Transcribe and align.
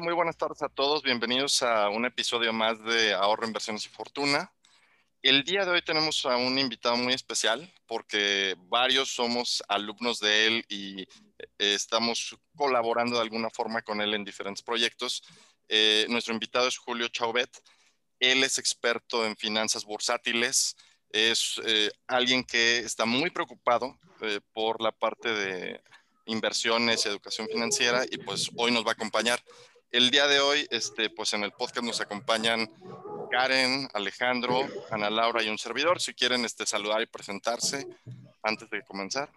muy 0.00 0.14
buenas 0.14 0.38
tardes 0.38 0.62
a 0.62 0.68
todos. 0.70 1.02
Bienvenidos 1.02 1.62
a 1.62 1.90
un 1.90 2.06
episodio 2.06 2.54
más 2.54 2.82
de 2.84 3.12
Ahorro, 3.12 3.46
Inversiones 3.46 3.84
y 3.84 3.90
Fortuna. 3.90 4.50
El 5.20 5.44
día 5.44 5.66
de 5.66 5.72
hoy 5.72 5.82
tenemos 5.82 6.24
a 6.24 6.36
un 6.38 6.58
invitado 6.58 6.96
muy 6.96 7.12
especial 7.12 7.70
porque 7.86 8.56
varios 8.68 9.10
somos 9.10 9.62
alumnos 9.68 10.18
de 10.18 10.46
él 10.46 10.64
y 10.70 11.02
eh, 11.02 11.06
estamos 11.58 12.34
colaborando 12.56 13.16
de 13.16 13.22
alguna 13.22 13.50
forma 13.50 13.82
con 13.82 14.00
él 14.00 14.14
en 14.14 14.24
diferentes 14.24 14.62
proyectos. 14.62 15.22
Eh, 15.68 16.06
nuestro 16.08 16.32
invitado 16.32 16.66
es 16.66 16.78
Julio 16.78 17.08
Chauvet. 17.08 17.50
Él 18.18 18.42
es 18.42 18.56
experto 18.58 19.26
en 19.26 19.36
finanzas 19.36 19.84
bursátiles. 19.84 20.76
Es 21.10 21.60
eh, 21.66 21.90
alguien 22.06 22.42
que 22.42 22.78
está 22.78 23.04
muy 23.04 23.28
preocupado 23.30 23.98
por 24.52 24.80
la 24.82 24.92
parte 24.92 25.28
de 25.28 25.82
inversiones, 26.24 27.04
educación 27.06 27.48
financiera 27.48 28.04
y 28.10 28.18
pues 28.18 28.50
hoy 28.56 28.70
nos 28.70 28.84
va 28.84 28.90
a 28.90 28.92
acompañar. 28.92 29.42
El 29.92 30.10
día 30.10 30.28
de 30.28 30.38
hoy, 30.38 30.66
este, 30.70 31.10
pues 31.10 31.34
en 31.34 31.42
el 31.42 31.50
podcast 31.50 31.84
nos 31.84 32.00
acompañan 32.00 32.70
Karen, 33.30 33.88
Alejandro, 33.92 34.60
Ana 34.90 35.10
Laura 35.10 35.42
y 35.42 35.48
un 35.48 35.58
servidor. 35.58 36.00
Si 36.00 36.14
quieren 36.14 36.44
este, 36.44 36.64
saludar 36.64 37.02
y 37.02 37.06
presentarse 37.06 37.86
antes 38.42 38.70
de 38.70 38.82
comenzar. 38.82 39.30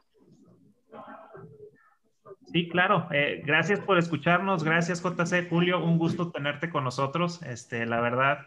Sí, 2.52 2.70
claro. 2.70 3.08
Eh, 3.12 3.42
gracias 3.44 3.80
por 3.80 3.98
escucharnos. 3.98 4.64
Gracias, 4.64 5.02
JC. 5.02 5.50
Julio, 5.50 5.84
un 5.84 5.98
gusto 5.98 6.32
tenerte 6.32 6.70
con 6.70 6.84
nosotros. 6.84 7.42
Este, 7.42 7.88
la 7.88 8.00
verdad, 8.00 8.46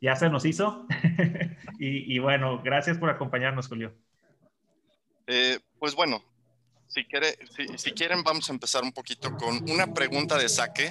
ya 0.00 0.16
se 0.16 0.30
nos 0.30 0.44
hizo. 0.44 0.88
y, 1.78 2.18
bueno, 2.18 2.60
gracias 2.64 2.98
por 2.98 3.10
acompañarnos, 3.10 3.68
Julio. 3.68 3.94
Eh, 5.28 5.60
pues 5.78 5.94
bueno, 5.94 6.20
si, 6.88 7.06
si, 7.76 7.92
quieren, 7.92 8.22
vamos 8.22 8.48
a 8.48 8.52
empezar 8.52 8.82
un 8.82 8.92
poquito 8.92 9.36
con 9.36 9.70
una 9.70 9.92
pregunta 9.92 10.38
de 10.38 10.48
saque 10.48 10.90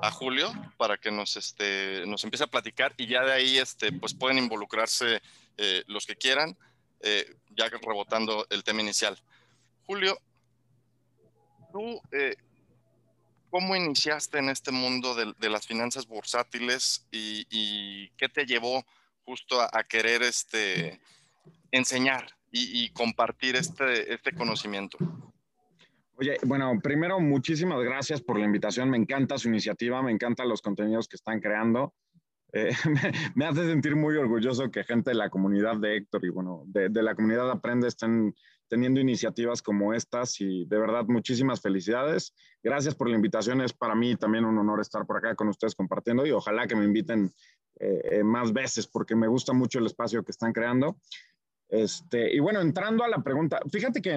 a 0.00 0.10
Julio 0.10 0.50
para 0.78 0.96
que 0.96 1.10
nos, 1.10 1.36
este, 1.36 2.04
nos 2.06 2.24
empiece 2.24 2.44
a 2.44 2.48
platicar 2.48 2.94
y 2.96 3.06
ya 3.06 3.22
de 3.22 3.32
ahí 3.32 3.58
este, 3.58 3.92
pues 3.92 4.14
pueden 4.14 4.38
involucrarse 4.38 5.20
eh, 5.58 5.84
los 5.86 6.06
que 6.06 6.16
quieran, 6.16 6.56
eh, 7.00 7.36
ya 7.50 7.68
rebotando 7.68 8.46
el 8.48 8.64
tema 8.64 8.80
inicial. 8.80 9.20
Julio, 9.84 10.18
tú, 11.70 12.00
eh, 12.10 12.36
¿cómo 13.50 13.76
iniciaste 13.76 14.38
en 14.38 14.48
este 14.48 14.70
mundo 14.72 15.14
de, 15.14 15.50
las 15.50 15.66
finanzas 15.66 16.06
bursátiles 16.06 17.06
y, 17.12 18.08
qué 18.16 18.30
te 18.30 18.46
llevó 18.46 18.82
justo 19.26 19.60
a, 19.60 19.84
querer 19.84 20.22
este, 20.22 20.98
enseñar 21.70 22.34
y, 22.50 22.84
y 22.84 22.88
compartir 22.90 23.56
este, 23.56 24.14
este 24.14 24.34
conocimiento? 24.34 24.96
Oye, 26.16 26.36
bueno, 26.44 26.78
primero, 26.80 27.18
muchísimas 27.18 27.82
gracias 27.82 28.22
por 28.22 28.38
la 28.38 28.44
invitación. 28.44 28.88
Me 28.88 28.96
encanta 28.96 29.36
su 29.36 29.48
iniciativa, 29.48 30.00
me 30.00 30.12
encantan 30.12 30.48
los 30.48 30.62
contenidos 30.62 31.08
que 31.08 31.16
están 31.16 31.40
creando. 31.40 31.92
Eh, 32.52 32.70
me, 33.34 33.46
hace 33.46 33.66
sentir 33.66 33.96
muy 33.96 34.16
orgulloso 34.16 34.70
que 34.70 34.84
gente 34.84 35.10
de 35.10 35.16
la 35.16 35.28
comunidad 35.28 35.76
de 35.76 35.96
Héctor 35.96 36.24
y 36.24 36.28
bueno, 36.28 36.62
de, 36.66 36.88
la 37.02 37.16
comunidad 37.16 37.50
Aprende 37.50 37.88
estén 37.88 38.32
teniendo 38.68 39.00
iniciativas 39.00 39.60
como 39.60 39.92
estas 39.92 40.40
y 40.40 40.64
de 40.66 40.78
verdad 40.78 41.04
muchísimas 41.08 41.60
felicidades. 41.60 42.32
Gracias 42.62 42.94
por 42.94 43.08
la 43.08 43.16
invitación. 43.16 43.60
Es 43.60 43.72
para 43.72 43.96
mí 43.96 44.14
también 44.14 44.44
un 44.44 44.56
honor 44.56 44.80
estar 44.80 45.04
por 45.06 45.16
acá 45.16 45.34
con 45.34 45.48
ustedes 45.48 45.74
compartiendo 45.74 46.24
y 46.24 46.30
ojalá 46.30 46.68
que 46.68 46.76
me 46.76 46.84
inviten 46.84 47.32
eh, 47.80 48.00
eh, 48.12 48.24
más 48.24 48.52
veces 48.52 48.86
porque 48.86 49.16
me 49.16 49.26
gusta 49.26 49.52
mucho 49.52 49.80
el 49.80 49.86
espacio 49.86 50.22
que 50.22 50.30
están 50.30 50.52
creando. 50.52 50.96
Este, 51.68 52.32
y 52.32 52.38
bueno, 52.38 52.60
entrando 52.60 53.02
a 53.02 53.08
la 53.08 53.20
pregunta, 53.20 53.58
fíjate 53.68 54.00
que 54.00 54.16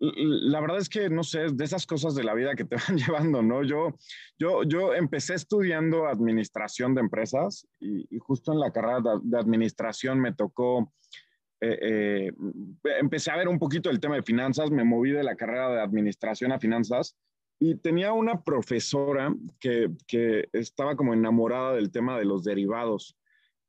la 0.00 0.60
verdad 0.60 0.78
es 0.78 0.88
que 0.88 1.10
no 1.10 1.24
sé, 1.24 1.46
de 1.52 1.64
esas 1.64 1.86
cosas 1.86 2.14
de 2.14 2.22
la 2.22 2.34
vida 2.34 2.54
que 2.54 2.64
te 2.64 2.76
van 2.88 2.96
llevando, 2.96 3.42
¿no? 3.42 3.62
Yo, 3.64 3.96
yo, 4.38 4.62
yo 4.62 4.94
empecé 4.94 5.34
estudiando 5.34 6.06
administración 6.06 6.94
de 6.94 7.00
empresas 7.00 7.66
y, 7.80 8.06
justo 8.18 8.52
en 8.52 8.60
la 8.60 8.70
carrera 8.70 9.00
de, 9.22 9.38
administración 9.38 10.20
me 10.20 10.32
tocó, 10.32 10.92
eh, 11.60 11.78
eh, 11.80 12.32
empecé 13.00 13.30
a 13.30 13.36
ver 13.36 13.48
un 13.48 13.58
poquito 13.58 13.90
el 13.90 14.00
tema 14.00 14.16
de 14.16 14.22
finanzas, 14.22 14.70
me 14.70 14.84
moví 14.84 15.10
de 15.10 15.24
la 15.24 15.36
carrera 15.36 15.70
de 15.70 15.80
administración 15.80 16.52
a 16.52 16.60
finanzas 16.60 17.16
y 17.58 17.74
tenía 17.74 18.12
una 18.12 18.42
profesora 18.42 19.34
que, 19.58 19.90
que 20.06 20.48
estaba 20.52 20.94
como 20.94 21.12
enamorada 21.12 21.74
del 21.74 21.90
tema 21.90 22.16
de 22.16 22.24
los 22.24 22.44
derivados. 22.44 23.16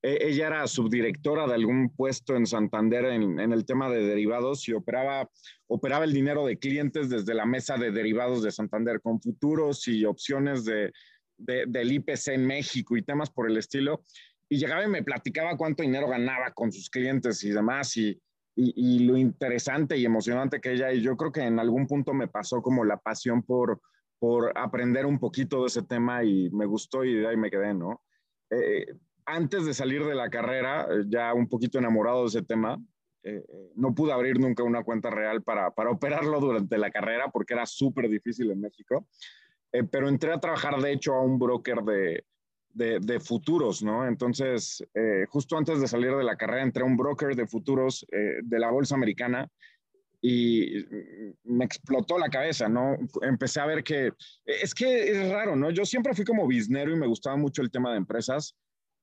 E, 0.01 0.29
ella 0.29 0.47
era 0.47 0.67
subdirectora 0.67 1.47
de 1.47 1.55
algún 1.55 1.89
puesto 1.89 2.35
en 2.35 2.45
Santander 2.45 3.05
en, 3.05 3.39
el 3.39 3.65
tema 3.65 3.89
de 3.89 4.03
derivados 4.05 4.67
y 4.67 4.73
operaba, 4.73 5.29
operaba 5.67 6.05
el 6.05 6.13
dinero 6.13 6.45
de 6.45 6.57
clientes 6.57 7.09
desde 7.09 7.33
la 7.33 7.45
mesa 7.45 7.77
de 7.77 7.91
derivados 7.91 8.41
de 8.43 8.51
Santander 8.51 9.01
con 9.01 9.21
futuros 9.21 9.87
y 9.87 10.05
opciones 10.05 10.63
de, 10.65 10.91
del 11.37 11.91
IPC 11.91 12.29
en 12.29 12.45
México 12.45 12.95
y 12.95 13.03
temas 13.03 13.29
por 13.29 13.49
el 13.49 13.57
estilo. 13.57 14.03
Y 14.47 14.57
llegaba 14.57 14.83
y 14.83 14.87
me 14.87 15.03
platicaba 15.03 15.57
cuánto 15.57 15.83
dinero 15.83 16.07
ganaba 16.07 16.51
con 16.51 16.71
sus 16.71 16.89
clientes 16.89 17.43
y 17.43 17.51
demás 17.51 17.95
y, 17.97 18.19
y, 18.55 18.99
lo 18.99 19.15
interesante 19.15 19.97
y 19.97 20.05
emocionante 20.05 20.59
que 20.59 20.73
ella 20.73 20.91
y 20.91 21.01
yo 21.01 21.15
creo 21.15 21.31
que 21.31 21.41
en 21.41 21.59
algún 21.59 21.87
punto 21.87 22.13
me 22.13 22.27
pasó 22.27 22.61
como 22.61 22.83
la 22.83 22.97
pasión 22.97 23.43
por, 23.43 23.79
por 24.17 24.51
aprender 24.57 25.05
un 25.05 25.19
poquito 25.19 25.61
de 25.61 25.67
ese 25.67 25.83
tema 25.83 26.23
y 26.23 26.49
me 26.49 26.65
gustó 26.65 27.05
y 27.05 27.15
de 27.15 27.27
ahí 27.27 27.37
me 27.37 27.51
quedé, 27.51 27.73
¿no? 27.73 28.01
Eh, 28.49 28.87
antes 29.29 29.65
de 29.65 29.73
salir 29.73 30.03
de 30.03 30.15
la 30.15 30.29
carrera, 30.29 30.87
eh, 30.89 31.03
ya 31.07 31.33
un 31.33 31.47
poquito 31.47 31.77
enamorado 31.77 32.21
de 32.21 32.27
ese 32.27 32.41
tema, 32.41 32.79
eh, 33.23 33.43
eh, 33.47 33.71
no 33.75 33.93
pude 33.93 34.11
abrir 34.11 34.39
nunca 34.39 34.63
una 34.63 34.83
cuenta 34.83 35.09
real 35.09 35.43
para, 35.43 35.71
operarlo 35.89 36.39
durante 36.39 36.77
la 36.77 36.89
carrera 36.89 37.29
porque 37.31 37.53
era 37.53 37.65
súper 37.65 38.09
difícil 38.09 38.51
en 38.51 38.61
México. 38.61 39.07
pero 39.91 40.09
entré 40.09 40.33
a 40.33 40.39
trabajar, 40.39 40.81
de 40.81 40.91
hecho, 40.93 41.13
a 41.13 41.21
un 41.21 41.37
broker 41.37 41.83
de, 41.83 43.19
futuros, 43.19 43.83
¿no? 43.83 44.07
Entonces, 44.07 44.83
justo 45.29 45.57
antes 45.57 45.79
de 45.79 45.87
salir 45.87 46.15
de 46.15 46.23
la 46.23 46.37
carrera, 46.37 46.63
entré 46.63 46.81
a 46.81 46.87
un 46.87 46.97
broker 46.97 47.35
de 47.35 47.45
futuros 47.45 48.03
de 48.09 48.59
la 48.59 48.71
bolsa 48.71 48.95
americana 48.95 49.47
y 50.21 50.85
me 51.43 51.65
explotó 51.65 52.17
la 52.17 52.29
cabeza, 52.29 52.67
¿no? 52.67 52.97
Empecé 53.21 53.59
a 53.59 53.67
ver 53.67 53.83
que 53.83 54.11
es 54.43 54.73
que 54.73 55.11
es 55.11 55.29
raro, 55.29 55.55
¿no? 55.55 55.69
Yo 55.69 55.85
siempre 55.85 56.15
fui 56.15 56.25
como 56.25 56.47
biznero 56.47 56.91
y 56.91 56.99
me 56.99 57.05
gustaba 57.05 57.37
mucho 57.37 57.61
el 57.61 57.69
tema 57.69 57.91
de 57.91 57.97
empresas 57.97 58.55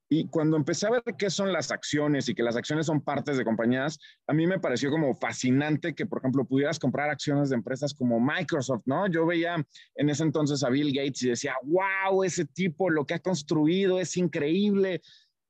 y 0.08 0.28
cuando 0.28 0.56
empecé 0.56 0.86
a 0.86 0.90
ver 0.90 1.02
qué 1.18 1.30
son 1.30 1.52
las 1.52 1.72
acciones 1.72 2.28
y 2.28 2.34
que 2.34 2.42
las 2.42 2.56
acciones 2.56 2.86
son 2.86 3.00
partes 3.00 3.36
de 3.36 3.44
compañías, 3.44 3.98
a 4.28 4.32
mí 4.32 4.46
me 4.46 4.60
pareció 4.60 4.90
como 4.90 5.14
fascinante 5.14 5.94
que, 5.94 6.06
por 6.06 6.18
ejemplo, 6.18 6.44
pudieras 6.44 6.78
comprar 6.78 7.10
acciones 7.10 7.48
de 7.50 7.56
empresas 7.56 7.92
como 7.92 8.20
Microsoft, 8.20 8.82
¿no? 8.84 9.08
Yo 9.08 9.26
veía 9.26 9.56
en 9.96 10.10
ese 10.10 10.22
entonces 10.22 10.62
a 10.62 10.70
Bill 10.70 10.94
Gates 10.94 11.22
y 11.24 11.30
decía, 11.30 11.54
wow, 11.64 12.22
ese 12.22 12.44
tipo, 12.44 12.88
lo 12.88 13.04
que 13.04 13.14
ha 13.14 13.18
construido 13.18 13.98
es 13.98 14.16
increíble. 14.16 15.02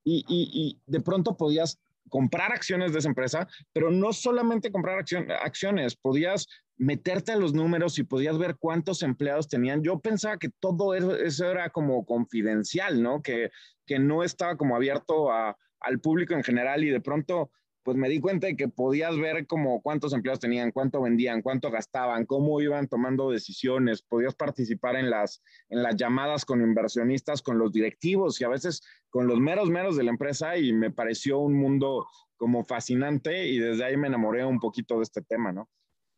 Y, 0.04 0.24
y, 0.28 0.80
de 0.86 1.00
pronto 1.00 1.36
podías 1.36 1.78
comprar 2.08 2.52
acciones 2.52 2.92
de 2.92 3.00
esa 3.00 3.08
empresa, 3.08 3.48
pero 3.72 3.90
no 3.90 4.12
solamente 4.12 4.70
comprar 4.70 5.04
acciones, 5.42 5.96
podías 5.96 6.46
meterte 6.76 7.32
a 7.32 7.37
los 7.37 7.54
números 7.54 7.98
y 7.98 8.04
podías 8.04 8.38
ver 8.38 8.56
cuántos 8.59 9.03
empleados 9.03 9.48
tenían. 9.48 9.82
Yo 9.82 9.98
pensaba 9.98 10.38
que 10.38 10.50
todo 10.60 10.94
eso 10.94 11.50
era 11.50 11.70
como 11.70 12.04
confidencial, 12.04 13.03
¿no? 13.03 13.22
Que, 13.22 13.50
que 13.87 13.98
no 13.98 14.22
estaba 14.22 14.56
como 14.56 14.76
abierto 14.76 15.31
al 15.32 16.00
público 16.00 16.34
en 16.34 16.44
general 16.44 16.84
y 16.84 16.91
de 16.91 17.00
pronto 17.00 17.50
pues 17.86 17.97
me 17.97 18.09
di 18.09 18.19
cuenta 18.19 18.48
de 18.48 18.56
que 18.56 18.66
podías 18.66 19.16
ver 19.16 19.47
como 19.47 19.81
cuántos 19.81 20.12
empleados 20.12 20.41
tenían, 20.41 20.72
cuánto 20.72 21.00
vendían, 21.00 21.41
cuánto 21.41 21.70
gastaban, 21.70 22.26
cómo 22.26 22.60
iban 22.60 22.88
tomando 22.88 23.31
decisiones, 23.31 24.03
podías 24.03 24.34
participar 24.34 24.97
en 24.97 25.09
las, 25.09 25.41
en 25.69 25.84
las 25.84 25.94
llamadas 25.94 26.44
con 26.44 26.62
inversionistas, 26.62 27.42
con 27.42 27.59
los 27.59 27.72
directivos 27.72 28.41
y 28.41 28.44
a 28.44 28.48
veces 28.48 28.82
con 29.09 29.28
los 29.28 29.38
meros 29.38 29.70
meros 29.70 29.97
de 29.97 30.03
la 30.03 30.10
empresa 30.10 30.56
y 30.56 30.72
me 30.72 30.91
pareció 30.91 31.38
un 31.38 31.54
mundo 31.54 32.09
como 32.36 32.65
fascinante 32.65 33.47
y 33.47 33.60
desde 33.60 33.84
ahí 33.84 33.97
me 33.97 34.09
enamoré 34.09 34.45
un 34.45 34.59
poquito 34.59 34.97
de 34.97 35.04
este 35.04 35.22
tema, 35.22 35.53
¿no? 35.53 35.68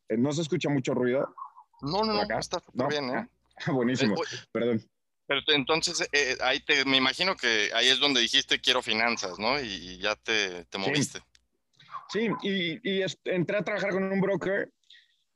Eh, 0.08 0.16
¿No 0.16 0.32
se 0.32 0.42
escucha 0.42 0.68
mucho 0.68 0.94
ruido? 0.94 1.34
No, 1.82 2.02
no, 2.04 2.14
no, 2.14 2.38
está 2.38 2.60
bien, 2.88 3.10
¿eh? 3.10 3.28
Buenísimo, 3.72 4.14
eh, 4.14 4.36
perdón. 4.52 4.82
Pero 5.26 5.40
entonces, 5.48 6.08
eh, 6.12 6.36
ahí 6.40 6.60
te, 6.60 6.84
me 6.86 6.96
imagino 6.96 7.36
que 7.36 7.70
ahí 7.74 7.88
es 7.88 7.98
donde 8.00 8.20
dijiste 8.20 8.60
quiero 8.60 8.80
finanzas, 8.80 9.38
¿no? 9.38 9.60
Y, 9.60 9.98
ya 9.98 10.16
te, 10.16 10.64
te 10.64 10.78
moviste. 10.78 11.20
Sí, 12.08 12.28
y, 12.42 12.80
y 12.82 13.04
entré 13.24 13.58
a 13.58 13.62
trabajar 13.62 13.90
con 13.90 14.04
un 14.10 14.20
broker 14.20 14.72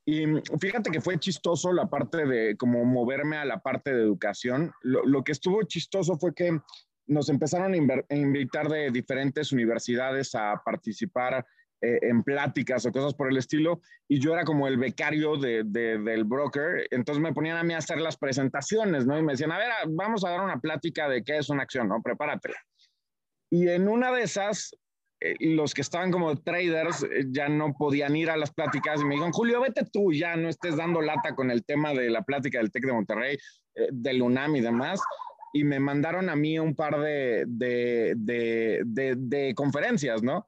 y 0.04 0.24
fíjate 0.58 0.90
que 0.90 1.00
fue 1.00 1.18
chistoso 1.18 1.72
la 1.72 1.86
parte 1.86 2.26
de 2.26 2.56
como 2.56 2.84
moverme 2.84 3.36
a 3.36 3.44
la 3.44 3.60
parte 3.60 3.94
de 3.94 4.02
educación. 4.02 4.72
Lo, 4.82 5.04
lo 5.04 5.22
que 5.22 5.32
estuvo 5.32 5.62
chistoso 5.62 6.16
fue 6.16 6.34
que 6.34 6.58
nos 7.06 7.28
empezaron 7.28 7.72
a, 7.74 8.14
invitar 8.14 8.68
de 8.68 8.90
diferentes 8.90 9.52
universidades 9.52 10.34
a 10.34 10.60
participar 10.64 11.46
eh, 11.82 11.98
en 12.02 12.22
pláticas 12.22 12.86
o 12.86 12.92
cosas 12.92 13.12
por 13.12 13.28
el 13.28 13.36
estilo, 13.36 13.80
y 14.08 14.20
yo 14.20 14.32
era 14.32 14.44
como 14.44 14.68
el 14.68 14.76
becario 14.76 15.36
de, 15.36 15.64
del 15.64 16.24
broker, 16.24 16.86
entonces 16.92 17.20
me 17.20 17.32
ponían 17.32 17.56
a 17.56 17.64
mí 17.64 17.74
a 17.74 17.78
hacer 17.78 18.00
las 18.00 18.16
presentaciones, 18.16 19.04
¿no? 19.04 19.18
Y 19.18 19.22
me 19.22 19.32
decían, 19.32 19.50
a 19.50 19.58
ver, 19.58 19.68
vamos 19.88 20.24
a 20.24 20.30
dar 20.30 20.42
una 20.42 20.60
plática 20.60 21.08
de 21.08 21.24
qué 21.24 21.38
es 21.38 21.48
una 21.48 21.64
acción, 21.64 21.88
¿no? 21.88 22.00
Prepárate. 22.00 22.50
Y 23.50 23.68
en 23.68 23.88
una 23.88 24.12
de 24.12 24.22
esas, 24.22 24.76
eh, 25.20 25.34
los 25.40 25.74
que 25.74 25.80
estaban 25.80 26.10
como 26.10 26.36
traders 26.36 27.02
eh, 27.02 27.24
ya 27.30 27.48
no 27.48 27.74
podían 27.74 28.14
ir 28.16 28.30
a 28.30 28.36
las 28.36 28.52
pláticas 28.52 29.00
y 29.00 29.04
me 29.04 29.14
dijeron, 29.14 29.32
Julio, 29.32 29.60
vete 29.60 29.84
tú, 29.92 30.12
ya 30.12 30.36
no 30.36 30.48
estés 30.48 30.76
dando 30.76 31.02
lata 31.02 31.34
con 31.34 31.50
el 31.50 31.64
tema 31.64 31.92
de 31.94 32.10
la 32.10 32.22
plática 32.22 32.58
del 32.58 32.70
TEC 32.70 32.86
de 32.86 32.92
Monterrey, 32.92 33.38
eh, 33.74 33.88
del 33.90 34.22
UNAM 34.22 34.56
y 34.56 34.60
demás, 34.60 35.00
y 35.52 35.64
me 35.64 35.80
mandaron 35.80 36.30
a 36.30 36.36
mí 36.36 36.58
un 36.58 36.74
par 36.74 36.98
de, 37.00 37.44
de, 37.46 38.14
de 39.16 39.54
conferencias, 39.54 40.22
¿no? 40.22 40.46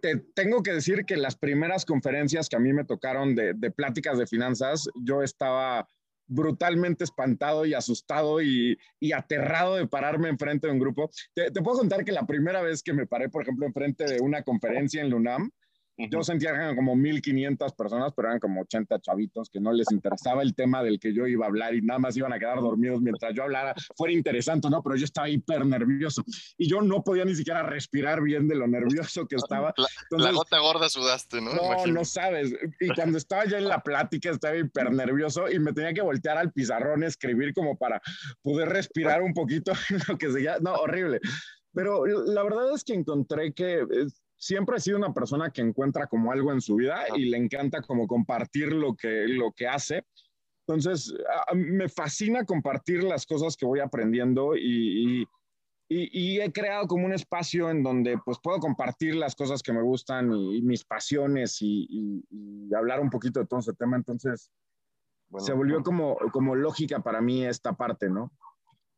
Te 0.00 0.16
tengo 0.34 0.62
que 0.62 0.72
decir 0.72 1.04
que 1.04 1.16
las 1.16 1.36
primeras 1.36 1.84
conferencias 1.84 2.48
que 2.48 2.56
a 2.56 2.60
mí 2.60 2.72
me 2.72 2.84
tocaron 2.84 3.34
de, 3.34 3.54
pláticas 3.70 4.18
de 4.18 4.26
finanzas, 4.26 4.88
yo 4.94 5.22
estaba 5.22 5.88
brutalmente 6.26 7.04
espantado 7.04 7.66
y 7.66 7.74
asustado 7.74 8.40
y, 8.40 8.78
aterrado 9.14 9.76
de 9.76 9.86
pararme 9.86 10.28
enfrente 10.28 10.66
de 10.66 10.72
un 10.72 10.78
grupo. 10.78 11.10
Te, 11.34 11.50
te, 11.50 11.62
puedo 11.62 11.78
contar 11.78 12.04
que 12.04 12.12
la 12.12 12.26
primera 12.26 12.62
vez 12.62 12.82
que 12.82 12.92
me 12.92 13.06
paré, 13.06 13.28
por 13.28 13.42
ejemplo, 13.42 13.66
enfrente 13.66 14.04
de 14.04 14.20
una 14.20 14.42
conferencia 14.42 15.02
en 15.02 15.10
Lunam, 16.00 16.10
yo 16.10 16.22
sentía 16.22 16.50
que 16.50 16.56
eran 16.56 16.76
como 16.76 16.96
1500 16.96 17.72
personas, 17.74 18.12
pero 18.14 18.28
eran 18.28 18.40
como 18.40 18.62
80 18.62 19.00
chavitos 19.00 19.50
que 19.50 19.60
no 19.60 19.72
les 19.72 19.90
interesaba 19.90 20.42
el 20.42 20.54
tema 20.54 20.82
del 20.82 20.98
que 20.98 21.14
yo 21.14 21.26
iba 21.26 21.46
a 21.46 21.48
hablar 21.48 21.74
y 21.74 21.82
nada 21.82 21.98
más 21.98 22.16
iban 22.16 22.32
a 22.32 22.38
quedar 22.38 22.60
dormidos 22.60 23.00
mientras 23.00 23.34
yo 23.34 23.42
hablara. 23.42 23.74
Fuera 23.96 24.12
interesante, 24.12 24.68
¿no? 24.70 24.82
Pero 24.82 24.96
yo 24.96 25.04
estaba 25.04 25.28
hiper 25.28 25.66
nervioso 25.66 26.22
y 26.56 26.68
yo 26.68 26.80
no 26.82 27.02
podía 27.02 27.24
ni 27.24 27.34
siquiera 27.34 27.62
respirar 27.62 28.22
bien 28.22 28.48
de 28.48 28.54
lo 28.54 28.66
nervioso 28.66 29.26
que 29.26 29.36
estaba. 29.36 29.74
la 30.10 30.32
gota 30.32 30.58
gorda 30.58 30.88
sudaste, 30.88 31.40
¿no? 31.40 31.54
No, 31.54 31.86
no 31.86 32.04
sabes. 32.04 32.52
Y 32.80 32.88
cuando 32.94 33.18
estaba 33.18 33.44
ya 33.44 33.58
en 33.58 33.68
la 33.68 33.82
plática 33.82 34.30
estaba 34.30 34.56
hiper 34.56 34.92
nervioso 34.92 35.50
y 35.50 35.58
me 35.58 35.72
tenía 35.72 35.92
que 35.92 36.02
voltear 36.02 36.38
al 36.38 36.52
pizarrón, 36.52 37.04
escribir 37.04 37.52
como 37.54 37.76
para 37.76 38.00
poder 38.42 38.68
respirar 38.68 39.22
un 39.22 39.34
poquito 39.34 39.72
lo 40.08 40.18
que 40.18 40.30
seguía. 40.30 40.58
No, 40.60 40.74
horrible. 40.74 41.20
Pero 41.72 42.04
la 42.04 42.42
verdad 42.42 42.74
es 42.74 42.82
que 42.82 42.94
encontré 42.94 43.52
que 43.52 43.86
siempre 44.40 44.78
he 44.78 44.80
sido 44.80 44.96
una 44.96 45.12
persona 45.12 45.50
que 45.50 45.60
encuentra 45.60 46.06
como 46.06 46.32
algo 46.32 46.50
en 46.50 46.62
su 46.62 46.76
vida 46.76 47.04
y 47.14 47.26
le 47.26 47.36
encanta 47.36 47.82
como 47.82 48.06
compartir 48.06 48.72
lo 48.72 48.96
que, 48.96 49.26
lo 49.28 49.52
que 49.52 49.68
hace. 49.68 50.06
Entonces, 50.66 51.12
me 51.54 51.88
fascina 51.88 52.44
compartir 52.44 53.04
las 53.04 53.26
cosas 53.26 53.56
que 53.56 53.66
voy 53.66 53.80
aprendiendo 53.80 54.56
y, 54.56 55.28
y, 55.88 56.40
he 56.40 56.52
creado 56.52 56.86
como 56.86 57.04
un 57.04 57.12
espacio 57.12 57.68
en 57.68 57.82
donde 57.82 58.16
pues 58.24 58.38
puedo 58.42 58.60
compartir 58.60 59.14
las 59.16 59.34
cosas 59.34 59.62
que 59.62 59.72
me 59.72 59.82
gustan 59.82 60.32
y, 60.32 60.62
mis 60.62 60.84
pasiones 60.84 61.58
y, 61.60 62.24
hablar 62.74 63.00
un 63.00 63.10
poquito 63.10 63.40
de 63.40 63.46
todo 63.46 63.60
ese 63.60 63.74
tema. 63.74 63.96
Entonces, 63.96 64.50
se 65.38 65.52
volvió 65.52 65.82
como, 65.82 66.16
como 66.32 66.54
lógica 66.54 67.00
para 67.00 67.20
mí 67.20 67.44
esta 67.44 67.74
parte, 67.74 68.08
¿no? 68.08 68.32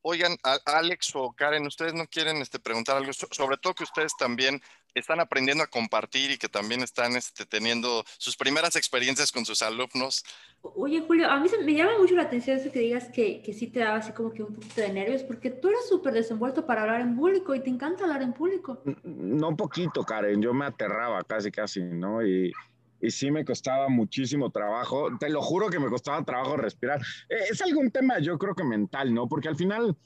Oigan, 0.02 0.36
Alex 0.66 1.12
o 1.14 1.32
Karen, 1.32 1.66
ustedes 1.66 1.94
no 1.94 2.06
quieren 2.06 2.38
este, 2.38 2.58
preguntar 2.58 2.96
algo, 2.96 3.12
sobre 3.12 3.56
todo 3.56 3.74
que 3.74 3.84
ustedes 3.84 4.12
también 4.16 4.60
están 4.94 5.20
aprendiendo 5.20 5.64
a 5.64 5.66
compartir 5.66 6.30
y 6.30 6.38
que 6.38 6.48
también 6.48 6.82
están 6.82 7.16
este, 7.16 7.46
teniendo 7.46 8.04
sus 8.18 8.36
primeras 8.36 8.76
experiencias 8.76 9.32
con 9.32 9.44
sus 9.44 9.62
alumnos. 9.62 10.24
Oye, 10.62 11.00
Julio, 11.00 11.28
a 11.28 11.40
mí 11.40 11.48
me 11.64 11.74
llama 11.74 11.98
mucho 11.98 12.14
la 12.14 12.22
atención 12.22 12.58
eso 12.58 12.70
que 12.70 12.80
digas 12.80 13.08
que, 13.12 13.42
que 13.42 13.52
sí 13.52 13.66
te 13.66 13.80
daba 13.80 13.96
así 13.96 14.12
como 14.12 14.32
que 14.32 14.42
un 14.42 14.54
poquito 14.54 14.80
de 14.80 14.92
nervios, 14.92 15.22
porque 15.22 15.50
tú 15.50 15.68
eres 15.68 15.88
súper 15.88 16.14
desenvuelto 16.14 16.66
para 16.66 16.82
hablar 16.82 17.00
en 17.00 17.16
público 17.16 17.54
y 17.54 17.60
te 17.60 17.70
encanta 17.70 18.04
hablar 18.04 18.22
en 18.22 18.32
público. 18.32 18.82
No 19.02 19.56
poquito, 19.56 20.04
Karen, 20.04 20.40
yo 20.40 20.54
me 20.54 20.66
aterraba 20.66 21.22
casi, 21.24 21.50
casi, 21.50 21.82
¿no? 21.82 22.24
Y, 22.24 22.52
y 23.00 23.10
sí 23.10 23.30
me 23.30 23.44
costaba 23.44 23.88
muchísimo 23.88 24.50
trabajo. 24.50 25.08
Te 25.18 25.28
lo 25.28 25.42
juro 25.42 25.68
que 25.68 25.80
me 25.80 25.88
costaba 25.88 26.24
trabajo 26.24 26.56
respirar. 26.56 27.00
Eh, 27.28 27.46
es 27.50 27.60
algún 27.60 27.90
tema, 27.90 28.20
yo 28.20 28.38
creo 28.38 28.54
que 28.54 28.62
mental, 28.64 29.12
¿no? 29.12 29.28
Porque 29.28 29.48
al 29.48 29.56
final 29.56 29.96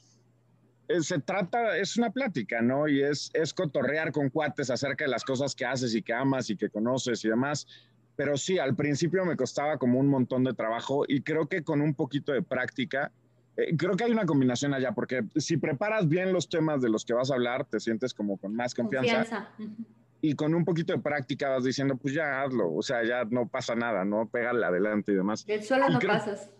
se 1.01 1.19
trata, 1.19 1.77
es 1.77 1.97
una 1.97 2.11
plática, 2.11 2.61
¿no? 2.61 2.87
Y 2.87 3.03
es, 3.03 3.29
es 3.33 3.53
cotorrear 3.53 4.11
con 4.11 4.29
cuates 4.29 4.69
acerca 4.69 5.05
de 5.05 5.11
las 5.11 5.23
cosas 5.23 5.55
que 5.55 5.65
haces 5.65 5.93
y 5.95 6.01
que 6.01 6.13
amas 6.13 6.49
y 6.49 6.57
que 6.57 6.69
conoces 6.69 7.23
y 7.25 7.29
demás. 7.29 7.67
Pero 8.15 8.37
sí, 8.37 8.57
al 8.57 8.75
principio 8.75 9.25
me 9.25 9.35
costaba 9.35 9.77
como 9.77 9.99
un 9.99 10.07
montón 10.07 10.43
de 10.43 10.53
trabajo 10.53 11.05
y 11.07 11.21
creo 11.21 11.47
que 11.47 11.63
con 11.63 11.81
un 11.81 11.93
poquito 11.93 12.31
de 12.31 12.41
práctica, 12.41 13.11
eh, 13.57 13.75
creo 13.77 13.95
que 13.95 14.05
hay 14.05 14.11
una 14.11 14.25
combinación 14.25 14.73
allá, 14.73 14.93
porque 14.93 15.23
si 15.35 15.57
preparas 15.57 16.07
bien 16.07 16.33
los 16.33 16.49
temas 16.49 16.81
de 16.81 16.89
los 16.89 17.05
que 17.05 17.13
vas 17.13 17.31
a 17.31 17.35
hablar, 17.35 17.65
te 17.65 17.79
sientes 17.79 18.13
como 18.13 18.37
con 18.37 18.55
más 18.55 18.73
confianza. 18.73 19.17
confianza 19.17 19.87
y 20.21 20.33
con 20.33 20.53
un 20.55 20.65
poquito 20.65 20.93
de 20.93 20.99
práctica 20.99 21.49
vas 21.49 21.63
diciendo, 21.63 21.95
pues 21.95 22.13
ya 22.13 22.41
hazlo, 22.41 22.73
o 22.73 22.81
sea, 22.81 23.03
ya 23.03 23.23
no 23.25 23.47
pasa 23.47 23.75
nada, 23.75 24.03
¿no? 24.03 24.27
Pégale 24.27 24.65
adelante 24.65 25.11
y 25.11 25.15
demás. 25.15 25.45
Del 25.45 25.63
suelo 25.63 25.89
no 25.89 25.99
pasas. 25.99 26.51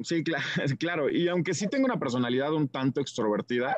Sí, 0.00 0.22
claro, 0.22 0.44
claro, 0.78 1.10
y 1.10 1.28
aunque 1.28 1.54
sí 1.54 1.68
tengo 1.68 1.86
una 1.86 1.98
personalidad 1.98 2.52
un 2.52 2.68
tanto 2.68 3.00
extrovertida, 3.00 3.76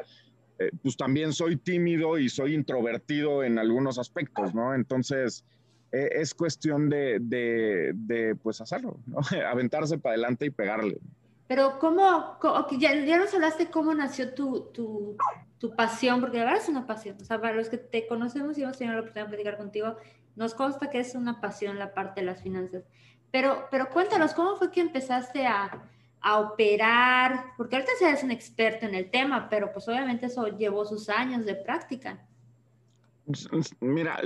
eh, 0.59 0.71
pues 0.83 0.97
también 0.97 1.33
soy 1.33 1.57
tímido 1.57 2.19
y 2.19 2.29
soy 2.29 2.55
introvertido 2.55 3.45
en 3.45 3.59
algunos 3.59 3.99
aspectos, 3.99 4.55
¿no? 4.55 4.75
Entonces, 4.75 5.45
eh, 5.93 6.09
es 6.13 6.35
cuestión 6.35 6.89
de, 6.89 7.19
de, 7.21 7.93
de, 7.95 8.35
pues 8.35 8.61
hacerlo, 8.61 8.99
¿no? 9.07 9.19
Aventarse 9.51 9.99
para 9.99 10.15
adelante 10.15 10.47
y 10.47 10.51
pegarle. 10.51 10.99
Pero 11.47 11.79
cómo, 11.79 12.39
ya, 12.79 12.95
ya 12.95 13.17
nos 13.17 13.33
hablaste 13.33 13.71
cómo 13.71 13.95
nació 13.95 14.35
tu, 14.35 14.71
tu, 14.73 15.17
tu 15.59 15.75
pasión, 15.75 16.21
porque 16.21 16.37
la 16.37 16.45
verdad 16.45 16.61
es 16.61 16.69
una 16.69 16.87
pasión. 16.87 17.17
O 17.23 17.25
sea, 17.25 17.41
para 17.41 17.55
los 17.55 17.71
que 17.71 17.79
te 17.79 18.07
conocemos 18.07 18.59
y 18.59 18.63
hemos 18.63 18.77
tenido 18.77 18.95
la 18.95 19.01
oportunidad 19.01 19.27
de 19.27 19.31
platicar 19.31 19.57
contigo, 19.57 19.97
nos 20.37 20.55
consta 20.55 20.91
que 20.91 21.01
es 21.01 21.15
una 21.15 21.41
pasión 21.41 21.79
la 21.79 21.95
parte 21.95 22.21
de 22.21 22.27
las 22.27 22.43
finanzas. 22.43 22.85
Pero, 23.31 23.67
pero 23.71 23.89
cuéntanos, 23.89 24.35
¿cómo 24.35 24.57
fue 24.57 24.71
que 24.71 24.81
empezaste 24.81 25.47
a, 25.47 25.83
a 26.21 26.41
operar? 26.41 27.53
Porque 27.57 27.77
ahorita 27.77 27.93
eres 28.01 28.23
un 28.23 28.31
experto 28.31 28.87
en 28.87 28.95
el 28.95 29.11
tema, 29.11 29.49
pero 29.49 29.73
pues 29.73 29.89
obviamente 29.89 30.27
eso 30.27 30.47
llevó 30.57 30.85
sus 30.85 31.09
años 31.09 31.45
de 31.45 31.55
práctica. 31.55 32.27
Mira, 33.81 34.21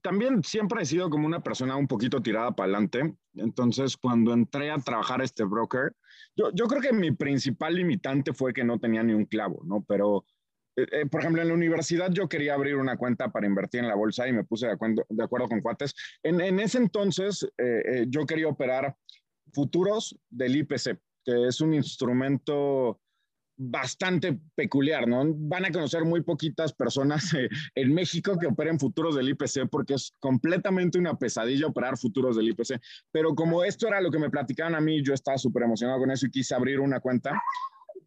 también 0.00 0.44
siempre 0.44 0.82
he 0.82 0.86
sido 0.86 1.10
como 1.10 1.26
una 1.26 1.42
persona 1.42 1.76
un 1.76 1.88
poquito 1.88 2.22
tirada 2.22 2.52
para 2.52 2.66
adelante. 2.66 3.14
Entonces, 3.34 3.96
cuando 3.96 4.32
entré 4.32 4.70
a 4.70 4.78
trabajar 4.78 5.22
este 5.22 5.42
broker, 5.42 5.92
yo, 6.36 6.50
yo 6.54 6.66
creo 6.66 6.80
que 6.80 6.92
mi 6.92 7.10
principal 7.10 7.74
limitante 7.74 8.32
fue 8.32 8.52
que 8.52 8.62
no 8.62 8.78
tenía 8.78 9.02
ni 9.02 9.12
un 9.12 9.24
clavo, 9.24 9.60
¿no? 9.64 9.84
Pero 9.88 10.24
eh, 10.76 10.86
eh, 10.90 11.06
por 11.06 11.20
ejemplo, 11.20 11.42
en 11.42 11.48
la 11.48 11.54
universidad 11.54 12.10
yo 12.10 12.28
quería 12.28 12.54
abrir 12.54 12.76
una 12.76 12.96
cuenta 12.96 13.30
para 13.30 13.46
invertir 13.46 13.80
en 13.80 13.88
la 13.88 13.94
bolsa 13.94 14.26
y 14.26 14.32
me 14.32 14.44
puse 14.44 14.66
de 14.66 14.72
acuerdo, 14.72 15.06
de 15.08 15.24
acuerdo 15.24 15.48
con 15.48 15.60
cuates. 15.60 15.94
En, 16.22 16.40
en 16.40 16.60
ese 16.60 16.78
entonces 16.78 17.48
eh, 17.58 18.06
yo 18.08 18.26
quería 18.26 18.48
operar 18.48 18.96
futuros 19.52 20.18
del 20.30 20.56
IPC, 20.56 20.98
que 21.24 21.46
es 21.46 21.60
un 21.60 21.74
instrumento 21.74 23.00
bastante 23.56 24.40
peculiar, 24.56 25.06
¿no? 25.06 25.24
Van 25.26 25.64
a 25.64 25.70
conocer 25.70 26.04
muy 26.04 26.22
poquitas 26.22 26.72
personas 26.72 27.30
en 27.74 27.94
México 27.94 28.36
que 28.38 28.46
operen 28.46 28.80
futuros 28.80 29.14
del 29.14 29.28
IPC 29.28 29.68
porque 29.70 29.94
es 29.94 30.12
completamente 30.18 30.98
una 30.98 31.16
pesadilla 31.16 31.68
operar 31.68 31.96
futuros 31.96 32.36
del 32.36 32.48
IPC. 32.48 32.80
Pero 33.12 33.34
como 33.34 33.64
esto 33.64 33.86
era 33.86 34.00
lo 34.00 34.10
que 34.10 34.18
me 34.18 34.30
platicaban 34.30 34.74
a 34.74 34.80
mí, 34.80 35.02
yo 35.02 35.14
estaba 35.14 35.38
súper 35.38 35.62
emocionado 35.62 36.00
con 36.00 36.10
eso 36.10 36.26
y 36.26 36.30
quise 36.30 36.54
abrir 36.54 36.80
una 36.80 37.00
cuenta 37.00 37.40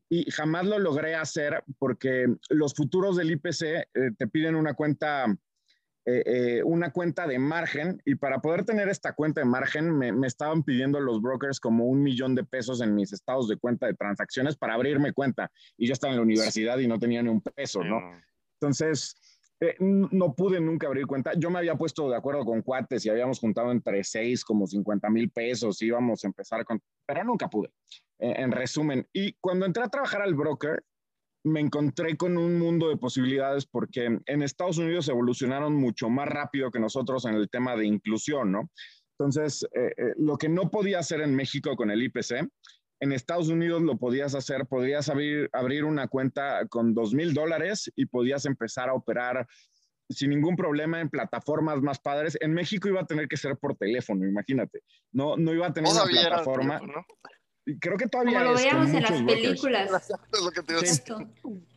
y 0.10 0.30
jamás 0.32 0.66
lo 0.66 0.80
logré 0.80 1.16
hacer 1.16 1.64
porque 1.80 2.28
los 2.50 2.74
futuros 2.74 3.18
del 3.18 3.32
IPC 3.32 3.62
eh, 3.64 3.86
te 4.18 4.28
piden 4.28 4.56
una 4.56 4.74
cuenta, 4.74 5.26
eh, 6.10 6.24
eh, 6.26 6.64
una 6.64 6.92
cuenta 6.94 7.28
de 7.28 7.38
margen 7.38 8.02
y 8.06 8.16
para 8.16 8.40
poder 8.40 8.64
tener 8.64 8.88
esta 8.88 9.12
cuenta 9.12 9.42
de 9.42 9.46
margen 9.46 9.92
me, 9.92 10.14
me, 10.14 10.26
estaban 10.26 10.64
pidiendo 10.64 11.02
los 11.02 11.22
brokers 11.22 11.60
como 11.60 11.84
un 11.88 12.02
millón 12.02 12.34
de 12.34 12.46
pesos 12.46 12.80
en 12.80 12.96
mis 12.96 13.12
estados 13.12 13.50
de 13.50 13.58
cuenta 13.58 13.88
de 13.88 13.94
transacciones 13.94 14.56
para 14.56 14.76
abrirme 14.76 15.12
cuenta 15.12 15.52
y 15.76 15.86
yo 15.86 15.92
estaba 15.92 16.14
en 16.14 16.20
la 16.20 16.24
universidad 16.24 16.78
y 16.78 16.88
no 16.88 16.98
tenía 16.98 17.22
ni 17.22 17.28
un 17.28 17.42
peso, 17.42 17.84
¿no? 17.84 18.00
Entonces... 18.54 19.18
no 19.80 20.36
pude 20.36 20.62
nunca 20.62 20.86
abrir 20.86 21.08
cuenta. 21.08 21.32
Yo 21.36 21.50
me 21.50 21.58
había 21.58 21.76
puesto 21.76 22.08
de 22.10 22.16
acuerdo 22.16 22.46
con 22.46 22.62
cuates 22.62 23.04
y 23.04 23.10
habíamos 23.10 23.40
juntado 23.40 23.72
entre 23.72 24.04
seis 24.04 24.46
como 24.46 24.68
50 24.68 25.10
mil 25.10 25.32
pesos, 25.32 25.82
íbamos 25.82 26.24
a 26.24 26.28
empezar 26.28 26.64
con, 26.64 26.80
pero 27.08 27.24
nunca 27.24 27.50
pude 27.50 27.72
en 28.20 28.52
resumen. 28.52 29.08
Y 29.12 29.34
cuando 29.42 29.66
entré 29.66 29.84
a 29.84 29.90
trabajar 29.90 30.22
al 30.22 30.36
broker, 30.36 30.84
me 31.48 31.60
encontré 31.60 32.18
con 32.18 32.38
un 32.38 32.60
mundo 32.60 32.90
de 32.90 32.98
posibilidades 32.98 33.66
porque 33.66 34.20
en 34.26 34.42
Estados 34.42 34.78
Unidos 34.78 35.10
evolucionaron 35.10 35.76
mucho 35.76 36.10
más 36.10 36.28
rápido 36.28 36.72
que 36.72 36.80
nosotros 36.80 37.26
en 37.26 37.36
el 37.36 37.50
tema 37.50 37.76
de 37.76 37.86
inclusión, 37.86 38.52
¿no? 38.52 38.70
Entonces, 39.20 39.66
eh, 39.74 39.94
eh, 39.98 40.14
lo 40.18 40.38
que 40.38 40.50
no 40.50 40.70
podía 40.70 41.00
hacer 41.00 41.22
en 41.22 41.36
México 41.36 41.76
con 41.76 41.90
el 41.90 42.04
IPC, 42.04 42.48
en 43.00 43.12
Estados 43.12 43.50
Unidos 43.50 43.82
lo 43.82 43.98
podías 43.98 44.36
hacer, 44.36 44.66
podías 44.68 45.10
abrir, 45.10 45.50
abrir 45.54 45.84
una 45.84 46.08
cuenta 46.08 46.66
con 46.68 46.94
dos 46.94 47.14
mil 47.14 47.34
dólares 47.34 47.92
y 47.96 48.06
podías 48.06 48.46
empezar 48.46 48.90
a 48.90 48.94
operar 48.94 49.48
sin 50.10 50.30
ningún 50.30 50.56
problema 50.56 51.02
en 51.02 51.10
plataformas 51.10 51.82
más 51.82 52.00
padres. 52.00 52.38
En 52.42 52.54
México 52.54 52.88
iba 52.88 53.02
a 53.02 53.06
tener 53.06 53.28
que 53.28 53.38
ser 53.38 53.58
por 53.58 53.76
teléfono, 53.76 54.26
imagínate. 54.26 54.82
No, 55.12 55.36
no 55.36 55.54
iba 55.54 55.68
a 55.68 55.74
tener 55.74 55.92
una 55.92 56.04
plataforma 56.04 56.82
creo 57.80 57.98
que 57.98 58.08
todavía 58.08 58.40
Como 58.40 58.52
lo 58.52 58.58
veíamos 58.58 58.90
en 58.90 59.02
las 59.02 59.22
películas. 59.22 59.92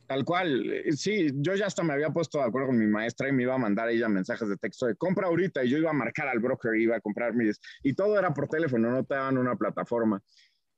tal 0.07 0.25
cual. 0.25 0.73
Eh, 0.73 0.93
sí, 0.93 1.31
yo 1.37 1.55
ya 1.55 1.67
hasta 1.67 1.83
me 1.83 1.93
había 1.93 2.11
puesto 2.11 2.39
de 2.39 2.45
acuerdo 2.45 2.69
con 2.69 2.79
mi 2.79 2.87
maestra 2.87 3.29
y 3.29 3.33
me 3.33 3.43
iba 3.43 3.55
a 3.55 3.59
mandar 3.59 3.89
ella 3.89 4.09
mensajes 4.09 4.49
de 4.49 4.57
texto 4.57 4.87
de 4.87 4.97
compra 4.97 5.29
ahorita 5.29 5.65
y 5.65 5.71
yo 5.71 5.79
iba 5.79 5.91
a 5.91 5.95
marcar 5.95 6.29
al 6.29 6.39
broker 6.39 6.75
y 6.77 6.85
iba 6.85 6.97
a 6.97 7.01
comprar 7.01 7.35
mis... 7.35 7.61
Y 7.83 7.95
todo 7.95 8.19
era 8.19 8.33
por 8.33 8.49
teléfono, 8.49 8.91
no 8.91 9.05
te 9.05 9.15
daban 9.15 9.39
una 9.39 9.57
plataforma. 9.57 10.23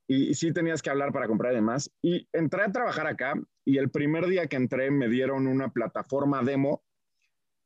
Y, 0.07 0.31
y, 0.31 0.35
sí 0.35 0.53
tenías 0.53 0.83
que 0.83 0.91
hablar 0.91 1.13
para 1.13 1.29
comprar 1.29 1.53
y 1.53 1.57
demás. 1.57 1.91
Y 2.03 2.29
entré 2.33 2.63
a 2.63 2.73
trabajar 2.73 3.07
acá 3.07 3.35
y 3.65 3.79
el 3.79 3.91
primer 3.91 4.27
día 4.27 4.47
que 4.47 4.57
entré 4.57 4.91
me 4.91 5.09
dieron 5.09 5.47
una 5.47 5.73
plataforma 5.73 6.43
demo 6.43 6.83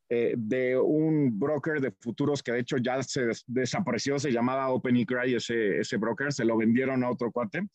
eh, 0.08 0.34
de 0.36 0.78
un 0.78 1.36
broker 1.36 1.80
de 1.80 1.90
futuros 1.90 2.40
que 2.40 2.52
de 2.52 2.60
hecho 2.60 2.76
ya 2.76 3.02
se 3.02 3.26
desapareció, 3.48 4.20
se 4.20 4.30
llamaba 4.30 4.70
OpenECRY, 4.70 5.34
ese, 5.34 5.80
ese 5.80 5.96
broker, 5.96 6.32
se 6.32 6.44
lo 6.44 6.56
vendieron 6.56 7.02
a 7.02 7.10
otro 7.10 7.32
cuate. 7.32 7.66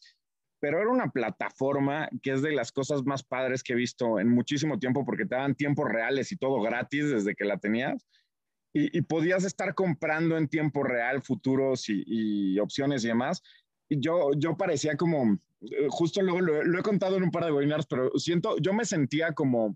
pero 0.62 0.80
era 0.80 0.90
una 0.90 1.12
plataforma 1.12 2.08
que 2.22 2.32
es 2.32 2.42
de 2.42 2.54
las 2.54 2.72
cosas 2.72 3.04
más 3.04 3.24
padres 3.24 3.64
que 3.64 3.74
he 3.74 3.76
visto 3.76 4.18
en 4.18 4.30
muchísimo 4.30 4.80
tiempo 4.80 5.04
porque 5.04 5.26
te 5.26 5.36
daban 5.36 5.56
tiempos 5.56 5.90
reales 5.90 6.32
y 6.32 6.38
todo 6.38 6.62
gratis 6.62 7.10
desde 7.10 7.36
que 7.36 7.44
la 7.44 7.58
tenías. 7.58 8.08
Y, 8.74 9.02
podías 9.02 9.44
estar 9.44 9.76
comprando 9.76 10.38
en 10.38 10.48
tiempo 10.48 10.84
real 10.84 11.22
futuros 11.22 11.90
y, 11.90 12.58
opciones 12.60 13.04
y 13.04 13.10
demás. 13.10 13.44
Y 13.90 14.00
yo, 14.00 14.32
yo 14.38 14.56
parecía 14.56 14.96
como, 14.96 15.38
eh, 15.60 15.88
justo 15.90 16.22
luego 16.22 16.40
lo, 16.40 16.64
lo, 16.64 16.80
he 16.80 16.84
contado 16.84 17.18
en 17.18 17.24
un 17.24 17.32
par 17.32 17.44
de 17.44 17.52
webinars, 17.52 17.86
pero 17.88 18.18
siento, 18.18 18.56
yo 18.60 18.72
me 18.72 18.86
sentía 18.86 19.34
como 19.34 19.76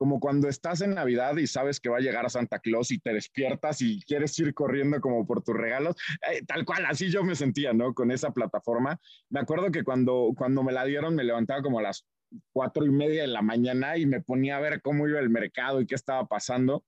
como 0.00 0.18
cuando 0.18 0.48
estás 0.48 0.80
en 0.80 0.94
Navidad 0.94 1.36
y 1.36 1.46
sabes 1.46 1.78
que 1.78 1.90
va 1.90 1.98
a 1.98 2.00
llegar 2.00 2.24
a 2.24 2.30
Santa 2.30 2.58
Claus 2.58 2.90
y 2.90 2.98
te 3.00 3.12
despiertas 3.12 3.82
y 3.82 4.00
quieres 4.00 4.36
ir 4.38 4.54
corriendo 4.54 4.98
como 4.98 5.26
por 5.26 5.42
tus 5.42 5.54
regalos, 5.54 5.94
eh, 6.32 6.40
tal 6.46 6.64
cual, 6.64 6.86
así 6.86 7.10
yo 7.10 7.22
me 7.22 7.34
sentía, 7.34 7.74
¿no? 7.74 7.92
Con 7.92 8.10
esa 8.10 8.30
plataforma. 8.30 8.98
Me 9.28 9.40
acuerdo 9.40 9.70
que 9.70 9.84
cuando, 9.84 10.32
cuando 10.34 10.62
me 10.62 10.72
la 10.72 10.86
dieron 10.86 11.14
me 11.14 11.22
levantaba 11.22 11.60
como 11.60 11.80
a 11.80 11.82
las 11.82 12.06
cuatro 12.50 12.86
y 12.86 12.90
media 12.90 13.20
de 13.20 13.28
la 13.28 13.42
mañana 13.42 13.98
y 13.98 14.06
me 14.06 14.22
ponía 14.22 14.56
a 14.56 14.60
ver 14.60 14.80
cómo 14.80 15.06
iba 15.06 15.20
el 15.20 15.28
mercado 15.28 15.82
y 15.82 15.86
qué 15.86 15.96
estaba 15.96 16.26
pasando. 16.26 16.82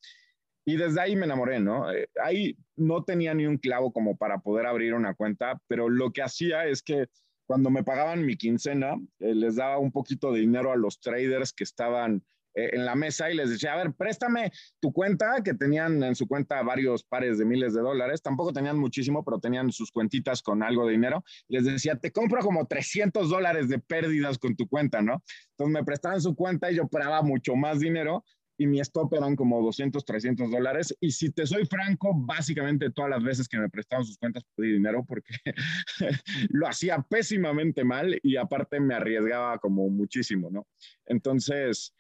Y 0.64 0.78
desde 0.78 1.02
ahí 1.02 1.14
me 1.14 1.26
enamoré, 1.26 1.61
¿no? 1.61 1.92
Eh, 1.92 2.09
ahí 2.25 2.57
no 2.76 3.04
tenía 3.04 3.35
ni 3.35 3.45
un 3.45 3.59
clavo 3.59 3.92
como 3.92 4.16
para 4.16 4.38
poder 4.38 4.64
abrir 4.64 4.95
una 4.95 5.12
cuenta, 5.12 5.61
pero 5.69 5.90
lo 5.90 6.12
que 6.12 6.23
hacía 6.23 6.64
es 6.64 6.83
que 6.83 7.09
cuando 7.45 7.69
me 7.69 7.85
pagaban 7.85 8.25
mi 8.25 8.38
quincena, 8.38 8.95
eh, 9.19 9.35
les 9.35 9.57
daba 9.57 9.76
un 9.76 9.92
poquito 9.92 10.33
de 10.33 10.40
dinero 10.40 10.73
a 10.73 10.76
los 10.76 10.99
traders 10.99 11.52
que 11.52 11.64
estaban 11.64 12.25
en 12.54 12.85
la 12.85 12.94
mesa 12.94 13.30
y 13.30 13.37
les 13.37 13.50
decía, 13.50 13.73
a 13.73 13.76
ver, 13.76 13.92
préstame 13.94 14.52
tu 14.80 14.92
cuenta, 14.92 15.42
que 15.42 15.54
tenían 15.54 16.02
en 16.02 16.14
su 16.14 16.26
cuenta 16.26 16.62
varios 16.62 17.04
pares 17.04 17.38
de 17.38 17.44
miles 17.44 17.75
de 17.75 17.80
dólares, 17.80 18.23
tampoco 18.23 18.52
tenían 18.52 18.78
muchísimo, 18.78 19.25
pero 19.25 19.38
tenían 19.38 19.71
sus 19.73 19.90
cuentitas 19.90 20.42
con 20.42 20.62
algo 20.62 20.87
de 20.87 20.92
dinero. 20.92 21.25
Les 21.49 21.64
decía, 21.64 21.97
te 21.97 22.12
compro 22.12 22.40
como 22.42 22.66
300 22.66 23.28
dólares 23.28 23.68
de 23.68 23.78
pérdidas 23.78 24.38
con 24.38 24.56
tu 24.56 24.68
cuenta, 24.68 25.02
¿no? 25.02 25.23
Entonces 25.52 25.73
me 25.73 25.85
prestaban 25.85 26.21
su 26.21 26.35
cuenta 26.35 26.71
y 26.71 26.76
yo 26.76 26.85
operaba 26.85 27.23
mucho 27.23 27.54
más 27.56 27.80
dinero 27.80 28.25
y 28.59 28.66
mi 28.66 28.80
stop 28.80 29.12
eran 29.14 29.35
como 29.35 29.62
200, 29.62 30.04
300 30.04 30.50
dólares. 30.50 30.94
Y 31.00 31.11
si 31.11 31.30
te 31.32 31.47
soy 31.47 31.66
franco, 31.66 32.12
básicamente 32.14 32.90
todas 32.90 33.11
las 33.11 33.23
veces 33.23 33.49
que 33.49 33.59
me 33.59 33.68
prestaban 33.68 34.04
sus 34.04 34.18
cuentas 34.18 34.44
pedí 34.54 34.73
dinero 34.73 35.04
porque 35.06 35.35
lo 36.50 36.68
hacía 36.68 37.02
pésimamente 37.02 37.85
mal 37.85 38.18
y 38.23 38.37
aparte 38.37 38.78
me 38.80 38.94
arriesgaba 38.94 39.59
como 39.59 39.88
muchísimo, 39.88 40.50
¿no? 40.50 40.66
Entonces, 41.06 41.94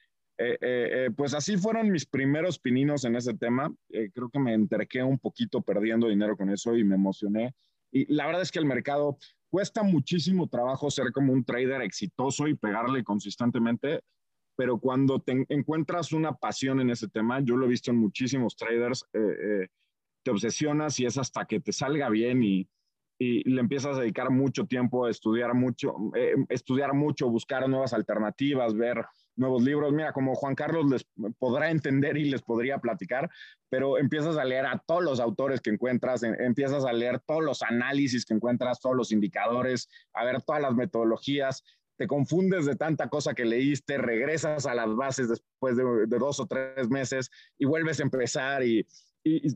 eh, 0.44 0.58
eh, 0.60 0.88
eh, 1.06 1.10
pues 1.16 1.34
así 1.34 1.56
fueron 1.56 1.90
mis 1.90 2.04
primeros 2.04 2.58
pininos 2.58 3.04
en 3.04 3.14
ese 3.14 3.34
tema. 3.34 3.72
creo 3.88 4.28
que 4.28 4.38
me 4.40 4.54
entrequé 4.54 5.02
un 5.02 5.18
poquito 5.18 5.62
perdiendo 5.62 6.08
dinero 6.08 6.36
con 6.36 6.50
eso 6.50 6.76
y 6.76 6.82
me 6.82 6.96
emocioné. 6.96 7.54
Y 7.92 8.12
la 8.12 8.26
verdad 8.26 8.42
es 8.42 8.50
que 8.50 8.58
el 8.58 8.64
mercado 8.64 9.18
cuesta 9.50 9.82
muchísimo 9.82 10.48
trabajo 10.48 10.90
ser 10.90 11.12
como 11.12 11.32
un 11.32 11.44
trader 11.44 11.82
exitoso 11.82 12.48
y 12.48 12.54
pegarle 12.54 13.04
consistentemente, 13.04 14.00
pero 14.56 14.78
cuando 14.78 15.20
te 15.20 15.44
encuentras 15.48 16.12
una 16.12 16.32
pasión 16.32 16.80
en 16.80 16.90
ese 16.90 17.08
tema, 17.08 17.40
yo 17.40 17.56
lo 17.56 17.66
he 17.66 17.68
visto 17.68 17.90
en 17.90 17.98
muchísimos 17.98 18.56
traders, 18.56 19.04
te 19.12 20.30
obsesionas 20.30 20.98
y 21.00 21.06
es 21.06 21.18
hasta 21.18 21.44
que 21.44 21.60
te 21.60 21.72
salga 21.72 22.08
bien 22.08 22.42
y, 22.42 22.66
y 23.18 23.48
le 23.48 23.60
empiezas 23.60 23.96
a 23.96 24.00
dedicar 24.00 24.30
mucho 24.30 24.64
tiempo 24.64 25.04
a 25.04 25.10
estudiar 25.10 25.52
mucho, 25.54 25.94
estudiar 26.48 26.94
mucho, 26.94 27.28
buscar 27.28 27.68
nuevas 27.68 27.92
alternativas, 27.92 28.74
ver 28.74 29.04
nuevos 29.36 29.62
libros. 29.62 29.92
Mira, 29.92 30.12
como 30.12 30.34
Juan 30.34 30.54
Carlos 30.54 30.90
les 30.90 31.06
podrá 31.38 31.70
entender 31.70 32.16
y 32.16 32.30
les 32.30 32.42
podría 32.42 32.78
platicar, 32.78 33.30
pero 33.68 33.98
empiezas 33.98 34.36
a 34.36 34.44
leer 34.44 34.66
a 34.66 34.82
todos 34.86 35.02
los 35.02 35.20
autores 35.20 35.60
que 35.60 35.70
encuentras, 35.70 36.22
empiezas 36.22 36.84
a 36.84 36.92
leer 36.92 37.20
todos 37.20 37.42
los 37.42 37.62
análisis 37.62 38.24
que 38.24 38.34
encuentras, 38.34 38.80
todos 38.80 38.96
los 38.96 39.12
indicadores, 39.12 39.88
a 40.12 40.24
ver 40.24 40.42
todas 40.42 40.62
las 40.62 40.74
metodologías, 40.74 41.62
te 41.96 42.06
confundes 42.06 42.66
de 42.66 42.76
tanta 42.76 43.08
cosa 43.08 43.34
que 43.34 43.44
leíste, 43.44 43.98
regresas 43.98 44.66
a 44.66 44.74
las 44.74 44.94
bases 44.94 45.28
después 45.28 45.76
de, 45.76 45.84
dos 46.18 46.40
o 46.40 46.46
tres 46.46 46.88
meses 46.88 47.30
y 47.58 47.64
vuelves 47.64 48.00
a 48.00 48.02
empezar 48.02 48.64
y, 48.64 48.86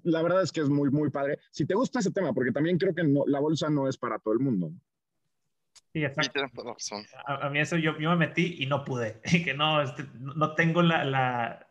la 0.04 0.22
verdad 0.22 0.42
es 0.42 0.52
que 0.52 0.60
es 0.60 0.68
muy, 0.68 0.90
muy 0.90 1.10
padre. 1.10 1.40
Si 1.50 1.66
te 1.66 1.74
gusta 1.74 1.98
ese 1.98 2.12
tema, 2.12 2.32
porque 2.32 2.52
también 2.52 2.78
creo 2.78 2.94
que 2.94 3.02
la 3.26 3.40
bolsa 3.40 3.68
no 3.68 3.88
es 3.88 3.96
para 3.98 4.20
todo 4.20 4.32
el 4.32 4.38
mundo. 4.38 4.70
Sí, 5.92 6.04
exacto. 6.04 6.40
A, 7.26 7.48
mí 7.48 7.58
eso 7.58 7.76
yo, 7.76 7.98
yo, 7.98 8.10
me 8.10 8.26
metí 8.26 8.56
y 8.58 8.66
no 8.66 8.84
pude. 8.84 9.20
que 9.44 9.54
no, 9.54 9.82
este, 9.82 10.04
no 10.18 10.54
tengo 10.54 10.82
la, 10.82 11.04
la, 11.04 11.66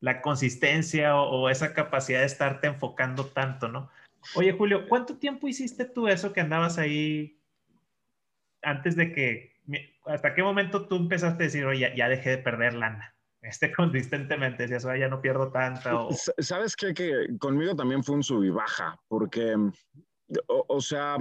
la 0.00 0.20
consistencia 0.20 1.16
o, 1.16 1.48
esa 1.48 1.74
capacidad 1.74 2.20
de 2.20 2.26
estarte 2.26 2.66
enfocando 2.66 3.26
tanto, 3.26 3.68
¿no? 3.68 3.90
Oye, 4.34 4.52
Julio, 4.52 4.88
¿cuánto 4.88 5.16
tiempo 5.16 5.48
hiciste 5.48 5.84
tú 5.84 6.08
eso 6.08 6.32
que 6.32 6.40
andabas 6.40 6.78
ahí 6.78 7.40
antes 8.62 8.96
de 8.96 9.12
que, 9.12 9.56
hasta 10.06 10.34
qué 10.34 10.42
momento 10.42 10.86
tú 10.86 10.96
empezaste 10.96 11.44
a 11.44 11.46
decir, 11.46 11.64
oye, 11.64 11.92
ya, 11.96 12.08
dejé 12.08 12.30
de 12.30 12.38
perder 12.38 12.74
lana? 12.74 13.14
Este 13.40 13.72
consistentemente, 13.74 14.66
decías, 14.66 14.84
ya 14.98 15.08
no 15.08 15.20
pierdo 15.20 15.50
tanta. 15.50 15.96
O... 15.96 16.10
¿Sabes 16.38 16.76
qué? 16.76 16.94
Que 16.94 17.28
conmigo 17.38 17.74
también 17.76 18.02
fue 18.02 18.16
un 18.16 18.22
sub 18.22 18.44
y 18.44 18.50
baja, 18.50 19.00
porque 19.08 19.54
o, 20.46 20.80
sea, 20.80 21.16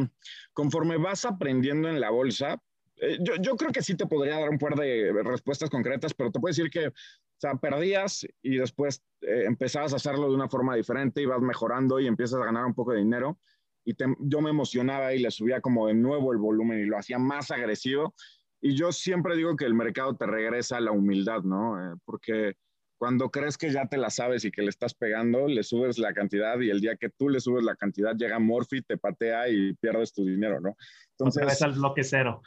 conforme 0.54 0.98
vas 0.98 1.26
aprendiendo 1.26 1.90
en 1.90 2.00
la 2.00 2.10
bolsa, 2.10 2.62
eh, 2.98 3.18
yo, 3.22 3.56
creo 3.56 3.72
que 3.72 3.82
sí 3.82 3.96
te 3.96 4.08
podría 4.08 4.40
dar 4.40 4.50
un 4.50 4.58
par 4.58 4.76
de 4.76 5.12
respuestas 5.24 5.70
concretas, 5.70 6.14
pero 6.14 6.32
te 6.32 6.40
puedo 6.40 6.52
decir 6.52 6.70
que, 6.70 6.88
o 6.88 6.94
sea, 7.40 7.56
perdías 7.56 8.28
y 8.42 8.58
después 8.58 9.04
eh, 9.22 9.44
empezabas 9.46 9.94
a 9.94 9.98
hacerlo 9.98 10.30
de 10.30 10.36
una 10.36 10.50
forma 10.50 10.76
diferente 10.76 11.22
y 11.22 11.26
vas 11.26 11.42
mejorando 11.42 12.00
y 12.00 12.08
empiezas 12.08 12.42
a 12.42 12.46
ganar 12.46 12.66
un 12.66 12.74
poco 12.74 12.92
de 12.92 13.00
dinero. 13.00 13.40
Y 13.86 13.96
yo 14.20 14.42
me 14.42 14.50
emocionaba 14.50 15.14
y 15.14 15.20
le 15.20 15.32
subía 15.32 15.62
como 15.62 15.88
de 15.88 15.94
nuevo 15.94 16.34
el 16.34 16.40
volumen 16.40 16.80
y 16.80 16.86
lo 16.86 16.98
hacía 16.98 17.20
más 17.20 17.52
agresivo. 17.52 18.14
Y 18.60 18.76
yo 18.76 18.92
siempre 18.92 19.38
digo 19.38 19.56
que 19.56 19.66
el 19.66 19.76
mercado 19.76 20.16
te 20.18 20.26
regresa 20.26 20.78
a 20.78 20.82
la 20.82 20.92
humildad, 20.92 21.44
¿no? 21.44 21.80
Eh, 21.80 21.96
porque 22.04 22.56
cuando 22.98 23.30
crees 23.30 23.58
que 23.58 23.72
ya 23.72 23.88
te 23.88 23.98
la 23.98 24.10
sabes 24.10 24.44
y 24.46 24.52
que 24.52 24.62
le 24.62 24.70
estás 24.70 24.94
pegando, 24.94 25.48
le 25.48 25.64
subes 25.64 25.98
la 26.00 26.14
cantidad 26.14 26.60
y 26.60 26.70
el 26.70 26.82
día 26.82 26.96
que 26.96 27.10
tú 27.10 27.30
le 27.30 27.40
subes 27.40 27.64
la 27.64 27.76
cantidad 27.76 28.16
llega 28.16 28.40
Morphy, 28.40 28.82
te 28.82 28.98
patea 28.98 29.50
y 29.50 29.74
pierdes 29.74 30.14
tu 30.14 30.26
dinero, 30.26 30.60
¿no? 30.60 30.76
Entonces 31.12 31.52
es 31.52 31.62
al 31.62 31.74
bloque 31.74 32.04
cero. 32.04 32.42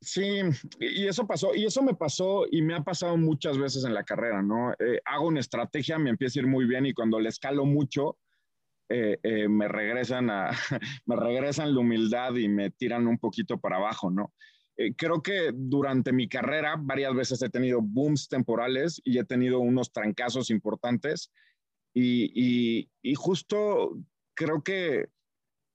Sí, 0.00 0.40
y 0.80 1.06
eso 1.06 1.28
pasó, 1.28 1.54
y 1.54 1.64
eso 1.64 1.80
me 1.80 1.94
pasó 1.94 2.44
y 2.50 2.60
me 2.60 2.74
ha 2.74 2.82
pasado 2.82 3.16
muchas 3.16 3.56
veces 3.56 3.84
en 3.84 3.94
la 3.94 4.02
carrera, 4.02 4.42
¿no? 4.42 4.72
Eh, 4.72 5.00
hago 5.04 5.28
una 5.28 5.38
estrategia, 5.38 5.96
me 5.96 6.10
empieza 6.10 6.40
a 6.40 6.42
ir 6.42 6.48
muy 6.48 6.66
bien 6.66 6.86
y 6.86 6.92
cuando 6.92 7.20
le 7.20 7.28
escalo 7.28 7.64
mucho, 7.64 8.18
eh, 8.88 9.20
eh, 9.22 9.48
me 9.48 9.68
regresan 9.68 10.28
a, 10.28 10.50
me 11.06 11.14
regresan 11.14 11.72
la 11.72 11.80
humildad 11.80 12.34
y 12.34 12.48
me 12.48 12.70
tiran 12.70 13.06
un 13.06 13.18
poquito 13.18 13.58
para 13.58 13.76
abajo, 13.76 14.10
¿no? 14.10 14.34
Eh, 14.76 14.94
creo 14.96 15.22
que 15.22 15.50
durante 15.54 16.12
mi 16.12 16.28
carrera 16.28 16.76
varias 16.78 17.14
veces 17.14 17.42
he 17.42 17.50
tenido 17.50 17.80
booms 17.82 18.28
temporales 18.28 19.00
y 19.04 19.18
he 19.18 19.24
tenido 19.24 19.60
unos 19.60 19.92
trancazos 19.92 20.50
importantes 20.50 21.30
y, 21.94 22.88
justo 23.16 23.98
creo 24.34 24.62
que 24.62 25.08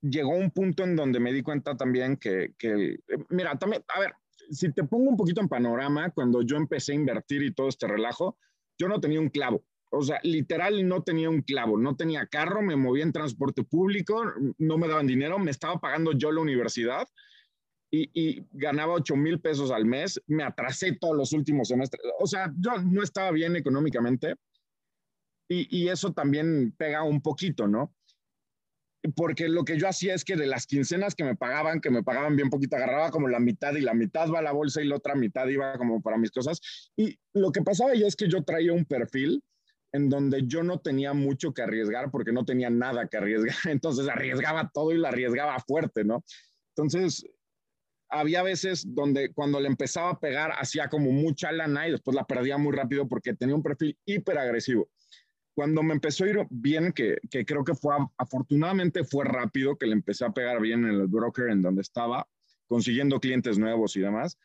llegó 0.01 0.31
un 0.31 0.49
punto 0.49 0.83
en 0.83 0.95
donde 0.95 1.19
me 1.19 1.31
di 1.31 1.43
cuenta 1.43 1.77
también 1.77 2.17
que, 2.17 2.53
que, 2.57 2.97
mira, 3.29 3.57
también, 3.59 3.83
a 3.95 3.99
ver, 3.99 4.13
si 4.49 4.71
te 4.71 4.83
pongo 4.83 5.09
un 5.09 5.17
poquito 5.17 5.41
en 5.41 5.49
panorama, 5.49 6.09
cuando 6.11 6.41
yo 6.41 6.55
empecé 6.57 6.93
a 6.93 6.95
invertir 6.95 7.43
y 7.43 7.53
todo 7.53 7.67
este 7.67 7.87
relajo, 7.87 8.37
yo 8.79 8.87
no 8.87 8.99
tenía 8.99 9.19
un 9.19 9.29
clavo. 9.29 9.63
O 9.91 10.01
sea, 10.01 10.19
literal 10.23 10.87
no 10.87 11.03
tenía 11.03 11.29
un 11.29 11.41
clavo, 11.41 11.77
no 11.77 11.95
tenía 11.95 12.27
carro, 12.27 12.61
me 12.61 12.75
movía 12.75 13.03
en 13.03 13.13
transporte 13.13 13.63
público, 13.63 14.23
no 14.57 14.77
me 14.77 14.87
daban 14.87 15.07
dinero, 15.07 15.39
me 15.39 15.51
estaba 15.51 15.79
pagando 15.79 16.11
yo 16.13 16.31
la 16.31 16.41
universidad 16.41 17.07
y, 17.91 18.45
ganaba 18.51 18.93
8 18.93 19.15
mil 19.15 19.39
pesos 19.39 19.71
al 19.71 19.85
mes, 19.85 20.21
me 20.27 20.43
atrasé 20.43 20.97
todos 20.99 21.15
los 21.15 21.33
últimos 21.33 21.69
semestres. 21.69 22.01
O 22.19 22.27
sea, 22.27 22.53
yo 22.57 22.81
no 22.81 23.03
estaba 23.03 23.31
bien 23.31 23.55
económicamente 23.55 24.35
y, 25.49 25.67
y, 25.75 25.89
eso 25.89 26.11
también 26.13 26.73
pega 26.77 27.03
un 27.03 27.21
poquito, 27.21 27.67
¿no? 27.67 27.93
Porque 29.15 29.47
lo 29.47 29.63
que 29.63 29.77
yo 29.77 29.87
hacía 29.87 30.13
es 30.13 30.25
que 30.25 30.35
de 30.35 30.47
las 30.47 30.67
quincenas 30.67 31.15
que 31.15 31.23
me 31.23 31.35
pagaban, 31.35 31.79
que 31.79 31.89
me 31.89 32.03
pagaban 32.03 32.35
bien 32.35 32.49
poquito, 32.49 32.75
agarraba 32.75 33.11
como 33.11 33.29
la 33.29 33.39
mitad 33.39 33.73
y 33.75 33.81
la 33.81 33.93
mitad 33.93 34.29
va 34.29 34.39
a 34.39 34.41
la 34.41 34.51
bolsa 34.51 34.81
y 34.81 34.87
la 34.87 34.97
otra 34.97 35.15
mitad 35.15 35.47
iba 35.47 35.77
como 35.77 36.01
para 36.01 36.17
mis 36.17 36.31
cosas. 36.31 36.59
Y 36.97 37.17
lo 37.33 37.51
que 37.51 37.61
pasaba 37.61 37.95
ya 37.95 38.07
es 38.07 38.15
que 38.15 38.27
yo 38.27 38.43
traía 38.43 38.73
un 38.73 38.85
perfil 38.85 39.41
en 39.93 40.09
donde 40.09 40.45
yo 40.45 40.63
no 40.63 40.79
tenía 40.79 41.13
mucho 41.13 41.53
que 41.53 41.61
arriesgar 41.61 42.11
porque 42.11 42.33
no 42.33 42.43
tenía 42.43 42.69
nada 42.69 43.07
que 43.07 43.17
arriesgar. 43.17 43.55
Entonces 43.69 44.09
arriesgaba 44.09 44.69
todo 44.73 44.91
y 44.91 44.97
la 44.97 45.09
arriesgaba 45.09 45.57
fuerte, 45.59 46.03
¿no? 46.03 46.25
Entonces, 46.75 47.25
había 48.09 48.43
veces 48.43 48.83
donde 48.87 49.33
cuando 49.33 49.59
le 49.59 49.67
empezaba 49.67 50.11
a 50.11 50.19
pegar 50.19 50.51
hacía 50.57 50.89
como 50.89 51.11
mucha 51.11 51.51
lana 51.51 51.87
y 51.87 51.91
después 51.91 52.15
la 52.15 52.25
perdía 52.25 52.57
muy 52.57 52.73
rápido 52.73 53.07
porque 53.07 53.33
tenía 53.33 53.55
un 53.55 53.63
perfil 53.63 53.97
hiper 54.05 54.37
agresivo. 54.37 54.89
Cuando 55.55 55.81
me 55.81 55.93
empezó 55.93 56.23
a 56.23 56.29
ir 56.29 56.47
bien, 56.49 56.93
que, 56.93 57.17
que 57.31 57.45
creo 57.45 57.63
que 57.63 57.73
fue 57.73 57.95
afortunadamente 58.17 59.03
fue 59.03 59.25
rápido, 59.25 59.77
que 59.77 59.87
le 59.87 59.93
empecé 59.93 60.23
a 60.23 60.31
pegar 60.31 60.61
bien 60.61 60.85
en 60.85 60.91
el 60.91 61.07
broker 61.07 61.49
en 61.49 61.61
donde 61.61 61.81
estaba, 61.81 62.27
consiguiendo 62.67 63.19
clientes 63.19 63.57
nuevos 63.57 63.95
y 63.95 64.01
demás, 64.01 64.37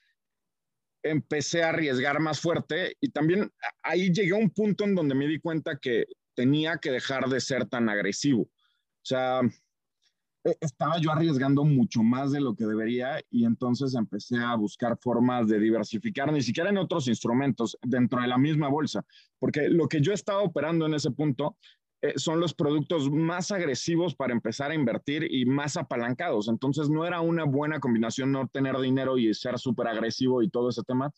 empecé 1.02 1.62
a 1.62 1.70
arriesgar 1.70 2.20
más 2.20 2.40
fuerte 2.40 2.96
y 3.00 3.10
también 3.10 3.50
ahí 3.82 4.12
llegué 4.12 4.32
a 4.32 4.36
un 4.36 4.50
punto 4.50 4.84
en 4.84 4.94
donde 4.94 5.14
me 5.14 5.26
di 5.26 5.38
cuenta 5.38 5.78
que 5.78 6.06
tenía 6.34 6.78
que 6.78 6.90
dejar 6.90 7.28
de 7.28 7.40
ser 7.40 7.66
tan 7.66 7.88
agresivo. 7.88 8.42
O 8.42 9.04
sea, 9.04 9.40
estaba 10.60 10.98
yo 10.98 11.12
arriesgando 11.12 11.64
mucho 11.64 12.02
más 12.02 12.32
de 12.32 12.40
lo 12.40 12.54
que 12.54 12.66
debería 12.66 13.20
y 13.30 13.44
entonces 13.44 13.94
empecé 13.94 14.38
a 14.38 14.54
buscar 14.56 14.98
formas 14.98 15.48
de 15.48 15.58
diversificar, 15.58 16.32
ni 16.32 16.42
siquiera 16.42 16.70
en 16.70 16.78
otros 16.78 17.08
instrumentos 17.08 17.78
dentro 17.82 18.20
de 18.20 18.28
la 18.28 18.38
misma 18.38 18.68
bolsa, 18.68 19.04
porque 19.38 19.68
lo 19.68 19.88
que 19.88 20.00
yo 20.00 20.12
estaba 20.12 20.42
operando 20.42 20.86
en 20.86 20.94
ese 20.94 21.10
punto 21.10 21.56
eh, 22.04 22.14
son 22.16 22.40
los 22.40 22.52
productos 22.52 23.08
más 23.08 23.52
agresivos 23.52 24.16
para 24.16 24.32
empezar 24.32 24.72
a 24.72 24.74
invertir 24.74 25.24
y 25.30 25.44
más 25.46 25.76
apalancados. 25.76 26.48
Entonces 26.48 26.90
no 26.90 27.06
era 27.06 27.20
una 27.20 27.44
buena 27.44 27.78
combinación 27.78 28.32
no 28.32 28.48
tener 28.48 28.76
dinero 28.78 29.18
y 29.18 29.32
ser 29.34 29.56
súper 29.58 29.86
agresivo 29.86 30.42
y 30.42 30.50
todo 30.50 30.70
ese 30.70 30.82
tema. 30.82 31.12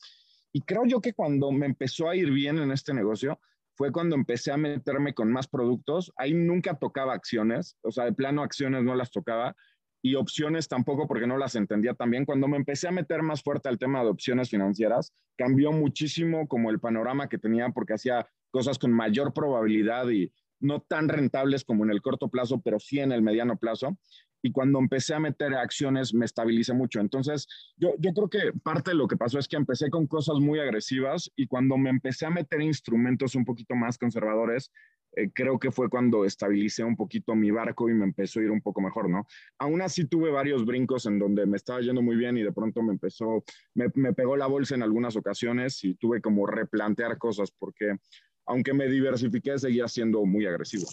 Y 0.53 0.61
creo 0.61 0.85
yo 0.85 1.01
que 1.01 1.15
cuando 1.15 1.51
me 1.51 1.65
empezó 1.65 2.11
a 2.11 2.17
ir 2.17 2.31
bien 2.31 2.59
en 2.59 2.71
este 2.71 2.93
negocio, 2.93 3.41
fue 3.77 3.93
cuando 3.93 4.15
empecé 4.15 4.53
a 4.53 4.57
meterme 4.57 5.15
con 5.15 5.33
más 5.33 5.49
productos. 5.49 6.13
Ahí 6.17 6.35
nunca 6.35 6.79
tocaba 6.79 7.15
acciones, 7.15 7.77
o 7.83 7.91
sea, 7.91 8.05
de 8.05 8.13
plano 8.13 8.43
acciones 8.43 8.83
no 8.83 8.95
las 8.95 9.11
tocaba 9.11 9.55
y 10.03 10.17
opciones 10.17 10.69
tampoco 10.69 11.09
porque 11.09 11.27
no 11.27 11.39
las 11.39 11.55
entendía 11.57 11.95
también. 11.95 12.25
Cuando 12.25 12.47
me 12.47 12.57
empecé 12.57 12.89
a 12.89 12.93
meter 12.93 13.23
más 13.23 13.43
fuerte 13.43 13.69
al 13.69 13.79
tema 13.79 14.03
de 14.03 14.11
opciones 14.11 14.51
financieras, 14.51 15.13
cambió 15.37 15.73
muchísimo 15.73 16.47
como 16.47 16.71
el 16.71 16.79
panorama 16.79 17.29
que 17.29 17.39
tenía 17.39 17.71
porque 17.71 17.95
hacía 17.95 18.29
cosas 18.51 18.79
con 18.79 18.93
mayor 18.93 19.33
probabilidad 19.33 20.09
y 20.11 20.31
no 20.61 20.81
tan 20.81 21.09
rentables 21.09 21.65
como 21.65 21.85
en 21.85 21.91
el 21.91 22.03
corto 22.03 22.29
plazo, 22.29 22.61
pero 22.61 22.79
sí 22.79 23.01
en 23.01 23.13
el 23.13 23.23
mediano 23.23 23.57
plazo 23.57 23.97
y 24.45 24.53
cuando 24.53 24.79
empecé 24.79 25.15
a 25.15 25.21
meter 25.21 25.55
acciones 25.55 26.13
me 26.13 26.27
estabilicé 26.27 26.75
mucho. 26.75 27.01
Entonces, 27.01 27.49
yo, 27.79 27.95
yo 27.99 28.13
creo 28.13 28.29
que 28.29 28.53
parte 28.63 28.91
de 28.91 28.97
lo 28.97 29.09
que 29.09 29.17
pasó 29.17 29.39
es 29.39 29.49
que 29.49 29.57
empecé 29.57 29.89
con 29.89 30.07
cosas 30.07 30.39
muy 30.39 30.61
agresivas 30.61 31.33
y 31.35 31.47
cuando 31.47 31.79
me 31.79 31.89
empecé 31.89 32.27
a 32.27 32.31
meter 32.31 32.61
instrumentos 32.61 33.35
un 33.37 33.47
poquito 33.47 33.75
más 33.75 33.97
conservadores, 33.97 34.71
eh, 35.17 35.31
creo 35.33 35.59
que 35.59 35.71
fue 35.71 35.89
cuando 35.89 36.27
estabilicé 36.27 36.85
un 36.85 36.95
poquito 36.95 37.35
mi 37.35 37.51
barco 37.51 37.89
y 37.89 37.95
me 37.95 38.05
empezó 38.05 38.39
a 38.39 38.43
ir 38.43 38.51
un 38.51 38.61
poco 38.61 38.83
mejor, 38.83 39.09
¿no? 39.09 39.27
Aún 39.59 39.81
así 39.81 40.05
tuve 40.05 40.31
varios 40.31 40.67
brincos 40.67 41.07
en 41.07 41.19
donde 41.19 41.47
me 41.47 41.57
estaba 41.57 41.81
yendo 41.81 42.03
muy 42.03 42.17
bien 42.17 42.37
y 42.37 42.43
de 42.43 42.53
pronto 42.53 42.83
me 42.83 42.93
empezó, 42.93 43.45
me, 43.73 43.87
me 43.95 44.13
pegó 44.13 44.37
la 44.37 44.47
bolsa 44.47 44.75
en 44.75 44.83
algunas 44.83 45.17
ocasiones 45.17 45.83
y 45.85 45.95
tuve 45.95 46.21
como 46.21 46.47
replantear 46.47 47.17
cosas 47.17 47.51
porque 47.51 47.97
aunque 48.45 48.75
me 48.75 48.89
diversifiqué, 48.89 49.59
seguía 49.59 49.89
siendo 49.89 50.23
muy 50.27 50.45
agresivo. 50.45 50.87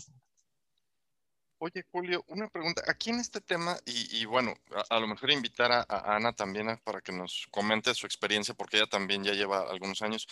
Oye, 1.63 1.85
Julio, 1.91 2.25
una 2.27 2.49
pregunta. 2.49 2.81
Aquí 2.87 3.11
en 3.11 3.19
este 3.19 3.39
tema, 3.39 3.77
y, 3.85 4.25
bueno, 4.25 4.55
a, 4.89 4.99
lo 4.99 5.05
mejor 5.05 5.29
invitar 5.29 5.71
a, 5.71 5.85
Ana 6.15 6.33
también 6.33 6.75
para 6.83 7.01
que 7.01 7.11
nos 7.11 7.47
comente 7.51 7.93
su 7.93 8.07
experiencia, 8.07 8.55
porque 8.55 8.77
ella 8.77 8.87
también 8.87 9.23
ya 9.23 9.33
lleva 9.33 9.69
algunos 9.69 10.01
años. 10.01 10.27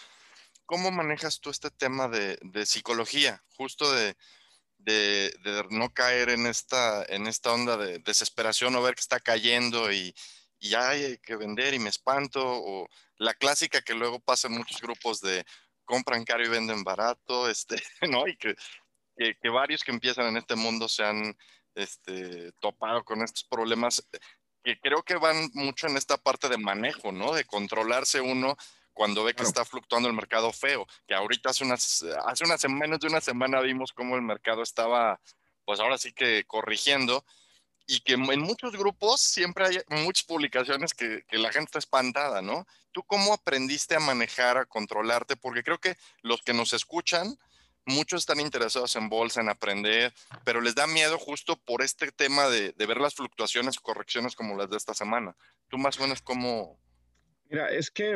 ¿Cómo 0.65 0.89
manejas 0.89 1.39
tú 1.39 1.51
este 1.51 1.69
tema 1.69 2.07
de, 2.07 2.65
psicología? 2.65 3.43
Justo 3.55 3.93
de, 3.93 4.17
de, 4.79 5.67
no 5.69 5.93
caer 5.93 6.31
en 6.31 6.47
esta, 6.47 7.05
en 7.05 7.27
esta 7.27 7.53
onda 7.53 7.77
de 7.77 7.99
desesperación 7.99 8.75
o 8.75 8.81
ver 8.81 8.95
que 8.95 9.01
está 9.01 9.19
cayendo 9.19 9.93
y, 9.93 10.15
y 10.57 10.73
hay 10.73 11.19
que 11.19 11.35
vender 11.35 11.75
y 11.75 11.79
me 11.79 11.89
espanto, 11.89 12.41
o 12.43 12.89
la 13.17 13.35
clásica 13.35 13.81
que 13.83 13.93
luego 13.93 14.19
pasa 14.19 14.47
en 14.47 14.55
muchos 14.55 14.81
grupos 14.81 15.21
de 15.21 15.45
compran 15.85 16.25
caro 16.25 16.43
y 16.43 16.49
venden 16.49 16.83
barato, 16.83 17.47
este, 17.47 17.75
¿no? 18.09 18.27
Y 18.27 18.35
que 18.35 18.55
que, 19.41 19.49
varios 19.49 19.83
que 19.83 19.91
empiezan 19.91 20.27
en 20.27 20.37
este 20.37 20.55
mundo 20.55 20.87
se 20.87 21.03
han 21.03 21.37
este, 21.75 22.51
topado 22.59 23.03
con 23.03 23.21
estos 23.21 23.43
problemas 23.43 24.07
que 24.63 24.79
creo 24.79 25.03
que 25.03 25.15
van 25.15 25.49
mucho 25.53 25.87
en 25.87 25.97
esta 25.97 26.17
parte 26.17 26.49
de 26.49 26.57
manejo, 26.57 27.11
¿no? 27.11 27.33
De 27.33 27.45
controlarse 27.45 28.21
uno 28.21 28.57
cuando 28.93 29.23
ve 29.23 29.33
que 29.33 29.43
está 29.43 29.63
fluctuando 29.63 30.09
el 30.09 30.15
mercado 30.15 30.51
feo, 30.51 30.85
que 31.07 31.13
ahorita 31.15 31.51
hace 31.51 31.63
unas, 31.63 32.03
hace 32.25 32.43
unas 32.43 32.67
menos 32.67 32.99
de 32.99 33.07
una 33.07 33.21
semana 33.21 33.61
vimos 33.61 33.93
cómo 33.93 34.15
el 34.15 34.21
mercado 34.21 34.61
estaba, 34.61 35.21
pues 35.63 35.79
ahora 35.79 35.97
sí 35.97 36.11
que 36.11 36.43
corrigiendo, 36.45 37.23
y 37.87 38.01
que 38.01 38.13
en 38.13 38.41
muchos 38.41 38.73
grupos 38.73 39.21
siempre 39.21 39.65
hay 39.65 39.79
muchas 40.03 40.25
publicaciones 40.25 40.93
que, 40.93 41.23
que, 41.27 41.39
la 41.39 41.51
gente 41.51 41.69
está 41.69 41.79
espantada, 41.79 42.41
¿no? 42.41 42.67
¿Tú 42.91 43.01
cómo 43.03 43.33
aprendiste 43.33 43.95
a 43.95 43.99
manejar, 43.99 44.57
a 44.57 44.65
controlarte? 44.65 45.35
Porque 45.37 45.63
creo 45.63 45.79
que 45.79 45.97
los 46.21 46.41
que 46.41 46.53
nos 46.53 46.73
escuchan 46.73 47.35
muchos 47.89 48.21
están 48.21 48.39
interesados 48.39 48.95
en 48.95 49.09
bolsa, 49.09 49.41
en 49.41 49.49
aprender, 49.49 50.13
pero 50.43 50.61
les 50.61 50.75
da 50.75 50.87
miedo 50.87 51.17
justo 51.17 51.57
por 51.57 51.81
este 51.81 52.11
tema 52.11 52.47
de, 52.47 52.73
ver 52.77 52.97
las 52.97 53.15
fluctuaciones 53.15 53.79
correcciones 53.79 54.35
como 54.35 54.55
las 54.55 54.69
de 54.69 54.77
esta 54.77 54.93
semana. 54.93 55.35
¿Tú 55.67 55.77
más 55.77 55.99
o 55.99 56.03
menos 56.03 56.21
cómo...? 56.21 56.79
Mira, 57.49 57.69
es 57.69 57.89
que 57.89 58.13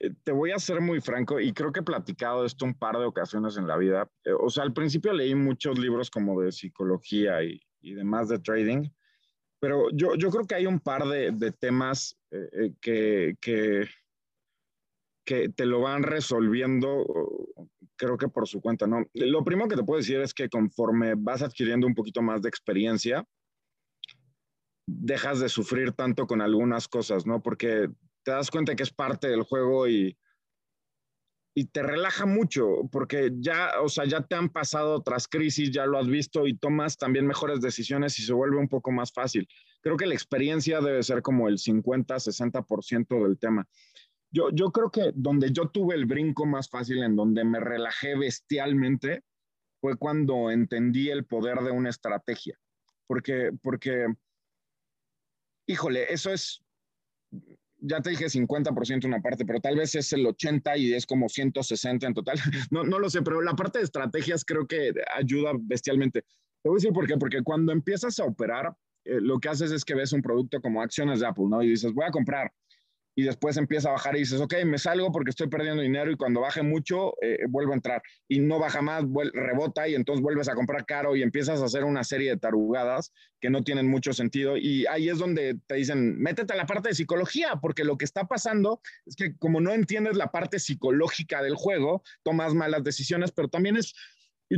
eh, 0.00 0.10
te 0.24 0.32
voy 0.32 0.52
a 0.52 0.58
ser 0.58 0.80
muy 0.80 1.00
franco 1.00 1.38
y 1.38 1.52
creo 1.52 1.72
que 1.72 1.80
he 1.80 1.84
platicado 1.84 2.44
esto 2.44 2.64
un 2.64 2.74
par 2.74 2.98
de 2.98 3.04
ocasiones 3.04 3.56
en 3.56 3.66
la 3.66 3.76
vida. 3.76 4.10
Eh, 4.24 4.32
o 4.32 4.48
sea, 4.48 4.64
al 4.64 4.72
principio 4.72 5.12
leí 5.12 5.34
muchos 5.34 5.78
libros 5.78 6.10
como 6.10 6.40
de 6.40 6.50
psicología 6.50 7.42
y, 7.42 7.60
demás 7.82 8.28
de 8.28 8.38
trading, 8.38 8.90
pero 9.58 9.88
yo, 9.92 10.14
yo, 10.14 10.30
creo 10.30 10.46
que 10.46 10.54
hay 10.54 10.66
un 10.66 10.80
par 10.80 11.04
de, 11.06 11.52
temas 11.52 12.18
eh, 12.30 12.74
que, 12.80 13.36
que, 13.40 13.88
te 15.24 15.64
lo 15.64 15.80
van 15.80 16.02
resolviendo 16.02 17.06
creo 18.00 18.16
que 18.16 18.28
por 18.28 18.48
su 18.48 18.62
cuenta, 18.62 18.86
¿no? 18.86 19.04
Lo 19.12 19.44
primero 19.44 19.68
que 19.68 19.76
te 19.76 19.84
puedo 19.84 19.98
decir 19.98 20.20
es 20.20 20.32
que 20.32 20.48
conforme 20.48 21.14
vas 21.16 21.42
adquiriendo 21.42 21.86
un 21.86 21.94
poquito 21.94 22.22
más 22.22 22.40
de 22.40 22.48
experiencia, 22.48 23.26
dejas 24.86 25.38
de 25.38 25.50
sufrir 25.50 25.92
tanto 25.92 26.26
con 26.26 26.40
algunas 26.40 26.88
cosas, 26.88 27.26
¿no? 27.26 27.42
Porque 27.42 27.90
te 28.22 28.30
das 28.30 28.50
cuenta 28.50 28.74
que 28.74 28.84
es 28.84 28.90
parte 28.90 29.28
del 29.28 29.42
juego 29.42 29.86
y, 29.86 30.16
y 31.54 31.66
te 31.66 31.82
relaja 31.82 32.24
mucho, 32.24 32.88
porque 32.90 33.32
ya, 33.38 33.72
o 33.82 33.88
sea, 33.90 34.06
ya 34.06 34.22
te 34.22 34.34
han 34.34 34.48
pasado 34.48 34.94
otras 34.94 35.28
crisis, 35.28 35.70
ya 35.70 35.84
lo 35.84 35.98
has 35.98 36.08
visto 36.08 36.46
y 36.46 36.56
tomas 36.56 36.96
también 36.96 37.26
mejores 37.26 37.60
decisiones 37.60 38.18
y 38.18 38.22
se 38.22 38.32
vuelve 38.32 38.56
un 38.56 38.68
poco 38.68 38.90
más 38.92 39.12
fácil. 39.12 39.46
Creo 39.82 39.98
que 39.98 40.06
la 40.06 40.14
experiencia 40.14 40.80
debe 40.80 41.02
ser 41.02 41.20
como 41.20 41.48
el 41.48 41.58
50, 41.58 42.14
60% 42.16 43.22
del 43.26 43.38
tema. 43.38 43.68
Yo, 44.32 44.50
yo 44.50 44.70
creo 44.70 44.90
que 44.90 45.12
donde 45.14 45.50
yo 45.52 45.68
tuve 45.68 45.94
el 45.94 46.06
brinco 46.06 46.46
más 46.46 46.68
fácil, 46.68 47.02
en 47.02 47.16
donde 47.16 47.44
me 47.44 47.58
relajé 47.58 48.16
bestialmente, 48.16 49.24
fue 49.80 49.96
cuando 49.96 50.50
entendí 50.50 51.10
el 51.10 51.24
poder 51.24 51.58
de 51.60 51.70
una 51.70 51.90
estrategia. 51.90 52.58
Porque, 53.06 53.50
porque, 53.62 54.06
híjole, 55.66 56.12
eso 56.12 56.32
es, 56.32 56.62
ya 57.78 58.00
te 58.00 58.10
dije 58.10 58.26
50% 58.26 59.06
una 59.06 59.20
parte, 59.20 59.44
pero 59.44 59.60
tal 59.60 59.76
vez 59.76 59.94
es 59.94 60.12
el 60.12 60.26
80 60.26 60.76
y 60.76 60.94
es 60.94 61.06
como 61.06 61.28
160 61.28 62.06
en 62.06 62.14
total. 62.14 62.36
No, 62.70 62.84
no 62.84 62.98
lo 62.98 63.10
sé, 63.10 63.22
pero 63.22 63.40
la 63.40 63.54
parte 63.54 63.78
de 63.78 63.84
estrategias 63.84 64.44
creo 64.44 64.66
que 64.66 64.92
ayuda 65.16 65.52
bestialmente. 65.58 66.22
Te 66.62 66.68
voy 66.68 66.76
a 66.76 66.80
decir 66.80 66.92
por 66.92 67.06
qué, 67.06 67.16
porque 67.16 67.42
cuando 67.42 67.72
empiezas 67.72 68.18
a 68.20 68.24
operar, 68.24 68.76
eh, 69.04 69.18
lo 69.20 69.40
que 69.40 69.48
haces 69.48 69.72
es 69.72 69.84
que 69.84 69.94
ves 69.94 70.12
un 70.12 70.22
producto 70.22 70.60
como 70.60 70.82
acciones 70.82 71.20
de 71.20 71.26
Apple, 71.26 71.46
¿no? 71.48 71.62
Y 71.62 71.70
dices, 71.70 71.92
voy 71.94 72.04
a 72.04 72.10
comprar 72.10 72.52
y 73.20 73.24
después 73.24 73.58
empieza 73.58 73.90
a 73.90 73.92
bajar 73.92 74.16
y 74.16 74.20
dices, 74.20 74.40
ok, 74.40 74.54
me 74.64 74.78
salgo 74.78 75.12
porque 75.12 75.28
estoy 75.28 75.48
perdiendo 75.48 75.82
dinero 75.82 76.10
y 76.10 76.16
cuando 76.16 76.40
baje 76.40 76.62
mucho, 76.62 77.12
eh, 77.20 77.40
vuelvo 77.50 77.72
a 77.72 77.74
entrar. 77.74 78.02
Y 78.28 78.40
no 78.40 78.58
baja 78.58 78.80
más, 78.80 79.04
rebota 79.34 79.86
y 79.86 79.94
entonces 79.94 80.22
vuelves 80.22 80.48
a 80.48 80.54
comprar 80.54 80.86
caro 80.86 81.14
y 81.16 81.22
empiezas 81.22 81.60
a 81.60 81.66
hacer 81.66 81.84
una 81.84 82.02
serie 82.02 82.30
de 82.30 82.38
tarugadas 82.38 83.12
que 83.38 83.50
no 83.50 83.62
tienen 83.62 83.88
mucho 83.88 84.14
sentido. 84.14 84.56
Y 84.56 84.86
ahí 84.86 85.10
es 85.10 85.18
donde 85.18 85.58
te 85.66 85.74
dicen, 85.74 86.18
métete 86.18 86.54
a 86.54 86.56
la 86.56 86.64
parte 86.64 86.88
de 86.88 86.94
psicología, 86.94 87.58
porque 87.60 87.84
lo 87.84 87.98
que 87.98 88.06
está 88.06 88.24
pasando 88.24 88.80
es 89.04 89.16
que 89.16 89.36
como 89.36 89.60
no 89.60 89.74
entiendes 89.74 90.16
la 90.16 90.30
parte 90.30 90.58
psicológica 90.58 91.42
del 91.42 91.56
juego, 91.56 92.02
tomas 92.22 92.54
malas 92.54 92.82
decisiones, 92.84 93.32
pero 93.32 93.48
también 93.48 93.76
es 93.76 93.92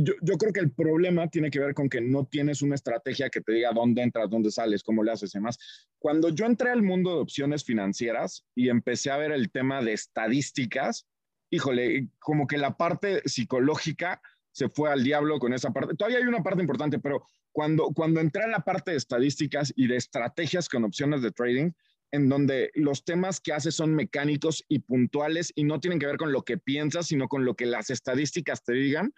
yo, 0.01 0.13
yo, 0.21 0.37
creo 0.37 0.51
que 0.51 0.59
el 0.59 0.71
problema 0.71 1.27
tiene 1.27 1.51
que 1.51 1.59
ver 1.59 1.73
con 1.73 1.87
que 1.87 2.01
no 2.01 2.25
tienes 2.25 2.61
una 2.61 2.75
estrategia 2.75 3.29
que 3.29 3.41
te 3.41 3.53
diga 3.53 3.71
dónde 3.73 4.01
entras, 4.01 4.29
dónde 4.29 4.49
sales, 4.49 4.83
cómo 4.83 5.03
le 5.03 5.11
haces 5.11 5.33
y 5.33 5.37
demás. 5.37 5.57
Cuando 5.99 6.29
yo 6.29 6.45
entré 6.45 6.71
al 6.71 6.81
mundo 6.81 7.15
de 7.15 7.21
opciones 7.21 7.63
financieras 7.63 8.45
y 8.55 8.69
empecé 8.69 9.11
a 9.11 9.17
ver 9.17 9.31
el 9.31 9.51
tema 9.51 9.83
de 9.83 9.93
estadísticas, 9.93 11.07
híjole, 11.51 12.09
como 12.19 12.47
que 12.47 12.57
la 12.57 12.75
parte 12.75 13.21
psicológica 13.25 14.19
se 14.51 14.69
fue 14.69 14.91
al 14.91 15.03
diablo 15.03 15.39
con 15.39 15.53
esa 15.53 15.71
parte. 15.71 15.95
Todavía 15.95 16.19
hay 16.19 16.25
una 16.25 16.43
parte 16.43 16.61
importante, 16.61 16.99
pero 16.99 17.25
cuando, 17.51 17.85
cuando 17.93 18.19
entré 18.19 18.43
a 18.43 18.47
la 18.47 18.61
parte 18.61 18.91
de 18.91 18.97
estadísticas 18.97 19.71
y 19.75 19.87
de 19.87 19.97
estrategias 19.97 20.69
con 20.69 20.83
opciones 20.83 21.21
de 21.21 21.31
trading, 21.31 21.71
en 22.11 22.29
donde 22.29 22.71
los 22.75 23.03
temas 23.03 23.41
que 23.41 23.53
haces 23.53 23.75
son 23.75 23.93
mecánicos 23.95 24.63
y 24.67 24.79
puntuales 24.79 25.51
y 25.55 25.63
no 25.63 25.79
tienen 25.79 25.99
que 25.99 26.05
ver 26.05 26.17
con 26.17 26.31
lo 26.31 26.43
que 26.43 26.59
piensas, 26.59 27.07
sino 27.07 27.27
con 27.27 27.43
lo 27.43 27.55
que 27.55 27.65
las 27.65 27.89
estadísticas 27.89 28.63
te 28.63 28.73
digan, 28.73 29.13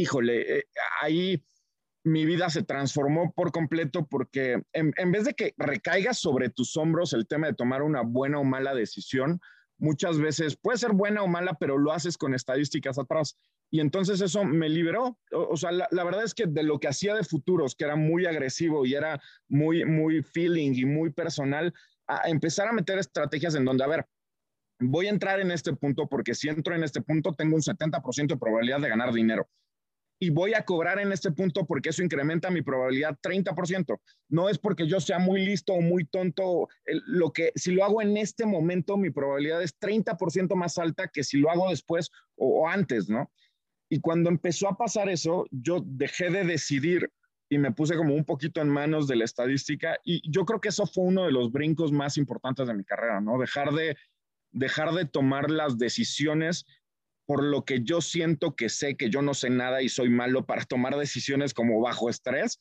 híjole, 0.00 0.58
eh, 0.58 0.64
ahí 1.02 1.42
mi 2.04 2.24
vida 2.24 2.48
se 2.48 2.62
transformó 2.62 3.32
por 3.32 3.52
completo 3.52 4.06
porque 4.06 4.62
en, 4.72 5.12
vez 5.12 5.24
de 5.24 5.34
que 5.34 5.54
recaiga 5.58 6.14
sobre 6.14 6.48
tus 6.48 6.76
hombros 6.76 7.12
el 7.12 7.26
tema 7.26 7.48
de 7.48 7.54
tomar 7.54 7.82
una 7.82 8.00
buena 8.00 8.38
o 8.38 8.44
mala 8.44 8.74
decisión, 8.74 9.40
muchas 9.78 10.18
veces 10.18 10.56
puede 10.56 10.78
ser 10.78 10.92
buena 10.92 11.22
o 11.22 11.28
mala, 11.28 11.54
pero 11.60 11.76
lo 11.76 11.92
haces 11.92 12.16
con 12.16 12.34
estadísticas 12.34 12.98
atrás. 12.98 13.38
Y 13.70 13.80
entonces 13.80 14.20
eso 14.20 14.44
me 14.44 14.68
liberó. 14.68 15.18
O, 15.32 15.56
sea, 15.56 15.70
la, 15.70 16.04
verdad 16.04 16.24
es 16.24 16.34
que 16.34 16.46
de 16.46 16.62
lo 16.62 16.80
que 16.80 16.88
hacía 16.88 17.14
de 17.14 17.22
futuros, 17.22 17.76
que 17.76 17.84
era 17.84 17.96
muy 17.96 18.26
agresivo 18.26 18.84
y 18.84 18.94
era 18.94 19.20
muy, 19.48 19.84
muy 19.84 20.22
feeling 20.22 20.72
y 20.74 20.86
muy 20.86 21.10
personal, 21.10 21.72
a 22.08 22.28
empezar 22.28 22.66
a 22.66 22.72
meter 22.72 22.98
estrategias 22.98 23.54
en 23.54 23.64
donde, 23.64 23.84
a 23.84 23.88
ver, 23.88 24.06
voy 24.80 25.06
a 25.06 25.10
entrar 25.10 25.38
en 25.38 25.50
este 25.50 25.74
punto 25.74 26.08
porque 26.08 26.34
si 26.34 26.48
entro 26.48 26.74
en 26.74 26.82
este 26.82 27.02
punto 27.02 27.34
tengo 27.34 27.54
un 27.54 27.62
70% 27.62 28.26
de 28.26 28.36
probabilidad 28.38 28.80
de 28.80 28.88
ganar 28.88 29.12
dinero 29.12 29.48
y 30.22 30.28
voy 30.28 30.52
a 30.52 30.66
cobrar 30.66 31.00
en 31.00 31.12
este 31.12 31.32
punto 31.32 31.64
porque 31.66 31.88
eso 31.88 32.02
incrementa 32.02 32.50
mi 32.50 32.60
probabilidad 32.60 33.18
30%. 33.22 33.98
No 34.28 34.50
es 34.50 34.58
porque 34.58 34.86
yo 34.86 35.00
sea 35.00 35.18
muy 35.18 35.44
listo 35.44 35.72
o 35.72 35.80
muy 35.80 36.04
tonto. 36.04 36.68
lo 36.84 37.32
que, 37.32 37.52
si 37.54 37.72
lo 37.72 37.84
hago 37.84 38.02
en 38.02 38.18
este 38.18 38.44
momento, 38.44 38.98
mi 38.98 39.08
probabilidad 39.08 39.62
es 39.62 39.80
30% 39.80 40.54
más 40.54 40.76
alta 40.76 41.08
que 41.08 41.24
si 41.24 41.38
lo 41.38 41.50
hago 41.50 41.70
después 41.70 42.10
o, 42.36 42.68
antes, 42.68 43.08
¿no? 43.08 43.32
Y 43.88 44.00
cuando 44.00 44.28
empezó 44.28 44.68
a 44.68 44.76
pasar 44.76 45.08
eso, 45.08 45.46
yo 45.50 45.82
dejé 45.84 46.28
de 46.28 46.44
decidir 46.44 47.10
y 47.48 47.56
me 47.56 47.72
puse 47.72 47.96
como 47.96 48.14
un 48.14 48.24
poquito 48.24 48.60
en 48.60 48.68
manos 48.68 49.08
de 49.08 49.16
la 49.16 49.24
estadística 49.24 49.98
y 50.04 50.20
yo 50.30 50.44
creo 50.44 50.60
que 50.60 50.68
eso 50.68 50.86
fue 50.86 51.04
uno 51.04 51.24
de 51.24 51.32
los 51.32 51.50
brincos 51.50 51.92
más 51.92 52.18
importantes 52.18 52.68
de 52.68 52.74
mi 52.74 52.84
carrera, 52.84 53.22
¿no? 53.22 53.38
Dejar 53.38 53.72
de, 53.72 53.96
dejar 54.52 54.92
de 54.92 55.06
tomar 55.06 55.50
las 55.50 55.78
decisiones 55.78 56.66
por 57.30 57.44
lo 57.44 57.64
que 57.64 57.84
yo 57.84 58.00
siento 58.00 58.56
que 58.56 58.68
sé 58.68 58.96
que 58.96 59.08
yo 59.08 59.22
no 59.22 59.34
sé 59.34 59.50
nada 59.50 59.82
y 59.82 59.88
soy 59.88 60.08
malo 60.08 60.46
para 60.46 60.64
tomar 60.64 60.96
decisiones 60.96 61.54
como 61.54 61.80
bajo 61.80 62.10
estrés. 62.10 62.58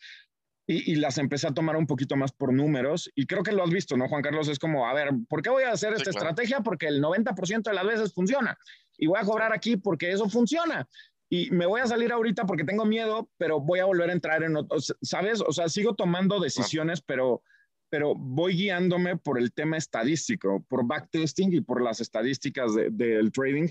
Y, 0.68 0.94
las 0.98 1.18
empecé 1.18 1.48
a 1.48 1.56
tomar 1.56 1.76
un 1.76 1.88
poquito 1.88 2.16
más 2.16 2.32
por 2.32 2.54
números. 2.54 3.10
Y 3.16 3.26
creo 3.26 3.42
que 3.42 3.52
lo 3.52 3.64
has 3.64 3.72
visto, 3.72 3.98
¿no, 3.98 4.08
Juan 4.08 4.22
Carlos? 4.22 4.48
Es 4.48 4.60
como, 4.60 4.88
a 4.88 4.94
ver, 4.94 5.10
¿por 5.28 5.42
qué 5.42 5.50
voy 5.50 5.64
a 5.64 5.72
hacer 5.72 5.94
esta 5.94 6.12
estrategia? 6.12 6.60
Porque 6.60 6.86
el 6.86 7.02
90% 7.02 7.64
de 7.64 7.74
las 7.74 7.84
veces 7.84 8.14
funciona. 8.14 8.56
Y 8.96 9.08
voy 9.08 9.18
a 9.20 9.24
cobrar 9.24 9.52
aquí 9.54 9.76
porque 9.76 10.12
eso 10.12 10.30
funciona. 10.30 10.88
Y 11.32 11.50
me 11.50 11.66
voy 11.66 11.82
a 11.82 11.88
salir 11.88 12.12
ahorita 12.12 12.46
porque 12.46 12.64
tengo 12.64 12.86
miedo, 12.86 13.28
pero 13.38 13.60
voy 13.60 13.80
a 13.80 13.86
volver 13.86 14.12
a 14.12 14.14
entrar 14.14 14.44
en 14.44 14.56
otro, 14.56 14.78
¿sabes? 15.02 15.42
O 15.42 15.52
sea, 15.52 15.68
sigo 15.68 15.96
tomando 15.96 16.40
decisiones, 16.40 17.02
pero, 17.02 17.42
pero 17.90 18.14
voy 18.14 18.56
guiándome 18.56 19.18
por 19.18 19.40
el 19.40 19.52
tema 19.52 19.78
estadístico, 19.78 20.64
por 20.70 20.86
backtesting 20.86 21.54
y 21.54 21.62
por 21.62 21.82
las 21.82 22.02
estadísticas 22.02 22.76
del 22.76 23.32
trading. 23.32 23.70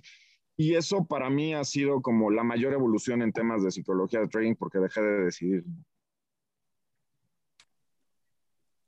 Y 0.60 0.74
eso 0.74 1.04
para 1.04 1.30
mí 1.30 1.54
ha 1.54 1.62
sido 1.62 2.02
como 2.02 2.32
la 2.32 2.42
mayor 2.42 2.72
evolución 2.72 3.22
en 3.22 3.32
temas 3.32 3.62
de 3.62 3.70
psicología 3.70 4.18
de 4.18 4.26
trading 4.26 4.56
porque 4.56 4.80
dejé 4.80 5.00
de 5.00 5.24
decidir. 5.24 5.64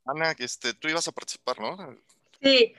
Ana, 0.05 0.35
este, 0.37 0.75
tú 0.75 0.89
ibas 0.89 1.07
a 1.07 1.13
participar, 1.13 1.61
¿no? 1.61 1.97
Sí, 2.43 2.75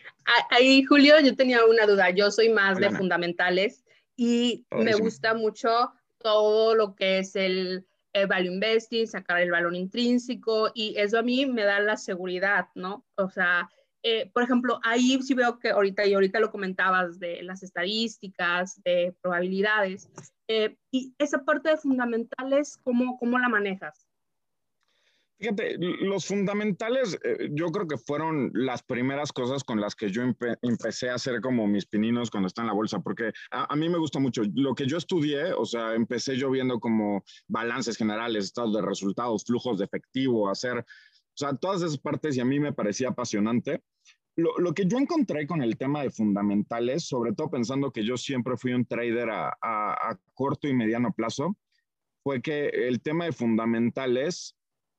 ahí 0.50 0.84
Julio, 0.84 1.22
yo 1.22 1.38
tenía 1.38 1.64
una 1.64 1.86
duda. 1.86 2.10
Yo 2.10 2.32
soy 2.32 2.50
más 2.50 2.80
de 2.80 2.90
fundamentales 2.90 3.86
y 4.18 4.66
me 4.72 4.94
gusta 4.96 5.36
mucho 5.36 5.94
todo 6.18 6.76
lo 6.76 6.94
que 6.94 7.20
es 7.20 7.38
el, 7.38 7.88
el, 8.12 8.28
value 8.28 8.52
investing, 8.52 9.08
sacar 9.08 9.40
el 9.40 9.52
valor 9.52 9.74
intrínseco 9.74 10.70
y 10.74 10.96
eso 10.98 11.18
a 11.18 11.24
mí 11.24 11.46
me 11.46 11.64
da 11.64 11.80
la 11.80 11.96
seguridad, 11.96 12.68
¿no? 12.76 13.06
O 13.16 13.30
sea, 13.30 13.70
eh, 14.04 14.30
por 14.34 14.44
ejemplo, 14.44 14.80
ahí 14.84 15.22
sí 15.22 15.34
veo 15.34 15.60
que 15.60 15.70
ahorita, 15.70 16.06
y 16.06 16.14
ahorita 16.14 16.40
lo 16.40 16.52
comentabas 16.52 17.20
de 17.20 17.44
las 17.44 17.62
estadísticas, 17.64 18.82
de 18.84 19.16
probabilidades, 19.22 20.10
eh, 20.48 20.76
y 20.92 21.14
esa 21.18 21.44
parte 21.46 21.70
de 21.70 21.78
fundamentales, 21.78 22.78
¿cómo, 22.84 23.18
cómo 23.20 23.38
la 23.38 23.50
manejas? 23.50 24.08
Fíjate, 25.40 25.76
los 25.80 26.28
fundamentales 26.28 27.18
eh, 27.24 27.50
yo 27.54 27.68
creo 27.68 27.88
que 27.88 27.98
fueron 27.98 28.52
las 28.54 28.84
primeras 28.84 29.32
cosas 29.34 29.64
con 29.64 29.82
las 29.82 29.96
que 29.96 30.12
yo 30.12 30.22
empecé 30.62 31.10
a 31.10 31.16
hacer 31.16 31.42
como 31.42 31.66
mis 31.66 31.88
pininos 31.88 32.30
cuando 32.30 32.46
está 32.46 32.62
en 32.62 32.68
la 32.68 32.74
bolsa, 32.74 33.00
porque 33.00 33.32
a, 33.50 33.74
a, 33.74 33.76
mí 33.76 33.90
me 33.90 33.98
gusta 33.98 34.20
mucho. 34.20 34.44
Lo 34.54 34.76
que 34.76 34.86
yo 34.86 34.98
estudié, 34.98 35.52
o 35.54 35.66
sea, 35.66 35.96
empecé 35.96 36.38
yo 36.38 36.52
viendo 36.52 36.80
como 36.80 37.24
balances 37.48 37.98
generales, 37.98 38.46
estados 38.46 38.76
de 38.76 38.84
resultados, 38.84 39.44
flujos 39.44 39.80
de 39.80 39.86
efectivo, 39.86 40.48
hacer 40.48 40.86
o 41.34 41.38
sea, 41.38 41.56
todas 41.56 41.82
esas 41.82 41.98
partes 41.98 42.36
y 42.36 42.42
a 42.42 42.46
mí 42.46 42.60
me 42.60 42.74
parecía 42.74 43.10
apasionante. 43.10 43.82
Lo, 44.38 44.58
lo, 44.58 44.74
que 44.74 44.86
yo 44.86 44.98
encontré 44.98 45.46
con 45.46 45.62
el 45.62 45.78
tema 45.78 46.04
de 46.04 46.10
fundamentales, 46.10 47.06
sobre 47.06 47.34
todo 47.34 47.50
pensando 47.50 47.91
que 47.91 48.06
yo 48.06 48.15
siempre 48.17 48.56
fui 48.58 48.74
un 48.74 48.86
trader 48.86 49.30
a, 49.30 49.50
a, 49.62 50.10
a 50.10 50.20
corto 50.34 50.67
y 50.67 50.74
mediano 50.74 51.13
plazo, 51.13 51.58
fue 52.24 52.41
que 52.41 52.70
el 52.70 53.02
tema 53.02 53.26
de 53.26 53.34
fundamentales 53.34 54.56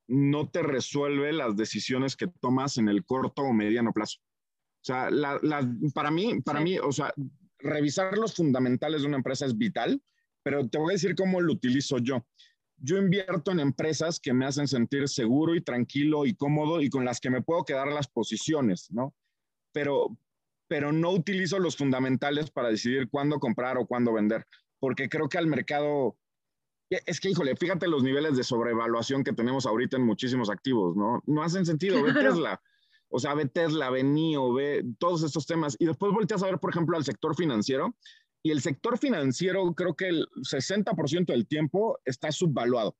no 0.06 0.50
te 0.50 0.62
resuelve 0.62 1.32
las 1.32 1.56
decisiones 1.56 2.16
que 2.16 2.26
tomas 2.40 2.76
en 2.76 2.88
el 2.88 3.04
corto 3.04 3.42
o 3.42 3.52
mediano 3.52 3.92
plazo. 3.92 4.18
O 4.20 4.84
sea, 4.84 5.10
la, 5.10 5.38
la, 5.42 5.66
para 5.94 6.10
mí, 6.10 6.40
para 6.42 6.60
mí, 6.60 6.78
o 6.78 6.92
sea, 6.92 7.14
revisar 7.58 8.18
los 8.18 8.34
fundamentales 8.34 9.02
de 9.02 9.08
una 9.08 9.16
empresa 9.16 9.46
es 9.46 9.56
vital, 9.56 10.02
pero 10.42 10.68
te 10.68 10.76
voy 10.76 10.92
a 10.92 10.94
decir 10.94 11.14
cómo 11.14 11.40
lo 11.40 11.52
utilizo 11.52 11.98
yo 11.98 12.26
yo 12.82 12.98
invierto 12.98 13.52
en 13.52 13.60
empresas 13.60 14.18
que 14.18 14.32
me 14.32 14.44
hacen 14.44 14.66
sentir 14.66 15.08
seguro 15.08 15.54
y 15.54 15.62
tranquilo 15.62 16.26
y 16.26 16.34
cómodo 16.34 16.80
y 16.80 16.90
con 16.90 17.04
las 17.04 17.20
que 17.20 17.30
me 17.30 17.40
puedo 17.40 17.64
quedar 17.64 17.92
las 17.92 18.08
posiciones, 18.08 18.88
¿no? 18.90 19.14
Pero, 19.72 20.16
pero 20.68 20.92
no 20.92 21.10
utilizo 21.10 21.58
los 21.58 21.76
fundamentales 21.76 22.50
para 22.50 22.68
decidir 22.68 23.08
cuándo 23.08 23.38
comprar 23.38 23.78
o 23.78 23.86
cuándo 23.86 24.12
vender, 24.12 24.46
porque 24.78 25.08
creo 25.08 25.28
que 25.28 25.38
al 25.38 25.46
mercado, 25.46 26.16
es 26.90 27.20
que, 27.20 27.30
híjole, 27.30 27.56
fíjate 27.56 27.88
los 27.88 28.02
niveles 28.02 28.36
de 28.36 28.44
sobrevaluación 28.44 29.24
que 29.24 29.32
tenemos 29.32 29.66
ahorita 29.66 29.96
en 29.96 30.04
muchísimos 30.04 30.50
activos, 30.50 30.96
¿no? 30.96 31.22
No 31.26 31.42
hacen 31.42 31.64
sentido, 31.64 32.02
ve 32.02 32.12
Tesla. 32.12 32.60
O 33.14 33.18
sea, 33.18 33.34
ve 33.34 33.46
Tesla, 33.46 33.90
ve 33.90 34.02
NIO, 34.02 34.54
ve 34.54 34.84
todos 34.98 35.22
estos 35.22 35.46
temas. 35.46 35.76
Y 35.78 35.84
después 35.84 36.12
volteas 36.12 36.42
a 36.42 36.46
ver, 36.46 36.58
por 36.58 36.70
ejemplo, 36.70 36.96
al 36.96 37.04
sector 37.04 37.36
financiero 37.36 37.94
y 38.42 38.50
el 38.50 38.60
sector 38.60 38.98
financiero, 38.98 39.74
creo 39.74 39.94
que 39.94 40.08
el 40.08 40.26
60% 40.50 41.26
del 41.26 41.46
tiempo 41.46 42.00
está 42.04 42.32
subvaluado, 42.32 42.96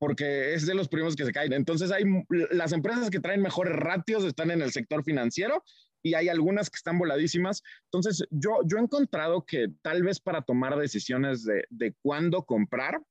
porque 0.00 0.54
es 0.54 0.66
de 0.66 0.74
los 0.74 0.88
primeros 0.88 1.14
que 1.14 1.26
se 1.26 1.32
caen. 1.32 1.52
Entonces, 1.52 1.92
hay 1.92 2.04
las 2.50 2.72
empresas 2.72 3.10
que 3.10 3.20
traen 3.20 3.42
mejores 3.42 3.76
ratios 3.76 4.24
están 4.24 4.50
en 4.50 4.62
el 4.62 4.72
sector 4.72 5.04
financiero 5.04 5.62
y 6.02 6.14
hay 6.14 6.28
algunas 6.28 6.70
que 6.70 6.76
están 6.76 6.98
voladísimas. 6.98 7.62
Entonces, 7.84 8.26
yo, 8.30 8.60
yo 8.64 8.78
he 8.78 8.80
encontrado 8.80 9.44
que 9.44 9.68
tal 9.82 10.02
vez 10.02 10.18
para 10.18 10.40
tomar 10.40 10.78
decisiones 10.78 11.44
de, 11.44 11.64
de 11.68 11.94
cuándo 12.00 12.46
comprar, 12.46 13.02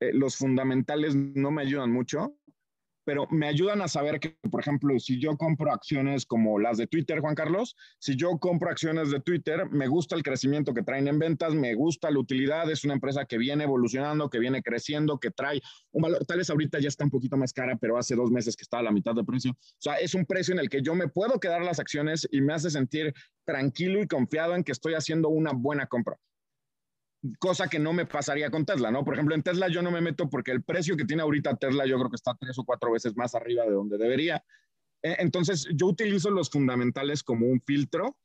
eh, 0.00 0.12
los 0.12 0.36
fundamentales 0.36 1.14
no 1.14 1.52
me 1.52 1.62
ayudan 1.62 1.92
mucho 1.92 2.37
pero 3.08 3.26
me 3.30 3.46
ayudan 3.46 3.80
a 3.80 3.88
saber 3.88 4.20
que, 4.20 4.36
por 4.50 4.60
ejemplo, 4.60 5.00
si 5.00 5.18
yo 5.18 5.34
compro 5.38 5.72
acciones 5.72 6.26
como 6.26 6.58
las 6.58 6.76
de 6.76 6.86
Twitter, 6.86 7.20
Juan 7.20 7.34
Carlos, 7.34 7.74
si 7.98 8.16
yo 8.16 8.36
compro 8.38 8.68
acciones 8.68 9.10
de 9.10 9.18
Twitter, 9.18 9.66
me 9.70 9.86
gusta 9.86 10.14
el 10.14 10.22
crecimiento 10.22 10.74
que 10.74 10.82
traen 10.82 11.08
en 11.08 11.18
ventas, 11.18 11.54
me 11.54 11.72
gusta 11.72 12.10
la 12.10 12.18
utilidad, 12.18 12.70
es 12.70 12.84
una 12.84 12.92
empresa 12.92 13.24
que 13.24 13.38
viene 13.38 13.64
evolucionando, 13.64 14.28
que 14.28 14.38
viene 14.38 14.62
creciendo, 14.62 15.18
que 15.18 15.30
trae 15.30 15.62
un 15.90 16.02
valor, 16.02 16.22
tal 16.26 16.36
vez 16.36 16.50
ahorita 16.50 16.80
ya 16.80 16.88
está 16.88 17.04
un 17.04 17.10
poquito 17.10 17.38
más 17.38 17.54
cara, 17.54 17.78
pero 17.80 17.96
hace 17.96 18.14
dos 18.14 18.30
meses 18.30 18.54
que 18.54 18.64
estaba 18.64 18.82
a 18.82 18.84
la 18.84 18.92
mitad 18.92 19.14
de 19.14 19.24
precio. 19.24 19.52
O 19.52 19.56
sea, 19.78 19.94
es 19.94 20.14
un 20.14 20.26
precio 20.26 20.52
en 20.52 20.60
el 20.60 20.68
que 20.68 20.82
yo 20.82 20.94
me 20.94 21.08
puedo 21.08 21.40
quedar 21.40 21.62
las 21.62 21.80
acciones 21.80 22.28
y 22.30 22.42
me 22.42 22.52
hace 22.52 22.68
sentir 22.68 23.14
tranquilo 23.46 24.02
y 24.02 24.06
confiado 24.06 24.54
en 24.54 24.64
que 24.64 24.72
estoy 24.72 24.92
haciendo 24.92 25.30
una 25.30 25.52
buena 25.54 25.86
compra 25.86 26.18
cosa 27.38 27.68
que 27.68 27.78
no 27.78 27.92
me 27.92 28.06
pasaría 28.06 28.50
con 28.50 28.64
Tesla, 28.64 28.90
¿no? 28.90 29.04
Por 29.04 29.14
ejemplo, 29.14 29.34
en 29.34 29.42
Tesla 29.42 29.68
yo 29.68 29.82
no 29.82 29.90
me 29.90 30.00
meto 30.00 30.28
porque 30.28 30.52
el 30.52 30.62
precio 30.62 30.96
que 30.96 31.04
tiene 31.04 31.22
ahorita 31.22 31.56
Tesla 31.56 31.86
yo 31.86 31.98
creo 31.98 32.10
que 32.10 32.16
está 32.16 32.36
tres 32.38 32.58
o 32.58 32.64
cuatro 32.64 32.92
veces 32.92 33.16
más 33.16 33.34
arriba 33.34 33.64
de 33.64 33.72
donde 33.72 33.98
debería. 33.98 34.42
E, 35.02 35.16
entonces, 35.18 35.68
yo 35.74 35.86
utilizo 35.86 36.30
los 36.30 36.50
fundamentales 36.50 37.22
como 37.22 37.46
un 37.46 37.60
filtro, 37.60 38.16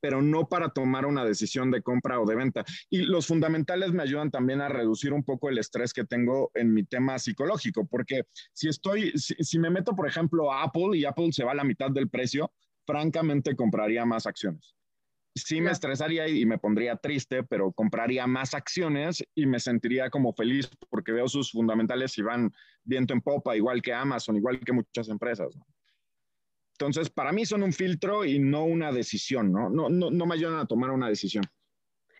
pero 0.00 0.22
no 0.22 0.48
para 0.48 0.70
tomar 0.70 1.06
una 1.06 1.24
decisión 1.24 1.70
de 1.70 1.82
compra 1.82 2.20
o 2.20 2.26
de 2.26 2.36
venta. 2.36 2.64
Y 2.88 3.02
los 3.02 3.26
fundamentales 3.26 3.92
me 3.92 4.02
ayudan 4.02 4.30
también 4.30 4.60
a 4.60 4.68
reducir 4.68 5.12
un 5.12 5.24
poco 5.24 5.48
el 5.48 5.58
estrés 5.58 5.92
que 5.92 6.04
tengo 6.04 6.50
en 6.54 6.72
mi 6.72 6.84
tema 6.84 7.18
psicológico, 7.18 7.86
porque 7.86 8.22
si 8.52 8.68
estoy, 8.68 9.12
si, 9.12 9.34
si 9.34 9.58
me 9.58 9.70
meto, 9.70 9.94
por 9.96 10.08
ejemplo, 10.08 10.52
a 10.52 10.62
Apple 10.62 10.96
y 10.96 11.04
Apple 11.04 11.32
se 11.32 11.44
va 11.44 11.52
a 11.52 11.56
la 11.56 11.64
mitad 11.64 11.90
del 11.90 12.08
precio, 12.08 12.52
francamente 12.86 13.56
compraría 13.56 14.04
más 14.06 14.26
acciones 14.26 14.77
sí 15.38 15.60
me 15.60 15.70
estresaría 15.70 16.28
y 16.28 16.44
me 16.44 16.58
pondría 16.58 16.96
triste, 16.96 17.42
pero 17.42 17.72
compraría 17.72 18.26
más 18.26 18.54
acciones 18.54 19.24
y 19.34 19.46
me 19.46 19.60
sentiría 19.60 20.10
como 20.10 20.32
feliz 20.32 20.70
porque 20.90 21.12
veo 21.12 21.28
sus 21.28 21.52
fundamentales 21.52 22.16
y 22.18 22.22
van 22.22 22.52
viento 22.84 23.14
en 23.14 23.20
popa, 23.20 23.56
igual 23.56 23.80
que 23.80 23.92
Amazon, 23.92 24.36
igual 24.36 24.60
que 24.60 24.72
muchas 24.72 25.08
empresas. 25.08 25.48
Entonces, 26.72 27.10
para 27.10 27.32
mí 27.32 27.44
son 27.44 27.62
un 27.62 27.72
filtro 27.72 28.24
y 28.24 28.38
no 28.38 28.64
una 28.64 28.92
decisión, 28.92 29.50
¿no? 29.50 29.68
No, 29.68 29.88
no, 29.88 30.10
no 30.10 30.26
me 30.26 30.34
ayudan 30.34 30.58
a 30.58 30.66
tomar 30.66 30.90
una 30.90 31.08
decisión. 31.08 31.44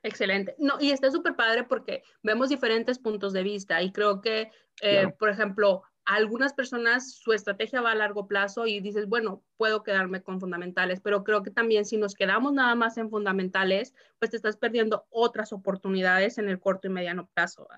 Excelente. 0.03 0.55
No, 0.59 0.79
y 0.81 0.91
está 0.91 1.11
súper 1.11 1.37
padre 1.37 1.65
porque 1.65 2.03
vemos 2.23 2.49
diferentes 2.49 2.99
puntos 2.99 3.33
de 3.33 3.43
vista 3.43 3.83
y 3.83 3.93
creo 3.93 4.21
que, 4.21 4.51
eh, 4.83 5.13
por 5.19 5.29
ejemplo, 5.29 5.83
algunas 6.09 6.55
personas 6.55 7.13
su 7.13 7.35
estrategia 7.35 7.83
va 7.83 7.93
a 7.93 7.95
largo 7.95 8.27
plazo 8.27 8.67
y 8.67 8.81
dices, 8.81 9.07
bueno, 9.07 9.45
puedo 9.59 9.83
quedarme 9.83 10.23
con 10.23 10.41
fundamentales, 10.41 11.01
pero 11.03 11.23
creo 11.23 11.43
que 11.43 11.51
también 11.51 11.85
si 11.85 11.99
nos 11.99 12.15
quedamos 12.15 12.55
nada 12.55 12.75
más 12.75 12.97
en 12.97 13.11
fundamentales, 13.11 13.95
pues 14.19 14.31
te 14.31 14.39
estás 14.39 14.57
perdiendo 14.57 15.07
otras 15.11 15.53
oportunidades 15.53 16.39
en 16.39 16.49
el 16.49 16.61
corto 16.61 16.87
y 16.87 16.91
mediano 16.91 17.29
plazo. 17.35 17.69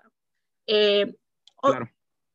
Eh, 0.68 1.12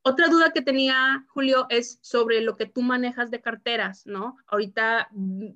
otra 0.01 0.27
duda 0.27 0.51
que 0.51 0.61
tenía 0.61 1.25
Julio 1.29 1.65
es 1.69 1.97
sobre 2.01 2.41
lo 2.41 2.57
que 2.57 2.65
tú 2.65 2.81
manejas 2.81 3.31
de 3.31 3.39
carteras, 3.39 4.05
¿no? 4.05 4.35
Ahorita 4.47 5.07
mm, 5.11 5.47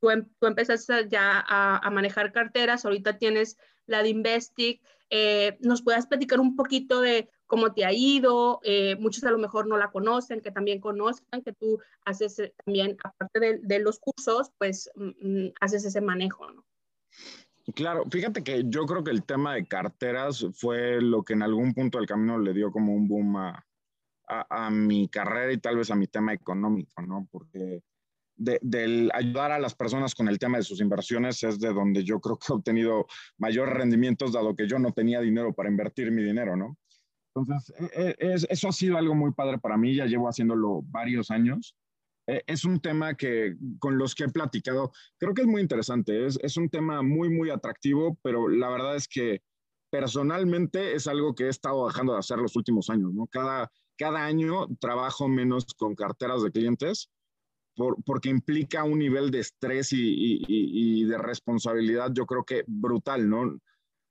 tú, 0.00 0.10
em, 0.10 0.30
tú 0.40 0.46
empezaste 0.46 1.08
ya 1.10 1.44
a, 1.46 1.90
manejar 1.90 2.32
carteras, 2.32 2.86
ahorita 2.86 3.18
tienes 3.18 3.58
la 3.84 4.02
de 4.02 4.08
Investic. 4.08 4.82
Eh, 5.10 5.56
¿Nos 5.60 5.82
puedas 5.82 6.06
platicar 6.06 6.40
un 6.40 6.56
poquito 6.56 7.00
de 7.00 7.30
cómo 7.46 7.72
te 7.72 7.84
ha 7.84 7.92
ido, 7.92 8.60
eh, 8.62 8.96
muchos 8.96 9.24
a 9.24 9.30
lo 9.30 9.38
mejor 9.38 9.66
no 9.66 9.78
la 9.78 9.90
conocen, 9.90 10.42
que 10.42 10.50
también 10.50 10.80
conozcan, 10.80 11.42
que 11.42 11.54
tú 11.54 11.80
haces 12.04 12.38
eh, 12.38 12.54
también, 12.64 12.96
aparte 13.02 13.60
de, 13.62 13.78
los 13.78 13.98
cursos, 13.98 14.52
pues 14.58 14.90
mm, 14.94 15.46
mm, 15.46 15.52
haces 15.60 15.84
ese 15.84 16.00
manejo, 16.02 16.50
¿no? 16.50 16.64
Claro, 17.74 18.04
fíjate 18.10 18.44
que 18.44 18.64
yo 18.66 18.86
creo 18.86 19.02
que 19.04 19.10
el 19.10 19.24
tema 19.24 19.54
de 19.54 19.66
carteras 19.66 20.46
fue 20.54 21.00
lo 21.00 21.22
que 21.22 21.34
en 21.34 21.42
algún 21.42 21.74
punto 21.74 21.98
del 21.98 22.06
camino 22.06 22.38
le 22.38 22.54
dio 22.54 22.70
como 22.70 22.94
un 22.94 23.08
boom 23.08 23.36
a, 23.36 23.66
a, 24.26 24.70
mi 24.70 25.08
carrera 25.08 25.52
y 25.52 25.58
tal 25.58 25.76
vez 25.76 25.90
a 25.90 25.94
mi 25.94 26.06
tema 26.06 26.32
económico, 26.32 27.02
¿no? 27.02 27.28
Porque 27.30 27.82
de, 28.38 28.58
del 28.62 29.10
ayudar 29.12 29.52
a 29.52 29.58
las 29.58 29.74
personas 29.74 30.14
con 30.14 30.28
el 30.28 30.38
tema 30.38 30.58
de 30.58 30.64
sus 30.64 30.80
inversiones 30.80 31.42
es 31.42 31.58
de 31.58 31.72
donde 31.72 32.04
yo 32.04 32.20
creo 32.20 32.38
que 32.38 32.46
he 32.50 32.56
obtenido 32.56 33.06
mayores 33.36 33.74
rendimientos, 33.74 34.32
dado 34.32 34.56
que 34.56 34.66
yo 34.66 34.78
no 34.78 34.92
tenía 34.92 35.20
dinero 35.20 35.52
para 35.52 35.68
invertir 35.68 36.10
mi 36.10 36.22
dinero, 36.22 36.56
¿no? 36.56 36.76
Entonces, 37.34 37.74
e, 37.94 38.16
e, 38.18 38.34
eso 38.48 38.68
ha 38.68 38.72
sido 38.72 38.96
algo 38.96 39.14
muy 39.14 39.32
padre 39.32 39.58
para 39.58 39.76
mí, 39.76 39.94
ya 39.94 40.06
llevo 40.06 40.28
haciéndolo 40.28 40.82
varios 40.86 41.30
años 41.30 41.76
eh, 42.28 42.44
es 42.46 42.66
un 42.66 42.78
tema 42.78 43.14
que 43.14 43.56
con 43.78 43.96
los 43.96 44.14
que 44.14 44.24
he 44.24 44.28
platicado, 44.28 44.92
creo 45.16 45.32
que 45.32 45.40
es 45.40 45.48
muy 45.48 45.62
interesante, 45.62 46.26
es, 46.26 46.38
es 46.42 46.58
un 46.58 46.68
tema 46.68 47.00
muy, 47.00 47.30
muy 47.30 47.48
atractivo, 47.48 48.18
pero 48.22 48.48
la 48.48 48.68
verdad 48.68 48.96
es 48.96 49.08
que 49.08 49.42
personalmente 49.90 50.94
es 50.94 51.06
algo 51.06 51.34
que 51.34 51.44
he 51.44 51.48
estado 51.48 51.86
dejando 51.88 52.12
de 52.12 52.18
hacer 52.18 52.36
los 52.36 52.54
últimos 52.54 52.90
años. 52.90 53.12
Cada, 53.30 53.72
cada 53.96 54.26
año 54.26 54.66
trabajo 54.78 55.26
menos 55.26 55.64
con 55.78 55.94
carteras 55.94 56.42
de 56.42 56.52
clientes 56.52 57.10
por, 57.78 58.02
porque 58.02 58.28
implica 58.28 58.82
un 58.82 58.98
nivel 58.98 59.30
de 59.30 59.38
estrés 59.38 59.90
y, 59.92 61.04
de 61.04 61.16
responsabilidad, 61.16 62.10
yo 62.12 62.26
creo 62.26 62.44
que 62.44 62.64
brutal, 62.66 63.30
¿no? 63.30 63.56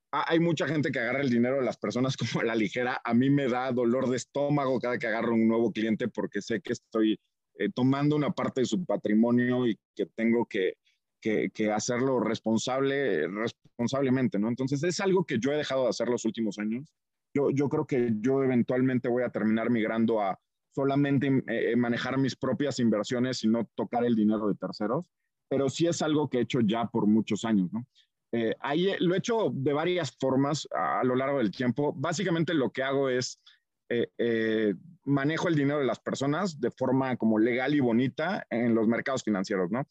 Hay 0.10 0.40
mucha 0.40 0.68
gente 0.70 0.90
que 0.90 1.00
agarra 1.00 1.20
el 1.20 1.30
dinero 1.30 1.58
de 1.58 1.66
las 1.66 1.78
personas 1.78 2.16
como 2.18 2.42
a 2.42 2.46
la 2.46 2.56
ligera. 2.56 3.02
A 3.04 3.14
mí 3.14 3.30
me 3.30 3.50
da 3.50 3.74
dolor 3.74 4.10
de 4.10 4.16
estómago 4.16 4.80
cada 4.80 4.98
que 4.98 5.08
agarro 5.08 5.34
un 5.34 5.50
nuevo 5.50 5.74
cliente 5.74 6.08
porque 6.08 6.42
sé 6.42 6.62
que 6.62 6.72
estoy 6.72 7.20
eh, 7.56 7.70
tomando 7.76 8.16
una 8.16 8.32
parte 8.32 8.62
de 8.62 8.68
su 8.68 8.86
patrimonio 8.86 9.68
y 9.68 9.78
que 9.94 10.06
tengo 10.16 10.46
que, 10.46 10.76
que, 11.20 11.70
hacerlo 11.70 12.22
responsable, 12.22 13.28
responsablemente, 13.28 14.40
¿no? 14.40 14.48
Entonces 14.48 14.82
es 14.84 15.02
algo 15.02 15.26
que 15.26 15.40
yo 15.40 15.52
he 15.52 15.58
dejado 15.58 15.84
de 15.84 15.90
hacer 15.90 16.08
los 16.08 16.24
últimos 16.24 16.58
años. 16.58 16.90
Yo, 17.34 17.50
yo 17.52 17.68
creo 17.68 17.86
que 17.86 18.14
yo 18.22 18.44
eventualmente 18.44 19.10
voy 19.10 19.24
a 19.24 19.30
terminar 19.30 19.70
migrando 19.70 20.22
a 20.22 20.40
solamente 20.78 21.44
eh, 21.48 21.76
manejar 21.76 22.20
mis 22.20 22.36
propias 22.36 22.78
inversiones 22.78 23.44
y 23.44 23.48
no 23.48 23.68
tocar 23.74 24.06
el 24.06 24.16
dinero 24.16 24.48
de 24.48 24.54
terceros, 24.54 25.10
pero 25.50 25.70
sí 25.70 25.88
es 25.88 26.04
algo 26.04 26.30
que 26.30 26.38
he 26.38 26.42
hecho 26.42 26.60
ya 26.60 26.86
por 26.86 27.08
muchos 27.08 27.46
años, 27.46 27.74
¿no? 27.74 27.84
Eh, 28.32 28.54
ahí 28.60 28.94
lo 29.00 29.16
he 29.16 29.18
hecho 29.18 29.50
de 29.52 29.74
varias 29.74 30.16
formas 30.20 30.68
a, 30.72 31.04
lo 31.04 31.16
largo 31.16 31.40
del 31.40 31.50
tiempo. 31.50 31.94
Básicamente 31.98 32.54
lo 32.54 32.70
que 32.70 32.84
hago 32.84 33.10
es 33.10 33.42
eh, 33.90 34.12
eh, 34.20 34.76
manejo 35.06 35.48
el 35.48 35.56
dinero 35.56 35.80
de 35.80 35.86
las 35.86 36.00
personas 36.00 36.60
de 36.60 36.70
forma 36.70 37.16
como 37.16 37.40
legal 37.40 37.74
y 37.74 37.80
bonita 37.80 38.46
en 38.52 38.76
los 38.76 38.88
mercados 38.88 39.24
financieros, 39.24 39.72
¿no? 39.72 39.88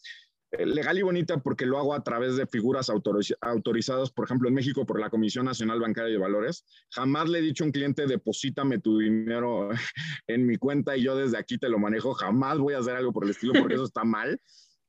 Eh, 0.52 0.64
legal 0.64 0.96
y 0.96 1.02
bonita 1.02 1.38
porque 1.38 1.66
lo 1.66 1.78
hago 1.78 1.92
a 1.92 2.04
través 2.04 2.36
de 2.36 2.46
figuras 2.46 2.88
autorizadas, 2.90 4.10
por 4.10 4.24
ejemplo, 4.24 4.48
en 4.48 4.54
México 4.54 4.86
por 4.86 5.00
la 5.00 5.10
Comisión 5.10 5.44
Nacional 5.44 5.80
Bancaria 5.80 6.12
de 6.12 6.18
Valores. 6.18 6.64
Jamás 6.90 7.28
le 7.28 7.40
he 7.40 7.42
dicho 7.42 7.64
a 7.64 7.66
un 7.66 7.72
cliente, 7.72 8.06
deposítame 8.06 8.78
tu 8.78 8.98
dinero 8.98 9.70
en 10.26 10.46
mi 10.46 10.56
cuenta 10.56 10.96
y 10.96 11.02
yo 11.02 11.16
desde 11.16 11.38
aquí 11.38 11.58
te 11.58 11.68
lo 11.68 11.78
manejo. 11.78 12.14
Jamás 12.14 12.58
voy 12.58 12.74
a 12.74 12.78
hacer 12.78 12.94
algo 12.96 13.12
por 13.12 13.24
el 13.24 13.30
estilo 13.30 13.54
porque 13.58 13.74
eso 13.74 13.84
está 13.84 14.04
mal. 14.04 14.40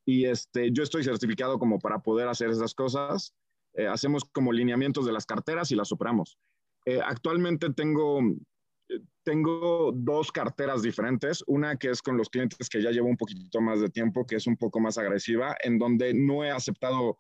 Y 0.06 0.26
este, 0.26 0.72
yo 0.72 0.84
estoy 0.84 1.04
certificado 1.04 1.60
como 1.60 1.80
para 1.80 2.00
poder 2.00 2.28
hacer 2.28 2.50
esas 2.50 2.74
cosas. 2.74 3.34
hacemos 3.90 4.24
como 4.32 4.54
lineamientos 4.54 5.06
de 5.06 5.12
las 5.12 5.26
carteras 5.26 5.72
y 5.72 5.76
las 5.76 5.92
operamos. 5.92 6.38
actualmente 7.04 7.74
tengo 7.74 8.22
tengo 9.24 9.92
dos 9.94 10.32
carteras 10.32 10.82
diferentes. 10.82 11.44
Una 11.48 11.76
que 11.76 11.90
es 11.90 12.02
con 12.02 12.18
los 12.18 12.30
clientes 12.30 12.70
que 12.70 12.82
ya 12.82 12.92
llevo 12.92 13.08
un 13.08 13.18
poquito 13.18 13.62
más 13.62 13.82
de 13.82 13.90
tiempo, 13.90 14.26
que 14.26 14.36
es 14.36 14.48
un 14.48 14.58
poco 14.58 14.80
más 14.80 14.98
agresiva, 14.98 15.56
en 15.64 15.78
donde 15.78 16.14
no 16.14 16.44
he 16.44 16.52
aceptado 16.52 17.18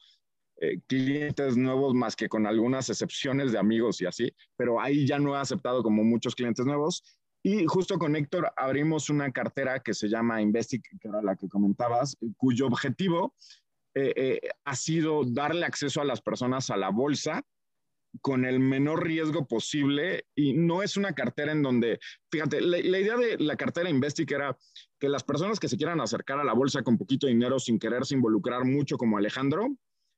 eh, 0.59 0.79
clientes 0.87 1.55
nuevos 1.55 1.93
más 1.93 2.15
que 2.15 2.27
con 2.27 2.47
algunas 2.47 2.89
excepciones 2.89 3.51
de 3.51 3.59
amigos 3.59 4.01
y 4.01 4.07
así, 4.07 4.31
pero 4.55 4.81
ahí 4.81 5.05
ya 5.05 5.19
no 5.19 5.35
he 5.35 5.39
aceptado 5.39 5.83
como 5.83 6.03
muchos 6.03 6.35
clientes 6.35 6.65
nuevos. 6.65 7.03
Y 7.43 7.65
justo 7.65 7.99
con 7.99 8.15
Héctor 8.15 8.51
abrimos 8.57 9.09
una 9.09 9.31
cartera 9.31 9.79
que 9.79 9.93
se 9.93 10.09
llama 10.09 10.41
Investic, 10.41 10.83
que 10.99 11.07
era 11.07 11.21
la 11.21 11.35
que 11.35 11.47
comentabas, 11.47 12.17
cuyo 12.37 12.65
objetivo 12.65 13.35
eh, 13.93 14.13
eh, 14.15 14.39
ha 14.65 14.75
sido 14.75 15.23
darle 15.25 15.65
acceso 15.65 16.01
a 16.01 16.05
las 16.05 16.21
personas 16.21 16.69
a 16.71 16.77
la 16.77 16.89
bolsa 16.89 17.43
con 18.21 18.45
el 18.45 18.59
menor 18.59 19.03
riesgo 19.05 19.47
posible 19.47 20.25
y 20.35 20.53
no 20.53 20.83
es 20.83 20.97
una 20.97 21.13
cartera 21.13 21.51
en 21.51 21.61
donde, 21.61 21.99
fíjate, 22.31 22.61
la, 22.61 22.79
idea 22.79 23.17
de 23.17 23.37
la 23.37 23.55
cartera 23.55 23.89
Investic 23.89 24.31
era 24.31 24.57
que 24.99 25.09
las 25.09 25.23
personas 25.23 25.59
que 25.59 25.67
se 25.67 25.77
quieran 25.77 26.01
acercar 26.01 26.39
a 26.39 26.43
la 26.43 26.53
bolsa 26.53 26.83
con 26.83 26.97
poquito 26.97 27.27
dinero 27.27 27.59
sin 27.59 27.79
quererse 27.79 28.15
involucrar 28.15 28.65
mucho 28.65 28.97
como 28.97 29.17
Alejandro, 29.17 29.67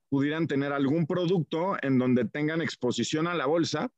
pudieran 0.10 0.48
tener 0.48 0.74
algún 0.74 1.06
producto 1.06 1.78
en 1.82 2.00
donde 2.00 2.26
tengan 2.26 2.62
exposición 2.62 3.28
a 3.28 3.36
la 3.36 3.46
bolsa, 3.46 3.92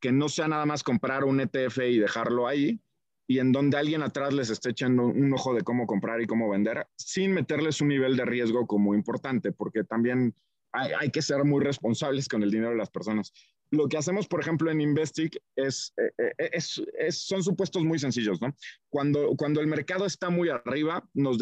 que 0.00 0.12
no 0.12 0.28
sea 0.28 0.48
nada 0.48 0.66
más 0.66 0.82
comprar 0.82 1.24
un 1.24 1.40
ETF 1.40 1.78
y 1.88 1.98
dejarlo 1.98 2.46
ahí, 2.46 2.80
y 3.26 3.40
en 3.40 3.52
donde 3.52 3.76
alguien 3.76 4.02
atrás 4.02 4.32
les 4.32 4.50
esté 4.50 4.70
echando 4.70 5.06
un 5.06 5.32
ojo 5.32 5.54
de 5.54 5.62
cómo 5.62 5.86
comprar 5.86 6.20
y 6.20 6.26
cómo 6.26 6.48
vender, 6.48 6.86
sin 6.96 7.32
meterles 7.32 7.80
un 7.80 7.88
nivel 7.88 8.16
de 8.16 8.24
riesgo 8.24 8.66
como 8.66 8.94
importante, 8.94 9.52
porque 9.52 9.84
también 9.84 10.34
hay, 10.72 11.10
que 11.10 11.22
ser 11.22 11.44
muy 11.44 11.64
responsables 11.64 12.28
con 12.28 12.42
el 12.42 12.50
dinero 12.50 12.70
de 12.70 12.76
las 12.76 12.90
personas. 12.90 13.32
Lo 13.70 13.88
que 13.88 13.98
hacemos, 13.98 14.26
por 14.26 14.40
ejemplo, 14.40 14.70
en 14.70 14.80
Investic 14.80 15.38
es, 15.56 15.92
eh, 15.98 16.32
eh, 16.38 16.50
es, 16.52 16.80
son 17.18 17.42
supuestos 17.42 17.84
muy 17.84 17.98
sencillos, 17.98 18.40
¿no? 18.40 18.54
Cuando, 18.88 19.34
cuando 19.36 19.60
el 19.60 19.66
mercado 19.66 20.06
está 20.06 20.30
muy 20.30 20.48
arriba, 20.48 21.06
nos, 21.12 21.38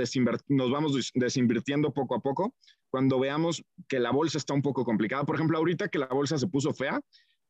nos 0.49 0.71
vamos 0.71 1.13
desinvirtiendo 1.15 1.93
poco 1.93 2.17
a 2.17 2.21
poco. 2.21 2.55
Cuando 2.91 3.21
veamos 3.21 3.65
que 3.89 4.01
la 4.01 4.11
bolsa 4.11 4.39
está 4.39 4.55
un 4.55 4.63
poco 4.63 4.85
complicada, 4.85 5.25
por 5.25 5.37
ejemplo, 5.37 5.59
ahorita 5.59 5.89
que 5.89 5.99
la 5.99 6.07
bolsa 6.07 6.39
se 6.39 6.49
puso 6.49 6.73
fea, 6.73 7.01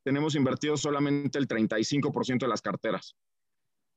tenemos 0.05 0.35
invertido 0.35 0.77
solamente 0.77 1.39
el 1.39 1.49
35% 1.49 2.39
de 2.39 2.49
las 2.49 2.63
carteras 2.63 3.17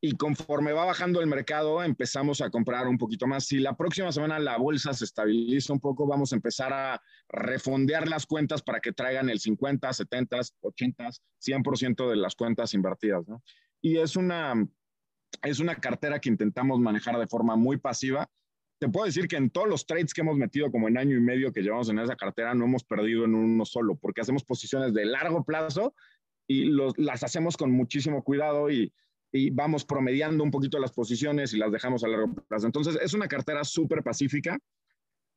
y 0.01 0.13
conforme 0.15 0.71
va 0.71 0.85
bajando 0.85 1.19
el 1.19 1.27
mercado 1.27 1.83
empezamos 1.83 2.39
a 2.41 2.49
comprar 2.49 2.87
un 2.87 2.97
poquito 2.97 3.27
más. 3.27 3.45
Si 3.45 3.59
la 3.59 3.75
próxima 3.75 4.11
semana 4.11 4.39
la 4.39 4.57
bolsa 4.57 4.93
se 4.93 5.03
estabiliza 5.03 5.73
un 5.73 5.79
poco, 5.79 6.07
vamos 6.07 6.31
a 6.31 6.35
empezar 6.35 6.71
a 6.71 7.01
refondear 7.27 8.07
las 8.07 8.25
cuentas 8.25 8.61
para 8.61 8.79
que 8.79 8.93
traigan 8.93 9.29
el 9.29 9.39
50, 9.39 9.91
70, 9.91 10.37
80, 10.61 11.09
100% 11.41 12.09
de 12.09 12.15
las 12.15 12.35
cuentas 12.35 12.73
invertidas. 12.73 13.27
¿no? 13.27 13.43
Y 13.81 13.97
es 13.97 14.15
una, 14.15 14.53
es 15.43 15.59
una 15.59 15.75
cartera 15.75 16.19
que 16.19 16.29
intentamos 16.29 16.79
manejar 16.79 17.17
de 17.19 17.27
forma 17.27 17.57
muy 17.57 17.77
pasiva. 17.77 18.29
Te 18.79 18.87
puedo 18.87 19.05
decir 19.05 19.27
que 19.27 19.35
en 19.35 19.49
todos 19.49 19.67
los 19.67 19.85
trades 19.85 20.13
que 20.13 20.21
hemos 20.21 20.37
metido 20.37 20.71
como 20.71 20.87
en 20.87 20.97
año 20.97 21.17
y 21.17 21.21
medio 21.21 21.51
que 21.51 21.61
llevamos 21.61 21.89
en 21.89 21.99
esa 21.99 22.15
cartera 22.15 22.53
no 22.53 22.63
hemos 22.63 22.85
perdido 22.85 23.25
en 23.25 23.35
uno 23.35 23.65
solo, 23.65 23.97
porque 23.97 24.21
hacemos 24.21 24.45
posiciones 24.45 24.93
de 24.93 25.03
largo 25.03 25.43
plazo 25.43 25.93
y 26.47 26.63
los, 26.63 26.97
las 26.97 27.23
hacemos 27.23 27.57
con 27.57 27.71
muchísimo 27.71 28.23
cuidado 28.23 28.71
y 28.71 28.93
y 29.31 29.49
vamos 29.51 29.85
promediando 29.85 30.43
un 30.43 30.51
poquito 30.51 30.79
las 30.79 30.91
posiciones 30.91 31.53
y 31.53 31.57
las 31.57 31.71
dejamos 31.71 32.03
a 32.03 32.07
largo 32.07 32.33
plazo. 32.33 32.65
Entonces, 32.65 32.97
es 33.01 33.13
una 33.13 33.27
cartera 33.27 33.63
súper 33.63 34.03
pacífica. 34.03 34.57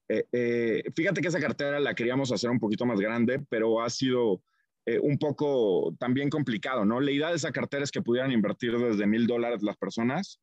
Eh, 0.09 0.25
eh, 0.33 0.83
fíjate 0.95 1.21
que 1.21 1.29
esa 1.29 1.41
cartera 1.41 1.79
la 1.79 1.95
queríamos 1.95 2.33
hacer 2.33 2.51
un 2.51 2.59
poquito 2.59 2.87
más 2.87 3.01
grande, 3.01 3.45
pero 3.49 3.83
ha 3.83 3.91
sido 3.91 4.43
eh, 4.87 4.99
un 4.99 5.19
poco 5.19 5.95
también 5.99 6.31
complicado, 6.31 6.85
¿no? 6.85 7.01
La 7.01 7.11
idea 7.11 7.31
de 7.31 7.37
esa 7.37 7.53
cartera 7.53 7.85
es 7.85 7.91
que 7.91 8.03
pudieran 8.03 8.33
invertir 8.33 8.77
desde 8.79 9.07
mil 9.07 9.27
dólares 9.27 9.63
las 9.63 9.77
personas 9.77 10.41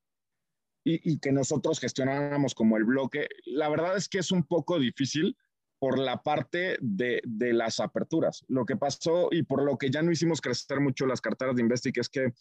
y, 0.84 1.12
y, 1.12 1.20
que 1.20 1.32
nosotros 1.32 1.80
gestionáramos 1.80 2.54
como 2.54 2.78
el 2.78 2.86
bloque. 2.86 3.28
La 3.46 3.68
verdad 3.70 3.98
es 3.98 4.08
que 4.08 4.20
es 4.20 4.32
un 4.32 4.44
poco 4.44 4.80
difícil 4.80 5.36
por 5.80 5.98
la 5.98 6.22
parte 6.22 6.78
de, 6.82 7.22
de, 7.26 7.54
las 7.54 7.80
aperturas. 7.80 8.44
Lo 8.48 8.66
que 8.66 8.76
pasó 8.76 9.30
y 9.32 9.44
por 9.44 9.64
lo 9.64 9.78
que 9.78 9.90
ya 9.90 10.02
no 10.02 10.12
hicimos 10.12 10.42
crecer 10.42 10.82
mucho 10.82 11.06
las 11.06 11.22
carteras 11.22 11.56
de 11.56 11.62
Investic 11.62 11.98
es 11.98 12.10
que 12.10 12.34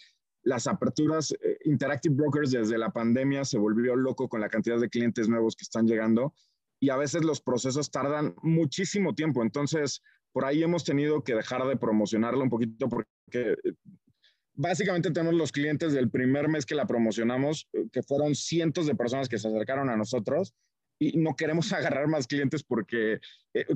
las 0.49 0.67
aperturas, 0.67 1.33
eh, 1.33 1.59
Interactive 1.65 2.15
Brokers 2.15 2.51
desde 2.51 2.79
la 2.79 2.91
pandemia 2.91 3.45
se 3.45 3.59
volvió 3.59 3.95
loco 3.95 4.31
con 4.31 4.41
la 4.41 4.49
cantidad 4.49 4.81
de 4.81 4.89
clientes 4.89 5.29
nuevos 5.29 5.55
que 5.55 5.63
están 5.63 5.87
llegando 5.87 6.33
y 6.81 6.89
a 6.89 6.97
veces 6.97 7.23
los 7.23 7.43
procesos 7.43 7.91
tardan 7.91 8.35
muchísimo 8.43 9.15
tiempo. 9.15 9.43
Entonces, 9.43 10.01
por 10.33 10.47
ahí 10.47 10.63
hemos 10.63 10.85
tenido 10.85 11.23
que 11.23 11.35
dejar 11.35 11.67
de 11.67 11.77
promocionarlo 11.77 12.43
un 12.43 12.49
poquito 12.49 12.89
porque 12.89 13.07
eh, 13.35 13.75
básicamente 14.55 15.11
tenemos 15.11 15.35
los 15.35 15.53
clientes 15.53 15.93
del 15.93 16.09
primer 16.11 16.49
mes 16.49 16.65
que 16.65 16.75
la 16.75 16.87
promocionamos, 16.87 17.69
eh, 17.75 17.87
que 17.93 18.03
fueron 18.03 18.35
cientos 18.35 18.87
de 18.87 18.95
personas 18.95 19.29
que 19.29 19.37
se 19.37 19.49
acercaron 19.49 19.91
a 19.91 19.99
nosotros 19.99 20.55
y 20.99 21.19
no 21.19 21.37
queremos 21.37 21.71
agarrar 21.75 22.09
más 22.09 22.27
clientes 22.27 22.65
porque 22.65 23.19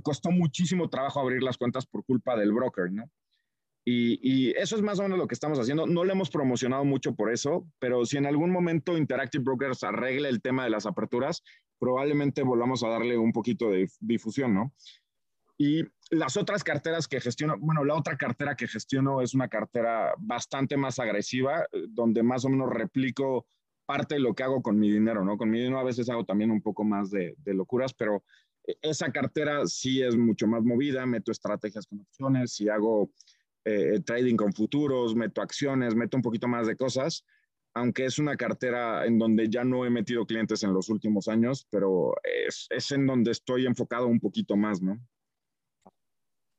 costó 0.03 0.31
muchísimo 0.31 0.89
trabajo 0.89 1.21
abrir 1.21 1.43
las 1.43 1.59
cuentas 1.59 1.85
por 1.85 2.03
culpa 2.05 2.35
del 2.35 2.53
broker, 2.53 2.91
¿no? 2.91 3.11
Y, 3.85 4.53
eso 4.53 4.77
es 4.77 4.83
más 4.83 5.01
o 5.01 5.03
menos 5.03 5.19
lo 5.19 5.27
que 5.27 5.35
estamos 5.35 5.59
haciendo. 5.59 5.87
No 5.87 6.05
lo 6.05 6.13
hemos 6.13 6.31
promocionado 6.31 6.85
mucho 6.85 7.15
por 7.15 7.33
eso, 7.33 7.67
pero 7.79 8.05
si 8.05 8.17
en 8.17 8.27
algún 8.27 8.51
momento 8.51 8.97
Interactive 8.97 9.43
Brokers 9.43 9.83
arregle 9.83 10.29
el 10.29 10.41
tema 10.41 10.65
de 10.65 10.71
las 10.71 10.87
aperturas, 10.87 11.43
probablemente 11.79 12.43
volvamos 12.43 12.85
a 12.85 12.89
darle 12.89 13.19
un 13.19 13.33
poquito 13.33 13.71
de 13.71 13.89
difusión, 14.01 14.55
¿no? 14.55 14.73
Y 15.59 15.85
las 16.11 16.37
otras 16.37 16.65
carteras 16.65 17.09
que 17.09 17.21
gestiono, 17.21 17.57
bueno, 17.59 17.85
la 17.85 17.95
otra 17.95 18.17
cartera 18.17 18.57
que 18.57 18.69
gestiono 18.69 19.21
es 19.21 19.35
una 19.35 19.49
cartera 19.49 20.15
bastante 20.19 20.77
más 20.77 20.99
agresiva, 20.99 21.63
eh, 21.73 21.87
donde 21.89 22.23
más 22.23 22.45
o 22.45 22.49
menos 22.49 22.71
replico 22.71 23.47
parte 23.85 24.15
de 24.15 24.21
lo 24.21 24.35
que 24.35 24.45
hago 24.45 24.63
con 24.63 24.79
mi 24.79 24.91
dinero, 24.91 25.25
¿no? 25.25 25.37
Con 25.37 25.51
mi 25.51 25.59
dinero 25.59 25.79
a 25.79 25.85
veces 25.85 26.09
hago 26.09 26.25
también 26.25 26.51
un 26.51 26.63
poco 26.63 26.85
más 26.85 27.11
de, 27.11 27.35
de 27.39 27.55
locuras, 27.55 27.95
pero 27.95 28.23
e, 28.67 28.77
esa 28.83 29.11
cartera 29.11 29.67
sí 29.67 30.03
es 30.03 30.17
mucho 30.17 30.47
más 30.47 30.63
movida, 30.63 31.05
meto 31.05 31.33
estrategias 31.33 31.87
con 31.87 32.01
opciones, 32.01 32.53
si 32.55 32.69
hago 32.69 33.11
eh, 33.65 34.01
trading 34.05 34.37
con 34.37 34.53
futuros, 34.53 35.15
meto 35.15 35.41
acciones, 35.43 35.95
meto 35.95 36.17
un 36.17 36.23
poquito 36.23 36.49
más 36.49 36.67
de 36.67 36.77
cosas, 36.77 37.25
aunque 37.75 38.05
es 38.05 38.19
una 38.19 38.37
cartera 38.37 39.07
en 39.07 39.19
donde 39.19 39.49
ya 39.49 39.65
no 39.65 39.85
he 39.85 39.91
metido 39.91 40.27
clientes 40.27 40.63
en 40.63 40.75
los 40.75 40.89
últimos 40.89 41.29
años, 41.29 41.67
pero 41.71 42.15
es, 42.23 42.91
en 42.91 43.07
donde 43.07 43.31
estoy 43.31 43.67
enfocado 43.67 44.07
un 44.07 44.21
poquito 44.21 44.57
más, 44.57 44.83
¿no? 44.83 44.99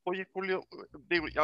Oye, 0.06 0.28
Julio, 0.34 0.68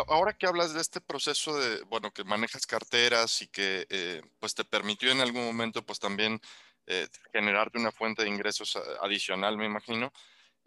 ahora 0.08 0.34
que 0.34 0.46
hablas 0.46 0.74
de 0.74 0.82
este 0.82 1.00
proceso 1.00 1.58
de, 1.58 1.82
bueno, 1.84 2.12
que 2.12 2.26
manejas 2.26 2.68
carteras 2.68 3.42
y 3.42 3.48
que 3.48 3.88
eh, 3.90 4.22
pues 4.40 4.54
te 4.54 4.66
permitió 4.66 5.12
en 5.12 5.22
algún 5.22 5.46
momento 5.46 5.86
pues 5.86 5.98
también 6.00 6.42
eh, 6.86 7.08
generarte 7.32 7.80
una 7.80 7.92
fuente 7.92 8.24
de 8.24 8.30
ingresos 8.30 8.78
adicional, 9.02 9.58
me 9.58 9.66
imagino, 9.66 10.12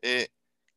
eh, 0.00 0.28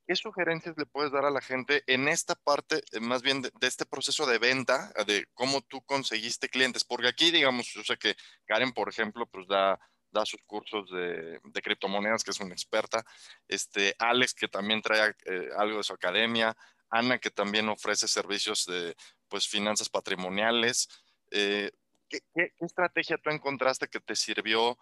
¿qué 0.07 0.15
sugerencias 0.15 0.75
le 0.77 0.85
puedes 0.85 1.11
dar 1.11 1.25
a 1.25 1.31
la 1.31 1.41
gente 1.41 1.83
en 1.87 2.07
esta 2.07 2.35
parte, 2.35 2.81
más 3.01 3.21
bien 3.21 3.41
de, 3.41 3.51
este 3.61 3.85
proceso 3.85 4.25
de 4.25 4.37
venta, 4.37 4.93
de 5.05 5.25
cómo 5.33 5.61
tú 5.61 5.81
conseguiste 5.83 6.49
clientes? 6.49 6.83
Porque 6.83 7.07
aquí, 7.07 7.31
digamos, 7.31 7.67
yo 7.73 7.83
sé 7.83 7.97
que 7.97 8.15
Karen, 8.45 8.71
por 8.71 8.89
ejemplo, 8.89 9.25
pues 9.25 9.47
da, 9.47 9.79
sus 10.23 10.41
cursos 10.45 10.89
de, 10.91 11.41
criptomonedas, 11.61 12.23
que 12.23 12.31
es 12.31 12.39
una 12.39 12.53
experta, 12.53 13.03
este, 13.47 13.95
Alex, 13.99 14.33
que 14.33 14.47
también 14.47 14.81
trae 14.81 15.13
algo 15.57 15.77
de 15.77 15.83
su 15.83 15.93
academia, 15.93 16.55
Ana, 16.89 17.17
que 17.17 17.31
también 17.31 17.67
ofrece 17.67 18.07
servicios 18.07 18.65
de 18.65 18.95
pues, 19.27 19.47
finanzas 19.47 19.89
patrimoniales. 19.89 20.87
Eh, 21.31 21.71
¿qué, 22.07 22.21
estrategia 22.59 23.17
tú 23.17 23.29
encontraste 23.29 23.87
que 23.87 23.99
te 23.99 24.15
sirvió 24.15 24.77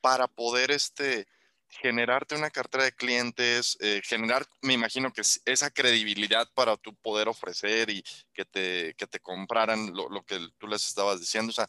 para 0.00 0.28
poder 0.28 0.70
este, 0.70 1.26
generarte 1.80 2.36
una 2.36 2.50
cartera 2.50 2.84
de 2.84 2.92
clientes, 2.92 3.76
eh, 3.80 4.00
generar, 4.04 4.46
me 4.62 4.72
imagino 4.74 5.12
que 5.12 5.22
esa 5.44 5.70
credibilidad 5.70 6.48
para 6.54 6.76
tu 6.76 6.94
poder 6.94 7.28
ofrecer 7.28 7.90
y 7.90 8.02
que 8.32 8.44
te, 8.44 8.94
que 8.94 9.06
te 9.06 9.20
compraran 9.20 9.92
lo, 9.94 10.22
que 10.24 10.38
tú 10.58 10.66
les 10.66 10.86
estabas 10.86 11.20
diciendo? 11.20 11.50
O 11.50 11.54
sea, 11.54 11.68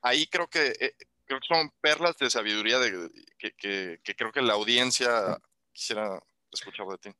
ahí 0.00 0.26
creo 0.26 0.48
que, 0.48 0.74
eh, 0.80 0.94
creo 1.24 1.40
que 1.40 1.46
son 1.48 1.70
perlas 1.80 2.16
de 2.18 2.30
sabiduría 2.30 2.78
de, 2.78 3.10
que, 3.38 4.00
que 4.02 4.14
creo 4.14 4.32
que 4.32 4.42
la 4.42 4.54
audiencia 4.54 5.38
quisiera 5.72 6.20
escuchar 6.50 6.86
de 6.86 6.98
ti. 6.98 7.10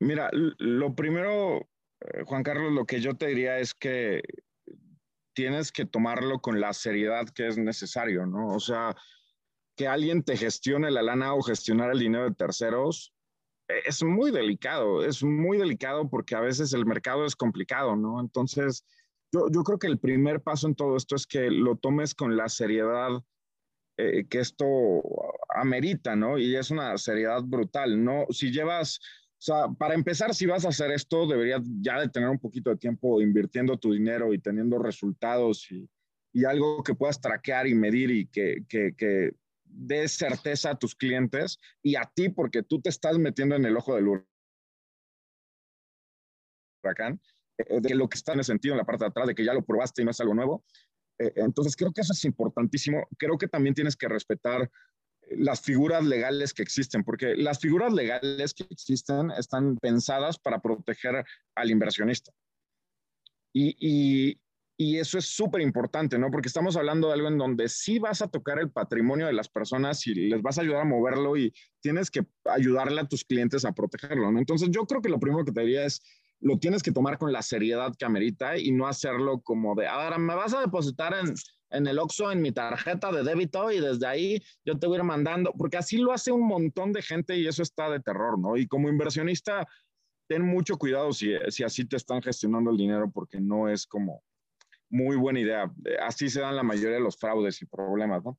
Mira, 0.00 0.30
lo 0.32 0.94
primero, 0.94 1.68
eh, 2.00 2.22
Juan 2.24 2.42
Carlos, 2.42 2.72
lo 2.72 2.84
que 2.84 3.00
yo 3.00 3.14
te 3.14 3.26
diría 3.26 3.58
es 3.58 3.74
que 3.74 4.22
tienes 5.34 5.72
que 5.72 5.86
tomarlo 5.86 6.40
con 6.40 6.60
la 6.60 6.72
seriedad 6.72 7.28
que 7.28 7.46
es 7.46 7.58
necesario, 7.58 8.26
¿no? 8.26 8.48
O 8.48 8.60
sea, 8.60 8.94
que 9.78 9.86
alguien 9.86 10.24
te 10.24 10.36
gestione 10.36 10.90
la 10.90 11.02
lana 11.02 11.34
o 11.34 11.40
gestionar 11.40 11.92
el 11.92 12.00
dinero 12.00 12.24
de 12.24 12.34
terceros 12.34 13.14
e, 13.68 13.74
es 13.86 14.02
muy 14.02 14.32
delicado, 14.32 15.04
es 15.04 15.22
muy 15.22 15.56
delicado 15.56 16.10
porque 16.10 16.34
a 16.34 16.40
veces 16.40 16.72
el 16.72 16.84
mercado 16.84 17.24
es 17.24 17.36
complicado, 17.36 17.94
¿no? 17.94 18.20
Entonces, 18.20 18.84
yo, 19.32 19.46
yo 19.52 19.62
creo 19.62 19.78
que 19.78 19.86
el 19.86 20.00
primer 20.00 20.42
paso 20.42 20.66
en 20.66 20.74
todo 20.74 20.96
esto 20.96 21.14
es 21.14 21.26
que 21.26 21.48
lo 21.50 21.76
tomes 21.76 22.14
con 22.14 22.36
la 22.36 22.48
seriedad 22.48 23.22
eh, 23.96 24.26
que 24.28 24.40
esto 24.40 24.64
amerita, 25.48 26.16
¿no? 26.16 26.38
Y 26.38 26.56
es 26.56 26.72
una 26.72 26.98
seriedad 26.98 27.42
brutal, 27.44 28.02
¿no? 28.02 28.26
Si 28.30 28.50
llevas 28.50 28.98
o 29.00 29.40
sea, 29.40 29.68
para 29.68 29.94
empezar, 29.94 30.34
si 30.34 30.46
vas 30.46 30.64
a 30.64 30.70
hacer 30.70 30.90
esto, 30.90 31.24
deberías 31.24 31.62
ya 31.80 32.00
de 32.00 32.08
tener 32.08 32.28
un 32.28 32.40
poquito 32.40 32.70
de 32.70 32.76
tiempo 32.76 33.22
invirtiendo 33.22 33.76
tu 33.76 33.92
dinero 33.92 34.34
y 34.34 34.40
teniendo 34.40 34.80
resultados 34.80 35.70
y, 35.70 35.88
y 36.32 36.44
algo 36.44 36.82
que 36.82 36.96
puedas 36.96 37.20
traquear 37.20 37.68
y 37.68 37.74
medir 37.74 38.10
y 38.10 38.26
que, 38.26 38.64
que, 38.68 38.94
que 38.96 39.34
dé 39.70 40.08
certeza 40.08 40.70
a 40.70 40.78
tus 40.78 40.94
clientes 40.94 41.58
y 41.82 41.96
a 41.96 42.10
ti, 42.14 42.28
porque 42.28 42.62
tú 42.62 42.80
te 42.80 42.88
estás 42.88 43.18
metiendo 43.18 43.54
en 43.56 43.64
el 43.64 43.76
ojo 43.76 43.94
del 43.94 44.24
huracán, 46.84 47.20
eh, 47.58 47.80
de 47.80 47.94
lo 47.94 48.08
que 48.08 48.16
está 48.16 48.32
en 48.32 48.40
el 48.40 48.44
sentido 48.44 48.74
en 48.74 48.78
la 48.78 48.84
parte 48.84 49.04
de 49.04 49.10
atrás, 49.10 49.26
de 49.26 49.34
que 49.34 49.44
ya 49.44 49.54
lo 49.54 49.64
probaste 49.64 50.02
y 50.02 50.04
no 50.04 50.10
es 50.10 50.20
algo 50.20 50.34
nuevo. 50.34 50.64
Eh, 51.18 51.32
entonces, 51.36 51.76
creo 51.76 51.92
que 51.92 52.02
eso 52.02 52.12
es 52.12 52.24
importantísimo. 52.24 53.06
Creo 53.18 53.36
que 53.38 53.48
también 53.48 53.74
tienes 53.74 53.96
que 53.96 54.08
respetar 54.08 54.70
las 55.30 55.60
figuras 55.60 56.04
legales 56.04 56.54
que 56.54 56.62
existen, 56.62 57.04
porque 57.04 57.36
las 57.36 57.58
figuras 57.60 57.92
legales 57.92 58.54
que 58.54 58.64
existen 58.70 59.30
están 59.32 59.76
pensadas 59.76 60.38
para 60.38 60.60
proteger 60.60 61.24
al 61.54 61.70
inversionista. 61.70 62.32
Y, 63.52 64.40
eso 64.78 65.18
es 65.18 65.26
súper 65.26 65.60
importante, 65.60 66.18
¿no? 66.18 66.30
Porque 66.30 66.48
estamos 66.48 66.76
hablando 66.76 67.08
de 67.08 67.14
algo 67.14 67.28
en 67.28 67.38
donde 67.38 67.68
sí 67.68 67.98
vas 67.98 68.22
a 68.22 68.28
tocar 68.28 68.60
el 68.60 68.70
patrimonio 68.70 69.26
de 69.26 69.32
las 69.32 69.48
personas 69.48 70.06
y 70.06 70.14
les 70.14 70.40
vas 70.40 70.58
a 70.58 70.62
ayudar 70.62 70.82
a 70.82 70.84
moverlo 70.84 71.36
y 71.36 71.52
tienes 71.80 72.10
que 72.10 72.24
ayudarle 72.44 73.00
a 73.00 73.08
tus 73.08 73.24
clientes 73.24 73.64
a 73.64 73.72
protegerlo, 73.72 74.30
¿no? 74.30 74.38
Entonces 74.38 74.70
yo 74.70 74.86
creo 74.86 75.02
que 75.02 75.08
lo 75.08 75.18
primero 75.18 75.44
que 75.44 75.52
te 75.52 75.62
diría 75.62 75.84
es, 75.84 76.00
lo 76.40 76.58
tienes 76.58 76.82
que 76.84 76.92
tomar 76.92 77.18
con 77.18 77.32
la 77.32 77.42
seriedad 77.42 77.92
que 77.98 78.04
amerita 78.04 78.56
y 78.56 78.70
no 78.70 78.86
hacerlo 78.86 79.40
como 79.40 79.74
de, 79.74 79.88
ahora 79.88 80.18
me 80.18 80.36
vas 80.36 80.54
a 80.54 80.60
depositar 80.60 81.12
en 81.14 81.34
en 81.70 81.86
el 81.86 81.98
Oxxo 81.98 82.30
en 82.32 82.42
mi 82.42 82.52
tarjeta 82.52 83.12
de 83.12 83.22
débito 83.22 83.70
y 83.70 83.80
desde 83.80 84.06
ahí 84.06 84.42
yo 84.64 84.78
te 84.78 84.86
voy 84.86 84.96
a 84.96 85.00
ir 85.00 85.04
mandando, 85.04 85.52
porque 85.52 85.76
así 85.76 85.98
lo 85.98 86.12
hace 86.12 86.32
un 86.32 86.46
montón 86.46 86.92
de 86.92 87.02
gente 87.02 87.36
y 87.36 87.46
eso 87.46 87.62
está 87.62 87.90
de 87.90 88.00
terror, 88.00 88.38
¿no? 88.38 88.56
Y 88.56 88.66
como 88.66 88.88
inversionista, 88.88 89.66
ten 90.28 90.42
mucho 90.42 90.76
cuidado 90.76 91.12
si, 91.12 91.32
si 91.48 91.64
así 91.64 91.84
te 91.84 91.96
están 91.96 92.22
gestionando 92.22 92.70
el 92.70 92.76
dinero 92.76 93.10
porque 93.10 93.40
no 93.40 93.68
es 93.68 93.86
como 93.86 94.22
muy 94.90 95.16
buena 95.16 95.40
idea. 95.40 95.72
Así 96.02 96.28
se 96.28 96.40
dan 96.40 96.56
la 96.56 96.62
mayoría 96.62 96.96
de 96.96 97.02
los 97.02 97.18
fraudes 97.18 97.60
y 97.62 97.66
problemas, 97.66 98.24
¿no? 98.24 98.38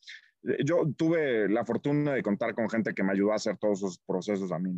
Yo 0.63 0.87
tuve 0.95 1.49
la 1.49 1.65
fortuna 1.65 2.13
de 2.13 2.23
contar 2.23 2.55
con 2.55 2.69
gente 2.69 2.93
que 2.93 3.03
me 3.03 3.11
ayudó 3.11 3.33
a 3.33 3.35
hacer 3.35 3.57
todos 3.57 3.79
esos 3.79 3.99
procesos 3.99 4.51
a 4.51 4.59
mí. 4.59 4.73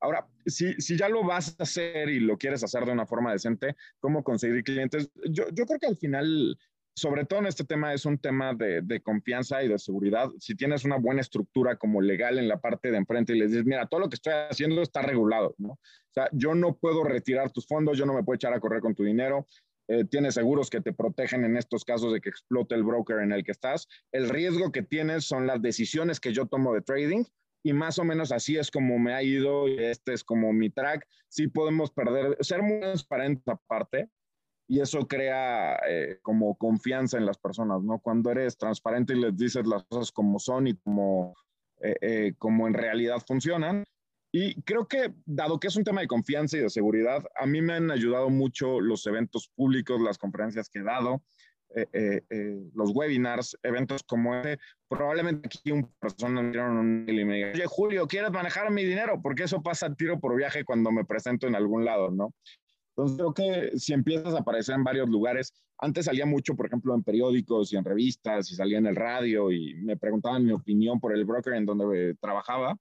Ahora, 0.00 0.26
si, 0.44 0.74
si, 0.74 0.96
ya 0.98 1.08
lo 1.08 1.24
vas 1.24 1.56
a 1.58 1.62
hacer 1.62 2.10
y 2.10 2.20
lo 2.20 2.36
quieres 2.36 2.62
hacer 2.62 2.84
de 2.84 2.92
una 2.92 3.06
forma 3.06 3.32
decente, 3.32 3.76
¿cómo 3.98 4.22
conseguir 4.22 4.62
clientes? 4.62 5.10
Yo, 5.30 5.44
yo 5.54 5.64
creo 5.64 5.78
que 5.78 5.86
al 5.86 5.96
final 5.96 6.58
sobre 6.96 7.26
todo 7.26 7.40
en 7.40 7.46
este 7.46 7.64
tema 7.64 7.92
es 7.92 8.06
un 8.06 8.16
tema 8.16 8.54
de, 8.54 9.02
confianza 9.02 9.62
y 9.62 9.68
de 9.68 9.78
seguridad. 9.78 10.30
Si 10.38 10.54
tienes 10.54 10.86
una 10.86 10.96
buena 10.96 11.20
estructura 11.20 11.76
como 11.76 12.00
legal 12.00 12.38
en 12.38 12.48
la 12.48 12.58
parte 12.58 12.90
de 12.90 12.96
enfrente 12.96 13.34
y 13.34 13.38
les 13.38 13.50
dices, 13.50 13.66
mira, 13.66 13.86
todo 13.86 14.00
lo 14.00 14.08
que 14.08 14.14
estoy 14.14 14.32
haciendo 14.32 14.80
está 14.80 15.02
regulado, 15.02 15.54
¿no? 15.58 15.72
O 15.72 16.12
sea, 16.12 16.30
yo 16.32 16.54
no 16.54 16.74
puedo 16.74 17.04
retirar 17.04 17.50
tus 17.50 17.66
fondos, 17.66 17.98
yo 17.98 18.06
no 18.06 18.14
me 18.14 18.24
puedo 18.24 18.36
echar 18.36 18.54
a 18.54 18.60
correr 18.60 18.80
con 18.80 18.94
tu 18.94 19.04
dinero. 19.04 19.46
Eh, 19.88 20.04
tienes 20.04 20.34
seguros 20.34 20.70
que 20.70 20.80
te 20.80 20.92
protegen 20.92 21.44
en 21.44 21.56
estos 21.56 21.84
casos 21.84 22.12
de 22.12 22.20
que 22.20 22.28
explote 22.28 22.74
el 22.74 22.82
broker 22.82 23.20
en 23.20 23.32
el 23.32 23.44
que 23.44 23.52
estás. 23.52 23.88
El 24.12 24.28
riesgo 24.28 24.72
que 24.72 24.82
tienes 24.82 25.24
son 25.24 25.46
las 25.46 25.62
decisiones 25.62 26.20
que 26.20 26.32
yo 26.32 26.46
tomo 26.46 26.74
de 26.74 26.82
trading 26.82 27.24
y 27.62 27.72
más 27.72 27.98
o 27.98 28.04
menos 28.04 28.32
así 28.32 28.56
es 28.56 28.70
como 28.70 28.98
me 28.98 29.14
ha 29.14 29.22
ido 29.22 29.68
y 29.68 29.78
este 29.78 30.12
es 30.12 30.22
como 30.22 30.52
mi 30.52 30.70
track. 30.70 31.06
Sí 31.28 31.48
podemos 31.48 31.90
perder, 31.90 32.36
ser 32.40 32.62
muy 32.62 32.80
transparentes 32.80 33.46
aparte, 33.48 34.08
y 34.68 34.80
eso 34.80 35.06
crea 35.06 35.78
eh, 35.88 36.18
como 36.22 36.56
confianza 36.56 37.18
en 37.18 37.26
las 37.26 37.38
personas, 37.38 37.82
¿no? 37.82 38.00
Cuando 38.00 38.30
eres 38.30 38.56
transparente 38.56 39.14
y 39.14 39.20
les 39.20 39.36
dices 39.36 39.66
las 39.66 39.84
cosas 39.84 40.10
como 40.10 40.38
son 40.38 40.66
y 40.66 40.74
como, 40.74 41.34
eh, 41.80 41.96
eh, 42.00 42.34
como 42.38 42.66
en 42.66 42.74
realidad 42.74 43.22
funcionan. 43.26 43.84
Y 44.38 44.60
creo 44.64 44.86
que, 44.86 45.14
dado 45.24 45.58
que 45.58 45.68
es 45.68 45.76
un 45.76 45.84
tema 45.84 46.02
de 46.02 46.06
confianza 46.06 46.58
y 46.58 46.60
de 46.60 46.68
seguridad, 46.68 47.24
a 47.36 47.46
mí 47.46 47.62
me 47.62 47.72
han 47.72 47.90
ayudado 47.90 48.28
mucho 48.28 48.82
los 48.82 49.06
eventos 49.06 49.48
públicos, 49.48 49.98
las 49.98 50.18
conferencias 50.18 50.68
que 50.68 50.80
he 50.80 50.82
dado, 50.82 51.22
los 52.74 52.90
webinars, 52.94 53.56
eventos 53.62 54.02
como 54.02 54.36
este. 54.36 54.58
Probablemente 54.90 55.48
aquí 55.48 55.72
un 55.72 55.90
persona 55.98 56.42
me 56.42 56.50
dieron 56.50 56.76
un 56.76 57.06
y 57.08 57.24
me 57.24 57.36
diga, 57.36 57.52
oye, 57.54 57.64
Julio, 57.66 58.06
¿quieres 58.06 58.30
manejar 58.30 58.70
mi 58.70 58.84
dinero? 58.84 59.22
Porque 59.22 59.44
eso 59.44 59.62
pasa 59.62 59.94
tiro 59.94 60.20
por 60.20 60.36
viaje 60.36 60.66
cuando 60.66 60.92
me 60.92 61.06
presento 61.06 61.46
en 61.46 61.54
algún 61.54 61.86
lado, 61.86 62.10
¿no? 62.10 62.34
Entonces 62.94 63.16
creo 63.16 63.32
que 63.32 63.78
si 63.78 63.94
empiezas 63.94 64.34
a 64.34 64.40
aparecer 64.40 64.74
en 64.74 64.84
varios 64.84 65.08
lugares, 65.08 65.54
antes 65.78 66.04
salía 66.04 66.26
mucho, 66.26 66.54
por 66.54 66.66
ejemplo, 66.66 66.94
en 66.94 67.02
periódicos 67.02 67.72
y 67.72 67.76
en 67.76 67.86
revistas 67.86 68.50
y 68.50 68.54
salía 68.54 68.76
en 68.76 68.86
el 68.86 68.96
radio 68.96 69.50
y 69.50 69.76
me 69.76 69.96
preguntaban 69.96 70.44
mi 70.44 70.52
opinión 70.52 71.00
por 71.00 71.14
el 71.14 71.24
broker 71.24 71.54
en 71.54 71.64
donde 71.64 72.14
trabajaba. 72.20 72.76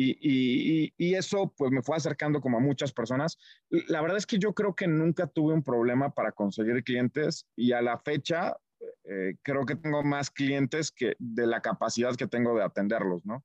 Y, 0.00 0.16
y, 0.20 0.94
y, 0.96 1.14
eso 1.14 1.52
pues 1.56 1.72
me 1.72 1.82
fue 1.82 1.96
acercando 1.96 2.40
como 2.40 2.58
a 2.58 2.60
muchas 2.60 2.92
personas. 2.92 3.36
La 3.68 4.00
verdad 4.00 4.16
es 4.16 4.26
que 4.26 4.38
yo 4.38 4.54
creo 4.54 4.76
que 4.76 4.86
nunca 4.86 5.26
tuve 5.26 5.52
un 5.52 5.64
problema 5.64 6.10
para 6.14 6.30
conseguir 6.30 6.84
clientes 6.84 7.46
y 7.56 7.72
a 7.72 7.82
la 7.82 7.98
fecha 7.98 8.56
eh, 9.04 9.36
creo 9.42 9.66
que 9.66 9.74
tengo 9.74 10.04
más 10.04 10.30
clientes 10.30 10.92
que 10.92 11.16
de 11.18 11.46
la 11.46 11.60
capacidad 11.60 12.14
que 12.14 12.28
tengo 12.28 12.54
de 12.56 12.62
atenderlos, 12.62 13.26
¿no? 13.26 13.44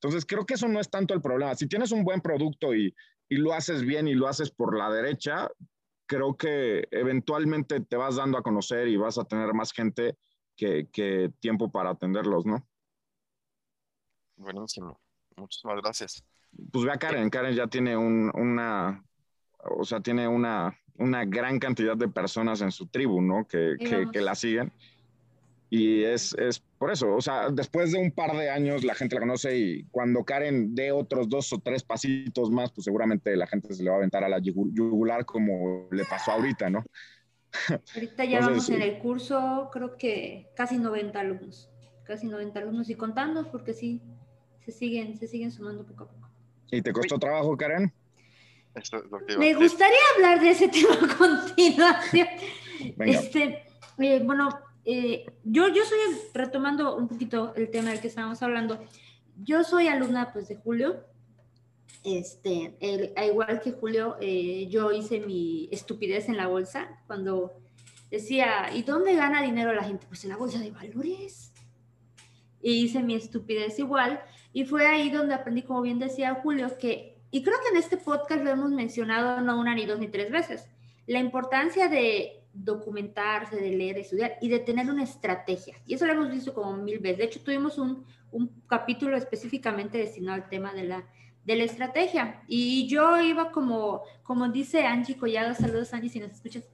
Entonces 0.00 0.26
creo 0.26 0.44
que 0.44 0.54
eso 0.54 0.68
no 0.68 0.80
es 0.80 0.90
tanto 0.90 1.14
el 1.14 1.22
problema. 1.22 1.54
Si 1.54 1.66
tienes 1.66 1.92
un 1.92 2.04
buen 2.04 2.20
producto 2.20 2.74
y, 2.74 2.94
y 3.28 3.36
lo 3.36 3.54
haces 3.54 3.82
bien 3.82 4.08
y 4.08 4.14
lo 4.14 4.28
haces 4.28 4.50
por 4.50 4.76
la 4.76 4.90
derecha, 4.90 5.48
creo 6.06 6.36
que 6.36 6.86
eventualmente 6.90 7.80
te 7.80 7.96
vas 7.96 8.16
dando 8.16 8.36
a 8.36 8.42
conocer 8.42 8.88
y 8.88 8.96
vas 8.96 9.16
a 9.18 9.24
tener 9.24 9.52
más 9.54 9.72
gente 9.72 10.18
que, 10.56 10.88
que 10.92 11.32
tiempo 11.40 11.70
para 11.70 11.90
atenderlos, 11.90 12.44
¿no? 12.44 12.66
Buenísimo. 14.36 15.00
Muchísimas 15.36 15.80
gracias. 15.82 16.24
Pues 16.72 16.84
ve 16.84 16.92
a 16.92 16.98
Karen. 16.98 17.30
Karen 17.30 17.54
ya 17.54 17.66
tiene 17.66 17.96
un, 17.96 18.30
una, 18.34 19.04
o 19.58 19.84
sea, 19.84 20.00
tiene 20.00 20.26
una, 20.26 20.78
una 20.98 21.24
gran 21.24 21.58
cantidad 21.58 21.96
de 21.96 22.08
personas 22.08 22.60
en 22.62 22.72
su 22.72 22.86
tribu, 22.86 23.20
¿no? 23.20 23.46
Que, 23.46 23.76
que, 23.78 24.06
que 24.10 24.20
la 24.20 24.34
siguen. 24.34 24.72
Y 25.68 26.04
es, 26.04 26.32
es, 26.38 26.60
por 26.78 26.92
eso, 26.92 27.14
o 27.14 27.20
sea, 27.20 27.50
después 27.50 27.90
de 27.90 27.98
un 27.98 28.12
par 28.12 28.36
de 28.36 28.50
años 28.50 28.84
la 28.84 28.94
gente 28.94 29.16
la 29.16 29.22
conoce 29.22 29.58
y 29.58 29.84
cuando 29.90 30.24
Karen 30.24 30.74
dé 30.76 30.92
otros 30.92 31.28
dos 31.28 31.52
o 31.52 31.58
tres 31.58 31.82
pasitos 31.82 32.50
más, 32.50 32.70
pues 32.70 32.84
seguramente 32.84 33.34
la 33.34 33.48
gente 33.48 33.74
se 33.74 33.82
le 33.82 33.90
va 33.90 33.96
a 33.96 33.98
aventar 33.98 34.22
a 34.22 34.28
la 34.28 34.38
yugular 34.38 35.24
como 35.24 35.88
le 35.90 36.04
pasó 36.04 36.32
ahorita, 36.32 36.70
¿no? 36.70 36.84
Ahorita 37.94 38.24
ya 38.24 38.40
vamos 38.40 38.68
en 38.70 38.82
el 38.82 38.98
curso, 38.98 39.68
creo 39.72 39.96
que 39.96 40.50
casi 40.54 40.78
90 40.78 41.18
alumnos, 41.18 41.68
casi 42.04 42.28
90 42.28 42.60
alumnos 42.60 42.88
y 42.88 42.94
contando 42.94 43.50
porque 43.50 43.72
sí, 43.72 44.02
se 44.66 44.72
siguen, 44.72 45.16
se 45.16 45.28
siguen 45.28 45.52
sumando 45.52 45.86
poco 45.86 46.04
a 46.04 46.08
poco. 46.08 46.28
¿Y 46.72 46.82
te 46.82 46.92
costó 46.92 47.18
trabajo, 47.18 47.56
Karen? 47.56 47.92
Me 49.38 49.54
gustaría 49.54 49.98
hablar 50.16 50.40
de 50.40 50.50
ese 50.50 50.68
tema 50.68 50.94
a 50.94 51.16
continuación. 51.16 52.28
Este, 52.98 53.62
eh, 53.98 54.22
bueno, 54.24 54.48
eh, 54.84 55.24
yo, 55.44 55.68
yo 55.68 55.84
soy, 55.84 55.98
retomando 56.34 56.96
un 56.96 57.08
poquito 57.08 57.54
el 57.54 57.70
tema 57.70 57.90
del 57.90 58.00
que 58.00 58.08
estábamos 58.08 58.42
hablando, 58.42 58.78
yo 59.42 59.62
soy 59.64 59.86
alumna 59.86 60.32
pues 60.32 60.48
de 60.48 60.56
Julio, 60.56 61.04
este, 62.04 62.76
igual 63.26 63.60
que 63.60 63.72
Julio, 63.72 64.16
eh, 64.20 64.66
yo 64.68 64.92
hice 64.92 65.20
mi 65.20 65.68
estupidez 65.72 66.28
en 66.28 66.36
la 66.36 66.48
bolsa 66.48 67.00
cuando 67.06 67.54
decía, 68.10 68.70
¿y 68.74 68.82
dónde 68.82 69.14
gana 69.14 69.42
dinero 69.42 69.72
la 69.72 69.84
gente? 69.84 70.06
Pues 70.06 70.24
en 70.24 70.30
la 70.30 70.36
bolsa 70.36 70.58
de 70.58 70.70
valores. 70.70 71.52
Y 72.66 72.82
hice 72.82 73.00
mi 73.00 73.14
estupidez 73.14 73.78
igual, 73.78 74.20
y 74.52 74.64
fue 74.64 74.88
ahí 74.88 75.08
donde 75.08 75.34
aprendí, 75.34 75.62
como 75.62 75.82
bien 75.82 76.00
decía 76.00 76.34
Julio, 76.42 76.76
que, 76.80 77.16
y 77.30 77.44
creo 77.44 77.56
que 77.62 77.68
en 77.68 77.76
este 77.76 77.96
podcast 77.96 78.42
lo 78.42 78.50
hemos 78.50 78.70
mencionado 78.72 79.40
no 79.40 79.60
una, 79.60 79.72
ni 79.72 79.86
dos, 79.86 80.00
ni 80.00 80.08
tres 80.08 80.32
veces, 80.32 80.66
la 81.06 81.20
importancia 81.20 81.86
de 81.86 82.42
documentarse, 82.52 83.54
de 83.54 83.70
leer, 83.70 83.94
de 83.94 84.00
estudiar 84.00 84.32
y 84.40 84.48
de 84.48 84.58
tener 84.58 84.90
una 84.90 85.04
estrategia. 85.04 85.76
Y 85.86 85.94
eso 85.94 86.06
lo 86.06 86.12
hemos 86.14 86.28
visto 86.28 86.52
como 86.54 86.76
mil 86.76 86.98
veces. 86.98 87.18
De 87.18 87.24
hecho, 87.26 87.40
tuvimos 87.40 87.78
un, 87.78 88.04
un 88.32 88.50
capítulo 88.66 89.16
específicamente 89.16 89.98
destinado 89.98 90.42
al 90.42 90.48
tema 90.48 90.74
de 90.74 90.82
la, 90.82 91.04
de 91.44 91.54
la 91.54 91.62
estrategia. 91.62 92.42
Y 92.48 92.88
yo 92.88 93.20
iba 93.20 93.52
como, 93.52 94.02
como 94.24 94.48
dice 94.48 94.84
Angie 94.86 95.16
Collado, 95.16 95.54
saludos 95.54 95.94
Angie 95.94 96.10
si 96.10 96.18
nos 96.18 96.32
escuchas, 96.32 96.64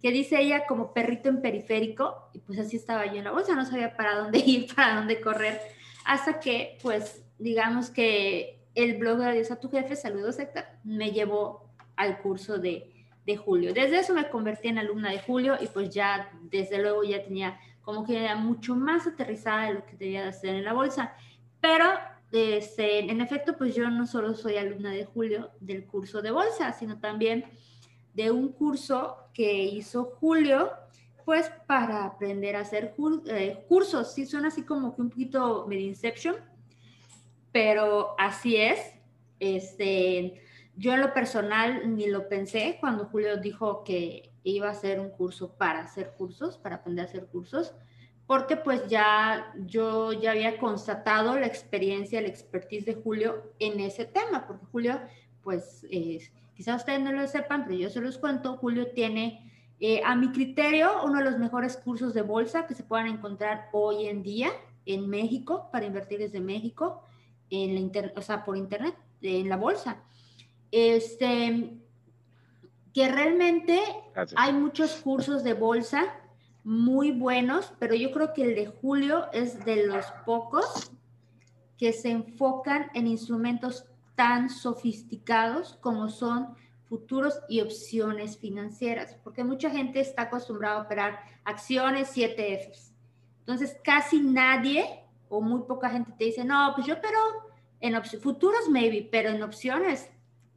que 0.00 0.10
dice 0.10 0.40
ella 0.40 0.66
como 0.66 0.92
perrito 0.92 1.28
en 1.28 1.40
periférico, 1.40 2.30
y 2.32 2.38
pues 2.38 2.58
así 2.58 2.76
estaba 2.76 3.06
yo 3.06 3.16
en 3.16 3.24
la 3.24 3.32
bolsa, 3.32 3.54
no 3.54 3.64
sabía 3.64 3.96
para 3.96 4.16
dónde 4.16 4.38
ir, 4.46 4.74
para 4.74 4.96
dónde 4.96 5.20
correr, 5.20 5.60
hasta 6.04 6.40
que 6.40 6.78
pues 6.82 7.24
digamos 7.38 7.90
que 7.90 8.60
el 8.74 8.96
blog 8.96 9.18
de 9.18 9.26
Adiós 9.26 9.50
a 9.50 9.60
tu 9.60 9.68
jefe, 9.68 9.96
saludos 9.96 10.38
Héctor, 10.38 10.64
me 10.84 11.10
llevó 11.10 11.68
al 11.96 12.20
curso 12.20 12.58
de, 12.58 12.92
de 13.26 13.36
Julio. 13.36 13.74
Desde 13.74 13.98
eso 13.98 14.14
me 14.14 14.28
convertí 14.28 14.68
en 14.68 14.78
alumna 14.78 15.10
de 15.10 15.18
Julio 15.18 15.56
y 15.60 15.66
pues 15.66 15.90
ya, 15.90 16.30
desde 16.42 16.80
luego 16.80 17.02
ya 17.02 17.22
tenía 17.22 17.58
como 17.82 18.04
que 18.04 18.22
era 18.22 18.36
mucho 18.36 18.76
más 18.76 19.06
aterrizada 19.06 19.66
de 19.66 19.74
lo 19.74 19.86
que 19.86 19.96
debía 19.96 20.22
de 20.22 20.28
hacer 20.28 20.54
en 20.54 20.64
la 20.64 20.74
bolsa. 20.74 21.14
Pero, 21.58 21.86
este, 22.30 23.10
en 23.10 23.20
efecto, 23.22 23.56
pues 23.56 23.74
yo 23.74 23.88
no 23.88 24.06
solo 24.06 24.34
soy 24.34 24.58
alumna 24.58 24.90
de 24.90 25.06
Julio 25.06 25.52
del 25.60 25.86
curso 25.86 26.20
de 26.20 26.30
bolsa, 26.30 26.72
sino 26.74 27.00
también 27.00 27.46
de 28.12 28.30
un 28.30 28.52
curso 28.52 29.27
que 29.38 29.62
hizo 29.62 30.16
Julio, 30.18 30.72
pues 31.24 31.48
para 31.68 32.04
aprender 32.04 32.56
a 32.56 32.62
hacer 32.62 32.96
eh, 33.26 33.64
cursos. 33.68 34.12
Sí, 34.12 34.26
suena 34.26 34.48
así 34.48 34.64
como 34.64 34.96
que 34.96 35.02
un 35.02 35.10
poquito 35.10 35.64
medio 35.68 35.86
Inception, 35.86 36.34
pero 37.52 38.16
así 38.18 38.56
es. 38.56 38.80
Este, 39.38 40.42
yo 40.74 40.92
en 40.92 41.02
lo 41.02 41.14
personal 41.14 41.94
ni 41.94 42.08
lo 42.08 42.28
pensé 42.28 42.78
cuando 42.80 43.04
Julio 43.04 43.36
dijo 43.36 43.84
que 43.84 44.32
iba 44.42 44.66
a 44.66 44.72
hacer 44.72 44.98
un 44.98 45.10
curso 45.10 45.56
para 45.56 45.82
hacer 45.82 46.14
cursos, 46.18 46.58
para 46.58 46.76
aprender 46.76 47.04
a 47.04 47.08
hacer 47.08 47.26
cursos, 47.26 47.76
porque 48.26 48.56
pues 48.56 48.88
ya 48.88 49.54
yo 49.66 50.12
ya 50.12 50.32
había 50.32 50.58
constatado 50.58 51.38
la 51.38 51.46
experiencia, 51.46 52.20
la 52.20 52.26
expertise 52.26 52.86
de 52.86 52.94
Julio 52.94 53.52
en 53.60 53.78
ese 53.78 54.04
tema, 54.04 54.48
porque 54.48 54.66
Julio, 54.66 55.00
pues 55.44 55.86
quizás 56.58 56.80
ustedes 56.80 57.00
no 57.00 57.12
lo 57.12 57.24
sepan, 57.28 57.64
pero 57.64 57.78
yo 57.78 57.88
se 57.88 58.00
los 58.00 58.18
cuento, 58.18 58.56
Julio 58.56 58.90
tiene 58.92 59.48
eh, 59.78 60.02
a 60.04 60.16
mi 60.16 60.32
criterio 60.32 61.04
uno 61.04 61.18
de 61.18 61.24
los 61.24 61.38
mejores 61.38 61.76
cursos 61.76 62.14
de 62.14 62.22
bolsa 62.22 62.66
que 62.66 62.74
se 62.74 62.82
puedan 62.82 63.06
encontrar 63.06 63.68
hoy 63.72 64.06
en 64.06 64.24
día 64.24 64.50
en 64.84 65.08
México, 65.08 65.68
para 65.70 65.86
invertir 65.86 66.18
desde 66.18 66.40
México, 66.40 67.04
en 67.48 67.76
la 67.76 68.12
o 68.16 68.22
sea, 68.22 68.44
por 68.44 68.56
internet, 68.56 68.96
en 69.22 69.48
la 69.48 69.56
bolsa. 69.56 70.02
Este, 70.72 71.78
que 72.92 73.08
realmente 73.08 73.80
hay 74.34 74.52
muchos 74.52 74.96
cursos 74.96 75.44
de 75.44 75.54
bolsa 75.54 76.12
muy 76.64 77.12
buenos, 77.12 77.72
pero 77.78 77.94
yo 77.94 78.10
creo 78.10 78.32
que 78.32 78.42
el 78.42 78.56
de 78.56 78.66
Julio 78.66 79.26
es 79.32 79.64
de 79.64 79.86
los 79.86 80.06
pocos 80.26 80.90
que 81.76 81.92
se 81.92 82.10
enfocan 82.10 82.90
en 82.94 83.06
instrumentos 83.06 83.84
tan 84.18 84.50
sofisticados 84.50 85.78
como 85.80 86.08
son 86.08 86.48
futuros 86.88 87.38
y 87.48 87.60
opciones 87.60 88.36
financieras, 88.36 89.16
porque 89.22 89.44
mucha 89.44 89.70
gente 89.70 90.00
está 90.00 90.22
acostumbrada 90.22 90.78
a 90.78 90.82
operar 90.82 91.20
acciones 91.44 92.16
7Fs. 92.16 92.90
Entonces, 93.38 93.76
casi 93.84 94.18
nadie 94.18 95.04
o 95.28 95.40
muy 95.40 95.62
poca 95.68 95.88
gente 95.88 96.10
te 96.18 96.24
dice, 96.24 96.44
no, 96.44 96.72
pues 96.74 96.84
yo 96.84 96.94
opero 96.94 97.16
en 97.78 98.02
futuros 98.20 98.68
maybe, 98.68 99.08
pero 99.08 99.28
en 99.28 99.40
opciones 99.40 100.10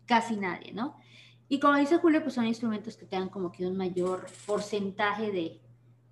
casi 0.08 0.38
nadie, 0.38 0.72
¿no? 0.74 0.98
Y 1.48 1.60
como 1.60 1.76
dice 1.76 2.00
Julio, 2.00 2.24
pues 2.24 2.34
son 2.34 2.48
instrumentos 2.48 2.98
que 2.98 3.06
tengan 3.06 3.30
como 3.30 3.52
que 3.52 3.68
un 3.68 3.78
mayor 3.78 4.26
porcentaje 4.48 5.32
de, 5.32 5.62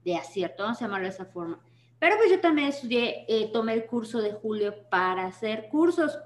de 0.06 0.16
acierto, 0.16 0.62
vamos 0.62 0.78
a 0.78 0.86
llamarlo 0.86 1.08
de 1.08 1.14
esa 1.14 1.26
forma. 1.26 1.60
Pero 1.97 2.16
pues 2.18 2.30
yo 2.30 2.39
también 2.39 2.68
estudié, 2.68 3.26
eh, 3.28 3.50
tomé 3.52 3.74
el 3.74 3.88
curso 3.88 4.22
de 4.22 4.34
Julio 4.34 4.88
para 4.91 5.26
hacer 5.26 5.68
cursos. 5.70 6.20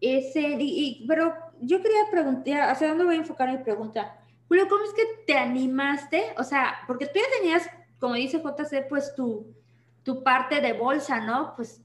Ese, 0.00 0.56
y, 0.60 1.04
pero 1.08 1.34
yo 1.60 1.82
quería 1.82 2.10
preguntar, 2.10 2.70
¿hacia 2.70 2.88
dónde 2.88 3.04
voy 3.04 3.16
a 3.16 3.18
enfocar 3.18 3.50
mi 3.50 3.58
pregunta? 3.58 4.16
Julio, 4.48 4.68
¿cómo 4.68 4.84
es 4.84 4.94
que 4.94 5.24
te 5.26 5.36
animaste? 5.36 6.34
O 6.38 6.44
sea, 6.44 6.76
porque 6.86 7.06
tú 7.06 7.14
ya 7.16 7.38
tenías, 7.38 7.68
como 7.98 8.14
dice 8.14 8.42
JC, 8.42 8.88
pues 8.88 9.14
tu, 9.14 9.54
tu 10.02 10.22
parte 10.22 10.60
de 10.60 10.72
bolsa, 10.72 11.20
¿no? 11.20 11.54
Pues 11.56 11.82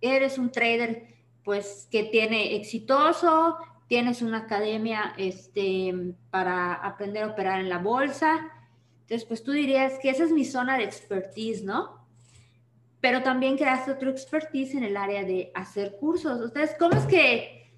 eres 0.00 0.38
un 0.38 0.50
trader, 0.50 1.08
pues 1.44 1.88
que 1.90 2.04
tiene 2.04 2.56
exitoso, 2.56 3.58
tienes 3.86 4.22
una 4.22 4.38
academia 4.38 5.14
este, 5.18 6.14
para 6.30 6.74
aprender 6.74 7.24
a 7.24 7.28
operar 7.28 7.60
en 7.60 7.68
la 7.68 7.78
bolsa. 7.78 8.50
Entonces, 9.02 9.26
pues 9.26 9.42
tú 9.42 9.52
dirías 9.52 9.98
que 9.98 10.10
esa 10.10 10.24
es 10.24 10.30
mi 10.30 10.44
zona 10.44 10.78
de 10.78 10.84
expertise, 10.84 11.64
¿no? 11.64 11.99
Pero 13.00 13.22
también 13.22 13.56
creaste 13.56 13.92
otro 13.92 14.10
expertise 14.10 14.74
en 14.74 14.84
el 14.84 14.96
área 14.96 15.24
de 15.24 15.50
hacer 15.54 15.96
cursos. 15.96 16.40
Ustedes, 16.40 16.76
¿cómo 16.78 16.96
es 16.96 17.06
que 17.06 17.72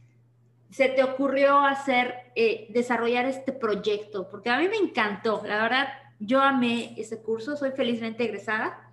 se 0.70 0.88
te 0.88 1.04
ocurrió 1.04 1.60
hacer, 1.60 2.32
eh, 2.34 2.66
desarrollar 2.70 3.26
este 3.26 3.52
proyecto? 3.52 4.28
Porque 4.28 4.50
a 4.50 4.58
mí 4.58 4.68
me 4.68 4.76
encantó, 4.76 5.42
la 5.46 5.62
verdad, 5.62 5.88
yo 6.18 6.40
amé 6.40 6.94
ese 6.96 7.22
curso, 7.22 7.56
soy 7.56 7.70
felizmente 7.72 8.24
egresada 8.24 8.88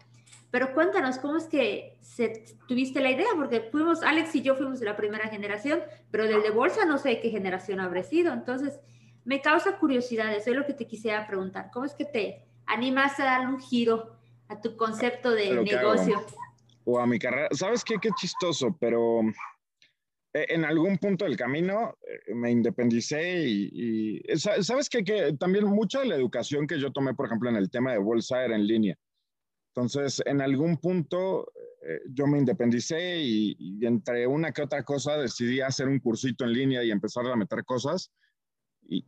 pero 0.51 0.73
cuéntanos, 0.73 1.19
¿cómo 1.19 1.37
es 1.37 1.45
que 1.45 1.97
se, 2.01 2.43
tuviste 2.67 3.01
la 3.01 3.11
idea? 3.11 3.27
Porque 3.35 3.61
fuimos, 3.71 4.01
Alex 4.01 4.35
y 4.35 4.41
yo 4.41 4.55
fuimos 4.55 4.79
de 4.79 4.85
la 4.87 4.95
primera 4.95 5.27
generación, 5.29 5.81
pero 6.09 6.25
del 6.25 6.41
de 6.41 6.49
bolsa 6.49 6.85
no 6.85 6.97
sé 6.97 7.19
qué 7.19 7.29
generación 7.29 7.79
habré 7.79 8.03
sido. 8.03 8.33
Entonces, 8.33 8.79
me 9.25 9.41
causa 9.41 9.77
curiosidad, 9.77 10.33
eso 10.33 10.49
es 10.49 10.55
lo 10.55 10.65
que 10.65 10.73
te 10.73 10.87
quisiera 10.87 11.27
preguntar. 11.27 11.69
¿Cómo 11.71 11.85
es 11.85 11.93
que 11.93 12.05
te 12.05 12.45
animaste 12.65 13.21
a 13.21 13.25
darle 13.25 13.47
un 13.47 13.59
giro 13.59 14.18
a 14.49 14.59
tu 14.59 14.75
concepto 14.75 15.31
de 15.31 15.63
negocio? 15.63 16.25
O 16.85 16.99
a 16.99 17.05
mi 17.05 17.19
carrera. 17.19 17.47
¿Sabes 17.51 17.83
qué? 17.83 17.95
Qué 18.01 18.09
chistoso, 18.17 18.75
pero 18.79 19.21
eh, 20.33 20.45
en 20.49 20.65
algún 20.65 20.97
punto 20.97 21.25
del 21.25 21.37
camino 21.37 21.95
eh, 22.01 22.33
me 22.33 22.51
independicé 22.51 23.43
y, 23.47 24.21
sabes 24.37 24.89
qué? 24.89 25.03
que 25.03 25.33
también 25.33 25.65
mucha 25.65 25.99
de 25.99 26.07
la 26.07 26.15
educación 26.15 26.67
que 26.67 26.79
yo 26.79 26.91
tomé, 26.91 27.13
por 27.13 27.27
ejemplo, 27.27 27.49
en 27.49 27.55
el 27.55 27.69
tema 27.69 27.93
de 27.93 27.99
bolsa 27.99 28.43
era 28.43 28.55
en 28.55 28.67
línea. 28.67 28.97
Entonces, 29.75 30.21
en 30.25 30.41
algún 30.41 30.77
punto 30.77 31.51
eh, 31.81 32.01
yo 32.11 32.27
me 32.27 32.39
independicé 32.39 33.21
y, 33.21 33.85
entre 33.85 34.27
una 34.27 34.51
que 34.51 34.63
otra 34.63 34.83
cosa 34.83 35.17
decidí 35.17 35.61
hacer 35.61 35.87
un 35.87 35.99
cursito 35.99 36.43
en 36.43 36.53
línea 36.53 36.83
y 36.83 36.91
empezar 36.91 37.25
a 37.27 37.35
meter 37.35 37.63
cosas. 37.65 38.11
Y, 38.87 39.05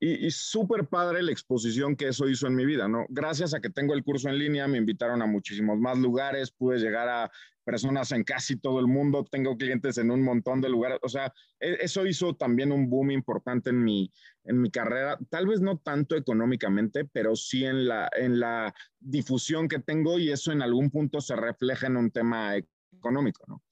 y, 0.00 0.26
y 0.26 0.30
súper 0.30 0.86
padre 0.86 1.22
la 1.22 1.30
exposición 1.30 1.94
que 1.94 2.08
eso 2.08 2.28
hizo 2.28 2.46
en 2.46 2.56
mi 2.56 2.64
vida, 2.64 2.88
¿no? 2.88 3.06
Gracias 3.10 3.54
a 3.54 3.60
que 3.60 3.70
tengo 3.70 3.94
el 3.94 4.02
curso 4.02 4.28
en 4.28 4.38
línea, 4.38 4.66
me 4.66 4.78
invitaron 4.78 5.22
a 5.22 5.26
muchísimos 5.26 5.78
más 5.78 5.98
lugares, 5.98 6.50
pude 6.50 6.78
llegar 6.78 7.08
a 7.08 7.30
personas 7.64 8.10
en 8.12 8.24
casi 8.24 8.56
todo 8.56 8.80
el 8.80 8.86
mundo, 8.86 9.24
tengo 9.30 9.56
clientes 9.56 9.98
en 9.98 10.10
un 10.10 10.22
montón 10.22 10.60
de 10.60 10.68
lugares, 10.68 10.98
o 11.02 11.08
sea, 11.08 11.32
e, 11.60 11.78
eso 11.80 12.06
hizo 12.06 12.34
también 12.34 12.72
un 12.72 12.88
boom 12.88 13.10
importante 13.10 13.70
en 13.70 13.84
mi, 13.84 14.10
en 14.44 14.60
mi 14.60 14.70
carrera, 14.70 15.18
tal 15.28 15.46
vez 15.46 15.60
no 15.60 15.78
tanto 15.78 16.16
económicamente, 16.16 17.04
pero 17.04 17.36
sí 17.36 17.64
en 17.64 17.86
la, 17.86 18.10
en 18.16 18.40
la 18.40 18.74
difusión 18.98 19.68
que 19.68 19.78
tengo 19.78 20.18
y 20.18 20.32
eso 20.32 20.50
en 20.50 20.62
algún 20.62 20.90
punto 20.90 21.20
se 21.20 21.36
refleja 21.36 21.86
en 21.86 21.96
un 21.96 22.10
tema 22.10 22.56
económico, 22.92 23.44
¿no? 23.46 23.62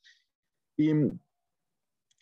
Y, 0.76 0.92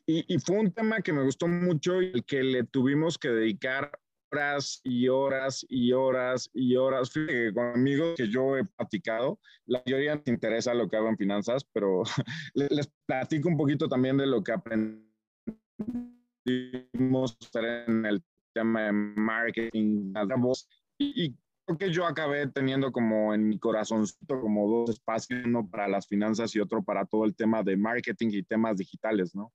y, 0.07 0.25
y 0.33 0.39
fue 0.39 0.59
un 0.59 0.73
tema 0.73 1.01
que 1.01 1.13
me 1.13 1.25
gustó 1.25 1.49
mucho 1.49 2.01
y 2.01 2.23
que 2.23 2.43
le 2.43 2.65
tuvimos 2.65 3.19
que 3.19 3.29
dedicar 3.29 3.91
horas 4.33 4.81
y 4.85 5.09
horas 5.09 5.67
y 5.69 5.93
horas 5.93 6.51
y 6.53 6.77
horas. 6.77 7.11
Fíjate 7.11 7.33
que 7.33 7.55
con 7.55 7.67
amigos 7.75 8.15
que 8.17 8.29
yo 8.29 8.57
he 8.57 8.65
platicado, 8.65 9.39
la 9.67 9.83
mayoría 9.85 10.15
les 10.17 10.27
interesa 10.29 10.75
lo 10.75 10.89
que 10.89 10.97
hago 10.97 11.09
en 11.09 11.17
finanzas, 11.17 11.65
pero 11.73 12.03
les 12.55 12.91
platico 13.07 13.49
un 13.49 13.57
poquito 13.57 13.89
también 13.89 14.17
de 14.17 14.27
lo 14.27 14.43
que 14.43 14.53
aprendimos 14.53 15.07
en 17.55 18.07
el 18.07 18.23
tema 18.53 18.83
de 18.83 18.93
marketing. 18.93 20.13
Y, 20.99 21.25
y 21.25 21.37
creo 21.67 21.79
que 21.79 21.93
yo 21.93 22.07
acabé 22.07 22.47
teniendo 22.49 22.93
como 22.93 23.35
en 23.35 23.49
mi 23.49 23.59
corazoncito 23.59 24.41
como 24.41 24.69
dos 24.69 24.91
espacios, 24.91 25.45
uno 25.45 25.69
para 25.69 25.89
las 25.89 26.07
finanzas 26.07 26.55
y 26.55 26.61
otro 26.61 26.83
para 26.83 27.05
todo 27.05 27.25
el 27.25 27.35
tema 27.35 27.63
de 27.63 27.77
marketing 27.77 28.29
y 28.33 28.43
temas 28.43 28.77
digitales, 28.79 29.35
¿no? 29.35 29.53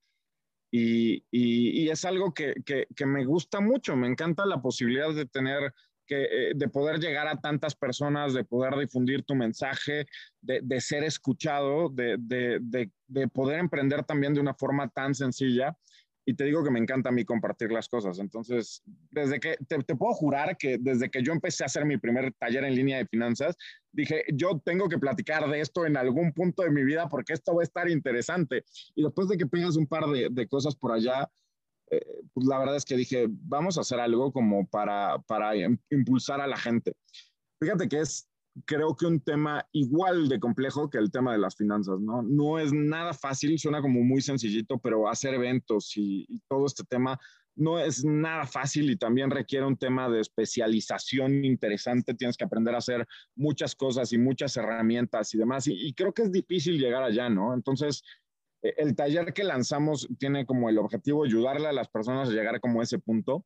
Y, 0.72 1.26
y, 1.32 1.90
es 1.90 2.06
algo 2.06 2.34
que, 2.34 2.56
que, 2.66 3.06
me 3.06 3.26
gusta 3.26 3.60
mucho, 3.60 3.98
me 3.98 4.08
encanta 4.08 4.46
la 4.46 4.62
posibilidad 4.62 5.14
de 5.14 5.26
tener, 5.26 5.74
que, 6.08 6.24
eh, 6.24 6.52
de 6.56 6.70
poder 6.70 7.00
llegar 7.00 7.28
a 7.28 7.42
tantas 7.42 7.76
personas, 7.76 8.34
de 8.34 8.46
poder 8.46 8.78
difundir 8.78 9.24
tu 9.24 9.36
mensaje, 9.36 10.06
de, 10.40 10.62
de 10.64 10.80
ser 10.80 11.04
escuchado, 11.04 11.90
de, 11.90 12.16
de, 12.18 12.90
de, 13.08 13.28
poder 13.28 13.60
emprender 13.60 14.06
también 14.06 14.34
de 14.34 14.40
una 14.40 14.54
forma 14.54 14.88
tan 14.88 15.14
sencilla 15.14 15.76
y 16.26 16.36
te 16.36 16.44
digo 16.46 16.64
que 16.64 16.72
me 16.72 16.80
encanta 16.80 17.10
a 17.10 17.12
mí 17.12 17.26
compartir 17.26 17.72
las 17.72 17.90
cosas. 17.90 18.20
Entonces, 18.20 18.84
desde 19.10 19.40
que 19.40 19.58
te, 19.68 19.96
puedo 19.96 20.14
jurar 20.14 20.56
que 20.58 20.78
desde 20.80 21.10
que 21.10 21.24
yo 21.24 21.34
empecé 21.34 21.64
a 21.64 21.66
hacer 21.66 21.86
mi 21.86 21.98
primer 21.98 22.34
taller 22.34 22.64
en 22.64 22.76
línea 22.76 22.98
de 22.98 23.08
finanzas, 23.08 23.56
dije, 23.92 24.24
yo 24.34 24.62
tengo 24.64 24.88
que 24.88 25.00
platicar 25.00 25.50
de 25.50 25.62
esto 25.62 25.86
en 25.86 25.98
algún 25.98 26.32
punto 26.34 26.64
de 26.64 26.72
mi 26.72 26.84
vida 26.84 27.10
porque 27.10 27.34
esto 27.34 27.56
va 27.56 27.62
a 27.62 27.64
estar 27.64 27.90
interesante. 27.90 28.64
Y 28.96 29.04
después 29.04 29.28
de 29.28 29.38
que 29.38 29.48
pegas 29.48 29.76
un 29.76 29.88
par 29.88 30.06
de, 30.06 30.48
cosas 30.48 30.76
por 30.76 30.92
allá, 30.92 31.30
eh, 31.90 32.22
pues 32.34 32.46
la 32.46 32.60
verdad 32.60 32.76
es 32.76 32.86
que 32.86 32.96
dije, 32.96 33.28
vamos 33.30 33.78
a 33.78 33.82
hacer 33.82 34.00
algo 34.00 34.32
como 34.32 34.68
para, 34.68 35.18
para 35.28 35.54
impulsar 35.90 36.40
a 36.40 36.48
la 36.48 36.58
gente. 36.58 36.94
Fíjate 37.60 37.88
que 37.88 38.00
es 38.00 38.31
creo 38.66 38.96
que 38.96 39.06
un 39.06 39.22
tema 39.22 39.66
igual 39.72 40.28
de 40.28 40.40
complejo 40.40 40.90
que 40.90 40.98
el 40.98 41.12
tema 41.12 41.32
de 41.32 41.40
las 41.40 41.56
finanzas, 41.56 42.00
¿no? 42.00 42.22
No 42.22 42.60
es 42.60 42.74
nada 42.74 43.14
fácil, 43.14 43.58
suena 43.58 43.82
como 43.82 44.02
muy 44.02 44.22
sencillito, 44.22 44.80
pero 44.80 45.10
hacer 45.10 45.34
eventos 45.34 45.94
y, 45.96 46.28
todo 46.48 46.66
este 46.66 46.84
tema 46.84 47.20
no 47.56 47.80
es 47.80 48.04
nada 48.06 48.46
fácil 48.46 48.90
y 48.90 48.98
también 48.98 49.30
requiere 49.30 49.66
un 49.66 49.78
tema 49.78 50.10
de 50.10 50.22
especialización 50.22 51.44
interesante. 51.46 52.14
Tienes 52.14 52.38
que 52.38 52.46
aprender 52.46 52.74
a 52.76 52.80
hacer 52.80 53.06
muchas 53.36 53.76
cosas 53.76 54.12
y 54.14 54.18
muchas 54.18 54.56
herramientas 54.58 55.34
y 55.34 55.38
demás. 55.38 55.68
Y, 55.68 55.74
y 55.74 55.94
creo 55.94 56.14
que 56.14 56.24
es 56.24 56.32
difícil 56.32 56.80
llegar 56.80 57.04
allá, 57.04 57.30
¿no? 57.30 57.54
Entonces, 57.54 58.04
e, 58.62 58.74
el 58.78 58.96
taller 58.96 59.34
que 59.34 59.44
lanzamos 59.44 60.08
tiene 60.18 60.46
como 60.46 60.70
el 60.70 60.78
objetivo 60.78 61.24
ayudarle 61.24 61.68
a 61.68 61.74
las 61.74 61.90
personas 61.90 62.30
a 62.30 62.32
llegar 62.32 62.60
como 62.62 62.80
a 62.80 62.84
ese 62.84 63.00
punto 63.00 63.46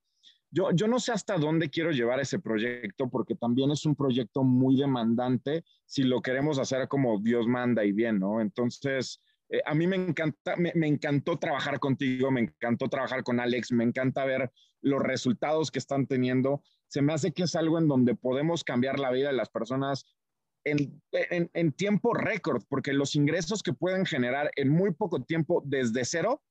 yo, 0.56 0.72
yo 0.72 0.88
no 0.88 0.99
sé 0.99 1.12
hasta 1.12 1.38
dónde 1.38 1.70
quiero 1.70 1.91
llevar 1.91 2.22
ese 2.22 2.39
proyecto 2.39 3.10
porque 3.10 3.36
también 3.36 3.72
es 3.72 3.86
un 3.86 3.93
proyecto 3.93 4.41
muy 4.41 4.78
demandante 4.78 5.66
si 5.86 6.03
lo 6.03 6.22
queremos 6.22 6.60
hacer 6.60 6.88
como 6.88 7.20
Dios 7.20 7.45
manda 7.45 7.84
y 7.84 7.91
bien, 7.91 8.20
¿no? 8.20 8.39
Entonces, 8.39 9.22
eh, 9.49 9.62
a 9.66 9.76
mí 9.76 9.86
me 9.86 9.97
encanta, 9.97 10.56
me, 10.56 10.72
me, 10.74 10.88
encantó 10.88 11.38
trabajar 11.38 11.78
contigo, 11.82 12.32
me 12.32 12.39
encantó 12.41 12.88
trabajar 12.88 13.24
con 13.24 13.41
Alex, 13.41 13.74
me 13.74 13.84
encanta 13.84 14.24
ver 14.24 14.49
los 14.82 15.01
resultados 15.01 15.72
que 15.72 15.80
están 15.80 16.08
teniendo. 16.08 16.64
Se 16.88 17.01
me 17.01 17.12
hace 17.12 17.34
que 17.34 17.43
es 17.43 17.56
algo 17.56 17.78
en 17.78 17.89
donde 17.89 18.16
podemos 18.16 18.64
cambiar 18.64 18.97
la 18.97 19.12
vida 19.12 19.28
de 19.28 19.36
las 19.36 19.49
personas 19.49 20.06
en, 20.64 21.01
en, 21.12 21.49
en 21.53 21.74
tiempo 21.74 22.14
récord, 22.14 22.64
porque 22.70 22.93
los 22.93 23.16
ingresos 23.16 23.62
que 23.62 23.74
pueden 23.74 24.06
generar 24.06 24.51
en 24.56 24.70
muy 24.70 24.93
poco 24.93 25.22
tiempo 25.22 25.62
desde 25.66 26.06
cero 26.06 26.41